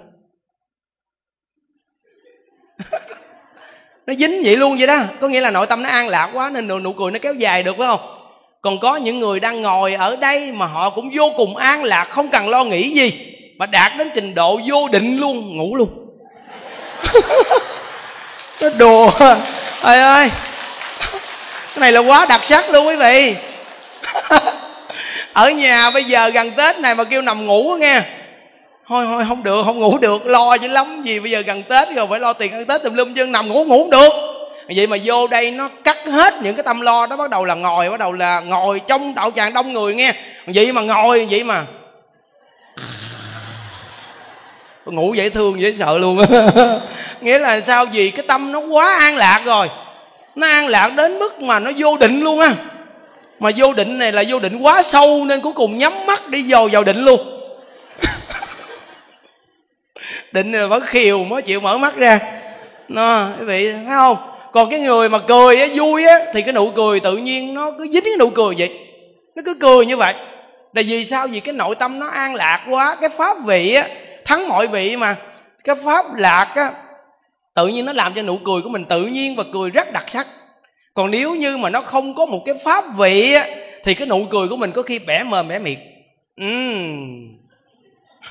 nó 4.07 4.15
dính 4.15 4.43
vậy 4.45 4.57
luôn 4.57 4.77
vậy 4.77 4.87
đó. 4.87 4.99
Có 5.21 5.29
nghĩa 5.29 5.41
là 5.41 5.51
nội 5.51 5.67
tâm 5.67 5.83
nó 5.83 5.89
an 5.89 6.09
lạc 6.09 6.31
quá 6.33 6.51
nên 6.51 6.69
nụ, 6.69 6.79
nụ 6.79 6.93
cười 6.93 7.11
nó 7.11 7.19
kéo 7.23 7.35
dài 7.35 7.63
được 7.63 7.75
phải 7.79 7.87
không? 7.87 8.01
Còn 8.61 8.81
có 8.81 8.97
những 8.97 9.21
người 9.21 9.41
đang 9.41 9.63
ngồi 9.63 9.95
ở 9.95 10.17
đây 10.17 10.53
mà 10.53 10.67
họ 10.67 10.91
cũng 10.91 11.11
vô 11.15 11.33
cùng 11.37 11.57
an 11.57 11.85
lạc 11.85 12.05
không 12.05 12.29
cần 12.29 12.49
lo 12.49 12.65
nghĩ 12.65 12.91
gì 12.91 13.37
mà 13.59 13.67
đạt 13.67 13.93
đến 13.99 14.11
trình 14.15 14.35
độ 14.35 14.61
vô 14.67 14.89
định 14.89 15.21
luôn 15.21 15.57
ngủ 15.57 15.77
luôn. 15.77 15.89
Nó 18.61 18.69
đùa. 18.79 19.11
Ơi 19.81 19.99
ơi 19.99 20.31
cái 21.75 21.81
này 21.81 21.93
là 21.93 22.01
quá 22.01 22.27
đặc 22.27 22.41
sắc 22.45 22.71
luôn 22.71 22.87
quý 22.87 22.97
vị. 22.97 23.37
Ở 25.33 25.51
nhà 25.51 25.91
bây 25.91 26.05
giờ 26.05 26.29
gần 26.29 26.51
tết 26.51 26.79
này 26.79 26.95
mà 26.95 27.05
kêu 27.05 27.23
nằm 27.23 27.47
ngủ 27.47 27.77
nghe 27.81 28.03
thôi 28.89 29.05
thôi, 29.09 29.25
không 29.29 29.43
được, 29.43 29.63
không 29.65 29.79
ngủ 29.79 29.99
được. 29.99 30.27
Lo 30.27 30.55
dữ 30.55 30.69
lắm. 30.69 31.03
Gì 31.05 31.21
bây 31.21 31.31
giờ 31.31 31.41
gần 31.41 31.63
tết 31.63 31.89
rồi, 31.97 32.07
phải 32.11 32.21
lo 32.21 32.33
tiền 32.33 32.53
ăn 32.53 32.67
tết 32.67 32.83
tùm 32.83 32.95
lum 32.95 33.15
chân 33.15 33.33
nằm 33.33 33.49
ngủ 33.49 33.65
ngủ 33.65 33.79
không 33.79 33.91
được. 33.91 34.13
Vậy 34.77 34.87
mà 34.87 34.97
vô 35.05 35.27
đây 35.27 35.51
nó 35.51 35.69
cắt 35.85 35.99
hết 36.07 36.35
những 36.43 36.55
cái 36.57 36.63
tâm 36.63 36.81
lo 36.81 37.07
đó, 37.07 37.17
bắt 37.17 37.31
đầu 37.31 37.45
là 37.45 37.55
ngồi, 37.55 37.91
bắt 37.91 37.99
đầu 38.01 38.13
là 38.13 38.41
ngồi 38.41 38.81
trong 38.89 39.15
đạo 39.15 39.31
tràng 39.37 39.55
đông 39.55 39.73
người 39.73 39.95
nghe. 39.95 40.13
Vậy 40.47 40.73
mà 40.73 40.81
ngồi, 40.81 41.27
vậy 41.31 41.45
mà. 41.45 41.65
Ngủ 44.87 45.15
dễ 45.15 45.31
thương, 45.31 45.61
dễ 45.61 45.75
sợ 45.79 45.99
luôn. 45.99 46.23
Nghĩa 47.21 47.39
là 47.39 47.61
sao? 47.61 47.87
Gì 47.87 48.11
cái 48.11 48.25
tâm 48.29 48.53
nó 48.53 48.59
quá 48.59 48.99
an 48.99 49.17
lạc 49.17 49.43
rồi. 49.45 49.69
Nó 50.35 50.47
an 50.47 50.69
lạc 50.69 50.89
đến 50.97 51.19
mức 51.19 51.41
mà 51.41 51.59
nó 51.59 51.71
vô 51.77 51.97
định 51.97 52.21
luôn 52.21 52.41
á. 52.41 52.53
Mà 53.41 53.51
vô 53.57 53.73
định 53.73 53.99
này 53.99 54.13
là 54.13 54.25
vô 54.29 54.39
định 54.39 54.59
quá 54.59 54.83
sâu, 54.83 55.25
nên 55.25 55.41
cuối 55.41 55.53
cùng 55.53 55.79
nhắm 55.79 56.07
mắt 56.07 56.29
đi 56.29 56.45
vào 56.49 56.69
vào 56.73 56.85
định 56.85 57.05
luôn 57.05 57.34
định 60.35 60.53
là 60.53 60.67
vẫn 60.67 60.83
khiều 60.87 61.25
mới 61.25 61.43
chịu 61.43 61.61
mở 61.61 61.79
mắt 61.79 61.97
ra. 61.97 62.21
Nó, 62.89 63.29
quý 63.39 63.45
vị, 63.45 63.73
thấy 63.73 63.85
không? 63.89 64.17
Còn 64.53 64.71
cái 64.71 64.81
người 64.81 65.09
mà 65.09 65.19
cười 65.19 65.61
á, 65.61 65.67
vui 65.75 66.05
á, 66.05 66.19
thì 66.33 66.43
cái 66.43 66.53
nụ 66.53 66.71
cười 66.71 67.01
tự 67.01 67.17
nhiên 67.17 67.55
nó 67.55 67.71
cứ 67.79 67.87
dính 67.87 68.05
cái 68.05 68.13
nụ 68.19 68.31
cười 68.31 68.55
vậy. 68.59 68.79
Nó 69.37 69.43
cứ 69.47 69.55
cười 69.55 69.87
như 69.87 69.97
vậy. 69.97 70.15
Là 70.73 70.83
vì 70.87 71.05
sao? 71.05 71.27
Vì 71.27 71.41
cái 71.41 71.55
nội 71.55 71.75
tâm 71.75 71.99
nó 71.99 72.07
an 72.07 72.35
lạc 72.35 72.67
quá. 72.71 72.97
Cái 73.01 73.11
pháp 73.19 73.37
vị 73.47 73.75
á, 73.75 73.89
thắng 74.25 74.49
mọi 74.49 74.67
vị 74.67 74.97
mà. 74.97 75.17
Cái 75.65 75.77
pháp 75.85 76.15
lạc 76.15 76.53
á, 76.55 76.73
tự 77.55 77.67
nhiên 77.67 77.85
nó 77.85 77.93
làm 77.93 78.15
cho 78.15 78.23
nụ 78.23 78.37
cười 78.37 78.63
của 78.63 78.69
mình 78.69 78.85
tự 78.85 79.07
nhiên 79.07 79.37
và 79.37 79.45
cười 79.53 79.71
rất 79.71 79.93
đặc 79.93 80.05
sắc. 80.09 80.27
Còn 80.95 81.11
nếu 81.11 81.35
như 81.35 81.57
mà 81.57 81.71
nó 81.71 81.81
không 81.81 82.15
có 82.15 82.27
một 82.27 82.43
cái 82.45 82.55
pháp 82.65 82.85
vị 82.97 83.35
á, 83.35 83.47
thì 83.85 83.95
cái 83.95 84.07
nụ 84.07 84.25
cười 84.31 84.49
của 84.49 84.57
mình 84.57 84.73
có 84.73 84.83
khi 84.83 84.99
bẻ 84.99 85.23
mờ, 85.23 85.43
bẻ 85.43 85.59
miệng. 85.59 85.79
Ừ. 86.37 86.47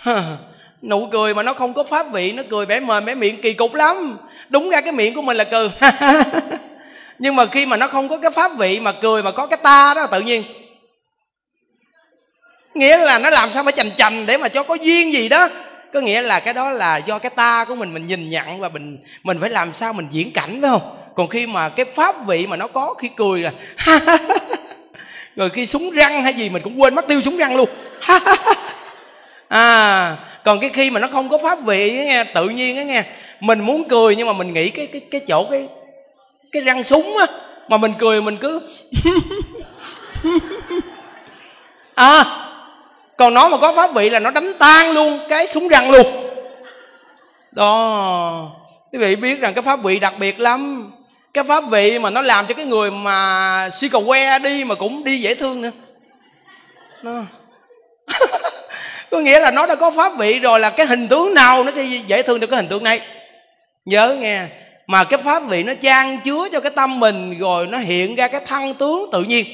nụ 0.84 1.08
cười 1.12 1.34
mà 1.34 1.44
nó 1.44 1.54
không 1.54 1.74
có 1.74 1.84
pháp 1.84 2.12
vị, 2.12 2.32
nó 2.32 2.44
cười 2.50 2.66
bẻ 2.66 2.80
mềm 2.80 3.06
bẻ 3.06 3.16
miệng 3.16 3.42
kỳ 3.42 3.54
cục 3.54 3.74
lắm. 3.74 4.18
Đúng 4.50 4.70
ra 4.70 4.82
cái 4.82 4.92
miệng 4.92 5.14
của 5.14 5.22
mình 5.22 5.38
là 5.38 5.44
cười. 5.44 5.70
Nhưng 7.20 7.36
mà 7.36 7.46
khi 7.46 7.66
mà 7.66 7.78
nó 7.78 7.88
không 7.88 8.10
có 8.10 8.18
cái 8.18 8.32
pháp 8.32 8.58
vị 8.58 8.80
mà 8.80 8.92
cười 8.92 9.24
mà 9.24 9.32
có 9.32 9.46
cái 9.46 9.60
ta 9.64 9.94
đó, 9.94 10.08
tự 10.08 10.22
nhiên. 10.22 10.44
Nghĩa 12.74 12.98
là 12.98 13.20
nó 13.20 13.30
làm 13.30 13.54
sao 13.54 13.64
phải 13.64 13.74
chành 13.74 13.92
chành 13.98 14.26
để 14.26 14.38
mà 14.38 14.50
cho 14.50 14.64
có 14.64 14.76
duyên 14.76 15.14
gì 15.14 15.30
đó. 15.30 15.50
Có 15.94 16.00
nghĩa 16.00 16.22
là 16.22 16.40
cái 16.40 16.54
đó 16.54 16.72
là 16.72 16.98
do 16.98 17.20
cái 17.20 17.30
ta 17.30 17.66
của 17.66 17.76
mình 17.76 17.94
mình 17.94 18.08
nhìn 18.08 18.30
nhận 18.30 18.60
và 18.60 18.70
mình 18.70 18.98
mình 19.24 19.38
phải 19.42 19.50
làm 19.50 19.74
sao 19.74 19.94
mình 19.94 20.08
diễn 20.12 20.32
cảnh, 20.32 20.62
phải 20.62 20.70
không? 20.70 20.98
Còn 21.16 21.28
khi 21.28 21.48
mà 21.48 21.70
cái 21.70 21.86
pháp 21.86 22.28
vị 22.28 22.48
mà 22.48 22.58
nó 22.58 22.68
có 22.68 22.94
khi 22.94 23.10
cười 23.16 23.40
là 23.40 23.52
rồi 25.36 25.50
khi 25.50 25.66
súng 25.66 25.90
răng 25.90 26.24
hay 26.24 26.34
gì 26.34 26.50
mình 26.50 26.62
cũng 26.62 26.82
quên, 26.82 26.96
mất 26.96 27.08
tiêu 27.08 27.22
súng 27.22 27.38
răng 27.38 27.56
luôn. 27.56 27.70
à 29.54 30.18
còn 30.46 30.60
cái 30.60 30.70
khi 30.70 30.90
mà 30.90 31.00
nó 31.00 31.08
không 31.08 31.30
có 31.30 31.38
pháp 31.38 31.60
vị 31.66 31.92
nghe 31.92 32.24
tự 32.24 32.50
nhiên 32.50 32.78
á 32.78 32.84
nghe 32.84 33.04
mình 33.40 33.60
muốn 33.60 33.90
cười 33.90 34.16
nhưng 34.16 34.28
mà 34.28 34.34
mình 34.34 34.54
nghĩ 34.54 34.70
cái 34.70 34.88
cái 34.88 35.02
cái 35.12 35.22
chỗ 35.28 35.48
cái 35.52 35.68
cái 36.52 36.62
răng 36.62 36.84
súng 36.84 37.18
á 37.18 37.28
mà 37.70 37.78
mình 37.78 37.94
cười 38.00 38.22
mình 38.22 38.38
cứ 38.38 38.62
à 41.96 42.24
còn 43.18 43.34
nó 43.34 43.50
mà 43.50 43.58
có 43.58 43.74
pháp 43.74 43.94
vị 43.94 44.10
là 44.10 44.20
nó 44.20 44.32
đánh 44.32 44.54
tan 44.60 44.92
luôn 44.92 45.20
cái 45.30 45.48
súng 45.48 45.68
răng 45.68 45.92
luôn. 45.92 46.08
Đó 47.52 48.52
quý 48.92 49.00
vị 49.00 49.16
biết 49.16 49.40
rằng 49.40 49.54
cái 49.54 49.62
pháp 49.62 49.84
vị 49.84 50.00
đặc 50.00 50.14
biệt 50.20 50.40
lắm. 50.40 50.92
Cái 51.34 51.44
pháp 51.44 51.64
vị 51.70 52.00
mà 52.00 52.10
nó 52.10 52.22
làm 52.22 52.48
cho 52.48 52.54
cái 52.54 52.66
người 52.66 52.92
mà 52.92 53.70
si 53.70 53.90
cầu 53.90 54.04
que 54.08 54.40
đi 54.40 54.64
mà 54.64 54.76
cũng 54.76 55.04
đi 55.04 55.22
dễ 55.22 55.36
thương 55.36 55.62
nữa. 55.62 55.72
Nó 57.04 57.22
có 59.14 59.20
nghĩa 59.20 59.40
là 59.40 59.52
nó 59.52 59.66
đã 59.66 59.76
có 59.76 59.92
pháp 59.92 60.18
vị 60.18 60.40
rồi, 60.40 60.60
là 60.60 60.70
cái 60.70 60.86
hình 60.86 61.08
tướng 61.08 61.34
nào 61.34 61.64
nó 61.64 61.72
sẽ 61.76 61.84
dễ 61.84 62.22
thương 62.22 62.40
được 62.40 62.48
cái 62.48 62.58
hình 62.58 62.68
tướng 62.68 62.84
này 62.84 63.00
nhớ 63.86 64.18
nghe, 64.20 64.46
mà 64.88 65.04
cái 65.04 65.22
pháp 65.24 65.44
vị 65.48 65.64
nó 65.64 65.74
trang 65.74 66.20
chứa 66.24 66.50
cho 66.52 66.60
cái 66.60 66.72
tâm 66.76 67.00
mình 67.00 67.40
rồi 67.40 67.68
nó 67.68 67.78
hiện 67.78 68.16
ra 68.16 68.28
cái 68.28 68.42
thân 68.46 68.74
tướng 68.74 69.10
tự 69.12 69.24
nhiên. 69.24 69.46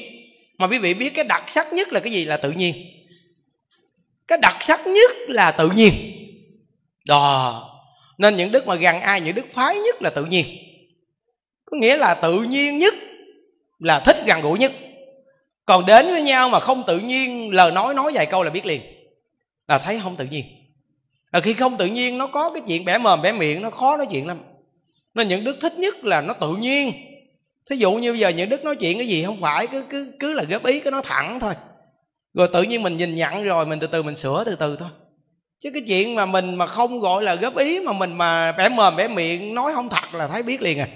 Mà 0.58 0.66
quý 0.66 0.78
vị 0.78 0.94
biết 0.94 1.10
cái 1.10 1.24
đặc 1.24 1.44
sắc 1.46 1.72
nhất 1.72 1.92
là 1.92 2.00
cái 2.00 2.12
gì? 2.12 2.24
Là 2.24 2.36
tự 2.36 2.50
nhiên. 2.50 2.74
Cái 4.28 4.38
đặc 4.42 4.56
sắc 4.60 4.86
nhất 4.86 5.10
là 5.28 5.50
tự 5.50 5.70
nhiên. 5.76 5.92
Đó. 7.06 7.66
Nên 8.18 8.36
những 8.36 8.52
đức 8.52 8.66
mà 8.66 8.74
gần 8.74 9.00
ai, 9.00 9.20
những 9.20 9.34
đức 9.34 9.46
phái 9.52 9.76
nhất 9.76 10.02
là 10.02 10.10
tự 10.10 10.24
nhiên. 10.24 10.46
Có 11.64 11.76
nghĩa 11.76 11.96
là 11.96 12.14
tự 12.14 12.42
nhiên 12.42 12.78
nhất 12.78 12.94
là 13.78 14.00
thích 14.00 14.16
gần 14.26 14.40
gũi 14.40 14.58
nhất. 14.58 14.72
Còn 15.66 15.86
đến 15.86 16.06
với 16.10 16.22
nhau 16.22 16.48
mà 16.48 16.60
không 16.60 16.82
tự 16.86 16.98
nhiên, 16.98 17.54
lời 17.54 17.72
nói 17.72 17.94
nói 17.94 18.12
vài 18.14 18.26
câu 18.26 18.42
là 18.42 18.50
biết 18.50 18.66
liền 18.66 18.99
là 19.70 19.78
thấy 19.78 20.00
không 20.02 20.16
tự 20.16 20.24
nhiên. 20.24 20.44
Là 21.32 21.40
khi 21.40 21.54
không 21.54 21.76
tự 21.76 21.86
nhiên, 21.86 22.18
nó 22.18 22.26
có 22.26 22.50
cái 22.50 22.62
chuyện 22.66 22.84
bẻ 22.84 22.98
mồm, 22.98 23.22
bẻ 23.22 23.32
miệng, 23.32 23.62
nó 23.62 23.70
khó 23.70 23.96
nói 23.96 24.06
chuyện 24.10 24.26
lắm. 24.26 24.38
Nên 25.14 25.28
những 25.28 25.44
đức 25.44 25.56
thích 25.60 25.78
nhất 25.78 26.04
là 26.04 26.20
nó 26.20 26.34
tự 26.34 26.56
nhiên. 26.56 26.92
Thí 27.70 27.76
dụ 27.76 27.92
như 27.92 28.12
bây 28.12 28.18
giờ 28.18 28.28
những 28.28 28.48
đức 28.48 28.64
nói 28.64 28.76
chuyện 28.76 28.98
cái 28.98 29.06
gì, 29.06 29.24
không 29.24 29.40
phải, 29.40 29.66
cứ 29.66 29.84
cứ 29.90 30.12
cứ 30.20 30.34
là 30.34 30.42
góp 30.42 30.66
ý 30.66 30.80
cái 30.80 30.90
nó 30.90 31.00
thẳng 31.00 31.40
thôi. 31.40 31.54
Rồi 32.34 32.48
tự 32.52 32.62
nhiên 32.62 32.82
mình 32.82 32.96
nhìn 32.96 33.14
nhận 33.14 33.44
rồi, 33.44 33.66
mình 33.66 33.80
từ 33.80 33.86
từ 33.86 34.02
mình 34.02 34.16
sửa 34.16 34.44
từ 34.46 34.54
từ 34.54 34.76
thôi. 34.76 34.88
Chứ 35.60 35.70
cái 35.74 35.82
chuyện 35.88 36.14
mà 36.14 36.26
mình 36.26 36.54
mà 36.54 36.66
không 36.66 37.00
gọi 37.00 37.22
là 37.22 37.34
góp 37.34 37.56
ý, 37.56 37.80
mà 37.80 37.92
mình 37.92 38.18
mà 38.18 38.52
bẻ 38.52 38.68
mồm, 38.68 38.96
bẻ 38.96 39.08
miệng, 39.08 39.54
nói 39.54 39.72
không 39.74 39.88
thật 39.88 40.14
là 40.14 40.28
thấy 40.28 40.42
biết 40.42 40.62
liền 40.62 40.78
à. 40.78 40.88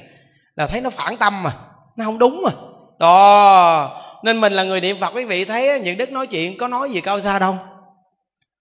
Là 0.56 0.66
thấy 0.66 0.80
nó 0.80 0.90
phản 0.90 1.16
tâm 1.16 1.42
mà, 1.42 1.56
nó 1.96 2.04
không 2.04 2.18
đúng 2.18 2.42
mà. 2.42 2.50
Đó, 2.98 4.02
nên 4.24 4.40
mình 4.40 4.52
là 4.52 4.64
người 4.64 4.80
niệm 4.80 4.96
phật 5.00 5.14
quý 5.14 5.24
vị, 5.24 5.44
thấy 5.44 5.80
những 5.80 5.98
đức 5.98 6.12
nói 6.12 6.26
chuyện 6.26 6.58
có 6.58 6.68
nói 6.68 6.90
gì 6.90 7.00
cao 7.00 7.20
xa 7.20 7.38
đâu 7.38 7.56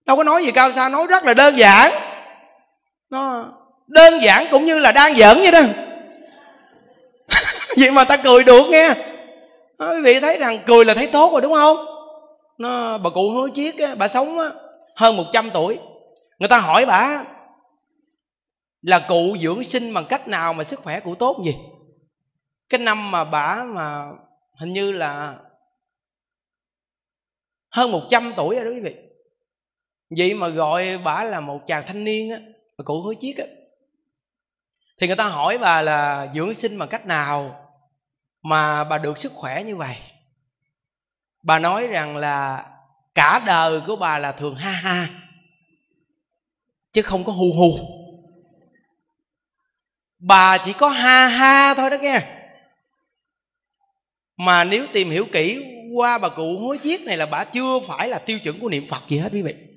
đâu 0.05 0.17
có 0.17 0.23
nói 0.23 0.45
gì 0.45 0.51
cao 0.51 0.71
xa 0.71 0.89
nói 0.89 1.07
rất 1.07 1.23
là 1.23 1.33
đơn 1.33 1.57
giản. 1.57 1.93
Nó 3.09 3.45
đơn 3.87 4.23
giản 4.23 4.47
cũng 4.51 4.65
như 4.65 4.79
là 4.79 4.91
đang 4.91 5.15
giỡn 5.15 5.37
vậy 5.37 5.51
đó. 5.51 5.61
Vậy 7.77 7.91
mà 7.91 8.03
ta 8.03 8.17
cười 8.17 8.43
được 8.43 8.69
nghe. 8.69 8.93
Ờ, 9.77 9.95
quý 9.95 10.01
vị 10.01 10.19
thấy 10.19 10.37
rằng 10.37 10.59
cười 10.65 10.85
là 10.85 10.93
thấy 10.93 11.07
tốt 11.07 11.31
rồi 11.31 11.41
đúng 11.41 11.53
không? 11.53 11.77
Nó 12.57 12.97
bà 12.97 13.09
cụ 13.09 13.29
hứa 13.29 13.47
chiết 13.55 13.77
á, 13.77 13.95
bà 13.95 14.07
sống 14.07 14.39
á, 14.39 14.49
hơn 14.95 15.17
100 15.17 15.49
tuổi. 15.53 15.79
Người 16.39 16.49
ta 16.49 16.57
hỏi 16.57 16.85
bà 16.85 17.23
là 18.81 18.99
cụ 18.99 19.37
dưỡng 19.41 19.63
sinh 19.63 19.93
bằng 19.93 20.05
cách 20.05 20.27
nào 20.27 20.53
mà 20.53 20.63
sức 20.63 20.79
khỏe 20.79 20.99
cụ 20.99 21.15
tốt 21.15 21.37
gì 21.45 21.55
cái 22.73 22.79
năm 22.79 23.11
mà 23.11 23.23
bà 23.23 23.63
mà 23.63 24.11
hình 24.59 24.73
như 24.73 24.91
là 24.91 25.39
hơn 27.69 27.91
100 27.91 28.33
tuổi 28.35 28.55
rồi 28.55 28.65
đó 28.65 28.71
quý 28.71 28.79
vị 28.79 28.95
vậy 30.17 30.33
mà 30.33 30.47
gọi 30.47 30.97
bà 30.97 31.23
là 31.23 31.39
một 31.39 31.59
chàng 31.67 31.83
thanh 31.87 32.03
niên 32.03 32.31
á, 32.31 32.37
bà 32.77 32.83
cụ 32.83 33.01
hối 33.01 33.15
chiết 33.19 33.37
á. 33.37 33.45
Thì 34.97 35.07
người 35.07 35.15
ta 35.15 35.27
hỏi 35.27 35.57
bà 35.57 35.81
là, 35.81 36.27
dưỡng 36.33 36.53
sinh 36.53 36.77
bằng 36.77 36.89
cách 36.89 37.05
nào 37.05 37.69
mà 38.41 38.83
bà 38.83 38.97
được 38.97 39.17
sức 39.17 39.31
khỏe 39.35 39.63
như 39.63 39.75
vậy? 39.75 39.95
Bà 41.43 41.59
nói 41.59 41.87
rằng 41.87 42.17
là, 42.17 42.65
cả 43.15 43.41
đời 43.45 43.81
của 43.87 43.95
bà 43.95 44.19
là 44.19 44.31
thường 44.31 44.55
ha 44.55 44.71
ha, 44.71 45.09
chứ 46.93 47.01
không 47.01 47.23
có 47.23 47.31
hù 47.31 47.53
hù. 47.53 47.77
Bà 50.19 50.57
chỉ 50.57 50.73
có 50.73 50.89
ha 50.89 51.27
ha 51.27 51.73
thôi 51.73 51.89
đó 51.89 51.97
nghe. 52.01 52.21
Mà 54.37 54.63
nếu 54.63 54.87
tìm 54.93 55.09
hiểu 55.09 55.25
kỹ 55.31 55.65
qua 55.95 56.17
bà 56.17 56.29
cụ 56.29 56.57
hối 56.59 56.79
chiết 56.83 57.01
này 57.01 57.17
là 57.17 57.25
bà 57.25 57.43
chưa 57.43 57.79
phải 57.87 58.09
là 58.09 58.19
tiêu 58.19 58.39
chuẩn 58.39 58.59
của 58.59 58.69
niệm 58.69 58.87
phật 58.87 59.03
gì 59.07 59.17
hết 59.17 59.29
quý 59.33 59.41
vị 59.41 59.72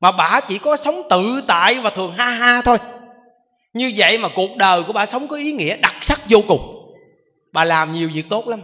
mà 0.00 0.12
bà 0.12 0.40
chỉ 0.48 0.58
có 0.58 0.76
sống 0.76 1.02
tự 1.10 1.42
tại 1.46 1.80
và 1.80 1.90
thường 1.90 2.14
ha 2.18 2.30
ha 2.30 2.62
thôi. 2.62 2.78
Như 3.72 3.92
vậy 3.96 4.18
mà 4.18 4.28
cuộc 4.34 4.56
đời 4.56 4.82
của 4.82 4.92
bà 4.92 5.06
sống 5.06 5.28
có 5.28 5.36
ý 5.36 5.52
nghĩa 5.52 5.76
đặc 5.76 5.96
sắc 6.00 6.20
vô 6.28 6.42
cùng. 6.48 6.94
Bà 7.52 7.64
làm 7.64 7.92
nhiều 7.92 8.10
việc 8.14 8.24
tốt 8.30 8.48
lắm. 8.48 8.60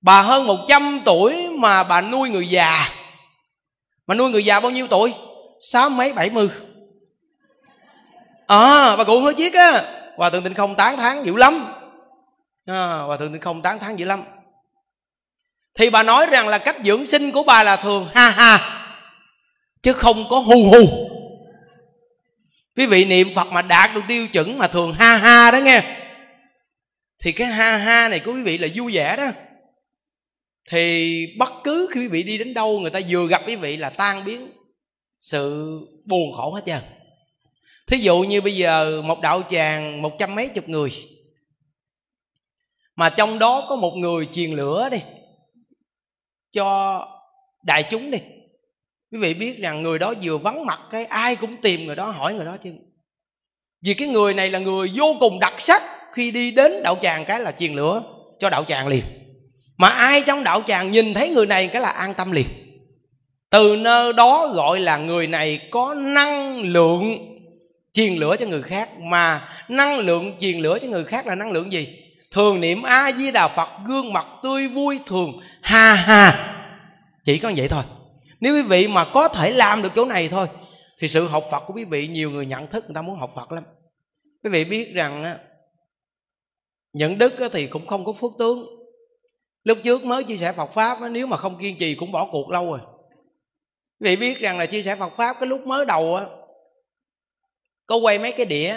Bà 0.00 0.22
hơn 0.22 0.46
100 0.46 1.00
tuổi 1.04 1.50
mà 1.50 1.82
bà 1.82 2.00
nuôi 2.00 2.28
người 2.28 2.48
già. 2.48 2.88
Mà 4.06 4.14
nuôi 4.14 4.30
người 4.30 4.44
già 4.44 4.60
bao 4.60 4.70
nhiêu 4.70 4.86
tuổi? 4.86 5.14
Sáu 5.72 5.90
mấy 5.90 6.12
bảy 6.12 6.30
mươi. 6.30 6.48
À 8.46 8.96
bà 8.96 9.04
cụ 9.04 9.20
hơi 9.20 9.34
chiết 9.34 9.52
á. 9.52 9.84
Hòa 10.16 10.30
thượng 10.30 10.44
tình 10.44 10.54
không 10.54 10.74
tán 10.74 10.96
tháng 10.96 11.26
dữ 11.26 11.36
lắm. 11.36 11.64
À, 12.66 12.98
hòa 13.06 13.16
thượng 13.16 13.32
tịnh 13.32 13.40
không 13.40 13.62
tán 13.62 13.78
tháng 13.78 13.98
dữ 13.98 14.04
lắm. 14.04 14.22
Thì 15.74 15.90
bà 15.90 16.02
nói 16.02 16.26
rằng 16.26 16.48
là 16.48 16.58
cách 16.58 16.76
dưỡng 16.84 17.06
sinh 17.06 17.32
của 17.32 17.42
bà 17.42 17.62
là 17.62 17.76
thường 17.76 18.08
ha 18.14 18.30
ha 18.30 18.83
chứ 19.84 19.92
không 19.92 20.24
có 20.30 20.40
hu 20.40 20.64
hu. 20.64 21.08
Quý 22.76 22.86
vị 22.86 23.04
niệm 23.04 23.28
phật 23.34 23.52
mà 23.52 23.62
đạt 23.62 23.94
được 23.94 24.00
tiêu 24.08 24.28
chuẩn 24.28 24.58
mà 24.58 24.68
thường 24.68 24.92
ha 24.92 25.16
ha 25.16 25.50
đó 25.50 25.58
nghe. 25.58 25.82
Thì 27.18 27.32
cái 27.32 27.46
ha 27.46 27.76
ha 27.76 28.08
này 28.08 28.20
của 28.20 28.32
quý 28.32 28.42
vị 28.42 28.58
là 28.58 28.68
vui 28.74 28.92
vẻ 28.92 29.16
đó. 29.16 29.30
Thì 30.70 31.26
bất 31.38 31.52
cứ 31.64 31.88
khi 31.92 32.00
quý 32.00 32.08
vị 32.08 32.22
đi 32.22 32.38
đến 32.38 32.54
đâu, 32.54 32.80
người 32.80 32.90
ta 32.90 33.00
vừa 33.08 33.26
gặp 33.26 33.42
quý 33.46 33.56
vị 33.56 33.76
là 33.76 33.90
tan 33.90 34.24
biến. 34.24 34.50
Sự 35.18 35.78
buồn 36.04 36.32
khổ 36.36 36.52
hết 36.52 36.62
trơn. 36.66 36.80
Thí 37.86 37.98
dụ 37.98 38.20
như 38.20 38.40
bây 38.40 38.56
giờ 38.56 39.02
một 39.02 39.20
đạo 39.20 39.42
tràng 39.50 40.02
một 40.02 40.12
trăm 40.18 40.34
mấy 40.34 40.48
chục 40.48 40.68
người. 40.68 40.90
Mà 42.96 43.10
trong 43.10 43.38
đó 43.38 43.66
có 43.68 43.76
một 43.76 43.94
người 43.96 44.28
truyền 44.32 44.50
lửa 44.50 44.88
đi. 44.92 44.98
Cho 46.52 47.00
đại 47.62 47.82
chúng 47.90 48.10
đi 48.10 48.18
quý 49.14 49.20
vị 49.20 49.34
biết 49.34 49.58
rằng 49.58 49.82
người 49.82 49.98
đó 49.98 50.14
vừa 50.22 50.38
vắng 50.38 50.66
mặt 50.66 50.80
cái, 50.90 51.04
ai 51.04 51.36
cũng 51.36 51.56
tìm 51.56 51.86
người 51.86 51.96
đó, 51.96 52.06
hỏi 52.10 52.34
người 52.34 52.44
đó 52.44 52.56
chứ. 52.62 52.70
Vì 53.82 53.94
cái 53.94 54.08
người 54.08 54.34
này 54.34 54.50
là 54.50 54.58
người 54.58 54.90
vô 54.94 55.16
cùng 55.20 55.40
đặc 55.40 55.54
sắc 55.58 55.82
khi 56.12 56.30
đi 56.30 56.50
đến 56.50 56.82
đạo 56.82 56.98
tràng 57.02 57.24
cái 57.24 57.40
là 57.40 57.52
truyền 57.52 57.74
lửa 57.74 58.02
cho 58.38 58.50
đạo 58.50 58.64
tràng 58.64 58.88
liền. 58.88 59.02
Mà 59.76 59.88
ai 59.88 60.22
trong 60.26 60.44
đạo 60.44 60.62
tràng 60.66 60.90
nhìn 60.90 61.14
thấy 61.14 61.30
người 61.30 61.46
này 61.46 61.68
cái 61.68 61.82
là 61.82 61.88
an 61.88 62.14
tâm 62.14 62.32
liền. 62.32 62.46
Từ 63.50 63.76
nơi 63.76 64.12
đó 64.12 64.50
gọi 64.54 64.80
là 64.80 64.96
người 64.96 65.26
này 65.26 65.68
có 65.70 65.94
năng 65.94 66.60
lượng 66.60 67.18
truyền 67.92 68.14
lửa 68.14 68.36
cho 68.40 68.46
người 68.46 68.62
khác. 68.62 68.88
Mà 69.00 69.48
năng 69.68 69.98
lượng 69.98 70.32
truyền 70.40 70.58
lửa 70.58 70.78
cho 70.82 70.88
người 70.88 71.04
khác 71.04 71.26
là 71.26 71.34
năng 71.34 71.52
lượng 71.52 71.72
gì? 71.72 71.98
Thường 72.30 72.60
niệm 72.60 72.82
a 72.82 73.12
di 73.12 73.30
đà 73.30 73.48
phật, 73.48 73.68
gương 73.86 74.12
mặt 74.12 74.26
tươi 74.42 74.68
vui 74.68 74.98
thường, 75.06 75.40
ha 75.62 75.94
ha. 75.94 76.54
Chỉ 77.24 77.38
có 77.38 77.52
vậy 77.56 77.68
thôi 77.68 77.82
nếu 78.40 78.54
quý 78.54 78.62
vị 78.62 78.88
mà 78.88 79.06
có 79.14 79.28
thể 79.28 79.50
làm 79.50 79.82
được 79.82 79.92
chỗ 79.94 80.04
này 80.04 80.28
thôi, 80.28 80.46
thì 80.98 81.08
sự 81.08 81.28
học 81.28 81.44
phật 81.50 81.60
của 81.66 81.74
quý 81.74 81.84
vị, 81.84 82.08
nhiều 82.08 82.30
người 82.30 82.46
nhận 82.46 82.66
thức 82.66 82.84
người 82.84 82.94
ta 82.94 83.02
muốn 83.02 83.16
học 83.16 83.30
phật 83.34 83.52
lắm. 83.52 83.64
Quý 84.44 84.50
vị 84.50 84.64
biết 84.64 84.94
rằng 84.94 85.38
nhận 86.92 87.18
đức 87.18 87.34
thì 87.52 87.66
cũng 87.66 87.86
không 87.86 88.04
có 88.04 88.12
phước 88.12 88.32
tướng. 88.38 88.66
Lúc 89.64 89.78
trước 89.84 90.04
mới 90.04 90.24
chia 90.24 90.36
sẻ 90.36 90.52
phật 90.52 90.72
pháp 90.72 90.98
nếu 91.10 91.26
mà 91.26 91.36
không 91.36 91.58
kiên 91.58 91.76
trì 91.76 91.94
cũng 91.94 92.12
bỏ 92.12 92.28
cuộc 92.32 92.50
lâu 92.50 92.66
rồi. 92.66 92.80
Quý 94.00 94.08
vị 94.10 94.16
biết 94.16 94.38
rằng 94.38 94.58
là 94.58 94.66
chia 94.66 94.82
sẻ 94.82 94.96
phật 94.96 95.12
pháp 95.16 95.36
cái 95.40 95.46
lúc 95.46 95.66
mới 95.66 95.86
đầu 95.86 96.14
á, 96.14 96.26
có 97.86 97.96
quay 97.96 98.18
mấy 98.18 98.32
cái 98.32 98.46
đĩa, 98.46 98.76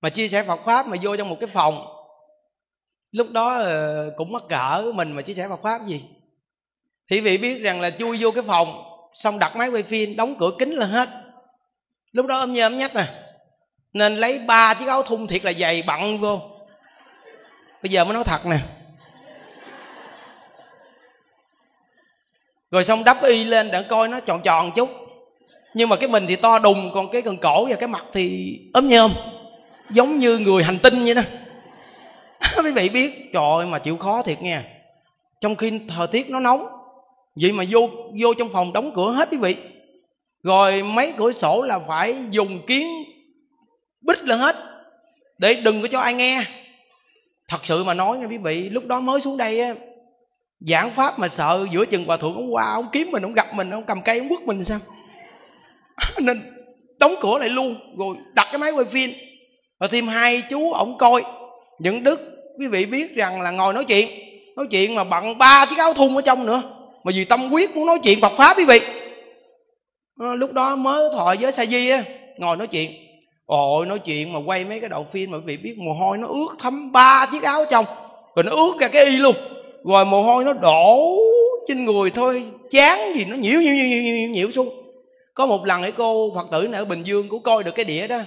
mà 0.00 0.10
chia 0.10 0.28
sẻ 0.28 0.42
phật 0.42 0.60
pháp 0.64 0.86
mà 0.86 0.96
vô 1.02 1.16
trong 1.16 1.28
một 1.28 1.36
cái 1.40 1.48
phòng. 1.52 1.86
Lúc 3.12 3.30
đó 3.30 3.58
ờ, 3.58 4.10
cũng 4.16 4.32
mắc 4.32 4.42
cỡ 4.48 4.92
mình 4.94 5.12
mà 5.12 5.22
chia 5.22 5.34
sẻ 5.34 5.48
phật 5.48 5.60
pháp 5.62 5.86
gì? 5.86 6.04
Thì 7.10 7.20
vị 7.20 7.38
biết 7.38 7.62
rằng 7.62 7.80
là 7.80 7.90
chui 7.90 8.16
vô 8.20 8.30
cái 8.30 8.42
phòng, 8.46 8.84
xong 9.14 9.38
đặt 9.38 9.56
máy 9.56 9.68
quay 9.68 9.82
phim, 9.82 10.16
đóng 10.16 10.34
cửa 10.38 10.50
kính 10.58 10.72
là 10.72 10.86
hết. 10.86 11.08
Lúc 12.12 12.26
đó 12.26 12.38
ôm 12.38 12.52
nhơ 12.52 12.66
ôm 12.66 12.78
nhách 12.78 12.94
nè, 12.94 13.04
nên 13.92 14.16
lấy 14.16 14.38
ba 14.38 14.74
chiếc 14.74 14.88
áo 14.88 15.02
thun 15.02 15.26
thiệt 15.26 15.44
là 15.44 15.52
dày 15.52 15.82
bận 15.86 16.18
vô. 16.18 16.40
Bây 17.82 17.90
giờ 17.90 18.04
mới 18.04 18.14
nói 18.14 18.24
thật 18.24 18.46
nè. 18.46 18.58
Rồi 22.70 22.84
xong 22.84 23.04
đắp 23.04 23.22
y 23.22 23.44
lên 23.44 23.70
để 23.70 23.82
coi 23.82 24.08
nó 24.08 24.20
tròn 24.20 24.40
tròn 24.42 24.72
chút. 24.74 24.90
Nhưng 25.74 25.88
mà 25.88 25.96
cái 25.96 26.08
mình 26.08 26.26
thì 26.26 26.36
to 26.36 26.58
đùng, 26.58 26.90
còn 26.94 27.10
cái 27.10 27.22
cần 27.22 27.36
cổ 27.36 27.66
và 27.70 27.76
cái 27.76 27.88
mặt 27.88 28.04
thì 28.12 28.58
ốm 28.74 28.88
nhơm 28.88 29.10
giống 29.90 30.18
như 30.18 30.38
người 30.38 30.64
hành 30.64 30.78
tinh 30.78 31.04
vậy 31.04 31.14
đó. 31.14 31.22
Quý 32.64 32.72
vị 32.72 32.88
biết, 32.88 33.30
trời 33.32 33.42
ơi, 33.56 33.66
mà 33.66 33.78
chịu 33.78 33.96
khó 33.96 34.22
thiệt 34.22 34.42
nghe. 34.42 34.60
Trong 35.40 35.54
khi 35.54 35.80
thời 35.88 36.06
tiết 36.06 36.30
nó 36.30 36.40
nóng 36.40 36.77
vậy 37.40 37.52
mà 37.52 37.64
vô 37.70 37.90
vô 38.20 38.34
trong 38.34 38.48
phòng 38.48 38.72
đóng 38.72 38.90
cửa 38.94 39.12
hết 39.12 39.28
quý 39.30 39.38
vị. 39.38 39.56
Rồi 40.42 40.82
mấy 40.82 41.12
cửa 41.16 41.32
sổ 41.32 41.62
là 41.62 41.78
phải 41.78 42.16
dùng 42.30 42.66
kiến 42.66 42.88
bích 44.00 44.24
lên 44.24 44.38
hết, 44.38 44.56
để 45.38 45.54
đừng 45.54 45.82
có 45.82 45.88
cho 45.88 46.00
ai 46.00 46.14
nghe. 46.14 46.44
Thật 47.48 47.58
sự 47.62 47.84
mà 47.84 47.94
nói 47.94 48.18
nha 48.18 48.26
quý 48.26 48.38
vị, 48.38 48.68
lúc 48.68 48.86
đó 48.86 49.00
mới 49.00 49.20
xuống 49.20 49.36
đây 49.36 49.60
á, 49.60 49.74
giảng 50.60 50.90
pháp 50.90 51.18
mà 51.18 51.28
sợ 51.28 51.66
giữa 51.72 51.84
chừng 51.86 52.04
hòa 52.04 52.16
thượng 52.16 52.34
ông 52.34 52.54
qua, 52.54 52.72
ông 52.72 52.88
kiếm 52.92 53.10
mình, 53.10 53.22
ông 53.22 53.34
gặp 53.34 53.46
mình, 53.54 53.70
ông 53.70 53.84
cầm 53.84 54.02
cây, 54.02 54.18
ông 54.18 54.28
quất 54.28 54.42
mình 54.42 54.64
sao? 54.64 54.78
Nên 56.20 56.42
đóng 57.00 57.14
cửa 57.20 57.38
lại 57.38 57.48
luôn, 57.48 57.96
rồi 57.98 58.16
đặt 58.34 58.48
cái 58.52 58.58
máy 58.58 58.70
quay 58.70 58.84
phim 58.84 59.10
và 59.80 59.88
thêm 59.88 60.08
hai 60.08 60.42
chú 60.50 60.72
ổng 60.72 60.98
coi. 60.98 61.22
Những 61.78 62.04
đức, 62.04 62.20
quý 62.58 62.66
vị 62.66 62.86
biết 62.86 63.14
rằng 63.14 63.40
là 63.40 63.50
ngồi 63.50 63.74
nói 63.74 63.84
chuyện. 63.84 64.08
Nói 64.56 64.66
chuyện 64.70 64.94
mà 64.94 65.04
bận 65.04 65.38
ba 65.38 65.66
chiếc 65.66 65.78
áo 65.78 65.94
thun 65.94 66.14
ở 66.14 66.20
trong 66.20 66.46
nữa 66.46 66.62
mà 67.08 67.12
vì 67.14 67.24
tâm 67.24 67.50
quyết 67.52 67.76
muốn 67.76 67.86
nói 67.86 67.98
chuyện 68.02 68.20
Phật 68.20 68.32
pháp 68.32 68.58
quý 68.58 68.64
vị. 68.64 68.80
À, 70.20 70.34
lúc 70.34 70.52
đó 70.52 70.76
mới 70.76 71.08
thọ 71.12 71.34
với 71.40 71.52
sa 71.52 71.66
di 71.66 71.90
á 71.90 72.02
ngồi 72.38 72.56
nói 72.56 72.66
chuyện. 72.66 72.90
Ôi 73.46 73.86
nói 73.86 73.98
chuyện 73.98 74.32
mà 74.32 74.38
quay 74.46 74.64
mấy 74.64 74.80
cái 74.80 74.88
đoạn 74.88 75.04
phim 75.12 75.30
mà 75.30 75.38
quý 75.38 75.42
vị 75.46 75.56
biết 75.56 75.74
mồ 75.78 75.92
hôi 75.92 76.18
nó 76.18 76.26
ướt 76.26 76.48
thấm 76.58 76.92
ba 76.92 77.26
chiếc 77.32 77.42
áo 77.42 77.64
trong. 77.70 77.84
Rồi 78.36 78.44
nó 78.44 78.52
ướt 78.52 78.72
ra 78.80 78.88
cái 78.88 79.04
y 79.04 79.16
luôn. 79.16 79.34
Rồi 79.84 80.04
mồ 80.04 80.22
hôi 80.22 80.44
nó 80.44 80.52
đổ 80.52 81.16
trên 81.68 81.84
người 81.84 82.10
thôi 82.10 82.44
chán 82.70 83.14
gì 83.14 83.24
nó 83.24 83.36
nhiễu 83.36 83.60
nhiễu 83.60 83.74
nhiễu 83.74 84.02
nhiễu, 84.02 84.28
nhiễu 84.28 84.50
xuống. 84.50 84.68
Có 85.34 85.46
một 85.46 85.66
lần 85.66 85.82
ấy 85.82 85.92
cô 85.92 86.32
phật 86.34 86.46
tử 86.50 86.68
này 86.68 86.78
ở 86.78 86.84
bình 86.84 87.02
dương 87.04 87.28
cũng 87.28 87.42
coi 87.42 87.64
được 87.64 87.74
cái 87.74 87.84
đĩa 87.84 88.06
đó. 88.06 88.20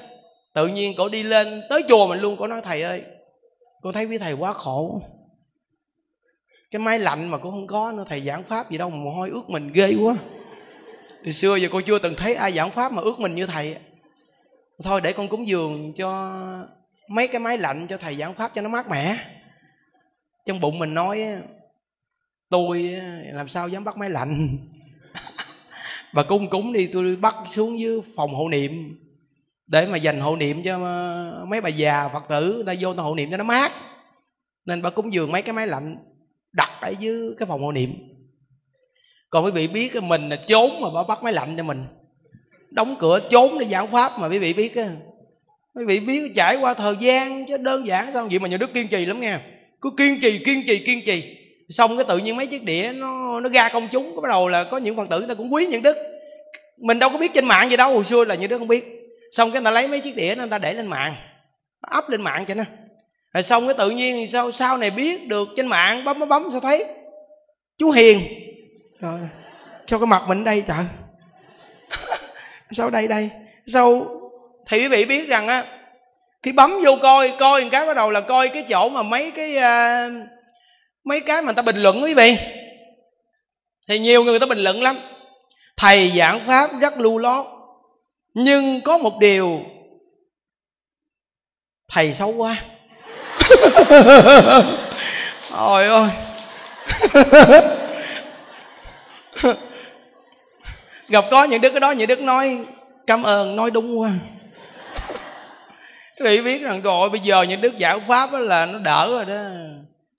Tự 0.56 0.68
nhiên 0.68 0.94
cổ 0.98 1.10
đi 1.10 1.24
lên 1.24 1.62
tới 1.70 1.84
chùa 1.90 2.08
mình 2.08 2.20
luôn 2.20 2.38
cổ 2.38 2.48
nói 2.48 2.62
thầy 2.64 2.82
ơi 2.82 3.02
con 3.82 3.94
thấy 3.94 4.06
quý 4.06 4.18
thầy 4.18 4.34
quá 4.34 4.54
khổ 4.54 5.02
cái 6.72 6.80
máy 6.80 7.00
lạnh 7.00 7.30
mà 7.30 7.38
cũng 7.38 7.52
không 7.52 7.68
có 7.68 7.92
nữa, 7.92 8.04
thầy 8.08 8.22
giảng 8.22 8.44
pháp 8.44 8.72
gì 8.72 8.78
đâu 8.78 8.90
mà 8.90 8.96
mồ 8.96 9.12
hôi 9.12 9.30
ướt 9.30 9.50
mình, 9.50 9.72
ghê 9.74 9.96
quá. 10.02 10.16
Từ 11.26 11.32
xưa 11.32 11.56
giờ 11.56 11.68
cô 11.72 11.82
chưa 11.82 12.00
từng 12.00 12.16
thấy 12.16 12.36
ai 12.36 12.52
giảng 12.52 12.72
pháp 12.72 12.92
mà 12.92 13.02
ướt 13.02 13.20
mình 13.20 13.36
như 13.36 13.46
thầy. 13.46 13.76
Thôi 14.84 15.02
để 15.04 15.14
con 15.14 15.28
cúng 15.28 15.48
dường 15.48 15.94
cho 15.94 16.40
mấy 17.10 17.28
cái 17.28 17.40
máy 17.40 17.58
lạnh 17.58 17.88
cho 17.90 17.98
thầy 17.98 18.16
giảng 18.16 18.34
pháp 18.34 18.52
cho 18.56 18.62
nó 18.62 18.70
mát 18.70 18.90
mẻ. 18.90 19.18
Trong 20.46 20.60
bụng 20.60 20.80
mình 20.80 20.94
nói, 20.94 21.24
tôi 22.50 22.80
làm 23.34 23.48
sao 23.48 23.68
dám 23.68 23.84
bắt 23.84 23.98
máy 23.98 24.10
lạnh? 24.10 24.58
Và 26.14 26.24
cung 26.24 26.50
cúng 26.50 26.74
đi, 26.74 26.88
tôi 26.88 27.16
bắt 27.16 27.36
xuống 27.50 27.80
dưới 27.80 28.02
phòng 28.16 28.34
hộ 28.34 28.50
niệm. 28.50 29.00
Để 29.68 29.88
mà 29.88 29.98
dành 29.98 30.20
hộ 30.20 30.36
niệm 30.36 30.64
cho 30.64 30.78
mấy 31.48 31.62
bà 31.62 31.70
già 31.70 32.10
phật 32.14 32.24
tử, 32.30 32.54
người 32.54 32.66
ta 32.66 32.74
vô 32.80 32.94
ta 32.94 33.04
hộ 33.04 33.16
niệm 33.16 33.32
cho 33.32 33.38
nó 33.38 33.44
mát. 33.44 33.72
Nên 34.66 34.82
bà 34.82 34.90
cúng 34.90 35.14
dường 35.14 35.32
mấy 35.32 35.42
cái 35.42 35.54
máy 35.54 35.68
lạnh 35.68 35.98
đặt 36.54 36.72
ở 36.82 36.94
dưới 37.00 37.34
cái 37.38 37.46
phòng 37.48 37.62
hộ 37.62 37.72
niệm. 37.72 37.94
Còn 39.30 39.46
quý 39.46 39.52
vị 39.52 39.68
biết 39.68 39.90
cái 39.94 40.02
mình 40.02 40.30
là 40.30 40.36
trốn 40.36 40.82
mà 40.82 40.90
bà 40.96 41.04
bắt 41.04 41.24
máy 41.24 41.34
lạnh 41.34 41.54
cho 41.58 41.64
mình. 41.64 41.86
Đóng 42.70 42.96
cửa 43.00 43.20
trốn 43.30 43.60
để 43.60 43.66
giảng 43.66 43.88
pháp 43.88 44.20
mà 44.20 44.28
quý 44.28 44.40
vị 44.40 44.54
biết 44.54 44.76
á. 44.76 44.90
Quý 45.76 45.86
vị 45.86 46.00
biết 46.00 46.32
trải 46.36 46.58
qua 46.62 46.74
thời 46.74 46.96
gian 47.00 47.46
chứ 47.46 47.58
đơn 47.58 47.88
giản 47.88 48.06
sao 48.14 48.28
vậy 48.32 48.40
mà 48.40 48.48
nhà 48.48 48.58
đức 48.58 48.74
kiên 48.74 48.88
trì 48.88 49.06
lắm 49.06 49.20
nghe 49.20 49.38
cứ 49.82 49.90
kiên 49.98 50.20
trì 50.22 50.40
kiên 50.40 50.64
trì 50.68 50.78
kiên 50.78 51.06
trì. 51.06 51.38
Xong 51.70 51.98
cái 51.98 52.06
tự 52.08 52.18
nhiên 52.18 52.36
mấy 52.36 52.48
chiếc 52.48 52.64
đĩa 52.64 52.92
nó 52.96 53.40
nó 53.40 53.50
ra 53.50 53.70
công 53.70 53.88
chúng. 53.92 54.16
Có 54.16 54.22
bắt 54.22 54.30
đầu 54.30 54.48
là 54.48 54.64
có 54.64 54.78
những 54.78 54.98
phật 54.98 55.10
tử 55.10 55.20
người 55.20 55.28
ta 55.28 55.34
cũng 55.34 55.54
quý 55.54 55.66
những 55.66 55.84
đức. 55.84 55.98
Mình 56.78 57.00
đâu 57.00 57.10
có 57.10 57.18
biết 57.18 57.34
trên 57.34 57.46
mạng 57.46 57.70
gì 57.70 57.78
đâu, 57.78 57.94
hồi 57.94 58.04
xưa 58.04 58.26
là 58.26 58.36
những 58.36 58.50
đức 58.50 58.58
không 58.58 58.68
biết. 58.68 58.86
Xong 59.32 59.52
cái 59.52 59.62
người 59.62 59.66
ta 59.66 59.72
lấy 59.72 59.88
mấy 59.88 60.00
chiếc 60.00 60.16
đĩa 60.16 60.36
nó, 60.38 60.42
người 60.42 60.50
ta 60.50 60.58
để 60.58 60.74
lên 60.74 60.88
mạng. 60.88 61.16
Up 61.98 62.10
lên 62.10 62.22
mạng 62.22 62.46
cho 62.48 62.56
nó 62.56 62.64
rồi 63.34 63.44
xong 63.44 63.68
cái 63.68 63.76
tự 63.78 63.90
nhiên 63.90 64.28
sao 64.28 64.52
sau 64.52 64.78
này 64.78 64.92
biết 64.92 65.28
được 65.28 65.50
trên 65.56 65.68
mạng 65.68 66.04
bấm 66.04 66.20
bấm 66.20 66.30
bấm 66.30 66.48
sao 66.52 66.62
thấy? 66.62 66.86
Chú 67.78 67.92
hiền. 67.92 68.20
Rồi 69.00 69.20
cho 69.88 69.98
cái 69.98 70.08
mặt 70.08 70.24
mình 70.28 70.44
đây 70.44 70.64
trời? 70.68 70.86
Sao 72.72 72.90
đây 72.90 73.08
đây? 73.08 73.30
Sao 73.68 74.08
thì 74.68 74.80
quý 74.80 74.88
vị 74.88 75.06
biết 75.06 75.28
rằng 75.28 75.48
á 75.48 75.66
khi 76.44 76.52
bấm 76.52 76.72
vô 76.86 76.98
coi 77.02 77.34
coi 77.40 77.70
cái 77.70 77.86
bắt 77.86 77.94
đầu 77.94 78.12
là 78.12 78.22
coi 78.22 78.50
cái 78.50 78.64
chỗ 78.70 78.90
mà 78.90 79.04
mấy 79.04 79.32
cái 79.32 79.56
uh, 79.58 80.28
mấy 81.04 81.22
cái 81.22 81.42
mà 81.42 81.46
người 81.46 81.54
ta 81.54 81.62
bình 81.62 81.78
luận 81.78 82.04
quý 82.04 82.14
vị. 82.14 82.38
Thì 83.88 84.00
nhiều 84.00 84.24
người 84.24 84.40
ta 84.40 84.46
bình 84.46 84.60
luận 84.60 84.82
lắm. 84.82 84.98
Thầy 85.78 86.10
giảng 86.10 86.40
pháp 86.46 86.72
rất 86.82 86.98
lưu 86.98 87.18
lót 87.18 87.46
nhưng 88.34 88.82
có 88.82 88.98
một 88.98 89.20
điều 89.20 89.60
thầy 91.90 92.14
xấu 92.14 92.34
quá 92.34 92.64
ôi 95.52 95.86
ơi. 95.86 96.10
Gặp 101.08 101.26
có 101.32 101.44
những 101.44 101.62
đức 101.62 101.70
cái 101.70 101.80
đó 101.80 101.92
những 101.92 102.08
đức 102.08 102.20
nói 102.20 102.60
cảm 103.08 103.24
ơn 103.24 103.56
nói 103.56 103.72
đúng 103.72 104.00
quá. 104.00 104.12
Quý 106.20 106.26
vị 106.26 106.42
biết 106.42 106.62
rằng 106.62 106.82
rồi 106.82 107.10
bây 107.10 107.20
giờ 107.20 107.42
những 107.42 107.62
đức 107.62 107.74
giảng 107.80 108.00
pháp 108.08 108.30
là 108.34 108.66
nó 108.66 108.80
đỡ 108.80 109.08
rồi 109.12 109.26
đó. 109.26 109.42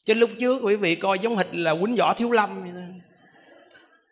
Chứ 0.04 0.14
lúc 0.14 0.30
trước 0.40 0.60
quý 0.62 0.76
vị 0.76 0.94
coi 0.94 1.18
giống 1.18 1.36
hệt 1.36 1.46
là 1.52 1.74
quýnh 1.74 1.96
võ 1.96 2.14
thiếu 2.14 2.30
lâm 2.30 2.62
vậy 2.62 2.72
đó. 2.74 2.80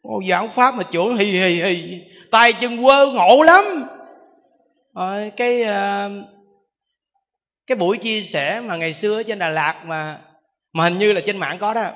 Ô, 0.03 0.21
giảng 0.29 0.49
pháp 0.49 0.75
mà 0.75 0.83
trưởng 0.91 1.17
hì 1.17 1.25
hì 1.25 1.63
hì. 1.63 2.03
Tay 2.31 2.53
chân 2.53 2.83
quơ 2.83 3.07
ngộ 3.07 3.43
lắm. 3.43 3.65
Rồi 4.95 5.33
cái 5.37 5.63
uh, 5.63 6.13
cái 7.71 7.77
buổi 7.77 7.99
chia 7.99 8.23
sẻ 8.23 8.61
mà 8.61 8.77
ngày 8.77 8.93
xưa 8.93 9.17
ở 9.17 9.23
trên 9.23 9.39
Đà 9.39 9.49
Lạt 9.49 9.83
mà 9.87 10.19
mà 10.73 10.85
hình 10.85 10.99
như 10.99 11.13
là 11.13 11.21
trên 11.21 11.37
mạng 11.37 11.57
có 11.61 11.75
đó. 11.75 11.91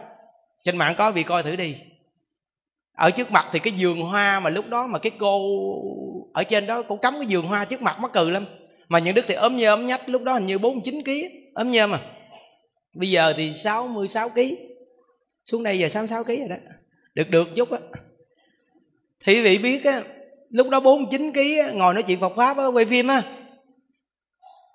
Trên 0.64 0.76
mạng 0.76 0.94
có 0.98 1.10
vì 1.10 1.22
coi 1.22 1.42
thử 1.42 1.56
đi. 1.56 1.76
Ở 2.96 3.10
trước 3.10 3.30
mặt 3.30 3.46
thì 3.52 3.58
cái 3.58 3.72
vườn 3.78 4.02
hoa 4.02 4.40
mà 4.40 4.50
lúc 4.50 4.68
đó 4.68 4.86
mà 4.86 4.98
cái 4.98 5.12
cô 5.18 5.40
ở 6.32 6.44
trên 6.44 6.66
đó 6.66 6.82
cũng 6.82 6.98
cắm 6.98 7.14
cái 7.14 7.26
vườn 7.28 7.46
hoa 7.46 7.64
trước 7.64 7.82
mặt 7.82 8.00
mắc 8.00 8.10
cười 8.14 8.30
lắm. 8.30 8.44
Mà 8.88 8.98
những 8.98 9.14
đức 9.14 9.24
thì 9.28 9.34
ốm 9.34 9.56
như 9.56 9.66
ốm 9.66 9.86
nhách, 9.86 10.08
lúc 10.08 10.22
đó 10.22 10.32
hình 10.32 10.46
như 10.46 10.58
49 10.58 11.04
kg 11.04 11.10
ốm 11.54 11.70
như 11.70 11.86
mà. 11.86 12.00
Bây 12.94 13.10
giờ 13.10 13.34
thì 13.36 13.52
66 13.54 14.28
kg 14.28 14.40
xuống 15.44 15.62
đây 15.62 15.78
giờ 15.78 15.88
66 15.88 16.24
kg 16.24 16.28
rồi 16.28 16.48
đó. 16.48 16.56
Được 17.14 17.30
được 17.30 17.48
chút 17.56 17.70
á. 17.70 17.78
Thì 19.24 19.34
quý 19.34 19.42
vị 19.42 19.58
biết 19.58 19.84
á, 19.84 20.02
lúc 20.50 20.68
đó 20.68 20.80
49 20.80 21.32
kg 21.32 21.78
ngồi 21.78 21.94
nói 21.94 22.02
chuyện 22.02 22.20
Phật 22.20 22.32
pháp 22.36 22.56
á, 22.56 22.66
quay 22.66 22.84
phim 22.84 23.08
á 23.08 23.22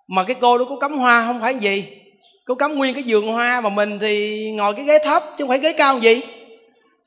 mà 0.10 0.24
cái 0.24 0.36
cô 0.42 0.58
đó 0.58 0.66
có 0.70 0.76
cắm 0.76 0.98
hoa 0.98 1.24
không 1.28 1.42
phải 1.42 1.56
gì? 1.56 1.86
Cô 2.46 2.56
cắm 2.56 2.76
nguyên 2.76 2.94
cái 2.94 3.04
giường 3.04 3.32
hoa 3.32 3.62
mà 3.62 3.70
mình 3.70 4.00
thì 4.00 4.46
ngồi 4.52 4.74
cái 4.74 4.86
ghế 4.86 5.00
thấp 5.04 5.24
chứ 5.38 5.44
không 5.44 5.50
phải 5.50 5.60
ghế 5.60 5.74
cao 5.74 6.00
gì. 6.00 6.22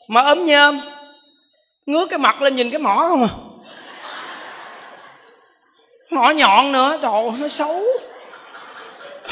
Mà 0.09 0.20
ấm 0.20 0.45
nhơm 0.45 0.81
ngước 1.87 2.11
cái 2.11 2.19
mặt 2.19 2.43
lên 2.43 2.55
nhìn 2.55 2.70
cái 2.70 2.81
mỏ 2.81 3.07
không 3.09 3.23
à. 3.23 3.29
Mỏ 6.11 6.31
nhọn 6.31 6.73
nữa 6.73 6.99
trời 7.03 7.12
ơi, 7.12 7.31
nó 7.39 7.49
xấu. 7.49 7.83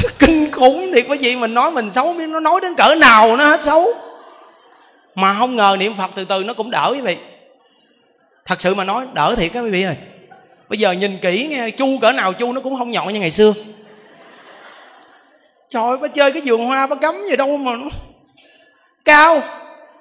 Kinh 0.18 0.52
khủng 0.52 0.90
thiệt 0.94 1.04
cái 1.08 1.18
gì 1.18 1.36
mình 1.36 1.54
nói 1.54 1.70
mình 1.70 1.90
xấu 1.90 2.12
biết 2.12 2.26
nó 2.26 2.40
nói 2.40 2.60
đến 2.62 2.74
cỡ 2.74 2.94
nào 3.00 3.36
nó 3.36 3.44
hết 3.44 3.62
xấu. 3.62 3.86
Mà 5.14 5.36
không 5.38 5.56
ngờ 5.56 5.76
niệm 5.78 5.94
phật 5.98 6.10
từ 6.14 6.24
từ 6.24 6.44
nó 6.44 6.54
cũng 6.54 6.70
đỡ 6.70 6.90
quý 6.92 7.00
vị. 7.00 7.16
Thật 8.44 8.60
sự 8.60 8.74
mà 8.74 8.84
nói 8.84 9.06
đỡ 9.14 9.34
thiệt 9.36 9.50
các 9.52 9.60
quý 9.60 9.70
vị 9.70 9.82
ơi 9.82 9.96
bây 10.70 10.78
giờ 10.78 10.92
nhìn 10.92 11.18
kỹ 11.18 11.46
nghe 11.50 11.70
chu 11.70 11.98
cỡ 12.02 12.12
nào 12.12 12.32
chu 12.32 12.52
nó 12.52 12.60
cũng 12.60 12.78
không 12.78 12.90
nhọn 12.90 13.12
như 13.12 13.20
ngày 13.20 13.30
xưa. 13.30 13.52
Trời 15.70 15.82
ơi 15.82 15.96
bà 16.02 16.08
chơi 16.08 16.32
cái 16.32 16.42
vườn 16.44 16.66
hoa 16.66 16.86
bà 16.86 16.96
cấm 16.96 17.14
gì 17.30 17.36
đâu 17.36 17.56
mà 17.56 17.72
nó 17.72 17.88
cao 19.04 19.42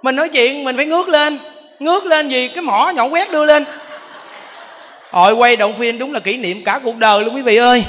mình 0.02 0.16
nói 0.16 0.30
chuyện 0.30 0.64
mình 0.64 0.76
phải 0.76 0.86
ngước 0.86 1.10
lên. 1.10 1.38
Ngước 1.80 2.06
lên 2.06 2.30
gì? 2.30 2.48
Cái 2.48 2.62
mỏ 2.64 2.92
nhọn 2.96 3.14
quét 3.14 3.32
đưa 3.32 3.46
lên. 3.46 3.66
Rồi 5.14 5.34
quay 5.34 5.56
động 5.56 5.74
phim 5.80 6.00
đúng 6.00 6.14
là 6.14 6.20
kỷ 6.20 6.38
niệm 6.38 6.64
cả 6.64 6.80
cuộc 6.84 6.98
đời 6.98 7.24
luôn 7.24 7.36
quý 7.36 7.42
vị 7.42 7.56
ơi. 7.56 7.84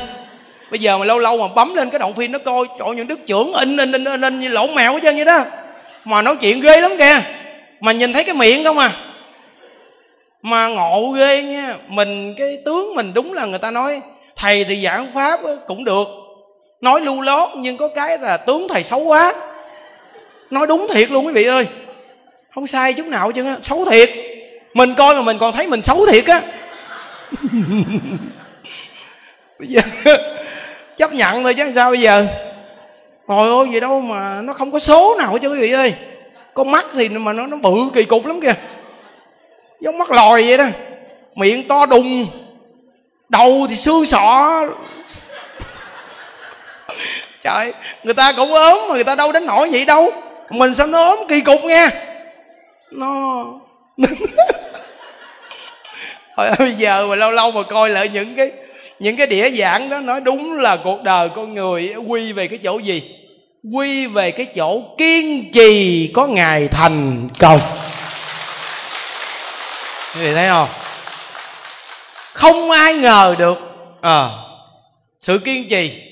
Bây 0.71 0.79
giờ 0.79 0.99
mà 0.99 1.05
lâu 1.05 1.19
lâu 1.19 1.39
mà 1.39 1.55
bấm 1.55 1.75
lên 1.75 1.91
cái 1.91 1.99
động 1.99 2.15
phim 2.15 2.33
nó 2.33 2.39
coi 2.39 2.67
trời 2.79 2.89
những 2.97 3.09
đức 3.09 3.27
trưởng 3.27 3.53
in 3.53 3.77
in 3.77 3.93
in 3.93 4.05
in, 4.05 4.21
in 4.21 4.41
như 4.41 4.49
lộn 4.49 4.75
mèo 4.75 4.93
hết 4.93 5.01
trơn 5.03 5.17
vậy 5.17 5.25
đó. 5.25 5.45
Mà 6.05 6.23
nói 6.23 6.37
chuyện 6.37 6.61
ghê 6.61 6.81
lắm 6.81 6.93
kìa. 6.99 7.21
Mà 7.81 7.93
nhìn 7.93 8.13
thấy 8.13 8.25
cái 8.25 8.35
miệng 8.35 8.65
không 8.65 8.79
à 8.79 8.93
mà 10.43 10.69
ngộ 10.69 11.13
ghê 11.17 11.43
nha, 11.43 11.77
mình, 11.89 12.35
cái 12.39 12.59
tướng 12.65 12.95
mình 12.95 13.15
đúng 13.15 13.33
là 13.33 13.47
người 13.47 13.59
ta 13.59 13.71
nói, 13.71 14.01
thầy 14.37 14.65
thì 14.65 14.83
giảng 14.85 15.07
pháp 15.15 15.41
cũng 15.67 15.85
được. 15.85 16.09
Nói 16.81 17.01
lưu 17.01 17.21
lót, 17.21 17.49
nhưng 17.57 17.77
có 17.77 17.89
cái 17.89 18.19
là 18.19 18.37
tướng 18.37 18.69
thầy 18.69 18.83
xấu 18.83 19.01
quá. 19.01 19.35
Nói 20.51 20.67
đúng 20.67 20.87
thiệt 20.95 21.11
luôn 21.11 21.27
quý 21.27 21.33
vị 21.33 21.45
ơi. 21.45 21.67
Không 22.55 22.67
sai 22.67 22.93
chút 22.93 23.07
nào 23.07 23.33
chứ 23.33 23.45
xấu 23.63 23.85
thiệt. 23.85 24.11
Mình 24.75 24.95
coi 24.95 25.15
mà 25.15 25.23
mình 25.23 25.39
còn 25.39 25.53
thấy 25.53 25.67
mình 25.67 25.83
xấu 25.83 26.07
thiệt 26.07 26.27
á. 26.27 26.43
Bây 29.59 29.69
giờ, 29.69 29.81
chấp 30.97 31.13
nhận 31.13 31.43
thôi 31.43 31.55
chứ 31.55 31.73
sao 31.75 31.91
bây 31.91 32.01
giờ? 32.01 32.27
Hồi 33.27 33.49
ôi 33.49 33.69
gì 33.73 33.81
đâu 33.81 34.01
mà 34.01 34.41
nó 34.43 34.53
không 34.53 34.73
có 34.73 34.79
số 34.79 35.15
nào 35.19 35.33
hết 35.33 35.39
chứ 35.43 35.49
quý 35.49 35.61
vị 35.61 35.73
ơi. 35.73 35.95
Con 36.55 36.71
mắt 36.71 36.87
thì 36.95 37.09
mà 37.09 37.33
nó 37.33 37.47
nó 37.47 37.57
bự 37.57 37.77
kỳ 37.95 38.05
cục 38.05 38.27
lắm 38.27 38.41
kìa. 38.41 38.55
Giống 39.81 39.99
mắt 39.99 40.11
lòi 40.11 40.43
vậy 40.43 40.59
đó. 40.59 40.65
Miệng 41.35 41.69
to 41.69 41.87
đùng. 41.87 42.27
Đầu 43.29 43.67
thì 43.71 43.77
xương 43.77 44.07
sọ. 44.07 44.63
Trời, 47.43 47.73
Người 48.05 48.15
ta 48.15 48.33
cũng 48.33 48.55
ốm 48.55 48.79
mà 48.89 48.95
người 48.95 49.05
ta 49.05 49.15
đâu 49.15 49.33
đến 49.33 49.47
nổi 49.47 49.69
vậy 49.73 49.85
đâu. 49.85 50.11
Mình 50.51 50.75
sao 50.75 50.87
nó 50.87 51.05
ốm 51.05 51.19
kỳ 51.29 51.41
cục 51.41 51.65
nha. 51.65 51.91
Nó 52.91 53.45
Hồi 56.37 56.51
bây 56.59 56.73
giờ 56.73 57.07
mà 57.07 57.17
lâu 57.17 57.31
lâu 57.31 57.51
mà 57.51 57.63
coi 57.63 57.91
lại 57.91 58.09
những 58.09 58.37
cái 58.37 58.51
những 58.99 59.17
cái 59.17 59.27
đĩa 59.27 59.51
giảng 59.51 59.89
đó, 59.89 59.99
nói 59.99 60.21
đúng 60.21 60.59
là 60.59 60.77
cuộc 60.77 61.03
đời 61.03 61.29
con 61.35 61.55
người 61.55 61.95
quy 62.09 62.33
về 62.33 62.47
cái 62.47 62.59
chỗ 62.59 62.79
gì? 62.79 63.03
Quy 63.75 64.07
về 64.07 64.31
cái 64.31 64.47
chỗ 64.47 64.83
kiên 64.99 65.51
trì 65.53 66.11
có 66.15 66.27
ngày 66.27 66.69
thành 66.69 67.29
công 67.39 67.61
quý 70.15 70.21
vị 70.21 70.35
thấy 70.35 70.49
không? 70.49 70.69
Không 72.33 72.71
ai 72.71 72.95
ngờ 72.95 73.35
được 73.39 73.59
à, 74.01 74.29
sự 75.21 75.39
kiên 75.39 75.69
trì. 75.69 76.03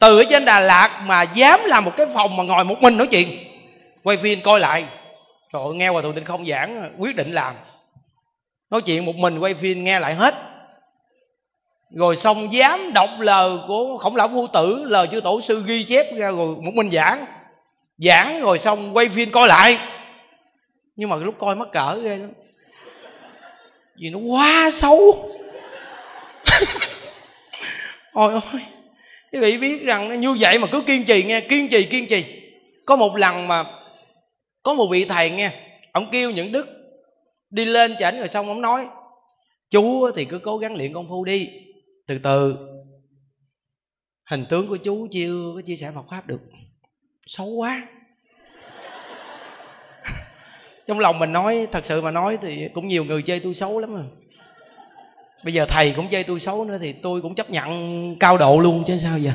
Từ 0.00 0.18
ở 0.18 0.24
trên 0.30 0.44
đà 0.44 0.60
lạt 0.60 1.02
mà 1.06 1.22
dám 1.22 1.60
làm 1.64 1.84
một 1.84 1.92
cái 1.96 2.06
phòng 2.14 2.36
mà 2.36 2.44
ngồi 2.44 2.64
một 2.64 2.74
mình 2.80 2.96
nói 2.96 3.06
chuyện. 3.06 3.28
Quay 4.04 4.16
phim 4.16 4.40
coi 4.40 4.60
lại. 4.60 4.84
Trời 5.52 5.62
ơi, 5.62 5.74
nghe 5.74 5.88
hòa 5.88 6.02
thượng 6.02 6.14
định 6.14 6.24
không 6.24 6.46
giảng 6.46 6.94
quyết 6.98 7.16
định 7.16 7.32
làm. 7.32 7.54
Nói 8.70 8.82
chuyện 8.82 9.04
một 9.04 9.14
mình 9.16 9.38
quay 9.38 9.54
phim 9.54 9.84
nghe 9.84 10.00
lại 10.00 10.14
hết. 10.14 10.34
Rồi 11.90 12.16
xong 12.16 12.52
dám 12.52 12.92
đọc 12.92 13.10
lời 13.18 13.58
của 13.68 13.96
khổng 13.96 14.16
lão 14.16 14.28
phu 14.28 14.46
tử 14.46 14.84
lời 14.84 15.08
chư 15.12 15.20
tổ 15.20 15.40
sư 15.40 15.62
ghi 15.66 15.84
chép 15.84 16.06
ra 16.16 16.30
rồi 16.30 16.56
một 16.56 16.72
mình 16.74 16.90
giảng. 16.90 17.26
Giảng 17.98 18.40
rồi 18.40 18.58
xong 18.58 18.96
quay 18.96 19.08
phim 19.08 19.30
coi 19.30 19.48
lại. 19.48 19.78
Nhưng 20.96 21.08
mà 21.08 21.16
lúc 21.16 21.34
coi 21.38 21.56
mắc 21.56 21.68
cỡ 21.72 21.98
ghê 22.02 22.16
lắm 22.16 22.30
vì 23.98 24.10
nó 24.10 24.18
quá 24.18 24.70
xấu. 24.72 25.30
Ôi 28.12 28.32
ôi, 28.32 28.62
quý 29.32 29.38
vị 29.40 29.58
biết 29.58 29.82
rằng 29.82 30.20
như 30.20 30.36
vậy 30.40 30.58
mà 30.58 30.68
cứ 30.72 30.82
kiên 30.86 31.04
trì 31.04 31.22
nghe, 31.22 31.40
kiên 31.40 31.68
trì 31.68 31.82
kiên 31.86 32.06
trì. 32.06 32.24
Có 32.86 32.96
một 32.96 33.16
lần 33.16 33.48
mà 33.48 33.64
có 34.62 34.74
một 34.74 34.86
vị 34.90 35.04
thầy 35.04 35.30
nghe, 35.30 35.50
ông 35.92 36.10
kêu 36.12 36.30
những 36.30 36.52
đức 36.52 36.66
đi 37.50 37.64
lên 37.64 37.94
chảnh 38.00 38.18
rồi 38.18 38.28
xong 38.28 38.48
ông 38.48 38.60
nói 38.60 38.86
chú 39.70 40.10
thì 40.16 40.24
cứ 40.24 40.38
cố 40.38 40.58
gắng 40.58 40.76
luyện 40.76 40.92
công 40.92 41.08
phu 41.08 41.24
đi. 41.24 41.50
Từ 42.06 42.18
từ, 42.18 42.54
hình 44.30 44.46
tướng 44.48 44.68
của 44.68 44.76
chú 44.76 45.08
chưa 45.12 45.52
có 45.54 45.62
chia 45.66 45.76
sẻ 45.76 45.90
Phật 45.94 46.04
pháp 46.10 46.26
được. 46.26 46.40
Xấu 47.26 47.46
quá 47.46 47.88
trong 50.88 50.98
lòng 50.98 51.18
mình 51.18 51.32
nói, 51.32 51.66
thật 51.72 51.84
sự 51.84 52.02
mà 52.02 52.10
nói 52.10 52.38
thì 52.42 52.68
cũng 52.74 52.88
nhiều 52.88 53.04
người 53.04 53.22
chơi 53.22 53.40
tôi 53.40 53.54
xấu 53.54 53.78
lắm 53.78 53.94
rồi 53.94 54.04
bây 55.46 55.54
giờ 55.54 55.66
thầy 55.68 55.92
cũng 55.96 56.08
chơi 56.08 56.24
tôi 56.24 56.40
xấu 56.40 56.64
nữa 56.64 56.78
thì 56.80 56.92
tôi 56.92 57.22
cũng 57.22 57.34
chấp 57.34 57.50
nhận 57.50 58.16
cao 58.18 58.38
độ 58.38 58.60
luôn 58.60 58.84
chứ 58.86 58.98
sao 58.98 59.18
giờ. 59.18 59.32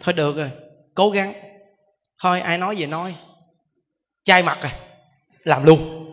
Thôi 0.00 0.12
được 0.12 0.36
rồi, 0.36 0.50
cố 0.94 1.10
gắng. 1.10 1.32
Thôi, 2.22 2.40
ai 2.40 2.58
nói 2.58 2.76
gì 2.76 2.86
nói. 2.86 3.14
Chai 4.24 4.42
mặt 4.42 4.58
à 4.60 4.70
làm 5.44 5.64
luôn. 5.64 6.04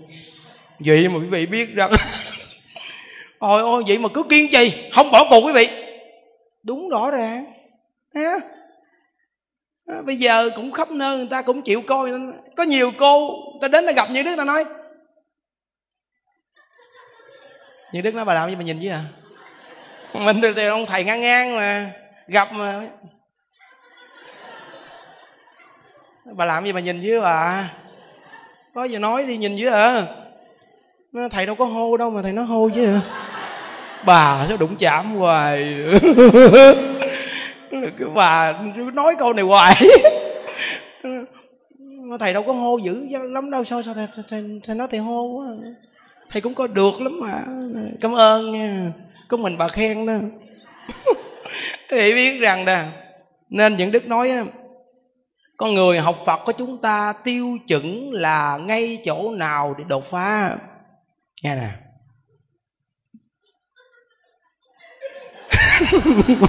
Vậy 0.79 1.09
mà 1.09 1.19
quý 1.19 1.25
vị 1.25 1.45
biết 1.45 1.75
rằng 1.75 1.91
ôi 3.39 3.61
ôi 3.61 3.83
vậy 3.87 3.97
mà 3.97 4.09
cứ 4.13 4.23
kiên 4.23 4.51
trì, 4.51 4.73
không 4.91 5.11
bỏ 5.11 5.27
cuộc 5.29 5.41
quý 5.45 5.53
vị. 5.53 5.67
Đúng 6.63 6.89
rõ 6.89 7.11
ràng. 7.11 7.45
Ha 8.15 8.39
à, 9.87 9.95
bây 10.05 10.15
giờ 10.15 10.49
cũng 10.55 10.71
khắp 10.71 10.91
nơi 10.91 11.17
người 11.17 11.27
ta 11.31 11.41
cũng 11.41 11.61
chịu 11.61 11.81
coi. 11.87 12.11
Có 12.57 12.63
nhiều 12.63 12.91
cô 12.97 13.29
ta 13.61 13.67
đến 13.67 13.85
ta 13.85 13.91
gặp 13.91 14.09
như 14.11 14.23
đức 14.23 14.35
ta 14.37 14.43
nói. 14.43 14.65
Như 17.93 18.01
đức 18.01 18.15
nói 18.15 18.25
bà 18.25 18.33
làm 18.33 18.49
gì 18.49 18.55
mà 18.55 18.63
nhìn 18.63 18.79
chứ 18.81 18.89
à 18.89 19.03
mình 20.13 20.41
thì 20.55 20.65
ông 20.65 20.85
thầy 20.85 21.03
ngang 21.03 21.21
ngang 21.21 21.55
mà 21.55 21.91
gặp 22.27 22.47
mà. 22.53 22.81
Bà 26.25 26.45
làm 26.45 26.65
gì 26.65 26.71
bà 26.71 26.79
nhìn 26.79 27.01
chứ 27.01 27.21
bà. 27.21 27.69
Có 28.73 28.83
gì 28.83 28.97
nói 28.97 29.25
đi 29.25 29.37
nhìn 29.37 29.55
dưới 29.55 29.71
à 29.71 30.03
thầy 31.31 31.45
đâu 31.45 31.55
có 31.55 31.65
hô 31.65 31.97
đâu 31.97 32.09
mà 32.09 32.21
thầy 32.21 32.31
nói 32.31 32.45
hô 32.45 32.69
chứ 32.75 32.99
bà 34.05 34.45
sao 34.47 34.57
đụng 34.57 34.75
chạm 34.79 35.15
hoài. 35.15 35.75
cái 37.71 38.09
bà 38.15 38.61
nói 38.93 39.15
câu 39.19 39.33
này 39.33 39.45
hoài. 39.45 39.75
Thầy 42.19 42.33
đâu 42.33 42.43
có 42.43 42.53
hô 42.53 42.77
dữ 42.77 43.05
lắm 43.09 43.51
đâu 43.51 43.63
sao 43.63 43.83
sao 43.83 43.93
thầy, 43.93 44.07
thầy, 44.29 44.59
thầy 44.63 44.75
nói 44.75 44.87
thầy 44.91 44.99
hô 44.99 45.23
quá. 45.23 45.47
Thầy 46.31 46.41
cũng 46.41 46.53
có 46.53 46.67
được 46.67 47.01
lắm 47.01 47.19
mà. 47.21 47.43
Cảm 48.01 48.15
ơn 48.15 48.51
nha. 48.51 48.91
Có 49.27 49.37
mình 49.37 49.57
bà 49.57 49.67
khen 49.67 50.05
đó. 50.05 50.13
Thì 51.89 52.13
biết 52.13 52.39
rằng 52.39 52.65
nè 52.65 52.85
nên 53.49 53.77
những 53.77 53.91
đức 53.91 54.07
nói 54.07 54.31
con 55.57 55.73
người 55.73 55.99
học 55.99 56.23
phật 56.25 56.39
của 56.45 56.51
chúng 56.51 56.77
ta 56.81 57.13
tiêu 57.23 57.57
chuẩn 57.67 58.11
là 58.11 58.57
ngay 58.57 58.97
chỗ 59.05 59.31
nào 59.31 59.75
để 59.77 59.83
đột 59.87 60.03
phá. 60.05 60.57
Nghe 61.43 61.55
nè. 61.55 61.69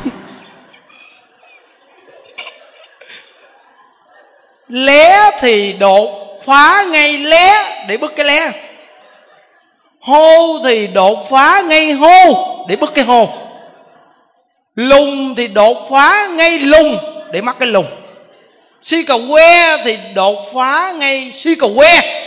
lé 4.69 5.31
thì 5.41 5.73
đột, 5.73 6.11
phá 6.47 6.85
ngay 6.91 7.19
lé, 7.19 7.77
để 7.89 7.97
bứt 7.97 8.17
cái 8.17 8.27
lé. 8.27 8.51
Hô 10.01 10.59
thì 10.65 10.87
đột, 10.87 11.31
phá 11.31 11.63
ngay 11.65 11.93
hô, 11.93 12.47
để 12.69 12.77
bứt 12.77 12.95
cái 12.95 13.05
hô. 13.05 13.29
Lùng 14.75 15.35
thì 15.35 15.49
đột, 15.49 15.89
phá 15.91 16.27
ngay 16.31 16.59
lùng, 16.59 16.99
để 17.33 17.41
mắc 17.41 17.57
cái 17.61 17.69
lùng. 17.69 17.87
Si 18.83 19.03
cầu 19.03 19.21
que 19.31 19.83
thì 19.85 19.99
đột, 20.15 20.53
phá 20.55 20.93
ngay 20.97 21.33
si 21.35 21.55
cầu 21.55 21.75
que. 21.77 22.23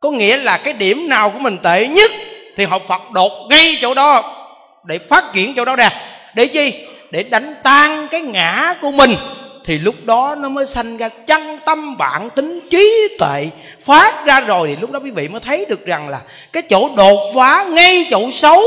Có 0.00 0.10
nghĩa 0.10 0.36
là 0.36 0.58
cái 0.58 0.74
điểm 0.74 1.08
nào 1.08 1.30
của 1.30 1.38
mình 1.38 1.58
tệ 1.58 1.86
nhất 1.86 2.10
thì 2.56 2.64
học 2.64 2.82
phật 2.88 3.10
đột 3.10 3.32
ngay 3.50 3.76
chỗ 3.82 3.94
đó, 3.94 4.36
để 4.84 4.98
phát 4.98 5.24
triển 5.32 5.54
chỗ 5.54 5.64
đó 5.64 5.76
ra. 5.76 5.90
Để 6.34 6.46
chi? 6.46 6.72
Để 7.10 7.22
đánh 7.22 7.54
tan 7.62 8.08
cái 8.08 8.20
ngã 8.20 8.74
của 8.80 8.90
mình 8.90 9.16
thì 9.64 9.78
lúc 9.78 9.94
đó 10.04 10.34
nó 10.38 10.48
mới 10.48 10.66
sanh 10.66 10.96
ra 10.96 11.08
chân 11.08 11.58
tâm 11.64 11.96
bản 11.96 12.30
tính 12.30 12.60
trí 12.70 13.16
tuệ. 13.18 13.46
Phát 13.84 14.26
ra 14.26 14.40
rồi 14.40 14.68
thì 14.68 14.76
lúc 14.80 14.90
đó 14.90 15.00
quý 15.04 15.10
vị 15.10 15.28
mới 15.28 15.40
thấy 15.40 15.66
được 15.68 15.86
rằng 15.86 16.08
là 16.08 16.20
cái 16.52 16.62
chỗ 16.62 16.88
đột 16.96 17.32
phá 17.34 17.64
ngay 17.70 18.06
chỗ 18.10 18.30
xấu 18.30 18.62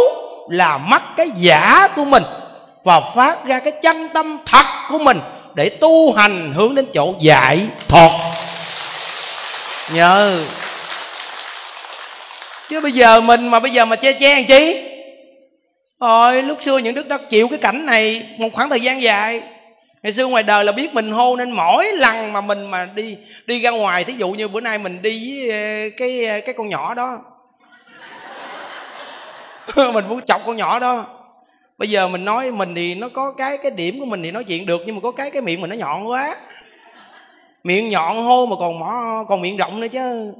là 0.49 0.77
mắc 0.77 1.01
cái 1.17 1.29
giả 1.35 1.87
của 1.95 2.05
mình 2.05 2.23
và 2.83 3.01
phát 3.15 3.45
ra 3.45 3.59
cái 3.59 3.73
chân 3.81 4.09
tâm 4.13 4.37
thật 4.45 4.65
của 4.89 4.99
mình 4.99 5.19
để 5.55 5.69
tu 5.69 6.13
hành 6.13 6.53
hướng 6.55 6.75
đến 6.75 6.85
chỗ 6.93 7.13
giải 7.19 7.59
thoát. 7.87 8.11
Nhớ 9.93 10.39
chứ 12.69 12.81
bây 12.81 12.91
giờ 12.91 13.21
mình 13.21 13.47
mà 13.47 13.59
bây 13.59 13.71
giờ 13.71 13.85
mà 13.85 13.95
che 13.95 14.13
che 14.13 14.35
làm 14.35 14.45
chi? 14.45 14.81
Rồi 15.99 16.43
lúc 16.43 16.57
xưa 16.61 16.77
những 16.77 16.95
đức 16.95 17.07
đã 17.07 17.17
chịu 17.17 17.47
cái 17.47 17.59
cảnh 17.59 17.85
này 17.85 18.23
một 18.37 18.49
khoảng 18.53 18.69
thời 18.69 18.81
gian 18.81 19.01
dài 19.01 19.41
ngày 20.05 20.13
xưa 20.13 20.27
ngoài 20.27 20.43
đời 20.43 20.65
là 20.65 20.71
biết 20.71 20.93
mình 20.93 21.11
hô 21.11 21.35
nên 21.35 21.51
mỗi 21.51 21.91
lần 21.91 22.33
mà 22.33 22.41
mình 22.41 22.71
mà 22.71 22.89
đi 22.95 23.17
đi 23.45 23.61
ra 23.61 23.69
ngoài, 23.69 24.03
thí 24.03 24.13
dụ 24.13 24.31
như 24.31 24.47
bữa 24.47 24.61
nay 24.61 24.77
mình 24.77 25.01
đi 25.01 25.39
với 25.39 25.49
ờ, 25.49 25.89
cái 25.97 26.25
ờ, 26.25 26.39
cái 26.45 26.55
con 26.57 26.69
nhỏ 26.69 26.93
đó. 26.93 27.21
Mình 29.93 30.07
muốn 30.09 30.21
chọc 30.21 30.41
con 30.45 30.57
nhỏ 30.57 30.79
đó. 30.79 31.05
Bây 31.77 31.89
giờ 31.89 32.07
mình 32.07 32.25
nói 32.25 32.51
mình 32.51 32.75
thì 32.75 32.95
nó 32.95 33.09
có 33.09 33.31
cái 33.31 33.57
cái 33.57 33.71
điểm 33.71 33.99
của 33.99 34.05
mình 34.05 34.23
thì 34.23 34.31
nói 34.31 34.43
chuyện 34.43 34.65
được, 34.65 34.81
nhưng 34.85 34.95
mà 34.95 35.01
có 35.01 35.11
cái 35.11 35.31
cái 35.31 35.41
miệng 35.41 35.61
mình 35.61 35.69
nó 35.69 35.75
nhọn 35.75 36.09
quá. 36.09 36.35
Miệng 37.63 37.89
nhọn 37.89 38.23
hô 38.23 38.45
mà 38.45 38.55
còn 38.59 38.79
mỏ, 38.79 39.25
còn 39.27 39.41
miệng 39.41 39.57
rộng 39.57 39.79
nữa 39.79 39.87
chứ. 39.87 40.33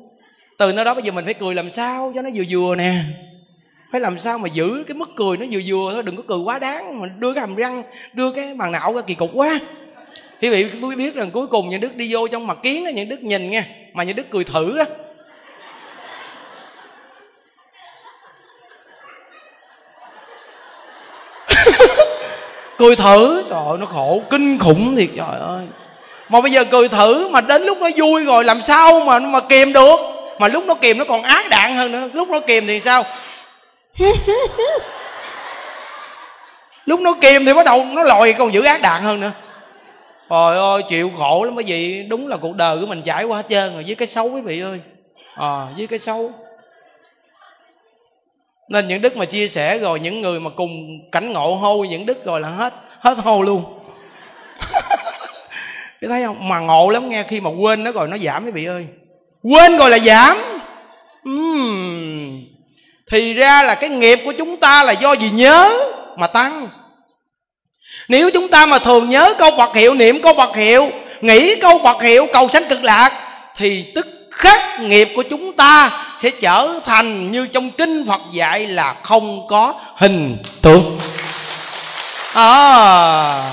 Từ 0.58 0.74
nơi 0.74 0.86
đó 0.86 0.94
bây 0.94 1.04
giờ 1.04 1.12
mình 1.12 1.26
phải 1.26 1.34
cười 1.34 1.56
làm 1.56 1.70
sao 1.70 2.12
cho 2.16 2.22
nó 2.22 2.30
vừa 2.34 2.44
vừa 2.50 2.76
nè 2.76 2.94
phải 3.96 4.00
làm 4.02 4.20
sao 4.20 4.38
mà 4.38 4.48
giữ 4.48 4.84
cái 4.88 4.96
mức 4.96 5.10
cười 5.16 5.38
nó 5.38 5.46
vừa 5.52 5.60
vừa 5.66 5.94
thôi, 5.94 6.04
đừng 6.04 6.16
có 6.16 6.24
cười 6.28 6.38
quá 6.38 6.60
đáng, 6.60 7.02
mà 7.02 7.08
đưa 7.20 7.34
cái 7.34 7.42
hàm 7.42 7.56
răng, 7.56 7.84
đưa 8.14 8.32
cái 8.32 8.54
bàn 8.54 8.72
não 8.72 8.94
ra 8.94 9.02
kỳ 9.02 9.14
cục 9.14 9.30
quá. 9.34 9.60
Quý 10.42 10.50
vị 10.50 10.70
biết 10.98 11.16
rằng 11.16 11.32
cuối 11.32 11.48
cùng 11.48 11.70
những 11.70 11.82
đức 11.82 11.96
đi 11.96 12.14
vô 12.14 12.28
trong 12.28 12.48
mặt 12.48 12.58
kiến 12.64 12.86
á 12.86 12.92
những 12.92 13.10
đức 13.10 13.24
nhìn 13.24 13.50
nghe 13.50 13.64
mà 13.94 14.04
những 14.04 14.16
đức 14.16 14.26
cười 14.32 14.44
thử 14.44 14.78
á. 14.78 14.86
Cười 22.78 22.96
thử, 22.96 23.44
trời 23.50 23.60
ơi, 23.68 23.78
nó 23.80 23.86
khổ, 23.86 24.22
kinh 24.30 24.60
khủng 24.60 24.96
thiệt, 24.96 25.10
trời 25.16 25.40
ơi. 25.40 25.66
Mà 26.30 26.42
bây 26.42 26.52
giờ 26.52 26.64
cười 26.72 26.88
thử, 26.88 27.30
mà 27.32 27.42
đến 27.42 27.62
lúc 27.62 27.78
nó 27.82 27.90
vui 27.98 28.26
rồi, 28.26 28.44
làm 28.44 28.62
sao 28.62 29.00
mà 29.00 29.20
mà 29.20 29.40
kìm 29.40 29.74
được? 29.74 29.98
Mà 30.40 30.48
lúc 30.48 30.64
nó 30.68 30.74
kìm 30.74 30.98
nó 30.98 31.06
còn 31.06 31.24
ác 31.24 31.50
đạn 31.50 31.76
hơn 31.76 31.92
nữa, 31.92 32.10
lúc 32.14 32.30
nó 32.30 32.40
kìm 32.40 32.68
thì 32.68 32.80
sao? 32.80 33.04
lúc 36.86 37.00
nó 37.00 37.14
kìm 37.22 37.46
thì 37.46 37.54
bắt 37.54 37.66
đầu 37.66 37.86
nó 37.96 38.04
lòi 38.04 38.34
còn 38.34 38.54
giữ 38.54 38.64
ác 38.64 38.82
đạn 38.82 39.02
hơn 39.02 39.20
nữa. 39.20 39.32
Trời 40.30 40.58
ơi 40.58 40.84
chịu 40.90 41.12
khổ 41.18 41.44
lắm 41.44 41.56
bởi 41.56 41.64
vì 41.68 42.04
đúng 42.04 42.28
là 42.28 42.38
cuộc 42.38 42.56
đời 42.56 42.78
của 42.80 42.86
mình 42.86 43.02
trải 43.06 43.24
qua 43.24 43.38
hết 43.38 43.46
trơn 43.50 43.74
rồi 43.74 43.84
với 43.88 43.96
cái 43.96 44.08
xấu 44.08 44.32
quý 44.32 44.42
vị 44.42 44.62
ơi. 44.62 44.80
À, 45.36 45.68
với 45.78 45.88
cái 45.88 46.00
xấu. 46.00 46.32
Nên 48.70 48.88
những 48.88 49.02
đức 49.02 49.18
mà 49.18 49.26
chia 49.26 49.48
sẻ 49.48 49.78
rồi 49.78 50.00
những 50.00 50.22
người 50.22 50.40
mà 50.40 50.50
cùng 50.56 50.72
cảnh 51.12 51.34
ngộ 51.34 51.56
hô 51.56 51.84
những 51.84 52.06
đức 52.06 52.26
rồi 52.26 52.42
là 52.42 52.50
hết 52.50 52.74
hết 53.00 53.18
hô 53.18 53.42
luôn. 53.42 53.64
Cái 56.02 56.10
thấy 56.10 56.24
không? 56.26 56.50
Mà 56.50 56.60
ngộ 56.60 56.90
lắm 56.90 57.10
nghe 57.10 57.24
khi 57.24 57.42
mà 57.42 57.50
quên 57.50 57.84
nó 57.84 57.92
rồi 57.92 58.08
nó 58.08 58.18
giảm 58.18 58.46
quý 58.46 58.52
vị 58.52 58.66
ơi. 58.66 58.88
Quên 59.44 59.78
rồi 59.78 59.90
là 59.90 60.00
giảm. 60.00 60.38
Uhm 61.30 62.55
thì 63.12 63.34
ra 63.34 63.64
là 63.64 63.76
cái 63.76 63.90
nghiệp 63.90 64.20
của 64.26 64.34
chúng 64.38 64.58
ta 64.58 64.84
là 64.84 64.92
do 64.92 65.14
gì 65.14 65.30
nhớ 65.30 65.72
mà 66.18 66.28
tăng. 66.28 66.70
Nếu 68.08 68.30
chúng 68.34 68.48
ta 68.48 68.66
mà 68.66 68.80
thường 68.80 69.10
nhớ 69.10 69.34
câu 69.38 69.52
Phật 69.58 69.76
hiệu 69.76 69.94
niệm 69.94 70.22
câu 70.22 70.34
Phật 70.34 70.56
hiệu 70.56 70.90
nghĩ 71.22 71.56
câu 71.56 71.80
Phật 71.84 72.02
hiệu 72.02 72.28
cầu 72.34 72.50
sanh 72.50 72.64
cực 72.70 72.84
lạc 72.84 73.12
thì 73.58 73.86
tức 73.96 74.08
khắc 74.32 74.82
nghiệp 74.82 75.10
của 75.16 75.24
chúng 75.24 75.54
ta 75.54 76.06
sẽ 76.22 76.30
trở 76.30 76.80
thành 76.84 77.32
như 77.32 77.48
trong 77.48 77.72
kinh 77.72 78.06
Phật 78.08 78.22
dạy 78.32 78.68
là 78.68 78.96
không 79.04 79.48
có 79.48 79.74
hình 79.96 80.38
tượng. 80.62 81.00
À, 82.34 83.52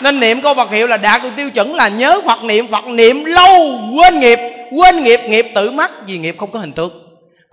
nên 0.00 0.20
niệm 0.20 0.40
câu 0.40 0.54
Phật 0.54 0.70
hiệu 0.70 0.86
là 0.86 0.96
đạt 0.96 1.22
được 1.22 1.30
tiêu 1.36 1.50
chuẩn 1.50 1.74
là 1.74 1.88
nhớ 1.88 2.20
Phật 2.26 2.44
niệm 2.44 2.68
Phật 2.68 2.86
niệm 2.86 3.24
lâu 3.24 3.80
quên 3.96 4.20
nghiệp 4.20 4.38
quên 4.70 5.02
nghiệp 5.02 5.20
nghiệp 5.28 5.46
tự 5.54 5.70
mắc 5.70 5.90
vì 6.06 6.18
nghiệp 6.18 6.36
không 6.38 6.50
có 6.50 6.58
hình 6.58 6.72
tượng 6.72 7.03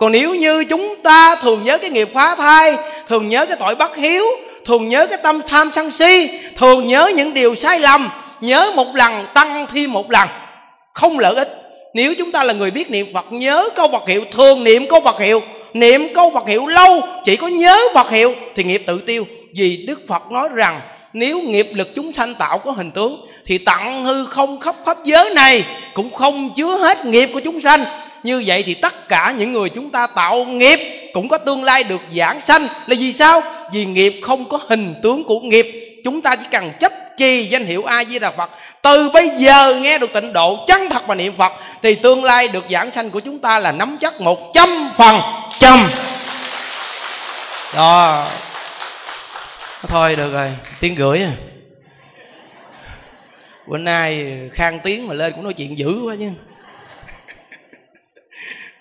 còn 0.02 0.12
nếu 0.12 0.34
như 0.34 0.64
chúng 0.64 0.94
ta 1.02 1.36
thường 1.36 1.64
nhớ 1.64 1.78
cái 1.78 1.90
nghiệp 1.90 2.08
phá 2.14 2.34
thai, 2.34 2.76
thường 3.08 3.28
nhớ 3.28 3.46
cái 3.46 3.56
tội 3.60 3.74
bất 3.74 3.96
hiếu, 3.96 4.24
thường 4.64 4.88
nhớ 4.88 5.06
cái 5.06 5.18
tâm 5.22 5.40
tham 5.46 5.70
sân 5.74 5.90
si, 5.90 6.30
thường 6.56 6.86
nhớ 6.86 7.10
những 7.16 7.34
điều 7.34 7.54
sai 7.54 7.80
lầm, 7.80 8.10
nhớ 8.40 8.72
một 8.76 8.94
lần, 8.94 9.26
tăng 9.34 9.66
thêm 9.74 9.92
một 9.92 10.10
lần, 10.10 10.28
không 10.92 11.18
lợi 11.18 11.34
ích. 11.34 11.48
Nếu 11.94 12.14
chúng 12.18 12.32
ta 12.32 12.44
là 12.44 12.52
người 12.52 12.70
biết 12.70 12.90
niệm 12.90 13.06
phật, 13.14 13.32
nhớ 13.32 13.68
câu 13.76 13.88
phật 13.88 14.08
hiệu, 14.08 14.24
thường 14.30 14.64
niệm 14.64 14.86
câu 14.88 15.00
phật 15.00 15.20
hiệu, 15.20 15.42
niệm 15.74 16.08
câu 16.14 16.30
phật 16.30 16.48
hiệu 16.48 16.66
lâu, 16.66 17.00
chỉ 17.24 17.36
có 17.36 17.46
nhớ 17.46 17.80
phật 17.94 18.10
hiệu 18.10 18.34
thì 18.54 18.64
nghiệp 18.64 18.82
tự 18.86 18.98
tiêu. 18.98 19.26
Vì 19.56 19.76
đức 19.86 20.00
phật 20.08 20.30
nói 20.30 20.48
rằng, 20.54 20.80
nếu 21.12 21.40
nghiệp 21.40 21.68
lực 21.72 21.88
chúng 21.94 22.12
sanh 22.12 22.34
tạo 22.34 22.58
có 22.58 22.70
hình 22.70 22.90
tướng, 22.90 23.26
thì 23.46 23.58
tặng 23.58 24.04
hư 24.04 24.24
không 24.24 24.60
khắp 24.60 24.76
pháp 24.84 25.04
giới 25.04 25.30
này 25.34 25.64
cũng 25.94 26.10
không 26.10 26.50
chứa 26.54 26.76
hết 26.76 27.06
nghiệp 27.06 27.30
của 27.32 27.40
chúng 27.40 27.60
sanh 27.60 27.84
như 28.22 28.42
vậy 28.46 28.62
thì 28.62 28.74
tất 28.74 29.08
cả 29.08 29.34
những 29.38 29.52
người 29.52 29.68
chúng 29.68 29.90
ta 29.90 30.06
tạo 30.06 30.44
nghiệp 30.44 31.10
cũng 31.12 31.28
có 31.28 31.38
tương 31.38 31.64
lai 31.64 31.84
được 31.84 32.00
giảng 32.16 32.40
sanh. 32.40 32.62
Là 32.62 32.96
vì 32.98 33.12
sao? 33.12 33.42
Vì 33.72 33.84
nghiệp 33.84 34.20
không 34.22 34.48
có 34.48 34.60
hình 34.68 34.94
tướng 35.02 35.24
của 35.24 35.40
nghiệp. 35.40 35.66
Chúng 36.04 36.22
ta 36.22 36.36
chỉ 36.36 36.44
cần 36.50 36.72
chấp 36.80 36.92
trì 37.16 37.44
danh 37.44 37.64
hiệu 37.64 37.84
a 37.84 38.04
di 38.04 38.18
đà 38.18 38.30
phật 38.30 38.50
từ 38.82 39.10
bây 39.10 39.28
giờ 39.28 39.80
nghe 39.82 39.98
được 39.98 40.12
tịnh 40.12 40.32
độ 40.32 40.64
chân 40.66 40.90
thật 40.90 41.06
và 41.06 41.14
niệm 41.14 41.32
phật, 41.32 41.52
thì 41.82 41.94
tương 41.94 42.24
lai 42.24 42.48
được 42.48 42.64
giảng 42.70 42.90
sanh 42.90 43.10
của 43.10 43.20
chúng 43.20 43.38
ta 43.38 43.58
là 43.58 43.72
nắm 43.72 43.96
chắc 44.00 44.20
một 44.20 44.50
trăm 44.54 44.90
phần 44.96 45.20
trăm. 45.58 45.88
Đó. 47.74 48.26
Thôi 49.88 50.16
được 50.16 50.32
rồi, 50.32 50.50
tiếng 50.80 50.94
gửi 50.94 51.22
à. 51.22 51.32
Bữa 53.66 53.78
nay 53.78 54.26
khang 54.52 54.78
tiếng 54.78 55.08
mà 55.08 55.14
lên 55.14 55.32
cũng 55.32 55.44
nói 55.44 55.52
chuyện 55.52 55.78
dữ 55.78 56.02
quá 56.04 56.14
chứ. 56.18 56.28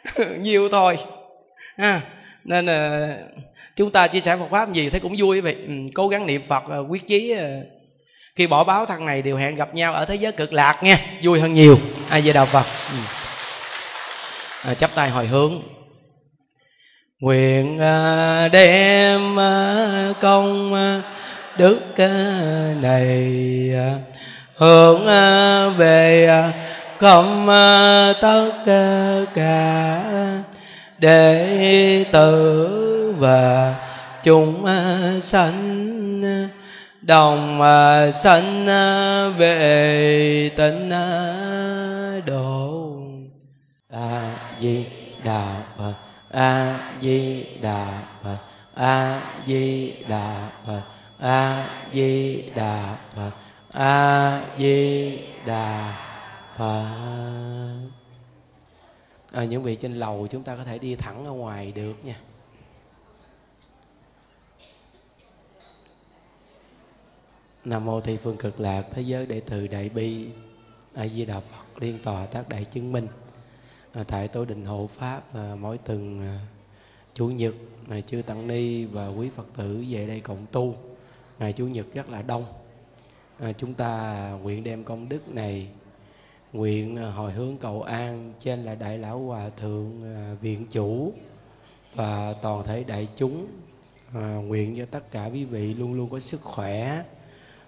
nhiều 0.40 0.70
thôi. 0.70 0.98
À, 1.78 2.02
nên 2.44 2.66
là 2.66 3.16
chúng 3.76 3.92
ta 3.92 4.08
chia 4.08 4.22
sẻ 4.22 4.38
Phật 4.38 4.48
pháp 4.52 4.74
gì 4.74 4.90
thấy 4.90 5.00
cũng 5.00 5.16
vui 5.18 5.42
vậy. 5.42 5.56
Ừ, 5.68 5.74
cố 5.96 6.08
gắng 6.08 6.26
niệm 6.26 6.42
Phật 6.48 6.64
à, 6.70 6.78
quyết 6.78 7.08
chí 7.08 7.32
à, 7.32 7.50
khi 8.36 8.48
bỏ 8.48 8.64
báo 8.64 8.86
thằng 8.86 9.06
này 9.06 9.22
đều 9.22 9.38
hẹn 9.38 9.56
gặp 9.56 9.76
nhau 9.76 9.94
ở 9.94 10.06
thế 10.06 10.16
giới 10.16 10.32
cực 10.32 10.54
lạc 10.54 10.84
nha 10.84 10.98
vui 11.22 11.40
hơn 11.40 11.54
nhiều. 11.54 11.80
Ai 12.10 12.22
về 12.22 12.34
đạo 12.34 12.46
Phật. 12.46 12.66
Ừ. 12.92 12.98
à, 14.64 14.74
chắp 14.74 14.96
tay 14.96 15.10
hồi 15.10 15.28
hướng. 15.28 15.62
Nguyện 17.20 17.78
à, 17.78 18.48
đem 18.48 19.40
à, 19.40 20.14
công 20.22 20.74
đức 21.58 21.80
này 22.82 23.32
hướng 24.56 25.06
về 25.78 26.28
không 27.02 27.48
ờ, 27.48 28.14
tất 28.22 28.52
ờ, 28.66 29.26
cả 29.34 30.04
đệ 30.98 32.06
tử 32.12 33.14
và 33.18 33.76
chúng 34.24 34.66
ờ, 34.66 35.20
sanh 35.22 36.22
đồng 37.02 37.60
sanh 38.14 38.66
về 39.38 40.50
tịnh 40.58 40.90
độ. 42.26 42.94
A 43.94 44.36
di 44.60 44.86
đà 45.24 45.56
phật, 45.78 45.94
a 46.32 46.78
di 47.02 47.46
đà 47.62 47.86
phật, 48.24 48.38
a 48.76 49.20
di 49.48 49.94
đà 50.08 50.50
phật, 50.68 50.82
a 51.22 51.64
di 51.94 52.44
đà 52.56 52.96
phật, 53.16 53.32
a 53.74 54.40
di 54.58 55.18
đà 55.46 55.94
phật 56.06 56.11
à, 59.32 59.44
những 59.44 59.64
vị 59.64 59.76
trên 59.76 59.94
lầu 59.94 60.28
chúng 60.32 60.44
ta 60.44 60.56
có 60.56 60.64
thể 60.64 60.80
đi 60.80 60.96
thẳng 60.96 61.26
ra 61.26 61.30
ngoài 61.30 61.72
được 61.72 62.06
nha. 62.06 62.20
Nam 67.66 67.86
mô 67.86 68.02
thị 68.02 68.18
phương 68.24 68.38
cực 68.38 68.60
lạc 68.60 68.86
thế 68.92 69.02
giới 69.02 69.26
đệ 69.26 69.40
tử 69.40 69.68
đại 69.68 69.90
bi 69.90 70.28
a 70.94 71.08
di 71.08 71.26
đà 71.26 71.40
phật 71.40 71.82
liên 71.82 72.00
tòa 72.04 72.26
tác 72.26 72.50
đại 72.50 72.66
chứng 72.66 72.92
minh. 72.92 73.08
À, 73.94 74.04
tại 74.08 74.28
tôi 74.28 74.46
định 74.46 74.66
hộ 74.66 74.90
pháp 74.98 75.34
à, 75.34 75.56
mỗi 75.60 75.78
tuần 75.78 76.20
à, 76.22 76.40
chủ 77.14 77.28
nhật 77.28 77.56
ngày 77.88 78.02
chư 78.02 78.22
tăng 78.22 78.48
ni 78.48 78.86
và 78.86 79.08
quý 79.08 79.30
phật 79.36 79.48
tử 79.58 79.86
về 79.90 80.08
đây 80.08 80.20
cộng 80.20 80.46
tu. 80.52 80.76
Ngày 81.40 81.54
chủ 81.54 81.68
nhật 81.68 81.86
rất 81.94 82.10
là 82.10 82.22
đông. 82.22 82.46
À, 83.40 83.52
chúng 83.54 83.74
ta 83.74 83.88
à, 83.88 84.38
nguyện 84.44 84.64
đem 84.64 84.84
công 84.84 85.10
đức 85.10 85.30
này 85.30 85.68
nguyện 86.54 86.96
à, 86.96 87.12
hồi 87.12 87.32
hướng 87.32 87.58
cầu 87.58 87.82
an 87.82 88.34
trên 88.40 88.64
là 88.64 88.76
đại 88.76 88.98
lão 88.98 89.20
hòa 89.20 89.50
thượng 89.58 90.04
à, 90.16 90.36
viện 90.42 90.66
chủ 90.72 91.14
và 91.96 92.34
toàn 92.42 92.64
thể 92.66 92.84
đại 92.84 93.08
chúng. 93.18 93.48
À, 94.14 94.36
nguyện 94.36 94.78
cho 94.78 94.86
tất 94.86 95.12
cả 95.12 95.30
quý 95.34 95.46
vị 95.46 95.74
luôn 95.74 95.94
luôn 95.94 96.10
có 96.10 96.20
sức 96.20 96.42
khỏe 96.42 97.04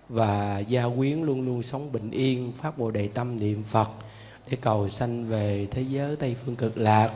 và 0.10 0.60
gia 0.60 0.90
quyến 0.98 1.22
luôn 1.22 1.42
luôn 1.46 1.64
sống 1.64 1.92
bình 1.92 2.12
yên. 2.12 2.52
Phát 2.62 2.78
bồ 2.78 2.92
đề 2.92 3.08
tâm 3.08 3.40
niệm 3.40 3.64
phật 3.64 3.90
để 4.50 4.58
cầu 4.62 4.90
sanh 4.90 5.26
về 5.26 5.68
thế 5.72 5.82
giới 5.82 6.16
tây 6.16 6.36
phương 6.46 6.56
cực 6.56 6.78
lạc. 6.78 7.12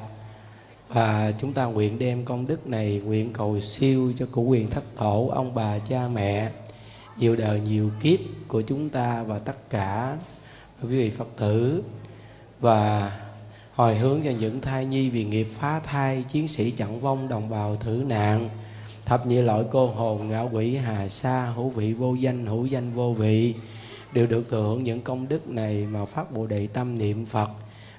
Và 0.87 1.33
chúng 1.39 1.53
ta 1.53 1.65
nguyện 1.65 1.99
đem 1.99 2.25
công 2.25 2.47
đức 2.47 2.67
này 2.67 3.01
nguyện 3.05 3.33
cầu 3.33 3.59
siêu 3.59 4.13
cho 4.17 4.27
cụ 4.31 4.43
quyền 4.43 4.69
thất 4.69 4.83
tổ 4.95 5.27
ông 5.33 5.55
bà 5.55 5.79
cha 5.79 6.07
mẹ 6.07 6.51
nhiều 7.17 7.35
đời 7.35 7.59
nhiều 7.59 7.91
kiếp 7.99 8.19
của 8.47 8.61
chúng 8.61 8.89
ta 8.89 9.23
và 9.23 9.39
tất 9.39 9.69
cả 9.69 10.17
quý 10.81 10.87
vị, 10.87 11.09
phật 11.09 11.27
tử, 11.37 11.83
và 12.59 13.11
hồi 13.73 13.95
hướng 13.95 14.21
cho 14.23 14.31
những 14.31 14.61
thai 14.61 14.85
nhi 14.85 15.09
vì 15.09 15.25
nghiệp 15.25 15.47
phá 15.53 15.79
thai, 15.79 16.23
chiến 16.31 16.47
sĩ 16.47 16.71
chặn 16.71 16.99
vong, 16.99 17.29
đồng 17.29 17.49
bào 17.49 17.75
thử 17.75 18.03
nạn, 18.07 18.49
thập 19.05 19.27
nhị 19.27 19.41
loại 19.41 19.63
cô 19.71 19.87
hồn 19.87 20.27
ngạo 20.29 20.49
quỷ, 20.53 20.75
hà 20.75 21.07
sa, 21.07 21.45
hữu 21.45 21.69
vị, 21.69 21.93
vô 21.93 22.13
danh, 22.13 22.45
hữu 22.45 22.65
danh, 22.65 22.93
vô 22.93 23.13
vị, 23.13 23.53
đều 24.13 24.27
được 24.27 24.49
thừa 24.49 24.61
hưởng 24.61 24.83
những 24.83 25.01
công 25.01 25.27
đức 25.27 25.49
này 25.49 25.85
mà 25.91 26.05
phát 26.05 26.31
bồ 26.31 26.47
đề 26.47 26.67
tâm 26.67 26.97
niệm 26.97 27.25
phật 27.25 27.49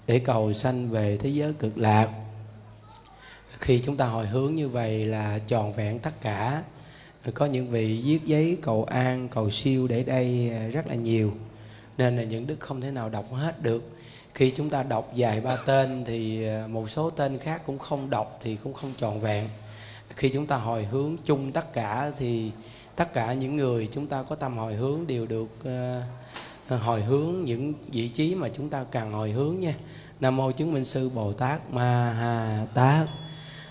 để 0.06 0.18
cầu 0.18 0.52
sanh 0.52 0.90
về 0.90 1.16
thế 1.16 1.28
giới 1.28 1.52
cực 1.52 1.78
lạc. 1.78 2.08
Khi 3.58 3.78
chúng 3.78 3.96
ta 3.96 4.06
hồi 4.06 4.26
hướng 4.26 4.54
như 4.54 4.68
vậy 4.68 5.04
là 5.04 5.38
tròn 5.46 5.72
vẹn 5.72 5.98
tất 5.98 6.20
cả. 6.22 6.62
Có 7.34 7.46
những 7.46 7.70
vị 7.70 8.02
viết 8.04 8.26
giấy 8.26 8.58
cầu 8.62 8.84
an, 8.84 9.28
cầu 9.28 9.50
siêu 9.50 9.88
để 9.88 10.04
đây 10.04 10.50
rất 10.72 10.86
là 10.86 10.94
nhiều 10.94 11.32
nên 11.98 12.16
là 12.16 12.22
những 12.22 12.46
đức 12.46 12.60
không 12.60 12.80
thể 12.80 12.90
nào 12.90 13.08
đọc 13.08 13.24
hết 13.32 13.62
được. 13.62 13.90
Khi 14.34 14.50
chúng 14.50 14.70
ta 14.70 14.82
đọc 14.82 15.10
dài 15.14 15.40
ba 15.40 15.56
tên 15.56 16.04
thì 16.06 16.46
à, 16.46 16.66
một 16.68 16.90
số 16.90 17.10
tên 17.10 17.38
khác 17.38 17.62
cũng 17.66 17.78
không 17.78 18.10
đọc 18.10 18.38
thì 18.42 18.56
cũng 18.56 18.72
không 18.72 18.92
tròn 18.98 19.20
vẹn. 19.20 19.48
Khi 20.16 20.30
chúng 20.30 20.46
ta 20.46 20.56
hồi 20.56 20.84
hướng 20.84 21.16
chung 21.24 21.52
tất 21.52 21.72
cả 21.72 22.10
thì 22.18 22.50
tất 22.96 23.12
cả 23.12 23.32
những 23.32 23.56
người 23.56 23.88
chúng 23.92 24.06
ta 24.06 24.22
có 24.22 24.36
tâm 24.36 24.56
hồi 24.56 24.74
hướng 24.74 25.06
đều 25.06 25.26
được 25.26 25.48
uh, 26.74 26.80
hồi 26.80 27.02
hướng 27.02 27.44
những 27.44 27.72
vị 27.92 28.08
trí 28.08 28.34
mà 28.34 28.48
chúng 28.56 28.68
ta 28.68 28.84
cần 28.90 29.12
hồi 29.12 29.30
hướng 29.30 29.60
nha. 29.60 29.74
Nam 30.20 30.36
mô 30.36 30.50
chứng 30.50 30.72
minh 30.72 30.84
sư 30.84 31.10
bồ 31.14 31.32
tát 31.32 31.70
ma 31.70 32.12
ha 32.12 32.66
tát. 32.74 33.08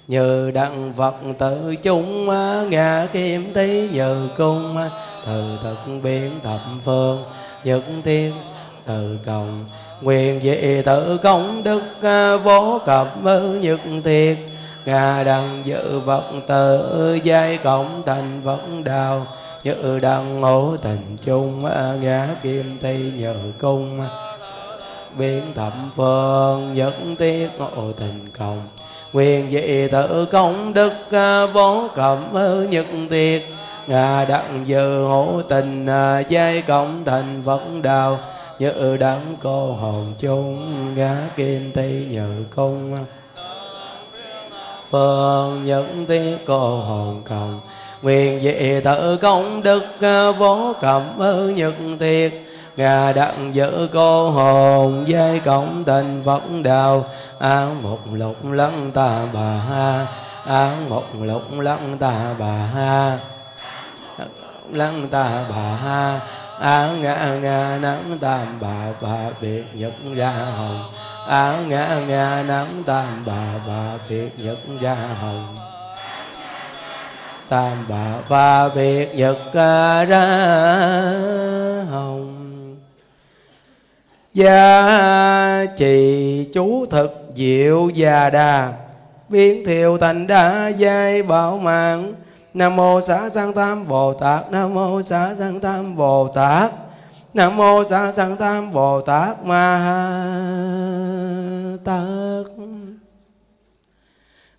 Như 0.08 0.52
đặng 0.52 0.94
phật 0.98 1.16
tự 1.40 1.76
chúng 1.76 2.26
ngã 2.70 3.08
kim 3.14 3.54
tí 3.54 3.90
như 3.90 4.30
cung 4.38 4.78
từ 5.26 5.60
thực 5.64 6.00
biến 6.04 6.40
thập 6.44 6.62
phương 6.86 7.24
nhất 7.68 7.84
thiên, 8.04 8.34
từ 8.86 9.20
cộng 9.26 9.66
nguyện 10.02 10.40
dị 10.42 10.82
tự 10.86 11.18
công 11.18 11.64
đức 11.64 11.82
à, 12.02 12.36
vô 12.36 12.80
cập 12.86 13.26
à, 13.26 13.40
nhất 13.62 13.80
thiệt 14.04 14.38
ngà 14.86 15.24
đằng 15.24 15.62
dự 15.66 16.00
vật 16.00 16.24
tự, 16.48 17.20
giai 17.24 17.58
cộng 17.58 18.04
thành 18.06 18.42
phật 18.46 18.60
đạo 18.84 19.28
như 19.64 20.00
đăng 20.02 20.40
ngộ 20.40 20.76
tình 20.84 21.18
chung 21.26 21.66
à, 21.66 21.94
ngã 22.02 22.28
kim 22.44 22.78
tây 22.82 23.12
nhờ 23.18 23.36
cung. 23.60 24.00
Biến 25.18 25.42
thập 25.56 25.74
phương, 25.96 26.74
nhất 26.74 26.94
tiết 27.18 27.50
ngộ 27.60 27.92
tình 28.00 28.30
cộng 28.38 28.62
nguyện 29.14 29.50
dị 29.52 29.88
tự 29.92 30.26
công 30.26 30.74
đức 30.74 30.94
vô 31.54 31.88
cẩm 31.96 32.18
nhất 32.70 32.86
tiệt 33.10 33.42
đặng 34.30 34.64
dự 34.66 35.08
hữu 35.08 35.42
tình 35.50 35.86
à, 35.86 36.20
giai 36.20 36.62
cộng 36.62 37.06
thành 37.06 37.42
phật 37.46 37.62
đạo 37.84 38.20
như 38.60 38.98
đẳng 39.00 39.36
cô 39.44 39.74
hồn 39.74 40.14
chung, 40.18 40.96
ngã 40.96 41.16
kim 41.36 41.72
tây 41.72 42.08
nhờ 42.10 42.30
cung. 42.56 42.98
Phương 44.90 45.64
những 45.66 46.06
tiếng 46.08 46.38
cô 46.48 46.78
hồn 46.78 47.22
cộng 47.30 47.60
nguyện 48.02 48.40
dị 48.42 48.82
tự 48.84 49.18
công 49.18 49.64
đức 49.64 49.84
à, 50.02 50.32
vô 50.32 50.74
ở 51.20 51.52
nhật 51.56 51.74
thiệt. 52.00 52.32
Ngà 52.78 53.12
đặng 53.12 53.56
giữ 53.56 53.90
cô 53.94 54.30
hồn, 54.30 55.04
giai 55.08 55.40
cộng 55.40 55.84
thành 55.84 56.22
phật 56.26 56.42
đạo 56.64 57.06
án 57.40 57.84
một 57.84 58.00
lục 58.14 58.36
lăng 58.52 58.92
ta 58.94 59.20
bà 59.34 59.62
ha 59.70 60.06
án 60.46 60.90
một 60.90 61.04
lục 61.22 61.60
lăng 61.60 61.98
ta 62.00 62.36
bà 62.40 62.70
ha 62.76 63.18
lăng 64.74 65.08
ta 65.12 65.46
bà 65.50 65.76
ha 65.76 66.20
án 66.60 67.02
ngã 67.02 67.38
ngã 67.42 67.78
nắng 67.82 68.18
tam 68.22 68.48
bà 68.62 68.88
bà 69.02 69.30
biệt 69.42 69.64
nhật 69.74 69.94
ra 70.16 70.32
hồng. 70.32 70.92
Á 71.28 71.58
ngã 71.68 72.00
ngã 72.08 72.44
nắng 72.48 72.84
tam 72.86 73.24
bà 73.26 73.54
bà 73.68 73.98
biệt 74.10 74.30
nhật 74.38 74.58
ra 74.82 74.96
hồng. 75.22 75.56
Tam 77.50 77.86
bà 77.90 78.14
bà 78.30 78.70
biệt 78.70 79.16
nhật 79.16 79.38
ra 79.54 80.06
hồng. 81.92 82.34
Gia 84.34 85.66
trì 85.78 86.50
chú 86.54 86.86
thực 86.86 87.32
diệu 87.36 87.90
già 87.90 88.30
đà 88.30 88.74
biến 89.30 89.66
thiệu 89.66 89.98
thành 89.98 90.28
đa 90.28 90.68
giai 90.68 91.24
bảo 91.24 91.58
mạng 91.58 92.14
nam 92.58 92.76
mô 92.76 93.02
xá 93.02 93.30
sanh 93.34 93.54
tam 93.54 93.88
bồ 93.88 94.14
tát. 94.14 94.52
Nam 94.52 94.74
mô 94.74 95.02
xá 95.02 95.36
sanh 95.40 95.60
tam 95.60 95.96
bồ 95.96 96.28
tát. 96.28 96.72
Nam 97.34 97.58
mô 97.58 97.84
xá 97.90 98.12
sanh 98.12 98.38
tam 98.38 98.74
bồ 98.74 99.02
tát. 99.02 99.46
Ma 99.46 99.80
tát. 101.86 102.46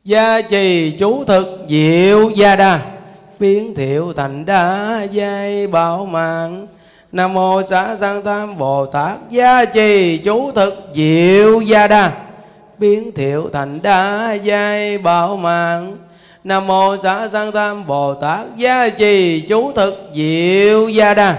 Gia 0.05 0.41
trì 0.43 0.97
chú 0.99 1.25
thực 1.25 1.67
diệu 1.69 2.31
gia 2.31 2.57
đa. 2.57 2.81
Biến 3.39 3.75
thiệu 3.75 4.13
thành 4.13 4.47
đa 4.47 5.03
giai 5.03 5.67
bảo 5.67 6.07
mạng. 6.07 6.67
Nam 7.13 7.35
mô 7.35 7.63
xá 7.71 7.97
sanh 8.01 8.23
tam 8.23 8.59
bồ 8.59 8.87
tát. 8.87 9.19
Gia 9.31 9.65
trì 9.65 10.19
chú 10.19 10.53
thực 10.53 10.75
diệu 10.95 11.61
gia 11.61 11.87
đa. 11.87 12.13
Biến 12.79 13.13
thiệu 13.15 13.51
thành 13.53 13.83
đa 13.83 14.33
giai 14.33 14.99
bảo 14.99 15.37
mạng 15.37 15.97
nam 16.49 16.67
mô 16.67 16.97
xã 17.03 17.29
sang 17.33 17.53
tam 17.53 17.87
bồ 17.87 18.15
tát 18.15 18.47
gia 18.57 18.89
trì 18.89 19.41
chú 19.41 19.73
thực 19.73 19.95
diệu 20.15 20.89
gia 20.89 21.15
đa. 21.15 21.37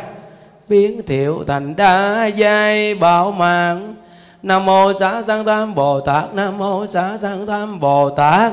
Biến 0.67 1.01
thiệu 1.07 1.43
thành 1.47 1.75
đa 1.75 2.25
giai 2.25 2.95
bảo 2.95 3.31
mạng. 3.31 3.95
Nam 4.43 4.65
mô 4.65 4.93
xã 4.99 5.21
sang 5.27 5.45
tam 5.45 5.75
bồ 5.75 5.99
tát, 5.99 6.33
nam 6.33 6.57
mô 6.57 6.85
xã 6.85 7.17
sang 7.21 7.47
tam 7.47 7.79
bồ 7.79 8.09
tát, 8.09 8.51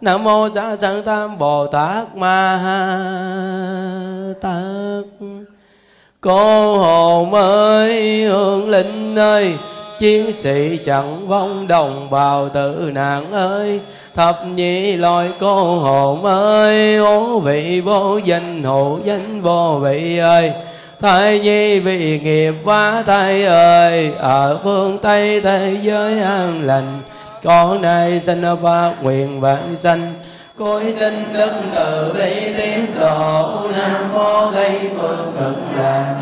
nam 0.00 0.24
mô 0.24 0.48
xã 0.54 0.76
sang 0.76 1.02
tam 1.02 1.38
bồ 1.38 1.66
tát 1.66 2.16
ma 2.16 2.60
tát. 4.42 5.32
Cô 6.20 6.76
hồn 6.78 7.34
ơi 7.34 8.24
hương 8.24 8.70
linh 8.70 9.18
ơi, 9.18 9.54
chiến 9.98 10.32
sĩ 10.38 10.78
chẳng 10.84 11.28
vong 11.28 11.66
đồng 11.68 12.10
bào 12.10 12.48
tử 12.48 12.90
nạn 12.94 13.32
ơi 13.32 13.80
thập 14.14 14.46
nhị 14.46 14.96
loại 14.96 15.30
cô 15.40 15.78
hồn 15.78 16.24
ơi, 16.24 16.96
ố 16.96 17.38
vị 17.38 17.80
vô 17.84 18.18
danh 18.24 18.62
hộ 18.62 18.98
danh 19.04 19.42
vô 19.42 19.80
vị 19.82 20.18
ơi. 20.18 20.52
Thay 21.00 21.40
nhi 21.40 21.80
vì 21.80 22.20
nghiệp 22.20 22.54
quá 22.64 23.02
thay 23.06 23.44
ơi, 23.44 24.12
Ở 24.18 24.58
phương 24.64 24.98
Tây 24.98 25.40
thế 25.40 25.76
giới 25.82 26.20
an 26.20 26.64
lành. 26.64 27.02
Con 27.44 27.82
nay 27.82 28.20
sinh 28.26 28.42
phát 28.62 28.92
nguyện 29.02 29.40
vạn 29.40 29.76
sanh 29.78 30.14
Cối 30.58 30.94
sinh 31.00 31.24
đức 31.32 31.52
từ 31.74 32.14
bi 32.18 32.54
tiến 32.56 32.86
độ. 33.00 33.60
Nam 33.72 34.12
mô 34.14 34.50
Tây 34.52 34.80
phương 34.96 35.32
cực 35.38 35.56
lạc 35.76 36.14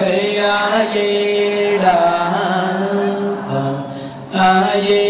Thì 0.00 0.36
A 0.36 0.86
Di 0.94 1.78
Đà 1.78 2.32
Phật. 3.48 3.74
A 4.38 4.76
Di 4.88 5.09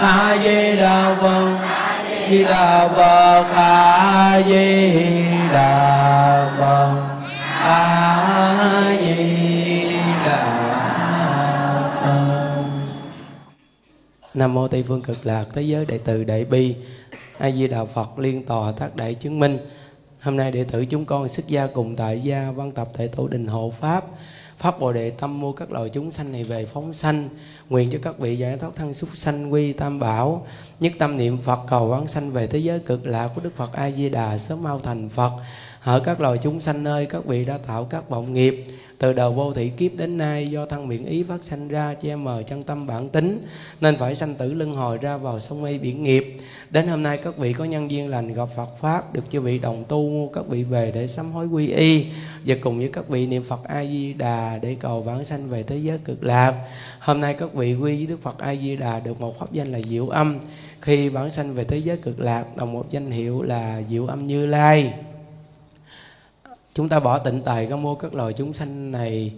a 0.00 0.38
di 0.42 0.76
đà 0.76 1.14
phật. 1.20 1.56
A 1.60 2.30
di 2.30 2.44
đà 2.44 2.88
phật. 2.88 3.44
A 3.54 4.42
di 4.46 4.92
đà 5.52 6.50
phật 6.58 7.20
a 7.62 8.96
di 9.00 9.90
đà 10.24 10.60
Nam 14.34 14.54
mô 14.54 14.68
Tây 14.68 14.84
phương 14.88 15.02
cực 15.02 15.26
lạc. 15.26 15.44
Thế 15.54 15.62
giới 15.62 15.86
đệ 15.86 15.98
tử 15.98 16.24
đại 16.24 16.44
bi 16.44 16.74
A 17.38 17.50
Di 17.50 17.68
Đà 17.68 17.84
Phật 17.84 18.18
liên 18.18 18.44
tòa 18.46 18.72
thác 18.72 18.96
đại 18.96 19.14
chứng 19.14 19.38
minh. 19.38 19.58
Hôm 20.20 20.36
nay 20.36 20.52
đệ 20.52 20.64
tử 20.64 20.86
chúng 20.86 21.04
con 21.04 21.28
xuất 21.28 21.48
gia 21.48 21.66
cùng 21.66 21.96
tại 21.96 22.20
gia 22.20 22.50
văn 22.50 22.72
tập 22.72 22.88
tại 22.98 23.08
tổ 23.08 23.28
đình 23.28 23.46
hộ 23.46 23.72
Pháp 23.80 24.04
Pháp 24.58 24.80
Bồ 24.80 24.92
Đề 24.92 25.10
tâm 25.10 25.40
mua 25.40 25.52
các 25.52 25.72
loài 25.72 25.88
chúng 25.88 26.12
sanh 26.12 26.32
này 26.32 26.44
về 26.44 26.66
phóng 26.66 26.92
sanh. 26.92 27.28
Nguyện 27.70 27.90
cho 27.90 27.98
các 28.02 28.18
vị 28.18 28.38
giải 28.38 28.56
thoát 28.56 28.70
thân 28.76 28.94
súc 28.94 29.16
sanh 29.16 29.52
quy 29.52 29.72
tam 29.72 29.98
bảo, 29.98 30.46
Nhất 30.80 30.92
tâm 30.98 31.16
niệm 31.16 31.38
Phật, 31.38 31.60
cầu 31.68 31.88
vãng 31.88 32.06
sanh 32.06 32.30
về 32.30 32.46
thế 32.46 32.58
giới 32.58 32.78
cực 32.78 33.06
lạc 33.06 33.28
của 33.34 33.40
Đức 33.40 33.56
Phật 33.56 33.72
A 33.72 33.90
Di 33.90 34.08
Đà 34.08 34.38
sớm 34.38 34.62
mau 34.62 34.80
thành 34.80 35.08
Phật. 35.08 35.30
Ở 35.84 36.00
các 36.00 36.20
loài 36.20 36.38
chúng 36.42 36.60
sanh 36.60 36.84
nơi 36.84 37.06
các 37.06 37.24
vị 37.24 37.44
đã 37.44 37.58
tạo 37.66 37.84
các 37.84 38.08
vọng 38.08 38.34
nghiệp. 38.34 38.64
Từ 38.98 39.12
đầu 39.12 39.32
vô 39.32 39.52
thị 39.52 39.68
kiếp 39.68 39.92
đến 39.96 40.18
nay, 40.18 40.50
do 40.50 40.66
thân 40.66 40.88
miệng 40.88 41.06
ý 41.06 41.22
phát 41.22 41.44
sanh 41.44 41.68
ra, 41.68 41.94
che 41.94 42.16
mờ 42.16 42.42
chân 42.42 42.62
tâm 42.62 42.86
bản 42.86 43.08
tính, 43.08 43.46
nên 43.80 43.96
phải 43.96 44.14
sanh 44.14 44.34
tử 44.34 44.52
luân 44.52 44.74
hồi 44.74 44.98
ra 44.98 45.16
vào 45.16 45.40
sông 45.40 45.62
mây 45.62 45.78
biển 45.78 46.02
nghiệp. 46.02 46.36
Đến 46.70 46.88
hôm 46.88 47.02
nay, 47.02 47.18
các 47.24 47.36
vị 47.36 47.52
có 47.52 47.64
nhân 47.64 47.90
duyên 47.90 48.08
lành 48.08 48.32
gặp 48.32 48.48
Phật 48.56 48.68
pháp, 48.80 49.12
được 49.12 49.22
chư 49.30 49.40
vị 49.40 49.58
đồng 49.58 49.84
tu, 49.88 50.30
các 50.34 50.46
vị 50.48 50.62
về 50.62 50.92
để 50.94 51.06
sám 51.06 51.32
hối 51.32 51.46
quy 51.46 51.68
y, 51.68 52.06
và 52.46 52.56
cùng 52.60 52.78
với 52.78 52.90
các 52.92 53.08
vị 53.08 53.26
niệm 53.26 53.44
Phật 53.44 53.64
A 53.64 53.84
Di 53.84 54.12
Đà 54.12 54.58
để 54.62 54.76
cầu 54.80 55.02
vãng 55.02 55.24
sanh 55.24 55.48
về 55.48 55.62
thế 55.62 55.76
giới 55.76 55.98
cực 55.98 56.24
lạc 56.24 56.54
hôm 57.00 57.20
nay 57.20 57.34
các 57.38 57.54
vị 57.54 57.74
quy 57.74 57.96
với 57.96 58.06
Đức 58.06 58.22
Phật 58.22 58.38
A 58.38 58.54
Di 58.54 58.76
Đà 58.76 59.00
được 59.00 59.20
một 59.20 59.38
pháp 59.38 59.52
danh 59.52 59.72
là 59.72 59.80
Diệu 59.80 60.08
Âm. 60.08 60.38
Khi 60.80 61.10
bản 61.10 61.30
sanh 61.30 61.54
về 61.54 61.64
thế 61.64 61.78
giới 61.78 61.96
cực 61.96 62.20
lạc 62.20 62.56
đồng 62.56 62.72
một 62.72 62.90
danh 62.90 63.10
hiệu 63.10 63.42
là 63.42 63.82
Diệu 63.88 64.06
Âm 64.06 64.26
Như 64.26 64.46
Lai. 64.46 64.94
Chúng 66.74 66.88
ta 66.88 67.00
bỏ 67.00 67.18
tịnh 67.18 67.42
tài 67.42 67.66
có 67.66 67.76
mô 67.76 67.94
các 67.94 68.14
loài 68.14 68.32
chúng 68.32 68.52
sanh 68.52 68.92
này 68.92 69.32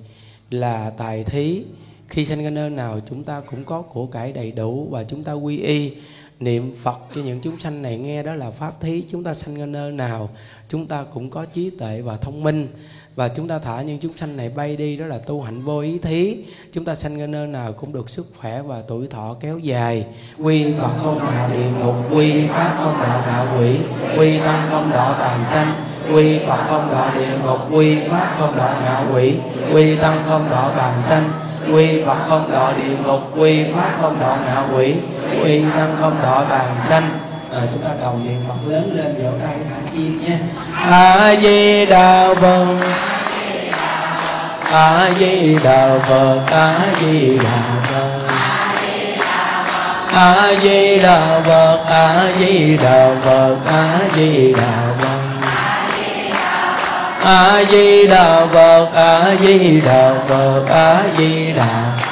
là 0.51 0.93
tài 0.99 1.25
thí. 1.25 1.65
Khi 2.09 2.27
sanh 2.27 2.45
ra 2.45 2.51
nơi 2.51 2.71
nào, 2.71 3.01
chúng 3.11 3.25
ta 3.25 3.43
cũng 3.51 3.65
có 3.65 3.83
của 3.83 4.07
cải 4.07 4.33
đầy 4.33 4.53
đủ 4.53 4.89
và 4.91 5.05
chúng 5.05 5.25
ta 5.25 5.33
quy 5.33 5.59
y. 5.59 5.93
Niệm 6.41 6.75
Phật 6.83 6.99
cho 7.15 7.21
những 7.21 7.41
chúng 7.43 7.59
sanh 7.59 7.83
này 7.83 7.99
nghe 7.99 8.23
đó 8.23 8.35
là 8.35 8.51
pháp 8.51 8.81
thí. 8.81 9.05
Chúng 9.11 9.25
ta 9.25 9.35
sanh 9.35 9.55
ra 9.59 9.67
nơi 9.67 9.93
nào, 9.93 10.29
chúng 10.69 10.87
ta 10.87 11.05
cũng 11.05 11.31
có 11.31 11.45
trí 11.45 11.71
tuệ 11.71 12.01
và 12.01 12.17
thông 12.17 12.43
minh 12.43 12.69
và 13.15 13.29
chúng 13.29 13.49
ta 13.49 13.59
thả 13.59 13.83
những 13.83 13.99
chúng 13.99 14.17
sanh 14.17 14.37
này 14.37 14.51
bay 14.57 14.77
đi, 14.77 14.97
đó 14.97 15.07
là 15.07 15.19
tu 15.27 15.43
hạnh 15.43 15.63
vô 15.63 15.79
ý 15.81 15.99
thí. 15.99 16.37
Chúng 16.73 16.85
ta 16.85 16.95
sanh 16.95 17.21
ở 17.21 17.27
nơi 17.27 17.47
nào 17.47 17.73
cũng 17.73 17.93
được 17.93 18.11
sức 18.11 18.27
khỏe 18.41 18.63
và 18.63 18.83
tuổi 18.89 19.07
thọ 19.07 19.37
kéo 19.41 19.59
dài. 19.59 20.07
Quy 20.39 20.73
Phật 20.81 20.91
không 21.03 21.19
đạo 21.19 21.51
địa 21.53 21.71
ngục, 21.81 21.95
quy 22.11 22.47
pháp 22.49 22.77
không 22.85 22.97
đạo 23.03 23.23
đạo 23.27 23.59
quỷ, 23.59 23.77
quy 24.19 24.39
tăng 24.39 24.69
không 24.71 24.91
đạo 24.91 25.17
tàn 25.19 25.45
sanh, 25.45 25.73
quy 26.11 26.39
phật 26.47 26.65
không 26.69 26.89
đạo 26.93 27.11
địa 27.15 27.39
ngục, 27.45 27.59
quy 27.71 27.97
pháp 28.09 28.35
không 28.39 28.57
đạo 28.57 28.75
ngạ 28.83 29.15
quỷ, 29.15 29.35
quy 29.73 29.97
tăng 29.97 30.23
không 30.27 30.47
đạo 30.51 30.73
tàn 30.77 31.03
sanh, 31.03 31.31
quy 31.73 32.03
phật 32.05 32.19
không 32.29 32.51
đạo 32.51 32.73
địa 32.77 32.97
ngục, 33.07 33.21
quy 33.39 33.65
pháp 33.73 33.99
không 34.01 34.17
đạo 34.21 34.39
ngạ 34.45 34.69
quỷ, 34.75 34.95
quy 35.43 35.63
tăng 35.77 35.97
không 36.01 36.15
đạo 36.23 36.47
tàn 36.51 36.77
sanh 36.89 37.22
rồi 37.53 37.63
chúng 37.73 37.83
ta 37.83 37.91
cầu 38.01 38.19
niệm 38.25 38.41
phật 38.49 38.55
lớn 38.67 38.93
lên 38.95 39.15
vỗ 39.23 39.31
tay 39.45 39.55
thả 39.71 39.77
chim 39.93 40.21
nha. 40.27 40.39
A 40.91 41.35
di 41.43 41.87
đà 41.87 42.35
phật 42.35 42.77
a 44.73 45.11
di 45.19 45.59
đà 45.65 45.99
phật 46.09 46.41
a 46.51 46.79
di 47.01 47.39
đà 47.39 47.63
phật 47.83 48.19
a 50.15 50.53
di 50.63 50.99
đà 50.99 51.41
phật 51.47 51.85
a 51.89 52.33
di 52.39 52.77
đà 52.77 53.15
phật 53.25 53.59
a 53.67 53.99
di 54.17 54.53
đà 54.53 54.95
phật 55.01 55.17
a 57.25 57.65
di 57.71 58.07
đà 58.07 58.47
phật 58.53 58.89
a 58.95 59.35
di 59.41 59.81
đà 59.81 60.15
phật 60.29 60.65
a 60.69 61.03
di 61.19 61.53
đà 61.53 62.12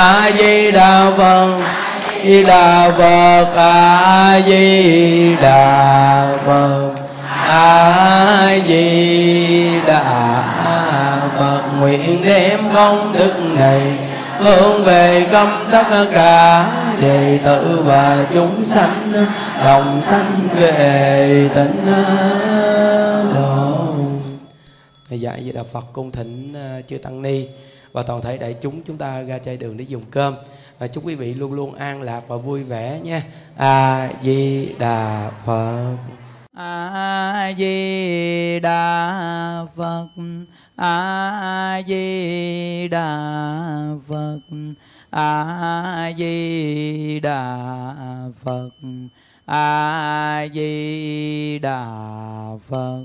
a 0.00 0.30
di 0.38 0.70
đà 0.70 1.10
phật 1.18 1.60
di 2.24 2.42
đà 2.42 2.90
phật 2.90 3.56
a 3.56 4.40
di 4.46 5.36
đà 5.36 6.36
phật, 6.46 6.94
a 7.46 8.58
di 8.68 9.80
đà 9.86 10.42
phật, 11.38 11.62
nguyện 11.80 12.22
đem 12.24 12.60
công 12.74 13.12
đức 13.18 13.32
này 13.58 13.80
hướng 14.38 14.84
về 14.84 15.26
công 15.32 15.64
tất 15.70 16.06
cả 16.12 16.66
đệ 17.00 17.38
tử 17.44 17.82
và 17.84 18.26
chúng 18.34 18.64
sanh, 18.64 19.12
đồng 19.64 20.00
sanh 20.02 20.48
về 20.54 21.48
tịnh 21.54 21.86
độ. 23.34 23.94
Dạy 25.10 25.42
về 25.44 25.52
đạo 25.52 25.64
Phật, 25.72 25.84
cung 25.92 26.12
thỉnh 26.12 26.52
ờ, 26.54 26.82
chư 26.88 26.98
tăng 26.98 27.22
ni 27.22 27.46
và 27.92 28.02
toàn 28.02 28.22
thể 28.22 28.38
đại 28.38 28.56
chúng 28.60 28.80
chúng 28.86 28.96
ta 28.96 29.22
ra 29.22 29.38
chai 29.38 29.56
đường 29.56 29.76
để 29.76 29.84
dùng 29.84 30.02
cơm. 30.10 30.34
À, 30.78 30.86
chúc 30.86 31.06
quý 31.06 31.14
vị 31.14 31.34
luôn 31.34 31.52
luôn 31.52 31.74
an 31.74 32.02
lạc 32.02 32.22
và 32.28 32.36
vui 32.36 32.62
vẻ 32.62 33.00
nha. 33.02 33.22
A 33.56 34.08
di 34.22 34.68
đà 34.78 35.30
phật. 35.46 35.96
A 36.56 37.52
di 37.58 38.60
đà 38.60 39.66
phật. 39.76 40.08
A 40.76 41.82
di 41.86 42.88
đà 42.88 43.16
phật. 44.08 44.40
A 45.10 46.12
di 46.18 47.20
đà 47.20 47.94
phật. 48.44 48.70
A 49.46 50.46
di 50.54 51.58
đà 51.58 51.86
phật. 52.68 53.04